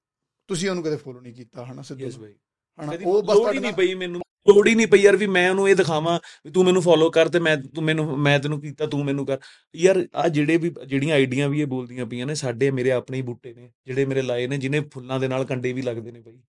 ਤੁਸੀਂ 0.48 0.70
ਉਹਨੂੰ 0.70 0.84
ਕਦੇ 0.84 0.96
ਫੋਲੋ 0.96 1.20
ਨਹੀਂ 1.20 1.34
ਕੀਤਾ 1.34 1.64
ਹਨਾ 1.64 1.82
ਸਿੱਧੂ 1.82 2.04
ਯੈਸ 2.04 2.16
ਬਾਈ। 2.16 2.32
ਹਨਾ 2.78 2.92
ਉਹ 3.04 3.22
ਬਸ 3.22 3.36
ਲੋੜ 3.36 3.54
ਹੀ 3.54 3.58
ਨਹੀਂ 3.58 3.72
ਪਈ 3.72 3.94
ਮੈਨੂੰ। 3.94 4.20
ਲੋੜ 4.48 4.68
ਹੀ 4.68 4.74
ਨਹੀਂ 4.74 4.86
ਪਈ 4.86 4.98
ਯਾਰ 4.98 5.16
ਵੀ 5.16 5.26
ਮੈਂ 5.26 5.50
ਉਹਨੂੰ 5.50 5.68
ਇਹ 5.68 5.76
ਦਿਖਾਵਾਂ 5.76 6.20
ਵੀ 6.44 6.50
ਤੂੰ 6.50 6.64
ਮੈਨੂੰ 6.64 6.82
ਫੋਲੋ 6.82 7.10
ਕਰ 7.10 7.28
ਤੇ 7.28 7.38
ਮੈਂ 7.38 7.56
ਤੂੰ 7.56 7.84
ਮੈਨੂੰ 7.84 8.18
ਮੈਂ 8.18 8.38
ਤੈਨੂੰ 8.38 8.60
ਕੀਤਾ 8.60 8.86
ਤੂੰ 8.86 9.04
ਮੈਨੂੰ 9.04 9.26
ਕਰ। 9.26 9.38
ਯਾਰ 9.76 10.08
ਆ 10.14 10.28
ਜਿਹੜੇ 10.28 10.56
ਵੀ 10.56 10.74
ਜਿਹੜੀਆਂ 10.86 11.14
ਆਈਡੀਆਂ 11.14 11.48
ਵੀ 11.48 11.60
ਇਹ 11.60 11.66
ਬੋਲਦੀਆਂ 11.66 12.06
ਪਈਆਂ 12.06 12.26
ਨੇ 12.26 12.34
ਸਾਡੇ 12.34 12.70
ਮੇਰੇ 12.70 12.90
ਆਪਣੇ 12.90 13.16
ਹੀ 13.16 13.22
ਬੂਟੇ 13.22 13.52
ਨੇ 13.54 13.70
ਜਿਹੜੇ 13.86 14.04
ਮੇਰੇ 14.04 14.22
ਲਾਏ 14.22 14.46
ਨੇ 14.46 14.58
ਜਿਹਨੇ 14.58 14.80
ਫੁੱਲਾਂ 14.80 15.20
ਦੇ 15.20 15.28
ਨਾਲ 15.28 15.44
ਕੰਡੇ 15.44 15.72
ਵੀ 15.72 15.82
ਲੱਗਦੇ 15.82 16.12
ਨੇ 16.12 16.20
ਬਾਈ। 16.20 16.40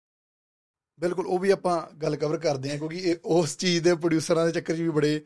ਬਿਲਕੁਲ 0.99 1.25
ਉਹ 1.27 1.39
ਵੀ 1.39 1.49
ਆਪਾਂ 1.49 1.95
ਗੱਲ 1.97 2.15
ਕਵਰ 2.15 2.37
ਕਰਦੇ 2.37 2.69
ਹਾਂ 2.69 2.77
ਕਿਉਂਕਿ 2.77 2.97
ਇਹ 2.97 3.15
ਉਸ 3.25 3.57
ਚੀਜ਼ 3.57 3.83
ਦੇ 3.83 3.95
ਪ੍ਰੋਡਿਊਸਰਾਂ 3.95 4.45
ਦੇ 4.45 4.51
ਚੱਕਰ 4.51 4.75
'ਚ 4.75 4.79
ਵੀ 4.79 4.89
ਬੜੇ 4.89 5.21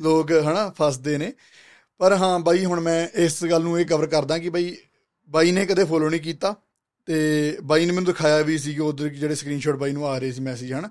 ਲੋਕ 0.00 0.32
ਹਨਾ 0.32 0.72
ਫਸਦੇ 0.78 1.18
ਨੇ। 1.18 1.32
ਪਰ 1.98 2.12
ਹਾਂ 2.12 2.38
ਬਾਈ 2.40 2.64
ਹੁਣ 2.64 2.80
ਮੈਂ 2.80 3.08
ਇਸ 3.14 3.44
ਗੱਲ 3.44 3.62
ਨੂੰ 3.62 3.80
ਇਹ 3.80 3.86
ਕਵਰ 3.86 4.06
ਕਰਦਾ 4.06 4.38
ਕਿ 4.38 4.48
ਬਾਈ 4.48 4.76
ਬਾਈ 5.28 5.50
ਨੇ 5.50 5.66
ਕਦੇ 5.66 5.84
ਫੋਲੋ 5.84 6.10
ਨਹੀਂ 6.10 6.20
ਕੀਤਾ 6.20 6.54
ਤੇ 7.06 7.56
ਬਾਈ 7.62 7.86
ਨੇ 7.86 7.92
ਮੈਨੂੰ 7.92 8.04
ਦਿਖਾਇਆ 8.04 8.42
ਵੀ 8.42 8.58
ਸੀ 8.58 8.74
ਕਿ 8.74 8.80
ਉਧਰ 8.80 9.08
ਜਿਹੜੇ 9.08 9.34
ਸਕਰੀਨਸ਼ਾਟ 9.34 9.76
ਬਾਈ 9.76 9.92
ਨੂੰ 9.92 10.06
ਆ 10.06 10.18
ਰਹੇ 10.18 10.32
ਸੀ 10.32 10.40
ਮੈਸੇਜ 10.40 10.72
ਹਨਾ। 10.72 10.90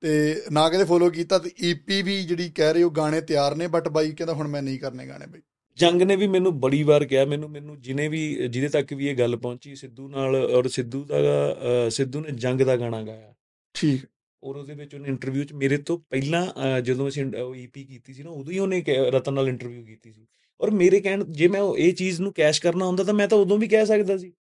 ਤੇ 0.00 0.42
ਨਾ 0.52 0.68
ਕਦੇ 0.68 0.84
ਫੋਲੋ 0.84 1.10
ਕੀਤਾ 1.10 1.38
ਤੇ 1.38 1.50
ਈਪੀ 1.60 2.02
ਵੀ 2.02 2.22
ਜਿਹੜੀ 2.22 2.48
ਕਹਿ 2.50 2.72
ਰਹੇ 2.72 2.82
ਉਹ 2.82 2.90
ਗਾਣੇ 2.90 3.20
ਤਿਆਰ 3.20 3.54
ਨੇ 3.54 3.66
ਬਟ 3.66 3.88
ਬਾਈ 3.88 4.10
ਕਹਿੰਦਾ 4.10 4.34
ਹੁਣ 4.34 4.48
ਮੈਂ 4.48 4.62
ਨਹੀਂ 4.62 4.78
ਕਰਨੇ 4.78 5.06
ਗਾਣੇ 5.08 5.26
ਬਾਈ। 5.26 5.40
ਜੰਗ 5.76 6.02
ਨੇ 6.02 6.16
ਵੀ 6.16 6.26
ਮੈਨੂੰ 6.26 6.60
ਬੜੀ 6.60 6.82
ਵਾਰ 6.82 7.04
ਕਿਹਾ 7.04 7.24
ਮੈਨੂੰ 7.24 7.50
ਮੈਨੂੰ 7.50 7.80
ਜਿਹਨੇ 7.80 8.08
ਵੀ 8.08 8.48
ਜਿਹਦੇ 8.48 8.68
ਤੱਕ 8.68 8.92
ਵੀ 8.92 9.08
ਇਹ 9.08 9.16
ਗੱਲ 9.16 9.36
ਪਹੁੰਚੀ 9.36 9.74
ਸਿੱਧੂ 9.74 10.08
ਨਾਲ 10.08 10.36
ਔਰ 10.36 10.68
ਸਿੱਧੂ 10.68 11.04
ਦਾ 11.04 11.16
ਅਹ, 11.16 11.90
ਸਿੱਧੂ 11.90 12.20
ਨੇ 12.20 12.30
ਜੰਗ 12.30 12.60
ਦਾ 12.60 12.76
ਗਾਣਾ 12.76 13.02
ਗਾਇਆ। 13.02 13.34
ਠੀਕ 13.74 14.04
ਔਰ 14.42 14.56
ਉਹਦੇ 14.56 14.74
ਵਿੱਚ 14.74 14.94
ਉਹਨੇ 14.94 15.08
ਇੰਟਰਵਿਊ 15.08 15.44
'ਚ 15.44 15.52
ਮੇਰੇ 15.52 15.76
ਤੋਂ 15.76 15.98
ਪਹਿਲਾਂ 15.98 16.46
ਅਹ, 16.46 16.80
ਜਦੋਂ 16.80 17.08
ਅਸੀਂ 17.08 17.24
ਈਪੀ 17.56 17.84
ਕੀਤੀ 17.84 18.14
ਸੀ 18.14 18.22
ਨਾ 18.22 18.30
ਉਦੋਂ 18.30 18.52
ਹੀ 18.52 18.58
ਉਹਨੇ 18.58 18.80
ਕਹਿ- 18.80 19.10
ਰਤਨ 19.12 19.34
ਨਾਲ 19.34 19.48
ਇੰਟਰਵਿਊ 19.48 19.84
ਕੀਤੀ 19.84 20.12
ਸੀ। 20.12 20.26
ਔਰ 20.60 20.70
ਮੇਰੇ 20.70 21.00
ਕਹਿਣ 21.00 21.24
ਜੇ 21.24 21.48
ਮੈਂ 21.48 21.60
ਉਹ- 21.60 21.76
ਇਹ 21.76 21.92
ਚੀਜ਼ 21.92 22.20
ਨੂੰ 22.20 22.32
ਕੈਸ਼ 22.32 22.62
ਕਰਨਾ 22.62 22.86
ਹੁੰਦਾ 22.86 23.04
ਤਾਂ 23.04 23.14
ਮੈਂ 23.14 23.28
ਤਾਂ 23.28 23.38
ਉਦੋਂ 23.38 23.58
ਵੀ 23.58 23.68
ਕਹਿ 23.68 23.86
ਸਕਦਾ 23.86 24.16
ਸੀ। 24.16 24.32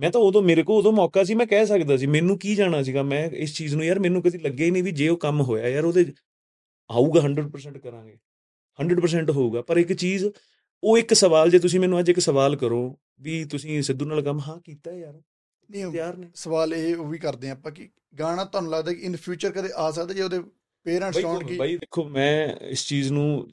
ਮੈਂ 0.00 0.10
ਤਾਂ 0.10 0.20
ਉਦੋਂ 0.20 0.42
ਮੇਰੇ 0.42 0.62
ਕੋਲ 0.62 0.78
ਉਦੋਂ 0.78 0.92
ਮੌਕਾ 0.92 1.24
ਸੀ 1.24 1.34
ਮੈਂ 1.34 1.46
ਕਹਿ 1.46 1.66
ਸਕਦਾ 1.66 1.96
ਸੀ 1.96 2.06
ਮੈਨੂੰ 2.06 2.38
ਕੀ 2.38 2.54
ਜਾਣਾ 2.54 2.82
ਸੀਗਾ? 2.82 3.02
ਮੈਂ 3.02 3.30
ਇਸ 3.30 3.54
ਚੀਜ਼ 3.54 3.74
ਨੂੰ 3.74 3.84
ਯਾਰ 3.84 3.98
ਮੈਨੂੰ 3.98 4.22
ਕਦੀ 4.22 4.38
ਲੱਗਿਆ 4.38 4.66
ਹੀ 4.66 4.70
ਨਹੀਂ 4.70 4.82
ਵੀ 4.82 4.90
ਜੇ 4.90 5.08
ਉਹ 5.08 5.16
ਕੰਮ 5.16 5.40
ਹੋਇਆ 5.40 5.68
ਯਾਰ 5.68 5.84
ਉਹਦੇ 5.84 6.06
ਆਊਗਾ 6.90 7.20
100% 7.20 7.78
ਕਰਾਂਗੇ। 7.78 8.18
100% 8.78 9.30
ਹੋਊਗਾ 9.30 9.62
ਪਰ 9.62 9.76
ਇੱਕ 9.76 9.92
ਚੀਜ਼ 9.92 10.26
ਉਹ 10.82 10.98
ਇੱਕ 10.98 11.14
ਸਵਾਲ 11.14 11.50
ਜੇ 11.50 11.58
ਤੁਸੀਂ 11.58 11.80
ਮੈਨੂੰ 11.80 12.00
ਅੱਜ 12.00 12.10
ਇੱਕ 12.10 12.18
ਸਵਾਲ 12.18 12.56
ਕਰੋ 12.56 12.98
ਵੀ 13.20 13.44
ਤੁਸੀਂ 13.44 13.82
ਸਿੱਧੂ 13.82 14.04
ਨਾਲ 14.04 14.22
ਕੰਮ 14.22 14.40
ਹਾਂ 14.40 14.60
ਕੀਤਾ 14.60 14.90
ਹੈ 14.90 14.96
ਯਾਰ? 14.96 15.12
ਨਹੀਂ 15.12 15.22
ਤਿਆਰ 15.72 16.16
ਨੇ 16.16 16.28
ਸਵਾਲ 16.34 16.74
ਇਹ 16.74 16.96
ਉਹ 16.96 17.08
ਵੀ 17.08 17.18
ਕਰਦੇ 17.18 17.48
ਹਾਂ 17.48 17.56
ਆਪਾਂ 17.56 17.72
ਕਿ 17.72 17.90
ਗਾਣਾ 18.18 18.44
ਤੁਹਾਨੂੰ 18.44 18.70
ਲੱਗਦਾ 18.70 18.92
ਕਿ 18.92 19.00
ਇਨ 19.00 19.16
ਫਿਊਚਰ 19.16 19.50
ਕਦੇ 19.52 19.68
ਆ 19.76 19.90
ਸਕਦਾ 19.90 20.14
ਜੇ 20.14 20.22
ਉਹਦੇ 20.22 20.40
ਪੇਰੈਂਟਸ 20.84 21.18
ਚਾਹਣ 21.18 21.46
ਕਿ 21.46 21.56
ਬਾਈ 21.56 21.76
ਦੇਖੋ 21.76 22.08
ਮੈਂ 22.08 22.56
ਇਸ 22.56 22.86
ਚੀਜ਼ 22.86 23.12
ਨੂੰ 23.12 23.48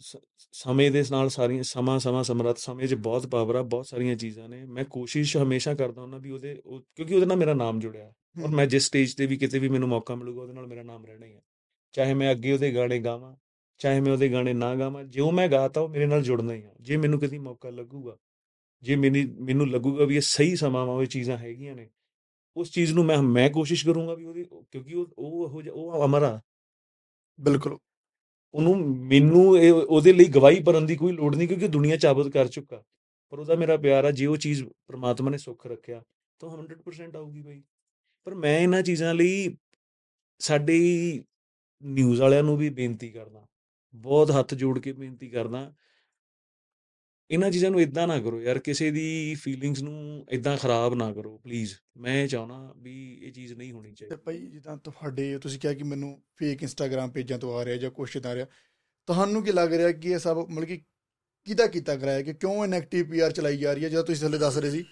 ਸਮੇਂ 0.51 0.91
ਦੇ 0.91 1.03
ਨਾਲ 1.11 1.29
ਸਾਰੀਆਂ 1.29 1.63
ਸਮਾਂ 1.63 1.99
ਸਮਾਂ 1.99 2.23
ਸਮਰੱਥ 2.23 2.57
ਸਮੇਂ 2.57 2.87
'ਚ 2.87 2.93
ਬਹੁਤ 2.93 3.27
ਪਾਵਰ 3.27 3.55
ਆ 3.55 3.61
ਬਹੁਤ 3.61 3.87
ਸਾਰੀਆਂ 3.87 4.15
ਚੀਜ਼ਾਂ 4.15 4.49
ਨੇ। 4.49 4.65
ਮੈਂ 4.65 4.85
ਕੋਸ਼ਿਸ਼ 4.85 5.37
ਹਮੇਸ਼ਾ 5.37 5.73
ਕਰਦਾ 5.73 6.01
ਹੁੰਦਾ 6.01 6.17
ਵੀ 6.17 6.31
ਉਹਦੇ 6.31 6.61
ਉਹ- 6.65 6.81
ਕਿਉਂਕਿ 6.95 7.15
ਉਹਦੇ 7.15 7.25
ਨਾਲ 7.25 7.37
ਮੇਰਾ 7.37 7.53
ਨਾਮ 7.53 7.79
ਜੁੜਿਆ। 7.79 8.13
ਔਰ। 8.43 8.47
ਮੈਂ 8.47 8.67
ਜਿਸ 8.67 8.83
ਸਟੇਜ 8.83 9.15
ਤੇ 9.15 9.25
ਵੀ 9.25 9.37
ਕਿਤੇ 9.37 9.59
ਵੀ 9.59 9.69
ਮੈਨੂੰ 9.69 9.89
ਮੌਕਾ 9.89 10.15
ਮਿਲੂਗਾ 10.15 10.41
ਉਹਦੇ 10.41 10.53
ਨਾਲ 10.53 10.67
ਮੇਰਾ 10.67 10.83
ਨਾਮ 10.83 11.05
ਰਹਿਣਾ 11.05 11.25
ਹੀ 11.25 11.35
ਹੈ। 11.35 11.41
ਚਾਹੇ 11.91 12.13
ਮੈਂ 12.13 12.31
ਅੱਗੇ 12.31 12.51
ਉਹਦੇ 12.51 12.73
ਗਾਣੇ 12.73 12.99
ਗਾਵਾਂ 12.99 13.35
ਚਾਹੇ 13.77 13.99
ਮੈਂ 13.99 14.11
ਉਹਦੇ 14.13 14.31
ਗਾਣੇ 14.31 14.53
ਨਾ 14.53 14.75
ਗਾਵਾਂ 14.75 15.03
ਜਿਉਂ 15.03 15.31
ਮੈਂ 15.31 15.47
ਗਾਤਾ 15.47 15.81
ਉਹ 15.81 15.89
ਮੇਰੇ 15.89 16.05
ਨਾਲ 16.05 16.23
ਜੁੜਨਾ 16.23 16.53
ਹੀ 16.53 16.63
ਆ। 16.63 16.73
ਜੇ 16.81 16.97
ਮੈਨੂੰ 16.97 17.19
ਕਦੀ 17.19 17.37
ਮੌਕਾ 17.37 17.69
ਲੱਗੂਗਾ 17.69 18.17
ਜੇ 18.81 18.95
ਮੈਨੂੰ 18.95 19.43
ਮੈਨੂੰ 19.45 19.69
ਲੱਗੂਗਾ 19.69 20.05
ਵੀ 20.05 20.15
ਇਹ 20.15 20.21
ਸਹੀ 20.21 20.55
ਸਮਾਂ 20.55 20.85
ਵਾ 20.85 20.93
ਉਹ 20.93 21.05
ਚੀਜ਼ਾਂ 21.05 21.37
ਹੈਗੀਆਂ 21.37 21.75
ਨੇ 21.75 21.89
ਉਸ 22.59 22.71
ਚੀਜ਼ 22.71 22.93
ਨੂੰ 22.93 23.05
ਮੈਂ 23.05 23.21
ਮੈਂ 23.23 23.49
ਕੋਸ਼ਿਸ਼ 23.49 23.85
ਕਰੂੰਗਾ 23.85 24.13
ਵੀ 24.13 24.25
ਉਹਦੀ 24.25 24.43
ਕਿਉਂਕਿ 24.43 24.93
ਉਹ 24.93 25.05
ਉਹ 25.17 25.63
ਉਹ 25.73 26.05
ਅਮਰ 26.05 26.39
ਬਿਲਕੁਲ। 27.39 27.77
ਉਹਨੂੰ 28.53 28.87
ਮੈਨੂੰ 28.87 29.59
ਇਹ 29.59 29.71
ਉਹਦੇ 29.71 30.13
ਲਈ 30.13 30.25
ਗਵਾਹੀ 30.25 30.63
ਭਰਨ 30.63 30.85
ਦੀ 30.85 30.95
ਕੋਈ 30.95 31.11
ਲੋੜ 31.13 31.35
ਨਹੀਂ 31.35 31.47
ਕਿਉਂਕਿ 31.47 31.67
ਦੁਨੀਆ 31.67 31.95
ਚਾਬਤ 31.95 32.27
ਕਰ 32.27 32.47
ਚੁੱਕਾ। 32.47 32.83
ਪਰ 33.29 33.39
ਉਹਦਾ 33.39 33.55
ਮੇਰਾ 33.55 33.77
ਪਿਆਰ 33.77 34.05
ਆ 34.05 34.11
ਜੇ 34.11 34.25
ਉਹ 34.25 34.37
ਚੀਜ਼ 34.37 34.63
ਪ੍ਰਮਾਤਮਾ 34.87 35.31
ਨੇ 35.31 35.37
ਸੁੱਖ 35.37 35.67
ਰੱਖਿਆ 35.67 36.03
ਤਾਂ 36.39 36.49
100% 36.49 37.15
ਆਊਗੀ 37.15 37.41
ਬਈ। 37.41 37.63
ਪਰ 38.23 38.35
ਮੈਂ 38.35 38.59
ਇਹਨਾਂ 38.59 38.81
ਚੀਜ਼ਾਂ 38.81 39.13
ਲਈ 39.13 39.57
ਸਾਡੇ 40.39 40.79
ਨਿਊਜ਼ 41.83 42.21
ਵਾਲਿਆਂ 42.21 42.43
ਨੂੰ 42.43 42.57
ਵੀ 42.57 42.69
ਬੇਨਤੀ 42.69 43.09
ਕਰਦਾ। 43.09 43.45
ਬਹੁਤ 43.95 44.31
ਹੱਥ 44.31 44.53
ਜੋੜ 44.53 44.79
ਕੇ 44.79 44.91
ਬੇਨਤੀ 44.91 45.29
ਕਰਦਾ 45.29 45.73
ਇਹਨਾਂ 47.31 47.49
ਚੀਜ਼ਾਂ 47.51 47.69
ਨੂੰ 47.71 47.81
ਇਦਾਂ 47.81 48.07
ਨਾ 48.07 48.19
ਕਰੋ 48.19 48.41
ਯਾਰ, 48.41 48.59
ਕਿਸੇ 48.59 48.91
ਦੀ 48.91 49.35
ਫੀਲਿੰਗਸ 49.35 49.81
ਨੂੰ 49.81 50.25
ਇਦਾਂ 50.31 50.57
ਖਰਾਬ 50.57 50.93
ਨਾ 50.93 51.11
ਕਰੋ 51.13 51.37
ਪਲੀਜ਼ 51.37 51.73
ਮੈਂ 51.97 52.23
ਇਹ 52.23 52.27
ਚਾਹਣਾ 52.27 52.73
ਵੀ 52.77 53.19
ਇਹ 53.23 53.31
ਚੀਜ਼ 53.31 53.53
ਨਹੀਂ 53.53 53.71
ਹੋਣੀ 53.71 53.89
ਤੇ 53.89 53.95
ਚਾਹੀਦੀ 53.95 54.15
ਭਾਈ, 54.15 54.37
ਜਿੱਦਾਂ 54.37 54.77
ਤੁਹਾਡੇ, 54.77 55.37
ਤੁਸੀਂ 55.37 55.59
ਕਿਹਾ 55.59 55.73
ਕਿ 55.73 55.83
ਮੈਨੂੰ 55.83 56.21
ਫੇਕ 56.35 56.63
ਇੰਸਟਾਗ੍ਰam 56.63 57.11
ਪੇਜਾਂ 57.11 57.39
ਤੋਂ 57.39 57.53
ਆ 57.59 57.65
ਰਿਹਾ 57.65 57.77
ਜਾਂ 57.77 57.91
ਕੁਛ 57.91 58.15
ਇੱਦਾਂ 58.15 58.31
ਆ 58.31 58.35
ਰਿਹਾ, 58.35 58.45
ਤੁਹਾਨੂੰ 59.07 59.43
ਕੀ 59.43 59.51
ਲੱਗ 59.51 59.73
ਰਿਹਾ 59.73 59.91
ਕਿ 59.91 60.09
ਇਹ 60.09 60.19
ਸਭ 60.19 60.37
ਮਤਲਬ 60.49 60.67
ਕਿ 60.67 60.77
ਕਿਹਦਾ 61.47 61.67
ਕੀਤਾ 61.67 61.95
ਕਰਾਇਆ? 61.95 62.21
ਕਿ 62.21 62.33
ਕਿਉਂ 62.33 62.63
ਇਹ 62.63 62.69
ਨੈਗੇਟਿਵ 62.69 63.09
ਪੀਆਰ 63.09 63.31
ਚਲਾਈ 63.31 63.57
ਜਾ 63.57 63.73
ਰਹੀ 63.73 63.83
ਹੈ? 63.83 63.89
ਜਦੋਂ 63.89 64.03
ਤੁਸੀਂ 64.03 64.21
ਥੱਲੇ 64.21 64.37
ਦੱਸ 64.37 64.57
ਰਹੇ 64.57 64.71
ਸੀ। 64.71 64.83